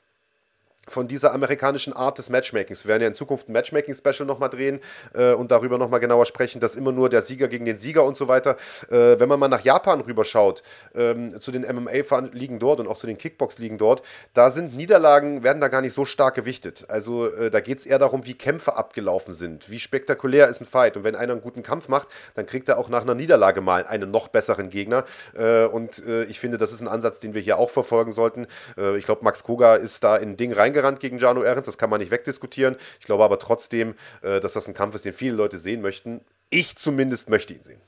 von 0.87 1.07
dieser 1.07 1.33
amerikanischen 1.33 1.93
Art 1.93 2.17
des 2.17 2.29
Matchmakings. 2.29 2.85
Wir 2.85 2.89
werden 2.89 3.01
ja 3.01 3.07
in 3.07 3.13
Zukunft 3.13 3.49
ein 3.49 3.53
Matchmaking-Special 3.53 4.25
nochmal 4.25 4.49
drehen 4.49 4.79
äh, 5.13 5.33
und 5.33 5.51
darüber 5.51 5.77
nochmal 5.77 5.99
genauer 5.99 6.25
sprechen, 6.25 6.59
dass 6.59 6.75
immer 6.75 6.91
nur 6.91 7.09
der 7.09 7.21
Sieger 7.21 7.47
gegen 7.47 7.65
den 7.65 7.77
Sieger 7.77 8.05
und 8.05 8.15
so 8.15 8.27
weiter. 8.27 8.57
Äh, 8.89 9.19
wenn 9.19 9.29
man 9.29 9.39
mal 9.39 9.47
nach 9.47 9.63
Japan 9.63 10.01
rüberschaut, 10.01 10.63
ähm, 10.95 11.39
zu 11.39 11.51
den 11.51 11.63
MMA-Ligen 11.63 12.59
dort 12.59 12.79
und 12.79 12.87
auch 12.87 12.97
zu 12.97 13.07
den 13.07 13.17
Kickbox-Ligen 13.17 13.77
dort, 13.77 14.01
da 14.33 14.49
sind 14.49 14.75
Niederlagen, 14.75 15.43
werden 15.43 15.59
da 15.61 15.67
gar 15.67 15.81
nicht 15.81 15.93
so 15.93 16.05
stark 16.05 16.35
gewichtet. 16.35 16.85
Also 16.87 17.27
äh, 17.27 17.51
da 17.51 17.59
geht 17.59 17.79
es 17.79 17.85
eher 17.85 17.99
darum, 17.99 18.25
wie 18.25 18.33
Kämpfe 18.33 18.75
abgelaufen 18.75 19.33
sind, 19.33 19.69
wie 19.69 19.79
spektakulär 19.79 20.47
ist 20.47 20.61
ein 20.61 20.65
Fight. 20.65 20.95
Und 20.97 21.03
wenn 21.03 21.15
einer 21.15 21.33
einen 21.33 21.41
guten 21.41 21.63
Kampf 21.63 21.89
macht, 21.89 22.07
dann 22.35 22.45
kriegt 22.45 22.69
er 22.69 22.77
auch 22.77 22.89
nach 22.89 23.01
einer 23.01 23.15
Niederlage 23.15 23.61
mal 23.61 23.85
einen 23.85 24.11
noch 24.11 24.29
besseren 24.29 24.69
Gegner. 24.69 25.05
Äh, 25.33 25.65
und 25.65 26.05
äh, 26.05 26.23
ich 26.25 26.39
finde, 26.39 26.57
das 26.57 26.71
ist 26.71 26.81
ein 26.81 26.87
Ansatz, 26.87 27.19
den 27.19 27.33
wir 27.33 27.41
hier 27.41 27.57
auch 27.57 27.69
verfolgen 27.69 28.11
sollten. 28.11 28.47
Äh, 28.77 28.97
ich 28.97 29.05
glaube, 29.05 29.23
Max 29.23 29.43
Koga 29.43 29.75
ist 29.75 30.03
da 30.03 30.15
in 30.15 30.29
ein 30.29 30.37
Ding 30.37 30.53
reingegangen 30.53 30.76
reingerannt 30.77 30.99
gegen 30.99 31.17
Jano 31.17 31.43
Ehrens, 31.43 31.65
das 31.65 31.77
kann 31.77 31.89
man 31.89 31.99
nicht 31.99 32.11
wegdiskutieren. 32.11 32.75
Ich 32.99 33.05
glaube 33.05 33.23
aber 33.23 33.39
trotzdem, 33.39 33.95
äh, 34.21 34.39
dass 34.39 34.53
das 34.53 34.67
ein 34.67 34.73
Kampf 34.73 34.95
ist, 34.95 35.05
den 35.05 35.13
viele 35.13 35.35
Leute 35.35 35.57
sehen 35.57 35.81
möchten. 35.81 36.21
Ich 36.49 36.75
zumindest 36.75 37.29
möchte 37.29 37.53
ihn 37.53 37.63
sehen. 37.63 37.81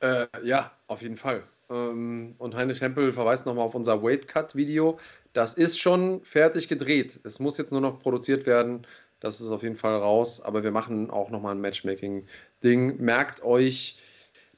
Äh, 0.00 0.26
ja, 0.42 0.72
auf 0.88 1.02
jeden 1.02 1.16
Fall. 1.16 1.44
Ähm, 1.70 2.34
und 2.38 2.56
Heinrich 2.56 2.80
Hempel 2.80 3.12
verweist 3.12 3.46
nochmal 3.46 3.64
auf 3.64 3.74
unser 3.74 4.02
Weight 4.02 4.26
Cut 4.26 4.56
Video. 4.56 4.98
Das 5.32 5.54
ist 5.54 5.78
schon 5.78 6.24
fertig 6.24 6.68
gedreht. 6.68 7.20
Es 7.24 7.38
muss 7.38 7.58
jetzt 7.58 7.72
nur 7.72 7.80
noch 7.80 8.00
produziert 8.00 8.46
werden. 8.46 8.86
Das 9.20 9.40
ist 9.40 9.50
auf 9.50 9.62
jeden 9.62 9.76
Fall 9.76 9.96
raus. 9.96 10.42
Aber 10.42 10.64
wir 10.64 10.72
machen 10.72 11.10
auch 11.10 11.30
nochmal 11.30 11.54
ein 11.54 11.60
Matchmaking-Ding. 11.60 12.96
Merkt 12.98 13.42
euch 13.44 13.98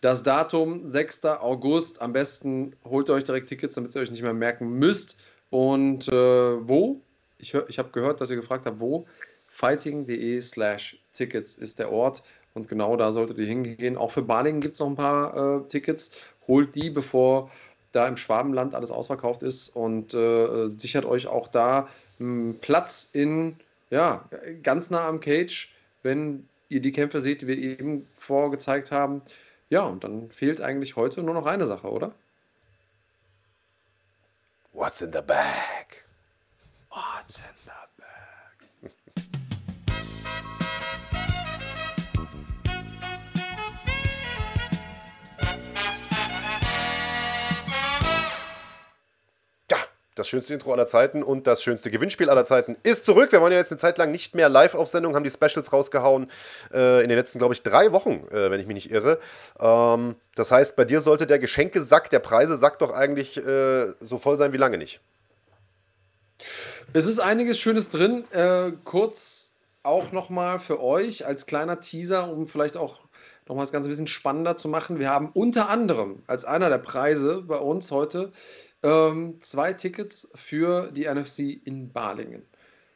das 0.00 0.22
Datum, 0.22 0.86
6. 0.86 1.24
August. 1.24 2.00
Am 2.00 2.14
besten 2.14 2.74
holt 2.84 3.10
ihr 3.10 3.14
euch 3.14 3.24
direkt 3.24 3.48
Tickets, 3.48 3.74
damit 3.74 3.94
ihr 3.94 4.00
euch 4.00 4.10
nicht 4.10 4.22
mehr 4.22 4.34
merken 4.34 4.70
müsst. 4.70 5.16
Und 5.54 6.08
äh, 6.08 6.68
wo? 6.68 7.00
Ich, 7.38 7.54
ich 7.54 7.78
habe 7.78 7.90
gehört, 7.92 8.20
dass 8.20 8.28
ihr 8.28 8.34
gefragt 8.34 8.66
habt, 8.66 8.80
wo? 8.80 9.06
fighting.de 9.46 10.40
slash 10.40 10.98
Tickets 11.12 11.54
ist 11.54 11.78
der 11.78 11.92
Ort. 11.92 12.24
Und 12.54 12.68
genau 12.68 12.96
da 12.96 13.12
solltet 13.12 13.38
ihr 13.38 13.46
hingehen. 13.46 13.96
Auch 13.96 14.10
für 14.10 14.22
Balingen 14.22 14.60
gibt 14.60 14.74
es 14.74 14.80
noch 14.80 14.88
ein 14.88 14.96
paar 14.96 15.60
äh, 15.60 15.68
Tickets. 15.68 16.10
Holt 16.48 16.74
die, 16.74 16.90
bevor 16.90 17.52
da 17.92 18.08
im 18.08 18.16
Schwabenland 18.16 18.74
alles 18.74 18.90
ausverkauft 18.90 19.44
ist. 19.44 19.68
Und 19.68 20.12
äh, 20.12 20.66
sichert 20.70 21.04
euch 21.04 21.28
auch 21.28 21.46
da 21.46 21.86
einen 22.18 22.58
Platz 22.58 23.10
in, 23.12 23.54
ja, 23.90 24.28
ganz 24.64 24.90
nah 24.90 25.06
am 25.06 25.20
Cage, 25.20 25.72
wenn 26.02 26.48
ihr 26.68 26.80
die 26.80 26.90
Kämpfe 26.90 27.20
seht, 27.20 27.42
die 27.42 27.46
wir 27.46 27.58
eben 27.58 28.08
vorgezeigt 28.16 28.90
haben. 28.90 29.22
Ja, 29.70 29.82
und 29.82 30.02
dann 30.02 30.30
fehlt 30.30 30.60
eigentlich 30.60 30.96
heute 30.96 31.22
nur 31.22 31.34
noch 31.34 31.46
eine 31.46 31.68
Sache, 31.68 31.88
oder? 31.88 32.12
What's 34.74 35.02
in 35.02 35.12
the 35.12 35.22
bag? 35.22 36.02
What's 36.90 37.38
in 37.38 37.53
das 50.14 50.28
schönste 50.28 50.54
Intro 50.54 50.72
aller 50.72 50.86
Zeiten 50.86 51.22
und 51.22 51.46
das 51.46 51.62
schönste 51.62 51.90
Gewinnspiel 51.90 52.30
aller 52.30 52.44
Zeiten 52.44 52.76
ist 52.82 53.04
zurück. 53.04 53.32
Wir 53.32 53.42
waren 53.42 53.52
ja 53.52 53.58
jetzt 53.58 53.72
eine 53.72 53.78
Zeit 53.78 53.98
lang 53.98 54.10
nicht 54.10 54.34
mehr 54.34 54.48
live 54.48 54.74
auf 54.74 54.88
Sendung, 54.88 55.14
haben 55.14 55.24
die 55.24 55.30
Specials 55.30 55.72
rausgehauen 55.72 56.30
äh, 56.72 57.02
in 57.02 57.08
den 57.08 57.18
letzten, 57.18 57.38
glaube 57.38 57.54
ich, 57.54 57.62
drei 57.62 57.92
Wochen, 57.92 58.26
äh, 58.30 58.50
wenn 58.50 58.60
ich 58.60 58.66
mich 58.66 58.74
nicht 58.74 58.90
irre. 58.90 59.18
Ähm, 59.58 60.16
das 60.34 60.50
heißt, 60.50 60.76
bei 60.76 60.84
dir 60.84 61.00
sollte 61.00 61.26
der 61.26 61.38
Geschenkesack, 61.38 62.10
der 62.10 62.20
Preisesack 62.20 62.78
doch 62.78 62.92
eigentlich 62.92 63.36
äh, 63.36 63.92
so 64.00 64.18
voll 64.18 64.36
sein 64.36 64.52
wie 64.52 64.58
lange 64.58 64.78
nicht. 64.78 65.00
Es 66.92 67.06
ist 67.06 67.18
einiges 67.18 67.58
Schönes 67.58 67.88
drin. 67.88 68.24
Äh, 68.30 68.72
kurz 68.84 69.54
auch 69.82 70.12
nochmal 70.12 70.58
für 70.60 70.82
euch 70.82 71.26
als 71.26 71.46
kleiner 71.46 71.80
Teaser, 71.80 72.30
um 72.30 72.46
vielleicht 72.46 72.76
auch 72.76 73.03
nochmal 73.46 73.64
das 73.64 73.72
Ganze 73.72 73.88
ein 73.88 73.92
bisschen 73.92 74.06
spannender 74.06 74.56
zu 74.56 74.68
machen. 74.68 74.98
Wir 74.98 75.10
haben 75.10 75.30
unter 75.34 75.68
anderem 75.68 76.22
als 76.26 76.44
einer 76.44 76.68
der 76.68 76.78
Preise 76.78 77.42
bei 77.42 77.58
uns 77.58 77.90
heute 77.90 78.32
ähm, 78.82 79.36
zwei 79.40 79.72
Tickets 79.72 80.28
für 80.34 80.90
die 80.90 81.06
NFC 81.06 81.60
in 81.64 81.90
Balingen. 81.92 82.42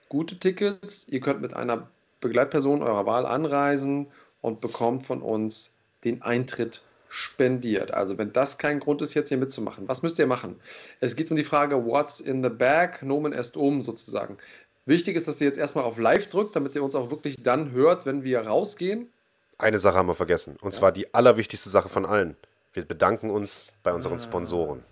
Gute 0.08 0.38
Tickets. 0.38 1.08
Ihr 1.08 1.20
könnt 1.20 1.40
mit 1.40 1.54
einer 1.54 1.88
Begleitperson 2.20 2.82
eurer 2.82 3.06
Wahl 3.06 3.26
anreisen 3.26 4.08
und 4.40 4.60
bekommt 4.60 5.06
von 5.06 5.22
uns 5.22 5.76
den 6.04 6.22
Eintritt 6.22 6.82
spendiert. 7.08 7.92
Also 7.92 8.18
wenn 8.18 8.32
das 8.32 8.58
kein 8.58 8.80
Grund 8.80 9.02
ist, 9.02 9.14
jetzt 9.14 9.28
hier 9.28 9.38
mitzumachen, 9.38 9.88
was 9.88 10.02
müsst 10.02 10.18
ihr 10.18 10.26
machen? 10.26 10.56
Es 11.00 11.16
geht 11.16 11.30
um 11.30 11.36
die 11.36 11.44
Frage, 11.44 11.86
what's 11.86 12.20
in 12.20 12.42
the 12.42 12.50
bag? 12.50 13.02
Nomen 13.02 13.32
est 13.32 13.56
um 13.56 13.82
sozusagen. 13.82 14.36
Wichtig 14.84 15.16
ist, 15.16 15.28
dass 15.28 15.40
ihr 15.40 15.46
jetzt 15.46 15.58
erstmal 15.58 15.84
auf 15.84 15.98
Live 15.98 16.28
drückt, 16.28 16.56
damit 16.56 16.74
ihr 16.74 16.82
uns 16.82 16.94
auch 16.94 17.10
wirklich 17.10 17.36
dann 17.42 17.72
hört, 17.72 18.06
wenn 18.06 18.24
wir 18.24 18.40
rausgehen. 18.40 19.08
Eine 19.58 19.80
Sache 19.80 19.96
haben 19.96 20.06
wir 20.06 20.14
vergessen. 20.14 20.56
Und 20.60 20.72
zwar 20.72 20.92
die 20.92 21.12
allerwichtigste 21.12 21.68
Sache 21.68 21.88
von 21.88 22.06
allen. 22.06 22.36
Wir 22.72 22.84
bedanken 22.84 23.30
uns 23.30 23.72
bei 23.82 23.92
unseren 23.92 24.14
ah. 24.14 24.18
Sponsoren. 24.18 24.84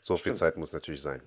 So 0.00 0.16
viel 0.16 0.20
Stimmt. 0.20 0.38
Zeit 0.38 0.56
muss 0.58 0.74
natürlich 0.74 1.00
sein. 1.00 1.22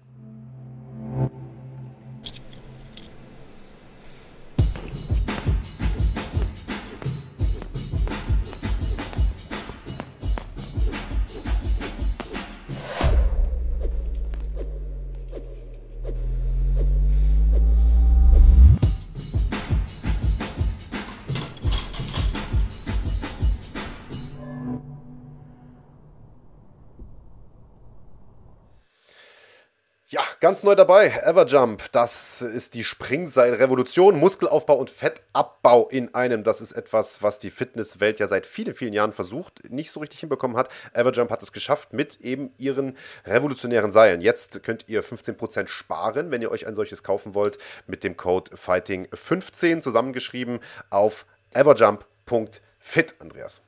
Ganz 30.48 30.64
neu 30.64 30.76
dabei, 30.76 31.10
Everjump. 31.26 31.92
Das 31.92 32.42
ist 32.42 32.74
die 32.74 32.86
Springseil-Revolution. 32.86 34.18
Muskelaufbau 34.18 34.78
und 34.78 34.90
Fettabbau 34.90 35.90
in 35.90 36.16
einem. 36.16 36.46
Das 36.46 36.62
ist 36.62 36.72
etwas, 36.72 37.22
was 37.22 37.40
die 37.40 37.50
Fitnesswelt 37.50 38.18
ja 38.20 38.28
seit 38.28 38.46
vielen, 38.46 38.74
vielen 38.74 38.94
Jahren 38.94 39.12
versucht, 39.12 39.70
nicht 39.70 39.92
so 39.92 40.00
richtig 40.00 40.22
hinbekommen 40.22 40.56
hat. 40.56 40.70
Everjump 40.94 41.32
hat 41.32 41.44
es 41.44 41.52
geschafft 41.52 41.92
mit 41.92 42.22
eben 42.22 42.54
ihren 42.58 42.96
revolutionären 43.26 43.92
Seilen. 43.92 44.22
Jetzt 44.22 44.64
könnt 44.64 44.86
ihr 44.88 45.04
15% 45.04 45.68
sparen, 45.68 46.32
wenn 46.32 46.42
ihr 46.42 46.50
euch 46.50 46.66
ein 46.66 46.76
solches 46.76 47.04
kaufen 47.04 47.36
wollt, 47.36 47.58
mit 47.86 48.06
dem 48.06 48.16
Code 48.16 48.56
Fighting15 48.56 49.82
zusammengeschrieben 49.82 50.62
auf 50.90 51.26
everjump.fit, 51.52 53.16
Andreas. 53.20 53.60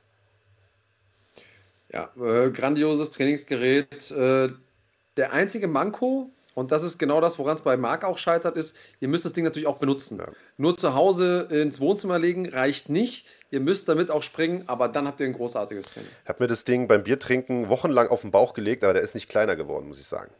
Ja, 1.92 2.08
äh, 2.18 2.48
grandioses 2.48 3.10
Trainingsgerät. 3.10 4.10
Äh 4.12 4.48
der 5.16 5.32
einzige 5.32 5.68
Manko, 5.68 6.30
und 6.54 6.72
das 6.72 6.82
ist 6.82 6.98
genau 6.98 7.20
das, 7.20 7.38
woran 7.38 7.56
es 7.56 7.62
bei 7.62 7.76
Marc 7.76 8.04
auch 8.04 8.18
scheitert, 8.18 8.56
ist, 8.56 8.76
ihr 9.00 9.08
müsst 9.08 9.24
das 9.24 9.32
Ding 9.32 9.44
natürlich 9.44 9.68
auch 9.68 9.78
benutzen. 9.78 10.18
Ja. 10.18 10.28
Nur 10.56 10.76
zu 10.76 10.94
Hause 10.94 11.48
ins 11.50 11.80
Wohnzimmer 11.80 12.18
legen 12.18 12.48
reicht 12.48 12.88
nicht. 12.88 13.26
Ihr 13.50 13.60
müsst 13.60 13.88
damit 13.88 14.10
auch 14.10 14.22
springen, 14.22 14.64
aber 14.66 14.88
dann 14.88 15.06
habt 15.06 15.20
ihr 15.20 15.26
ein 15.26 15.32
großartiges 15.32 15.86
Training. 15.86 16.10
Ich 16.22 16.28
habe 16.28 16.42
mir 16.42 16.48
das 16.48 16.64
Ding 16.64 16.88
beim 16.88 17.02
Biertrinken 17.02 17.68
wochenlang 17.68 18.08
auf 18.08 18.22
den 18.22 18.30
Bauch 18.30 18.54
gelegt, 18.54 18.84
aber 18.84 18.94
der 18.94 19.02
ist 19.02 19.14
nicht 19.14 19.28
kleiner 19.28 19.56
geworden, 19.56 19.88
muss 19.88 20.00
ich 20.00 20.06
sagen. 20.06 20.30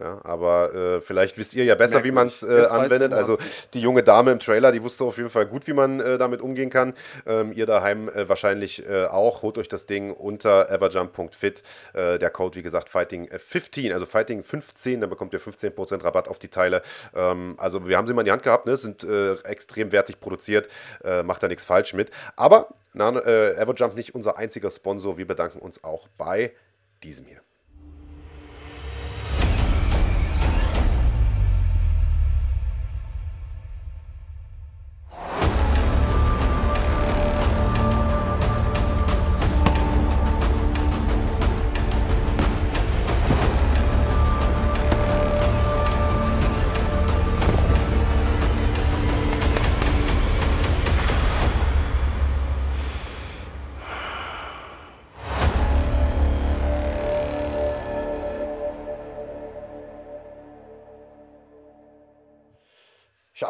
Ja, 0.00 0.20
aber 0.24 0.74
äh, 0.74 1.00
vielleicht 1.00 1.38
wisst 1.38 1.54
ihr 1.54 1.64
ja 1.64 1.74
besser, 1.74 2.00
Merkwürdig. 2.00 2.12
wie 2.12 2.14
man 2.14 2.26
es 2.26 2.42
äh, 2.42 2.66
anwendet. 2.70 3.12
Also 3.14 3.38
die 3.72 3.80
junge 3.80 4.02
Dame 4.02 4.32
im 4.32 4.38
Trailer, 4.38 4.72
die 4.72 4.82
wusste 4.82 5.04
auf 5.04 5.16
jeden 5.16 5.30
Fall 5.30 5.46
gut, 5.46 5.66
wie 5.66 5.72
man 5.72 6.00
äh, 6.00 6.18
damit 6.18 6.42
umgehen 6.42 6.68
kann. 6.68 6.94
Ähm, 7.26 7.52
ihr 7.52 7.66
daheim 7.66 8.08
äh, 8.08 8.28
wahrscheinlich 8.28 8.86
äh, 8.88 9.06
auch. 9.06 9.42
Holt 9.42 9.56
euch 9.58 9.68
das 9.68 9.86
Ding 9.86 10.12
unter 10.12 10.70
everjump.fit. 10.70 11.62
Äh, 11.94 12.18
der 12.18 12.30
Code, 12.30 12.56
wie 12.56 12.62
gesagt, 12.62 12.90
Fighting15, 12.90 13.92
also 13.92 14.04
Fighting15, 14.04 15.00
dann 15.00 15.08
bekommt 15.08 15.32
ihr 15.32 15.40
15% 15.40 16.04
Rabatt 16.04 16.28
auf 16.28 16.38
die 16.38 16.48
Teile. 16.48 16.82
Ähm, 17.14 17.54
also 17.58 17.88
wir 17.88 17.96
haben 17.96 18.06
sie 18.06 18.12
mal 18.12 18.20
in 18.20 18.26
die 18.26 18.32
Hand 18.32 18.42
gehabt, 18.42 18.66
ne? 18.66 18.76
sind 18.76 19.06
extrem 19.44 19.92
wertig 19.92 20.20
produziert, 20.20 20.68
macht 21.24 21.42
da 21.42 21.48
nichts 21.48 21.64
falsch 21.64 21.94
mit. 21.94 22.10
Aber 22.36 22.68
na, 22.92 23.08
Everjump 23.10 23.94
nicht 23.94 24.14
unser 24.14 24.36
einziger 24.36 24.70
Sponsor. 24.70 25.18
Wir 25.18 25.26
bedanken 25.26 25.58
uns 25.58 25.82
auch 25.82 26.08
bei 26.18 26.52
diesem 27.02 27.26
hier. 27.26 27.45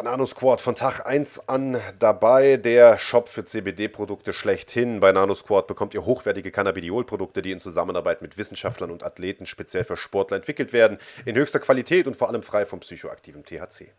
Nano 0.07 0.25
Squad 0.25 0.61
von 0.61 0.73
Tag 0.73 1.05
1 1.05 1.49
an 1.49 1.81
dabei, 1.99 2.55
der 2.55 2.97
Shop 2.97 3.27
für 3.27 3.43
CBD-Produkte 3.43 4.31
schlechthin. 4.31 5.01
Bei 5.01 5.11
Nano 5.11 5.35
Squad 5.35 5.67
bekommt 5.67 5.93
ihr 5.93 6.05
hochwertige 6.05 6.49
Cannabidiol-Produkte, 6.49 7.41
die 7.41 7.51
in 7.51 7.59
Zusammenarbeit 7.59 8.21
mit 8.21 8.37
Wissenschaftlern 8.37 8.89
und 8.89 9.03
Athleten 9.03 9.45
speziell 9.45 9.83
für 9.83 9.97
Sportler 9.97 10.37
entwickelt 10.37 10.71
werden, 10.71 10.97
in 11.25 11.35
höchster 11.35 11.59
Qualität 11.59 12.07
und 12.07 12.15
vor 12.15 12.29
allem 12.29 12.41
frei 12.41 12.65
vom 12.65 12.79
psychoaktiven 12.79 13.43
THC. 13.43 13.91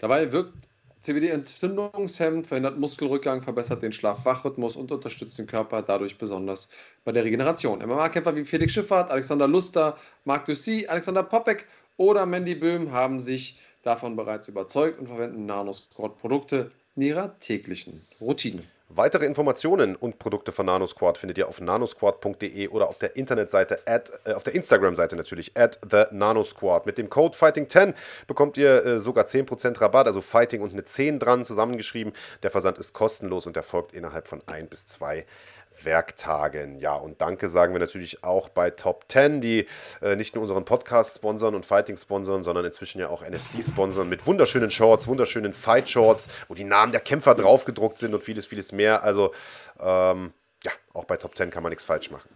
Dabei 0.00 0.32
wirkt 0.32 0.54
CBD 1.02 1.28
entzündungshemmend, 1.28 2.48
verhindert 2.48 2.76
Muskelrückgang, 2.76 3.40
verbessert 3.40 3.84
den 3.84 3.92
Schlaf-Wach-Rhythmus 3.92 4.74
und 4.74 4.90
unterstützt 4.90 5.38
den 5.38 5.46
Körper 5.46 5.80
dadurch 5.80 6.18
besonders 6.18 6.70
bei 7.04 7.12
der 7.12 7.22
Regeneration. 7.22 7.78
MMA-Kämpfer 7.78 8.34
wie 8.34 8.44
Felix 8.44 8.72
Schiffert, 8.72 9.12
Alexander 9.12 9.46
Luster, 9.46 9.96
Marc 10.24 10.46
Dussy, 10.46 10.88
Alexander 10.88 11.22
Popek 11.22 11.68
oder 11.98 12.26
Mandy 12.26 12.56
Böhm 12.56 12.90
haben 12.90 13.20
sich 13.20 13.60
davon 13.84 14.16
bereits 14.16 14.48
überzeugt 14.48 14.98
und 14.98 15.06
verwenden 15.06 15.46
Nanosquad 15.46 16.16
Produkte 16.18 16.70
in 16.96 17.02
ihrer 17.02 17.38
täglichen 17.40 18.06
Routine. 18.20 18.62
Weitere 18.96 19.24
Informationen 19.24 19.96
und 19.96 20.18
Produkte 20.20 20.52
von 20.52 20.66
NanoSquad 20.66 21.18
findet 21.18 21.38
ihr 21.38 21.48
auf 21.48 21.60
nanosquad.de 21.60 22.68
oder 22.68 22.86
auf 22.86 22.98
der 22.98 23.16
Internetseite, 23.16 23.80
at, 23.86 24.12
äh, 24.24 24.34
auf 24.34 24.44
der 24.44 24.54
Instagram-Seite 24.54 25.16
natürlich, 25.16 25.56
at 25.56 25.80
the 25.90 26.04
NanoSquad. 26.12 26.86
Mit 26.86 26.98
dem 26.98 27.08
Code 27.08 27.36
Fighting10 27.36 27.94
bekommt 28.26 28.56
ihr 28.56 28.84
äh, 28.84 29.00
sogar 29.00 29.24
10% 29.24 29.80
Rabatt, 29.80 30.06
also 30.06 30.20
Fighting 30.20 30.60
und 30.60 30.72
eine 30.72 30.84
10 30.84 31.18
dran 31.18 31.44
zusammengeschrieben. 31.44 32.12
Der 32.44 32.52
Versand 32.52 32.78
ist 32.78 32.92
kostenlos 32.92 33.46
und 33.46 33.56
erfolgt 33.56 33.92
innerhalb 33.92 34.28
von 34.28 34.42
ein 34.46 34.68
bis 34.68 34.86
zwei 34.86 35.26
Werktagen. 35.82 36.78
Ja, 36.78 36.94
und 36.94 37.20
danke 37.20 37.48
sagen 37.48 37.74
wir 37.74 37.80
natürlich 37.80 38.22
auch 38.24 38.48
bei 38.48 38.70
Top 38.70 39.04
10, 39.08 39.40
die 39.40 39.66
äh, 40.02 40.16
nicht 40.16 40.34
nur 40.34 40.42
unseren 40.42 40.64
Podcast 40.64 41.16
sponsern 41.16 41.54
und 41.54 41.66
Fighting 41.66 41.96
sponsern, 41.96 42.42
sondern 42.42 42.64
inzwischen 42.64 43.00
ja 43.00 43.08
auch 43.08 43.22
NFC 43.22 43.62
sponsern 43.62 44.08
mit 44.08 44.26
wunderschönen 44.26 44.70
Shorts, 44.70 45.08
wunderschönen 45.08 45.52
Fight 45.52 45.88
Shorts, 45.88 46.28
wo 46.48 46.54
die 46.54 46.64
Namen 46.64 46.92
der 46.92 47.00
Kämpfer 47.00 47.34
draufgedruckt 47.34 47.98
sind 47.98 48.14
und 48.14 48.22
vieles, 48.22 48.46
vieles 48.46 48.72
mehr. 48.72 49.02
Also 49.02 49.32
ähm, 49.80 50.32
ja, 50.64 50.72
auch 50.92 51.04
bei 51.04 51.16
Top 51.16 51.36
10 51.36 51.50
kann 51.50 51.62
man 51.62 51.70
nichts 51.70 51.84
falsch 51.84 52.10
machen. 52.10 52.30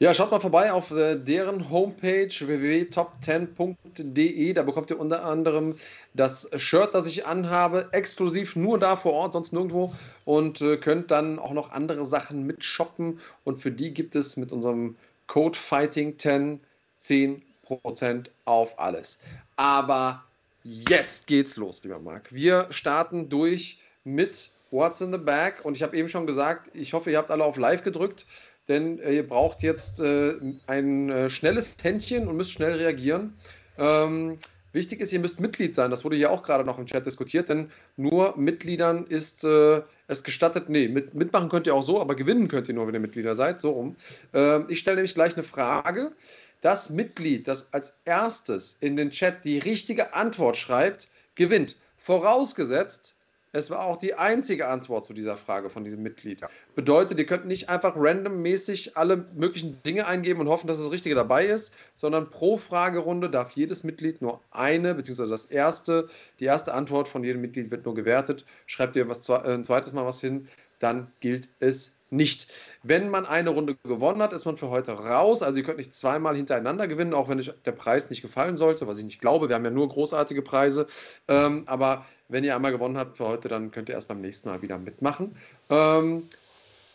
Ja, 0.00 0.14
schaut 0.14 0.30
mal 0.30 0.38
vorbei 0.38 0.70
auf 0.70 0.92
äh, 0.92 1.16
deren 1.16 1.70
Homepage 1.70 2.28
www.top10.de. 2.28 4.52
Da 4.52 4.62
bekommt 4.62 4.92
ihr 4.92 5.00
unter 5.00 5.24
anderem 5.24 5.74
das 6.14 6.48
Shirt, 6.54 6.94
das 6.94 7.08
ich 7.08 7.26
anhabe, 7.26 7.88
exklusiv 7.90 8.54
nur 8.54 8.78
da 8.78 8.94
vor 8.94 9.12
Ort, 9.12 9.32
sonst 9.32 9.52
nirgendwo. 9.52 9.92
Und 10.24 10.60
äh, 10.60 10.76
könnt 10.76 11.10
dann 11.10 11.40
auch 11.40 11.52
noch 11.52 11.72
andere 11.72 12.06
Sachen 12.06 12.46
mitshoppen. 12.46 13.18
Und 13.42 13.60
für 13.60 13.72
die 13.72 13.92
gibt 13.92 14.14
es 14.14 14.36
mit 14.36 14.52
unserem 14.52 14.94
Code 15.26 15.58
Fighting10 15.58 16.60
10% 17.00 18.26
auf 18.44 18.78
alles. 18.78 19.18
Aber 19.56 20.22
jetzt 20.62 21.26
geht's 21.26 21.56
los, 21.56 21.82
lieber 21.82 21.98
Marc. 21.98 22.32
Wir 22.32 22.68
starten 22.70 23.28
durch 23.28 23.80
mit 24.04 24.52
What's 24.70 25.00
in 25.00 25.10
the 25.10 25.18
Bag. 25.18 25.64
Und 25.64 25.76
ich 25.76 25.82
habe 25.82 25.96
eben 25.96 26.08
schon 26.08 26.24
gesagt, 26.24 26.70
ich 26.72 26.92
hoffe, 26.92 27.10
ihr 27.10 27.18
habt 27.18 27.32
alle 27.32 27.42
auf 27.42 27.56
Live 27.56 27.82
gedrückt 27.82 28.26
denn 28.68 28.98
äh, 29.00 29.16
ihr 29.16 29.26
braucht 29.26 29.62
jetzt 29.62 30.00
äh, 30.00 30.34
ein 30.66 31.10
äh, 31.10 31.30
schnelles 31.30 31.76
Händchen 31.82 32.28
und 32.28 32.36
müsst 32.36 32.52
schnell 32.52 32.74
reagieren. 32.74 33.34
Ähm, 33.78 34.38
wichtig 34.72 35.00
ist, 35.00 35.12
ihr 35.12 35.20
müsst 35.20 35.40
Mitglied 35.40 35.74
sein. 35.74 35.90
Das 35.90 36.04
wurde 36.04 36.16
hier 36.16 36.30
auch 36.30 36.42
gerade 36.42 36.64
noch 36.64 36.78
im 36.78 36.86
Chat 36.86 37.06
diskutiert, 37.06 37.48
denn 37.48 37.70
nur 37.96 38.36
Mitgliedern 38.36 39.06
ist 39.06 39.44
äh, 39.44 39.82
es 40.06 40.22
gestattet. 40.22 40.68
Nee, 40.68 40.88
mit, 40.88 41.14
mitmachen 41.14 41.48
könnt 41.48 41.66
ihr 41.66 41.74
auch 41.74 41.82
so, 41.82 42.00
aber 42.00 42.14
gewinnen 42.14 42.48
könnt 42.48 42.68
ihr 42.68 42.74
nur, 42.74 42.86
wenn 42.86 42.94
ihr 42.94 43.00
Mitglieder 43.00 43.34
seid. 43.34 43.60
So 43.60 43.70
rum. 43.70 43.96
Ähm, 44.34 44.66
ich 44.68 44.80
stelle 44.80 44.96
nämlich 44.96 45.14
gleich 45.14 45.34
eine 45.34 45.44
Frage. 45.44 46.12
Das 46.60 46.90
Mitglied, 46.90 47.46
das 47.46 47.72
als 47.72 47.98
erstes 48.04 48.76
in 48.80 48.96
den 48.96 49.10
Chat 49.10 49.44
die 49.44 49.58
richtige 49.58 50.14
Antwort 50.14 50.56
schreibt, 50.56 51.06
gewinnt. 51.36 51.76
Vorausgesetzt, 51.96 53.14
es 53.52 53.70
war 53.70 53.84
auch 53.84 53.96
die 53.96 54.14
einzige 54.14 54.68
Antwort 54.68 55.04
zu 55.04 55.12
dieser 55.14 55.36
Frage 55.36 55.70
von 55.70 55.84
diesem 55.84 56.02
Mitglied. 56.02 56.42
Ja. 56.42 56.50
Bedeutet, 56.74 57.18
ihr 57.18 57.26
könnt 57.26 57.46
nicht 57.46 57.68
einfach 57.68 57.94
randommäßig 57.96 58.96
alle 58.96 59.26
möglichen 59.34 59.82
Dinge 59.82 60.06
eingeben 60.06 60.40
und 60.40 60.48
hoffen, 60.48 60.66
dass 60.66 60.78
das 60.78 60.90
Richtige 60.90 61.14
dabei 61.14 61.46
ist, 61.46 61.72
sondern 61.94 62.30
pro 62.30 62.56
Fragerunde 62.56 63.30
darf 63.30 63.52
jedes 63.52 63.84
Mitglied 63.84 64.20
nur 64.20 64.42
eine, 64.50 64.94
beziehungsweise 64.94 65.30
das 65.30 65.46
erste, 65.46 66.08
die 66.40 66.44
erste 66.44 66.74
Antwort 66.74 67.08
von 67.08 67.24
jedem 67.24 67.40
Mitglied 67.40 67.70
wird 67.70 67.84
nur 67.84 67.94
gewertet. 67.94 68.44
Schreibt 68.66 68.96
ihr 68.96 69.08
was, 69.08 69.28
äh, 69.28 69.34
ein 69.34 69.64
zweites 69.64 69.92
Mal 69.92 70.04
was 70.04 70.20
hin, 70.20 70.46
dann 70.78 71.10
gilt 71.20 71.48
es 71.60 71.98
nicht. 72.10 72.48
Wenn 72.82 73.10
man 73.10 73.26
eine 73.26 73.50
Runde 73.50 73.76
gewonnen 73.84 74.22
hat, 74.22 74.32
ist 74.32 74.44
man 74.44 74.56
für 74.56 74.70
heute 74.70 74.92
raus. 74.92 75.42
Also 75.42 75.58
ihr 75.58 75.64
könnt 75.64 75.78
nicht 75.78 75.94
zweimal 75.94 76.36
hintereinander 76.36 76.88
gewinnen, 76.88 77.12
auch 77.12 77.28
wenn 77.28 77.38
euch 77.38 77.52
der 77.64 77.72
Preis 77.72 78.08
nicht 78.10 78.22
gefallen 78.22 78.56
sollte, 78.56 78.86
was 78.86 78.98
ich 78.98 79.04
nicht 79.04 79.20
glaube. 79.20 79.48
Wir 79.48 79.56
haben 79.56 79.64
ja 79.64 79.70
nur 79.70 79.88
großartige 79.88 80.42
Preise. 80.42 80.86
Ähm, 81.28 81.64
aber 81.66 82.06
wenn 82.28 82.44
ihr 82.44 82.54
einmal 82.54 82.72
gewonnen 82.72 82.96
habt 82.96 83.16
für 83.16 83.26
heute, 83.26 83.48
dann 83.48 83.70
könnt 83.70 83.88
ihr 83.88 83.94
erst 83.94 84.08
beim 84.08 84.20
nächsten 84.20 84.48
Mal 84.48 84.62
wieder 84.62 84.78
mitmachen. 84.78 85.36
Ähm, 85.70 86.28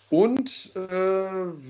und 0.09 0.71
äh, 0.75 0.89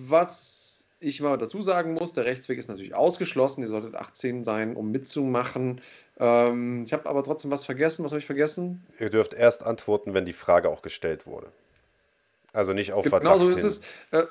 was 0.08 0.88
ich 1.00 1.22
mal 1.22 1.38
dazu 1.38 1.62
sagen 1.62 1.94
muss, 1.94 2.14
der 2.14 2.26
Rechtsweg 2.26 2.58
ist 2.58 2.70
natürlich 2.70 2.96
ausgeschlossen. 2.96 3.62
Ihr 3.62 3.68
solltet 3.68 3.96
18 3.96 4.44
sein, 4.44 4.76
um 4.76 4.92
mitzumachen. 4.92 5.82
Ähm, 6.20 6.84
ich 6.86 6.94
habe 6.94 7.10
aber 7.10 7.24
trotzdem 7.24 7.52
was 7.52 7.66
vergessen. 7.66 8.04
Was 8.06 8.12
habe 8.12 8.20
ich 8.20 8.26
vergessen? 8.26 8.86
Ihr 9.00 9.10
dürft 9.10 9.34
erst 9.34 9.66
antworten, 9.66 10.14
wenn 10.14 10.26
die 10.26 10.34
Frage 10.34 10.70
auch 10.70 10.82
gestellt 10.82 11.26
wurde. 11.26 11.48
Also 12.54 12.74
nicht 12.74 12.94
auf 12.94 13.06
Verdacht 13.06 13.34
Genau 13.34 13.50
so 13.50 13.56
ist 13.56 13.64
es. 13.64 13.82
Äh, 14.12 14.24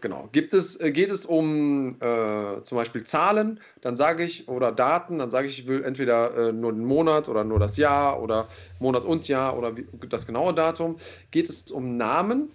genau. 0.00 0.28
Gibt 0.32 0.54
es, 0.54 0.80
äh, 0.80 0.90
geht 0.90 1.10
es 1.10 1.24
um 1.24 1.96
äh, 2.00 2.62
zum 2.62 2.76
Beispiel 2.76 3.04
Zahlen, 3.04 3.60
dann 3.80 3.96
sage 3.96 4.24
ich, 4.24 4.48
oder 4.48 4.72
Daten, 4.72 5.18
dann 5.18 5.30
sage 5.30 5.46
ich, 5.46 5.60
ich 5.60 5.66
will 5.66 5.84
entweder 5.84 6.48
äh, 6.48 6.52
nur 6.52 6.72
den 6.72 6.84
Monat 6.84 7.28
oder 7.28 7.44
nur 7.44 7.58
das 7.58 7.76
Jahr 7.76 8.20
oder 8.22 8.48
Monat 8.78 9.04
und 9.04 9.28
Jahr 9.28 9.56
oder 9.56 9.76
wie, 9.76 9.86
das 10.08 10.26
genaue 10.26 10.54
Datum. 10.54 10.96
Geht 11.30 11.48
es 11.48 11.70
um 11.70 11.96
Namen? 11.96 12.50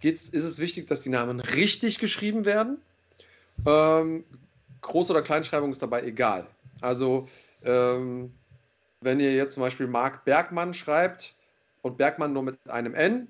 Geht's, 0.00 0.28
ist 0.28 0.44
es 0.44 0.58
wichtig, 0.58 0.86
dass 0.86 1.02
die 1.02 1.10
Namen 1.10 1.40
richtig 1.40 1.98
geschrieben 1.98 2.44
werden? 2.44 2.78
Ähm, 3.66 4.24
Groß- 4.82 5.10
oder 5.10 5.22
Kleinschreibung 5.22 5.70
ist 5.70 5.82
dabei 5.82 6.04
egal. 6.04 6.46
Also, 6.80 7.28
ähm, 7.64 8.32
wenn 9.00 9.20
ihr 9.20 9.34
jetzt 9.34 9.54
zum 9.54 9.62
Beispiel 9.62 9.86
Marc 9.86 10.24
Bergmann 10.24 10.74
schreibt 10.74 11.34
und 11.82 11.98
Bergmann 11.98 12.32
nur 12.32 12.42
mit 12.42 12.58
einem 12.68 12.94
N, 12.94 13.28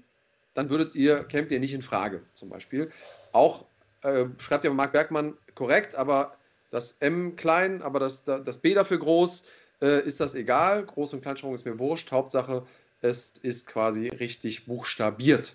dann 0.54 0.70
würdet 0.70 0.94
ihr, 0.94 1.24
kämt 1.24 1.50
ihr 1.52 1.60
nicht 1.60 1.72
in 1.72 1.82
Frage, 1.82 2.22
zum 2.34 2.48
Beispiel. 2.48 2.90
Auch 3.38 3.64
äh, 4.02 4.24
schreibt 4.38 4.64
ihr 4.64 4.72
Marc 4.72 4.90
Bergmann 4.90 5.36
korrekt, 5.54 5.94
aber 5.94 6.34
das 6.72 6.96
M 6.98 7.36
klein, 7.36 7.82
aber 7.82 8.00
das, 8.00 8.24
das 8.24 8.58
B 8.58 8.74
dafür 8.74 8.98
groß, 8.98 9.44
äh, 9.80 10.00
ist 10.00 10.18
das 10.18 10.34
egal. 10.34 10.82
Groß- 10.82 11.12
und 11.12 11.22
Kleinschreibung 11.22 11.54
ist 11.54 11.64
mir 11.64 11.78
wurscht. 11.78 12.10
Hauptsache, 12.10 12.66
es 13.00 13.30
ist 13.42 13.68
quasi 13.68 14.08
richtig 14.08 14.66
buchstabiert. 14.66 15.52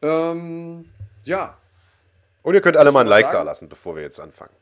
Ähm, 0.00 0.88
ja. 1.24 1.58
Und 2.44 2.54
ihr 2.54 2.62
könnt 2.62 2.78
alle 2.78 2.92
mal 2.92 3.00
ein 3.02 3.08
Like 3.08 3.30
da 3.30 3.42
lassen, 3.42 3.68
bevor 3.68 3.94
wir 3.94 4.02
jetzt 4.02 4.20
anfangen. 4.20 4.54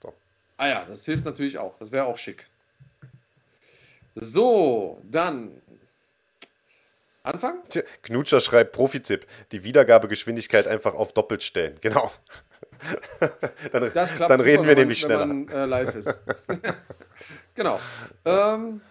So. 0.00 0.14
Ah 0.58 0.68
ja, 0.68 0.84
das 0.84 1.04
hilft 1.04 1.24
natürlich 1.24 1.58
auch. 1.58 1.76
Das 1.80 1.90
wäre 1.90 2.04
auch 2.04 2.18
schick. 2.18 2.46
So, 4.14 5.02
dann 5.10 5.60
Anfang? 7.24 7.62
Knutscher 8.02 8.38
schreibt 8.38 8.72
Profitipp. 8.72 9.26
Die 9.50 9.64
Wiedergabegeschwindigkeit 9.64 10.68
einfach 10.68 10.94
auf 10.94 11.14
doppelt 11.14 11.42
stellen. 11.42 11.78
Genau. 11.80 12.10
dann, 13.72 13.90
dann 14.28 14.40
reden 14.40 14.66
wir 14.66 14.74
nämlich 14.74 15.00
schneller. 15.00 15.20
Wenn 15.20 15.46
man 15.46 15.48
äh, 15.48 15.64
live 15.64 15.94
ist. 15.94 16.22
genau. 17.54 17.80
Ähm, 18.26 18.82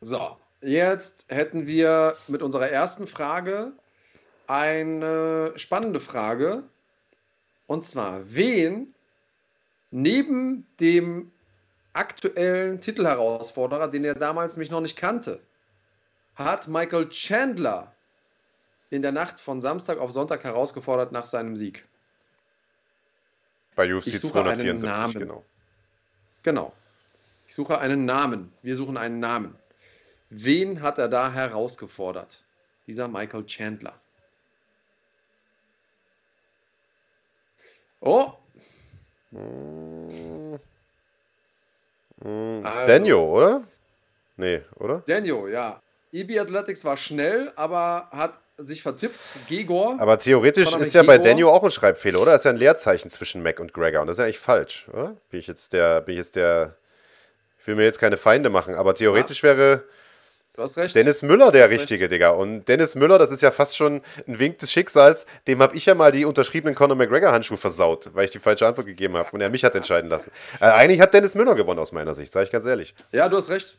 so, 0.00 0.38
jetzt 0.62 1.26
hätten 1.28 1.66
wir 1.66 2.16
mit 2.28 2.42
unserer 2.42 2.70
ersten 2.70 3.06
Frage 3.06 3.72
eine 4.46 5.52
spannende 5.56 6.00
Frage. 6.00 6.62
Und 7.66 7.84
zwar, 7.84 8.22
wen 8.24 8.94
neben 9.90 10.66
dem 10.80 11.30
aktuellen 11.92 12.80
Titelherausforderer, 12.80 13.88
den 13.88 14.04
er 14.04 14.14
damals 14.14 14.54
nämlich 14.56 14.70
noch 14.70 14.80
nicht 14.80 14.96
kannte, 14.96 15.40
hat 16.36 16.68
Michael 16.68 17.08
Chandler 17.08 17.92
in 18.90 19.02
der 19.02 19.12
Nacht 19.12 19.40
von 19.40 19.60
Samstag 19.60 19.98
auf 19.98 20.12
Sonntag 20.12 20.44
herausgefordert 20.44 21.10
nach 21.12 21.24
seinem 21.24 21.56
Sieg. 21.56 21.84
Bei 23.74 23.92
UFC 23.92 24.20
274, 24.20 25.18
genau. 25.18 25.44
Genau. 26.42 26.72
Ich 27.46 27.54
suche 27.54 27.78
einen 27.78 28.04
Namen. 28.04 28.52
Wir 28.62 28.76
suchen 28.76 28.96
einen 28.96 29.18
Namen. 29.18 29.56
Wen 30.30 30.82
hat 30.82 30.98
er 30.98 31.08
da 31.08 31.32
herausgefordert? 31.32 32.42
Dieser 32.86 33.08
Michael 33.08 33.44
Chandler. 33.46 33.94
Oh. 38.00 38.32
Hm. 39.30 40.58
Hm. 42.22 42.64
Also, 42.64 42.86
Daniel, 42.86 43.14
oder? 43.14 43.64
Nee, 44.36 44.62
oder? 44.76 45.02
Daniel, 45.06 45.48
ja. 45.50 45.82
EB 46.16 46.38
Athletics 46.40 46.84
war 46.84 46.96
schnell, 46.96 47.52
aber 47.56 48.08
hat 48.10 48.38
sich 48.58 48.82
verzippt. 48.82 49.18
Gegor. 49.48 49.96
Aber 49.98 50.18
theoretisch 50.18 50.74
ist 50.74 50.94
ja 50.94 51.02
Gegor. 51.02 51.16
bei 51.16 51.22
Daniel 51.22 51.46
auch 51.46 51.62
ein 51.62 51.70
Schreibfehler, 51.70 52.20
oder? 52.20 52.32
Das 52.32 52.40
ist 52.40 52.44
ja 52.44 52.52
ein 52.52 52.56
Leerzeichen 52.56 53.10
zwischen 53.10 53.42
Mac 53.42 53.60
und 53.60 53.74
Gregor. 53.74 54.00
Und 54.00 54.06
das 54.06 54.14
ist 54.14 54.18
ja 54.18 54.24
eigentlich 54.24 54.38
falsch, 54.38 54.86
oder? 54.92 55.16
Bin 55.30 55.40
ich 55.40 55.46
jetzt 55.46 55.72
der, 55.72 56.00
bin 56.00 56.14
ich 56.14 56.18
jetzt 56.18 56.36
der. 56.36 56.76
Ich 57.60 57.66
will 57.66 57.74
mir 57.74 57.84
jetzt 57.84 57.98
keine 57.98 58.16
Feinde 58.16 58.48
machen, 58.48 58.74
aber 58.74 58.94
theoretisch 58.94 59.42
ja. 59.42 59.56
wäre. 59.56 59.84
Dennis 60.94 61.22
Müller 61.22 61.50
der 61.50 61.68
Richtige, 61.68 62.04
recht. 62.04 62.12
Digga. 62.12 62.30
Und 62.30 62.64
Dennis 62.66 62.94
Müller, 62.94 63.18
das 63.18 63.30
ist 63.30 63.42
ja 63.42 63.50
fast 63.50 63.76
schon 63.76 64.00
ein 64.26 64.38
Wink 64.38 64.58
des 64.58 64.72
Schicksals. 64.72 65.26
Dem 65.46 65.60
habe 65.60 65.76
ich 65.76 65.84
ja 65.84 65.94
mal 65.94 66.12
die 66.12 66.24
unterschriebenen 66.24 66.74
Conor 66.74 66.96
McGregor-Handschuhe 66.96 67.58
versaut, 67.58 68.08
weil 68.14 68.24
ich 68.24 68.30
die 68.30 68.38
falsche 68.38 68.66
Antwort 68.66 68.86
gegeben 68.86 69.18
habe 69.18 69.28
und 69.32 69.42
er 69.42 69.50
mich 69.50 69.64
hat 69.64 69.74
entscheiden 69.74 70.08
lassen. 70.08 70.30
Äh, 70.58 70.68
eigentlich 70.68 71.02
hat 71.02 71.12
Dennis 71.12 71.34
Müller 71.34 71.56
gewonnen, 71.56 71.78
aus 71.78 71.92
meiner 71.92 72.14
Sicht, 72.14 72.32
sage 72.32 72.46
ich 72.46 72.52
ganz 72.52 72.64
ehrlich. 72.64 72.94
Ja, 73.12 73.28
du 73.28 73.36
hast 73.36 73.50
recht. 73.50 73.76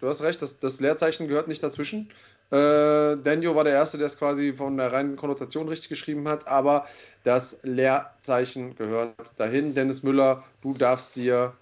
Du 0.00 0.08
hast 0.08 0.22
recht, 0.22 0.40
das, 0.40 0.58
das 0.58 0.80
Leerzeichen 0.80 1.28
gehört 1.28 1.46
nicht 1.46 1.62
dazwischen. 1.62 2.10
Äh, 2.50 3.16
Daniel 3.16 3.54
war 3.54 3.64
der 3.64 3.74
Erste, 3.74 3.98
der 3.98 4.06
es 4.06 4.18
quasi 4.18 4.54
von 4.54 4.76
der 4.76 4.92
reinen 4.92 5.16
Konnotation 5.16 5.68
richtig 5.68 5.90
geschrieben 5.90 6.26
hat, 6.26 6.48
aber 6.48 6.86
das 7.22 7.58
Leerzeichen 7.62 8.74
gehört 8.76 9.14
dahin. 9.36 9.74
Dennis 9.74 10.02
Müller, 10.02 10.42
du 10.62 10.72
darfst 10.74 11.16
dir 11.16 11.52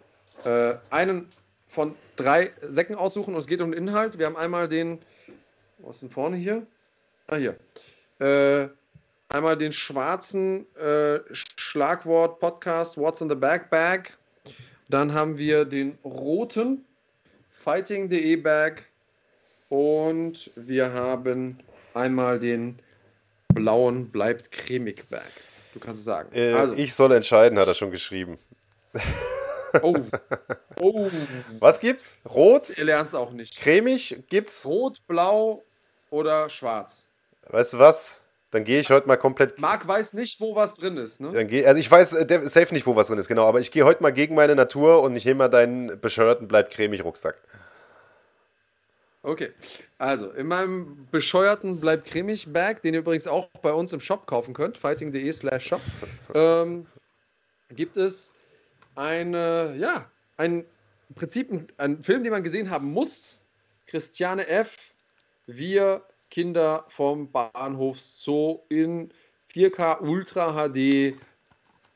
äh, 0.45 0.75
einen 0.91 1.29
von 1.67 1.95
drei 2.17 2.51
Säcken 2.63 2.95
aussuchen 2.95 3.35
und 3.35 3.41
es 3.41 3.47
geht 3.47 3.61
um 3.61 3.73
den 3.73 3.89
Inhalt. 3.89 4.19
Wir 4.19 4.27
haben 4.27 4.37
einmal 4.37 4.69
den, 4.69 4.99
was 5.79 5.97
ist 5.97 6.03
denn 6.03 6.11
vorne 6.11 6.37
hier? 6.37 6.67
Ah, 7.27 7.37
hier. 7.37 7.57
Äh, 8.21 8.69
einmal 9.29 9.57
den 9.57 9.73
schwarzen 9.73 10.65
äh, 10.77 11.21
Schlagwort 11.33 12.41
Podcast 12.41 12.97
What's 12.97 13.21
in 13.21 13.29
the 13.29 13.35
Bag. 13.35 14.17
Dann 14.89 15.13
haben 15.13 15.37
wir 15.37 15.67
den 15.67 15.99
roten 16.03 16.85
Fighting.de 17.59 18.37
Bag 18.37 18.87
und 19.69 20.51
wir 20.55 20.93
haben 20.93 21.59
einmal 21.93 22.39
den 22.39 22.79
blauen 23.53 24.11
bleibt 24.11 24.53
cremig 24.53 25.09
Bag. 25.11 25.27
Du 25.75 25.81
kannst 25.81 26.01
es 26.01 26.05
sagen. 26.05 26.31
Äh, 26.33 26.53
also. 26.53 26.75
Ich 26.75 26.95
soll 26.95 27.13
entscheiden, 27.13 27.59
hat 27.59 27.67
er 27.67 27.75
schon 27.75 27.91
geschrieben. 27.91 28.39
Oh. 29.83 29.97
oh. 30.81 31.11
Was 31.59 31.81
gibt's? 31.81 32.17
Rot? 32.25 32.79
Ihr 32.79 32.85
lernt 32.85 33.09
es 33.09 33.15
auch 33.15 33.33
nicht. 33.33 33.59
Cremig 33.59 34.23
gibt's? 34.29 34.65
Rot, 34.65 35.03
blau 35.09 35.65
oder 36.11 36.49
schwarz. 36.49 37.09
Weißt 37.49 37.75
du 37.75 37.81
was? 37.81 38.23
Dann 38.51 38.65
gehe 38.65 38.81
ich 38.81 38.91
heute 38.91 39.07
mal 39.07 39.17
komplett. 39.17 39.61
Marc 39.61 39.87
weiß 39.87 40.15
nicht, 40.15 40.41
wo 40.41 40.55
was 40.55 40.75
drin 40.77 40.97
ist, 40.97 41.21
ne? 41.21 41.33
Dann 41.33 41.47
geh, 41.49 41.67
also 41.67 41.79
ich 41.79 41.91
weiß 41.91 42.15
äh, 42.15 42.49
safe 42.49 42.73
nicht, 42.73 42.87
wo 42.87 42.97
was 42.97 43.09
drin 43.09 43.19
ist, 43.19 43.29
genau. 43.29 43.47
Aber 43.47 43.61
ich 43.61 43.71
gehe 43.71 43.85
heute 43.85 44.03
mal 44.03 44.11
gegen 44.11 44.35
meine 44.35 44.55
Natur 44.55 45.03
und 45.03 45.15
ich 45.17 45.27
nehme 45.27 45.39
mal 45.39 45.49
deinen 45.49 46.01
bescheuerten 46.01 46.49
bleibt 46.49 46.73
cremig 46.73 47.05
Rucksack. 47.05 47.37
Okay, 49.23 49.53
also 49.99 50.31
in 50.31 50.47
meinem 50.47 51.07
bescheuerten 51.11 51.81
bleibt 51.81 52.07
cremig 52.07 52.51
Bag, 52.51 52.81
den 52.83 52.95
ihr 52.95 53.01
übrigens 53.01 53.27
auch 53.27 53.49
bei 53.63 53.73
uns 53.73 53.93
im 53.93 54.01
Shop 54.01 54.27
kaufen 54.27 54.55
könnt, 54.55 54.79
fighting.de 54.79 55.31
slash 55.33 55.67
shop, 55.67 55.83
ähm, 56.35 56.87
gibt 57.71 57.99
es 57.99 58.33
eine, 58.95 59.75
ja, 59.77 60.11
ein 60.39 60.65
Prinzip 61.15 61.51
ein 61.77 62.03
Film, 62.03 62.23
den 62.23 62.33
man 62.33 62.43
gesehen 62.43 62.71
haben 62.71 62.93
muss. 62.93 63.39
Christiane 63.87 64.47
F. 64.47 64.77
Wir 65.47 66.03
Kinder 66.31 66.85
vom 66.89 67.31
Bahnhof 67.31 68.01
Zoo 68.01 68.61
in 68.69 69.11
4K 69.53 70.01
Ultra 70.01 70.53
HD. 70.53 71.15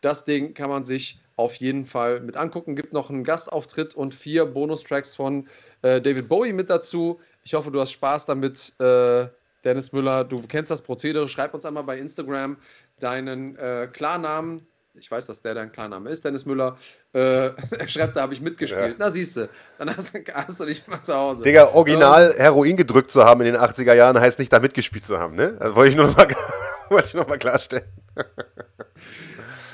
Das 0.01 0.25
Ding 0.25 0.55
kann 0.55 0.71
man 0.71 0.85
sich 0.85 1.21
auf 1.37 1.55
jeden 1.57 1.87
Fall 1.87 2.21
mit 2.21 2.37
angucken. 2.37 2.77
Gibt 2.77 2.93
noch 2.93 3.11
einen 3.11 3.25
Gastauftritt 3.25 3.95
und 3.95 4.15
vier 4.15 4.47
Bonustracks 4.47 5.15
von 5.15 5.47
äh, 5.83 6.01
David 6.01 6.29
Bowie 6.29 6.53
mit 6.53 6.71
dazu. 6.71 7.21
Ich 7.45 7.55
hoffe, 7.55 7.71
du 7.71 7.81
hast 7.81 7.93
Spaß 7.93 8.27
damit, 8.27 8.73
äh, 8.81 9.29
Dennis 9.65 9.93
Müller. 9.93 10.25
Du 10.25 10.43
kennst 10.43 10.71
das 10.71 10.83
Prozedere. 10.83 11.29
Schreib 11.29 11.55
uns 11.55 11.65
einmal 11.65 11.85
bei 11.85 11.99
Instagram 11.99 12.57
deinen 13.01 13.57
äh, 13.57 13.89
Klarnamen. 13.93 14.67
Ich 14.95 15.11
weiß, 15.11 15.25
dass 15.25 15.41
der 15.41 15.55
dein 15.55 15.73
Klarname 15.73 16.11
ist, 16.11 16.23
Dennis 16.23 16.45
Müller. 16.45 16.77
Äh, 17.15 17.19
er 17.79 17.89
schreibt, 17.89 18.17
da 18.17 18.23
habe 18.23 18.35
ich 18.35 18.43
mitgespielt. 18.43 18.91
Ja. 18.91 18.95
Na, 18.99 19.11
siehst 19.11 19.39
du, 19.39 19.49
dann 19.79 19.95
hast, 19.97 20.13
hast, 20.35 20.61
du 20.61 20.67
dich 20.67 20.87
mal 20.87 21.01
zu 21.01 21.15
Hause. 21.15 21.43
Digga, 21.43 21.73
original 21.73 22.33
ähm, 22.33 22.43
Heroin 22.43 22.77
gedrückt 22.77 23.11
zu 23.11 23.25
haben 23.25 23.41
in 23.41 23.47
den 23.47 23.57
80er 23.57 23.95
Jahren 23.95 24.21
heißt 24.21 24.39
nicht, 24.39 24.53
da 24.53 24.61
mitgespielt 24.61 25.05
zu 25.05 25.19
haben, 25.19 25.35
ne? 25.35 25.57
Das 25.59 25.75
wollte 25.75 25.91
ich 25.91 25.97
nur 25.97 26.09
noch 26.09 26.17
mal, 26.17 26.29
wollte 26.91 27.09
ich 27.09 27.15
noch 27.15 27.27
mal 27.27 27.39
klarstellen. 27.39 27.87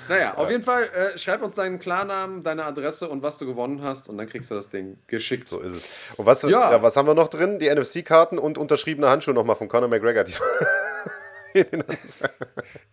Naja, 0.08 0.36
auf 0.36 0.50
jeden 0.50 0.62
Fall, 0.62 0.84
äh, 0.84 1.18
schreib 1.18 1.42
uns 1.42 1.56
deinen 1.56 1.80
Klarnamen, 1.80 2.42
deine 2.42 2.64
Adresse 2.64 3.08
und 3.08 3.22
was 3.22 3.38
du 3.38 3.46
gewonnen 3.46 3.82
hast 3.82 4.08
und 4.08 4.18
dann 4.18 4.28
kriegst 4.28 4.50
du 4.52 4.54
das 4.54 4.70
Ding 4.70 4.98
geschickt. 5.08 5.48
So 5.48 5.60
ist 5.60 5.72
es. 5.72 5.92
Und 6.16 6.26
was, 6.26 6.42
ja. 6.42 6.70
ja 6.70 6.82
was 6.82 6.96
haben 6.96 7.06
wir 7.08 7.14
noch 7.14 7.28
drin? 7.28 7.58
Die 7.58 7.68
NFC-Karten 7.68 8.38
und 8.38 8.56
unterschriebene 8.56 9.10
Handschuhe 9.10 9.34
nochmal 9.34 9.56
von 9.56 9.68
Conor 9.68 9.88
McGregor. 9.88 10.24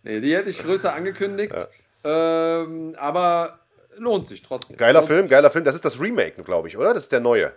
nee, 0.04 0.22
die 0.22 0.36
hätte 0.36 0.50
ich 0.50 0.62
größer 0.62 0.94
angekündigt. 0.94 1.54
Ähm, 2.06 2.96
aber 2.98 3.60
lohnt 3.98 4.28
sich 4.28 4.42
trotzdem. 4.42 4.78
Geiler 4.78 5.00
lohnt 5.00 5.08
Film, 5.08 5.28
geiler 5.28 5.50
Film. 5.50 5.66
Das 5.66 5.76
ist 5.76 5.84
das 5.84 6.00
Remake, 6.00 6.44
glaube 6.44 6.68
ich, 6.68 6.78
oder? 6.78 6.94
Das 6.94 7.04
ist 7.04 7.12
der 7.12 7.20
neue. 7.20 7.54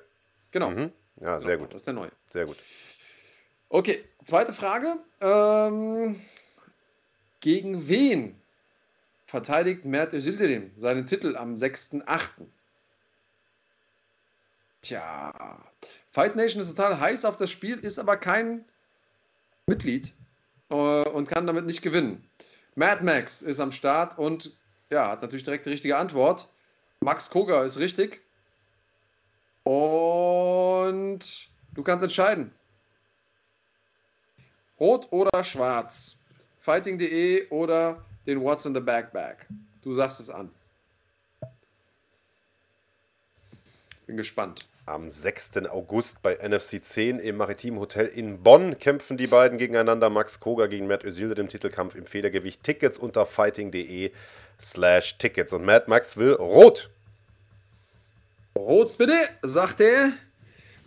Genau. 0.51 0.71
Mhm. 0.71 0.93
Ja, 1.21 1.41
sehr 1.41 1.57
genau, 1.57 1.67
gut. 1.67 1.75
Das 1.75 1.83
ist 1.83 1.87
der 1.87 1.95
neue. 1.95 2.11
Sehr 2.31 2.47
gut. 2.47 2.57
Okay, 3.69 4.05
zweite 4.25 4.53
Frage. 4.53 4.97
Ähm, 5.21 6.21
gegen 7.41 7.89
wen 7.89 8.41
verteidigt 9.27 9.85
Mert 9.85 10.15
Özildirim 10.15 10.71
seinen 10.77 11.07
Titel 11.07 11.37
am 11.37 11.55
6.8. 11.55 12.31
Tja, 14.81 15.59
Fight 16.11 16.35
Nation 16.35 16.63
ist 16.63 16.69
total 16.75 16.99
heiß 16.99 17.25
auf 17.25 17.37
das 17.37 17.51
Spiel, 17.51 17.79
ist 17.79 17.99
aber 17.99 18.17
kein 18.17 18.65
Mitglied 19.67 20.15
äh, 20.71 20.75
und 20.75 21.29
kann 21.29 21.47
damit 21.47 21.67
nicht 21.67 21.83
gewinnen. 21.83 22.28
Mad 22.79 23.03
Max 23.03 23.43
ist 23.43 23.59
am 23.59 23.73
Start 23.73 24.17
und 24.19 24.57
ja, 24.89 25.11
hat 25.11 25.21
natürlich 25.21 25.43
direkt 25.43 25.67
die 25.67 25.71
richtige 25.71 25.97
Antwort. 25.97 26.49
Max 27.01 27.29
Koga 27.29 27.65
ist 27.65 27.77
richtig. 27.77 28.21
Und 29.65 31.49
du 31.75 31.83
kannst 31.83 32.05
entscheiden. 32.05 32.55
Rot 34.79 35.09
oder 35.11 35.43
schwarz? 35.43 36.15
Fighting.de 36.61 37.49
oder 37.49 38.05
den 38.29 38.41
What's 38.41 38.65
in 38.65 38.75
the 38.75 38.81
Backpack? 38.81 39.49
Du 39.83 39.93
sagst 39.93 40.21
es 40.21 40.31
an. 40.31 40.49
Bin 44.07 44.17
gespannt. 44.17 44.69
Am 44.89 45.11
6. 45.11 45.69
August 45.69 46.23
bei 46.23 46.37
NFC 46.37 46.83
10 46.83 47.19
im 47.19 47.37
Maritim 47.37 47.79
Hotel 47.79 48.07
in 48.07 48.43
Bonn 48.43 48.79
kämpfen 48.79 49.19
die 49.19 49.27
beiden 49.27 49.59
gegeneinander. 49.59 50.09
Max 50.09 50.41
Koga 50.41 50.67
gegen 50.67 50.87
Matt 50.87 51.05
Özilde 51.05 51.43
im 51.43 51.49
Titelkampf 51.49 51.95
im 51.95 52.07
Federgewicht. 52.07 52.63
Tickets 52.63 52.97
unter 52.97 53.27
fighting.de 53.27 54.13
slash 54.59 55.19
Tickets. 55.19 55.53
Und 55.53 55.67
Matt 55.67 55.89
Max 55.89 56.17
will 56.17 56.33
rot. 56.33 56.89
Rot 58.57 58.97
bitte, 58.97 59.29
sagt 59.43 59.83
er. 59.83 60.13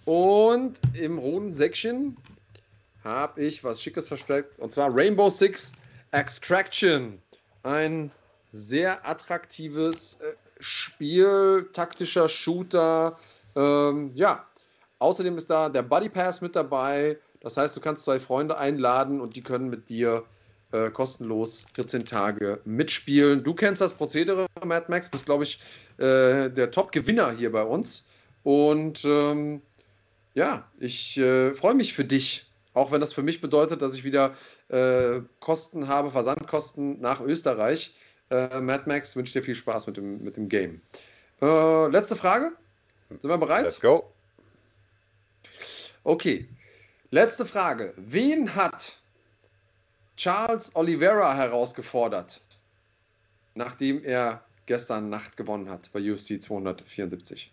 Und 0.05 0.81
im 0.93 1.19
roten 1.19 1.53
Section 1.53 2.17
habe 3.03 3.43
ich 3.43 3.63
was 3.63 3.83
Schickes 3.83 4.07
versteckt. 4.07 4.57
Und 4.57 4.73
zwar 4.73 4.91
Rainbow 4.95 5.29
Six 5.29 5.73
Extraction. 6.09 7.21
Ein 7.61 8.09
sehr 8.51 9.07
attraktives 9.07 10.15
äh, 10.21 10.33
Spiel, 10.59 11.69
taktischer 11.71 12.27
Shooter 12.27 13.15
ähm, 13.55 14.11
ja, 14.15 14.45
außerdem 14.99 15.37
ist 15.37 15.49
da 15.49 15.69
der 15.69 15.83
Buddy 15.83 16.09
Pass 16.09 16.41
mit 16.41 16.55
dabei. 16.55 17.17
Das 17.41 17.57
heißt, 17.57 17.75
du 17.75 17.81
kannst 17.81 18.03
zwei 18.03 18.19
Freunde 18.19 18.57
einladen 18.57 19.19
und 19.19 19.35
die 19.35 19.41
können 19.41 19.69
mit 19.69 19.89
dir 19.89 20.23
äh, 20.71 20.89
kostenlos 20.89 21.65
14 21.73 22.05
Tage 22.05 22.59
mitspielen. 22.65 23.43
Du 23.43 23.53
kennst 23.53 23.81
das 23.81 23.93
Prozedere, 23.93 24.47
Mad 24.63 24.85
Max, 24.89 25.09
bist, 25.09 25.25
glaube 25.25 25.43
ich, 25.43 25.59
äh, 25.97 26.49
der 26.49 26.71
Top-Gewinner 26.71 27.31
hier 27.31 27.51
bei 27.51 27.63
uns. 27.63 28.07
Und 28.43 29.03
ähm, 29.05 29.61
ja, 30.33 30.69
ich 30.79 31.17
äh, 31.17 31.53
freue 31.53 31.75
mich 31.75 31.93
für 31.93 32.05
dich. 32.05 32.47
Auch 32.73 32.91
wenn 32.91 33.01
das 33.01 33.11
für 33.11 33.21
mich 33.21 33.41
bedeutet, 33.41 33.81
dass 33.81 33.95
ich 33.95 34.05
wieder 34.05 34.33
äh, 34.69 35.19
Kosten 35.41 35.89
habe, 35.89 36.09
Versandkosten 36.09 37.01
nach 37.01 37.19
Österreich. 37.19 37.95
Äh, 38.29 38.61
Mad 38.61 38.83
Max 38.85 39.15
wünsche 39.17 39.33
dir 39.33 39.43
viel 39.43 39.55
Spaß 39.55 39.87
mit 39.87 39.97
dem, 39.97 40.23
mit 40.23 40.37
dem 40.37 40.47
Game. 40.47 40.81
Äh, 41.41 41.87
letzte 41.87 42.15
Frage. 42.15 42.53
Sind 43.19 43.29
wir 43.29 43.37
bereit? 43.37 43.63
Let's 43.63 43.79
go. 43.79 44.11
Okay. 46.03 46.47
Letzte 47.09 47.45
Frage. 47.45 47.93
Wen 47.97 48.55
hat 48.55 48.97
Charles 50.15 50.75
Oliveira 50.75 51.33
herausgefordert, 51.35 52.41
nachdem 53.53 54.03
er 54.03 54.43
gestern 54.65 55.09
Nacht 55.09 55.35
gewonnen 55.35 55.69
hat 55.69 55.91
bei 55.91 55.99
UFC 55.99 56.41
274? 56.41 57.51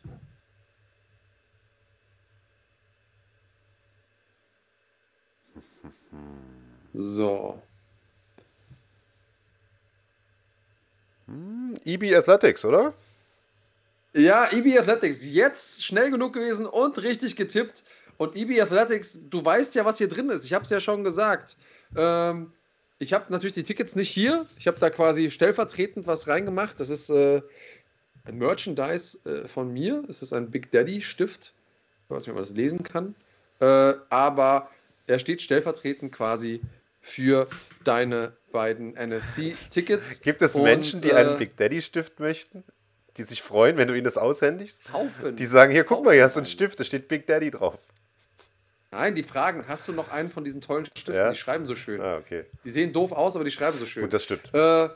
So. 6.94 7.60
Hm, 11.26 11.76
EB 11.84 12.14
Athletics, 12.14 12.64
oder? 12.64 12.94
Ja, 14.18 14.50
EB 14.50 14.76
Athletics, 14.78 15.24
jetzt 15.24 15.84
schnell 15.84 16.10
genug 16.10 16.32
gewesen 16.32 16.66
und 16.66 17.00
richtig 17.00 17.36
getippt. 17.36 17.84
Und 18.16 18.34
EB 18.34 18.60
Athletics, 18.60 19.16
du 19.30 19.44
weißt 19.44 19.76
ja, 19.76 19.84
was 19.84 19.98
hier 19.98 20.08
drin 20.08 20.28
ist. 20.30 20.44
Ich 20.44 20.52
habe 20.52 20.64
es 20.64 20.70
ja 20.70 20.80
schon 20.80 21.04
gesagt. 21.04 21.56
Ähm, 21.96 22.52
ich 22.98 23.12
habe 23.12 23.26
natürlich 23.32 23.54
die 23.54 23.62
Tickets 23.62 23.94
nicht 23.94 24.10
hier. 24.10 24.44
Ich 24.58 24.66
habe 24.66 24.78
da 24.80 24.90
quasi 24.90 25.30
stellvertretend 25.30 26.08
was 26.08 26.26
reingemacht. 26.26 26.80
Das 26.80 26.90
ist 26.90 27.10
äh, 27.10 27.42
ein 28.24 28.38
Merchandise 28.38 29.18
äh, 29.24 29.46
von 29.46 29.72
mir. 29.72 30.02
Es 30.08 30.20
ist 30.20 30.32
ein 30.32 30.50
Big 30.50 30.72
Daddy 30.72 31.00
Stift. 31.00 31.54
Ich 32.04 32.10
weiß 32.10 32.22
nicht, 32.22 32.30
ob 32.30 32.34
man 32.34 32.42
das 32.42 32.50
lesen 32.50 32.82
kann. 32.82 33.14
Äh, 33.60 33.94
aber 34.10 34.68
er 35.06 35.20
steht 35.20 35.42
stellvertretend 35.42 36.12
quasi 36.12 36.60
für 37.00 37.46
deine 37.84 38.32
beiden 38.50 38.94
NFC-Tickets. 38.94 40.22
Gibt 40.22 40.42
es 40.42 40.56
Menschen, 40.56 41.02
die 41.02 41.12
einen 41.12 41.36
äh, 41.36 41.38
Big 41.38 41.56
Daddy 41.56 41.80
Stift 41.80 42.18
möchten? 42.18 42.64
Die 43.18 43.24
sich 43.24 43.42
freuen, 43.42 43.76
wenn 43.76 43.88
du 43.88 43.94
ihnen 43.94 44.04
das 44.04 44.16
aushändigst. 44.16 44.82
Haufen. 44.92 45.36
Die 45.36 45.46
sagen, 45.46 45.72
hier, 45.72 45.84
guck 45.84 45.98
Haufen. 45.98 46.06
mal, 46.06 46.14
hier 46.14 46.24
hast 46.24 46.36
du 46.36 46.40
einen 46.40 46.46
Stift, 46.46 46.78
da 46.80 46.84
steht 46.84 47.08
Big 47.08 47.26
Daddy 47.26 47.50
drauf. 47.50 47.80
Nein, 48.90 49.14
die 49.14 49.22
fragen, 49.22 49.64
hast 49.68 49.86
du 49.88 49.92
noch 49.92 50.10
einen 50.10 50.30
von 50.30 50.44
diesen 50.44 50.60
tollen 50.60 50.86
Stiften? 50.86 51.14
Ja? 51.14 51.30
Die 51.30 51.36
schreiben 51.36 51.66
so 51.66 51.76
schön. 51.76 52.00
Ah, 52.00 52.16
okay. 52.16 52.44
Die 52.64 52.70
sehen 52.70 52.92
doof 52.92 53.12
aus, 53.12 53.34
aber 53.34 53.44
die 53.44 53.50
schreiben 53.50 53.76
so 53.76 53.84
schön. 53.84 54.04
Gut, 54.04 54.12
das 54.12 54.24
stimmt. 54.24 54.54
Äh, 54.54 54.88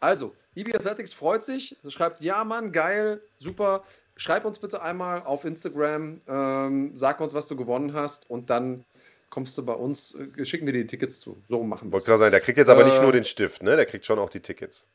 also, 0.00 0.34
EB 0.56 0.74
Athletics 0.74 1.12
freut 1.12 1.44
sich, 1.44 1.76
schreibt, 1.88 2.22
ja 2.22 2.42
Mann, 2.42 2.72
geil, 2.72 3.20
super. 3.38 3.84
Schreib 4.16 4.44
uns 4.44 4.58
bitte 4.58 4.82
einmal 4.82 5.22
auf 5.22 5.44
Instagram, 5.44 6.20
ähm, 6.26 6.92
sag 6.96 7.20
uns, 7.20 7.34
was 7.34 7.46
du 7.46 7.56
gewonnen 7.56 7.94
hast 7.94 8.28
und 8.28 8.50
dann 8.50 8.84
kommst 9.30 9.56
du 9.56 9.64
bei 9.64 9.72
uns, 9.72 10.16
äh, 10.36 10.44
schicken 10.44 10.66
wir 10.66 10.72
dir 10.72 10.82
die 10.82 10.88
Tickets 10.88 11.20
zu. 11.20 11.40
So 11.48 11.62
machen 11.62 11.84
wir 11.84 11.88
es. 11.88 11.92
Wollte 11.92 12.06
gerade 12.06 12.18
sagen, 12.18 12.30
der 12.32 12.40
kriegt 12.40 12.58
jetzt 12.58 12.68
aber 12.68 12.82
äh, 12.82 12.86
nicht 12.86 13.00
nur 13.00 13.12
den 13.12 13.24
Stift, 13.24 13.62
ne? 13.62 13.76
Der 13.76 13.86
kriegt 13.86 14.04
schon 14.04 14.18
auch 14.18 14.28
die 14.28 14.40
Tickets 14.40 14.86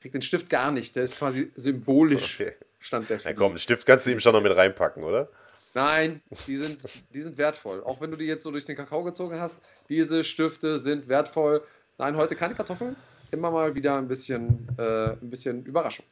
kriegt 0.00 0.14
den 0.14 0.22
Stift 0.22 0.50
gar 0.50 0.70
nicht. 0.70 0.96
Der 0.96 1.04
ist 1.04 1.18
quasi 1.18 1.50
symbolisch, 1.56 2.40
okay. 2.40 2.54
stand 2.78 3.10
der 3.10 3.20
Na 3.24 3.32
komm, 3.32 3.54
den 3.54 3.58
Stift 3.58 3.86
kannst 3.86 4.06
du 4.06 4.10
ihm 4.10 4.20
schon 4.20 4.32
noch 4.32 4.42
mit 4.42 4.56
reinpacken, 4.56 5.02
oder? 5.02 5.28
Nein, 5.74 6.22
die 6.46 6.56
sind, 6.56 6.88
die 7.12 7.20
sind 7.20 7.38
wertvoll. 7.38 7.82
Auch 7.84 8.00
wenn 8.00 8.10
du 8.10 8.16
die 8.16 8.24
jetzt 8.24 8.42
so 8.42 8.50
durch 8.50 8.64
den 8.64 8.76
Kakao 8.76 9.04
gezogen 9.04 9.38
hast, 9.38 9.60
diese 9.88 10.24
Stifte 10.24 10.78
sind 10.78 11.08
wertvoll. 11.08 11.62
Nein, 11.98 12.16
heute 12.16 12.36
keine 12.36 12.54
Kartoffeln. 12.54 12.96
Immer 13.30 13.50
mal 13.50 13.74
wieder 13.74 13.96
ein 13.96 14.08
bisschen, 14.08 14.66
äh, 14.78 15.10
ein 15.10 15.30
bisschen 15.30 15.64
Überraschung. 15.64 16.06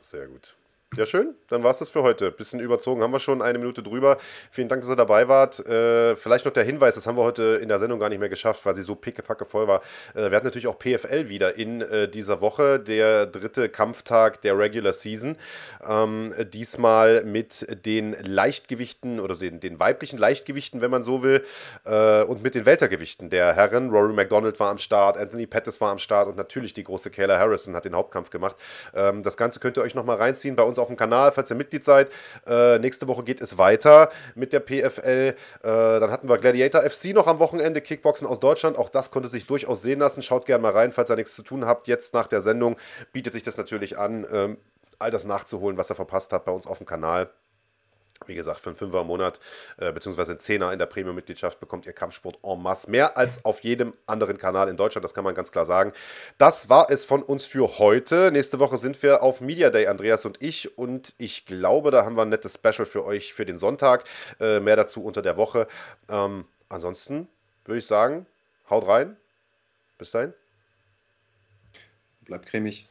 Sehr 0.00 0.26
gut. 0.26 0.54
Ja, 0.94 1.06
schön. 1.06 1.34
Dann 1.48 1.62
war 1.62 1.70
es 1.70 1.78
das 1.78 1.88
für 1.88 2.02
heute. 2.02 2.30
Bisschen 2.30 2.60
überzogen 2.60 3.00
haben 3.00 3.12
wir 3.12 3.18
schon, 3.18 3.40
eine 3.40 3.58
Minute 3.58 3.82
drüber. 3.82 4.18
Vielen 4.50 4.68
Dank, 4.68 4.82
dass 4.82 4.90
ihr 4.90 4.96
dabei 4.96 5.26
wart. 5.26 5.58
Äh, 5.66 6.14
vielleicht 6.16 6.44
noch 6.44 6.52
der 6.52 6.64
Hinweis, 6.64 6.96
das 6.96 7.06
haben 7.06 7.16
wir 7.16 7.22
heute 7.22 7.60
in 7.62 7.70
der 7.70 7.78
Sendung 7.78 7.98
gar 7.98 8.10
nicht 8.10 8.18
mehr 8.18 8.28
geschafft, 8.28 8.66
weil 8.66 8.74
sie 8.74 8.82
so 8.82 8.94
pickepacke 8.94 9.46
voll 9.46 9.66
war. 9.66 9.80
Äh, 10.14 10.30
wir 10.30 10.36
hatten 10.36 10.44
natürlich 10.44 10.66
auch 10.66 10.78
PFL 10.78 11.30
wieder 11.30 11.56
in 11.56 11.80
äh, 11.80 12.08
dieser 12.08 12.42
Woche, 12.42 12.78
der 12.78 13.24
dritte 13.24 13.70
Kampftag 13.70 14.42
der 14.42 14.58
Regular 14.58 14.92
Season. 14.92 15.38
Ähm, 15.82 16.34
diesmal 16.52 17.24
mit 17.24 17.66
den 17.86 18.14
Leichtgewichten 18.22 19.18
oder 19.18 19.34
den, 19.34 19.60
den, 19.60 19.80
weiblichen 19.80 20.18
Leichtgewichten, 20.18 20.82
wenn 20.82 20.90
man 20.90 21.02
so 21.02 21.22
will, 21.22 21.42
äh, 21.86 22.22
und 22.24 22.42
mit 22.42 22.54
den 22.54 22.66
Weltergewichten 22.66 23.30
der 23.30 23.54
Herren. 23.54 23.88
Rory 23.88 24.12
McDonald 24.12 24.60
war 24.60 24.68
am 24.68 24.76
Start, 24.76 25.16
Anthony 25.16 25.46
Pettis 25.46 25.80
war 25.80 25.90
am 25.90 25.98
Start 25.98 26.28
und 26.28 26.36
natürlich 26.36 26.74
die 26.74 26.84
große 26.84 27.10
Kayla 27.10 27.38
Harrison 27.38 27.74
hat 27.74 27.86
den 27.86 27.94
Hauptkampf 27.94 28.28
gemacht. 28.28 28.56
Ähm, 28.94 29.22
das 29.22 29.38
Ganze 29.38 29.58
könnt 29.58 29.78
ihr 29.78 29.82
euch 29.82 29.94
nochmal 29.94 30.18
reinziehen 30.18 30.54
bei 30.54 30.62
uns 30.62 30.81
auf 30.82 30.88
dem 30.88 30.96
Kanal, 30.96 31.32
falls 31.32 31.50
ihr 31.50 31.56
Mitglied 31.56 31.84
seid. 31.84 32.10
Äh, 32.46 32.78
nächste 32.78 33.08
Woche 33.08 33.22
geht 33.22 33.40
es 33.40 33.58
weiter 33.58 34.10
mit 34.34 34.52
der 34.52 34.60
PFL. 34.60 35.08
Äh, 35.30 35.34
dann 35.62 36.10
hatten 36.10 36.28
wir 36.28 36.38
Gladiator 36.38 36.82
FC 36.82 37.14
noch 37.14 37.26
am 37.26 37.38
Wochenende, 37.38 37.80
Kickboxen 37.80 38.26
aus 38.26 38.40
Deutschland. 38.40 38.76
Auch 38.76 38.88
das 38.88 39.10
konnte 39.10 39.28
sich 39.28 39.46
durchaus 39.46 39.82
sehen 39.82 40.00
lassen. 40.00 40.22
Schaut 40.22 40.46
gerne 40.46 40.62
mal 40.62 40.72
rein, 40.72 40.92
falls 40.92 41.10
ihr 41.10 41.16
nichts 41.16 41.34
zu 41.34 41.42
tun 41.42 41.64
habt. 41.64 41.88
Jetzt 41.88 42.14
nach 42.14 42.26
der 42.26 42.42
Sendung 42.42 42.76
bietet 43.12 43.32
sich 43.32 43.42
das 43.42 43.56
natürlich 43.56 43.98
an, 43.98 44.26
ähm, 44.32 44.58
all 44.98 45.10
das 45.10 45.24
nachzuholen, 45.24 45.76
was 45.76 45.90
ihr 45.90 45.96
verpasst 45.96 46.32
habt 46.32 46.44
bei 46.44 46.52
uns 46.52 46.66
auf 46.66 46.78
dem 46.78 46.86
Kanal. 46.86 47.30
Wie 48.28 48.34
gesagt, 48.34 48.60
für 48.60 48.70
einen 48.70 48.76
Fünfer 48.76 49.02
im 49.02 49.06
Monat 49.06 49.40
äh, 49.78 49.92
beziehungsweise 49.92 50.36
Zehner 50.36 50.72
in 50.72 50.78
der 50.78 50.86
Premium-Mitgliedschaft 50.86 51.60
bekommt 51.60 51.86
ihr 51.86 51.92
Kampfsport 51.92 52.38
en 52.42 52.62
masse. 52.62 52.90
Mehr 52.90 53.16
als 53.16 53.44
auf 53.44 53.60
jedem 53.60 53.94
anderen 54.06 54.38
Kanal 54.38 54.68
in 54.68 54.76
Deutschland, 54.76 55.04
das 55.04 55.14
kann 55.14 55.24
man 55.24 55.34
ganz 55.34 55.52
klar 55.52 55.66
sagen. 55.66 55.92
Das 56.38 56.68
war 56.68 56.90
es 56.90 57.04
von 57.04 57.22
uns 57.22 57.44
für 57.44 57.78
heute. 57.78 58.30
Nächste 58.32 58.58
Woche 58.58 58.78
sind 58.78 59.02
wir 59.02 59.22
auf 59.22 59.40
Media 59.40 59.70
Day, 59.70 59.86
Andreas 59.86 60.24
und 60.24 60.42
ich. 60.42 60.76
Und 60.78 61.14
ich 61.18 61.46
glaube, 61.46 61.90
da 61.90 62.04
haben 62.04 62.16
wir 62.16 62.22
ein 62.22 62.28
nettes 62.28 62.54
Special 62.54 62.86
für 62.86 63.04
euch 63.04 63.34
für 63.34 63.44
den 63.44 63.58
Sonntag. 63.58 64.04
Äh, 64.40 64.60
mehr 64.60 64.76
dazu 64.76 65.04
unter 65.04 65.22
der 65.22 65.36
Woche. 65.36 65.66
Ähm, 66.08 66.46
ansonsten 66.68 67.28
würde 67.64 67.78
ich 67.78 67.86
sagen, 67.86 68.26
haut 68.68 68.86
rein. 68.86 69.16
Bis 69.98 70.10
dahin. 70.10 70.32
Bleibt 72.24 72.46
cremig. 72.46 72.86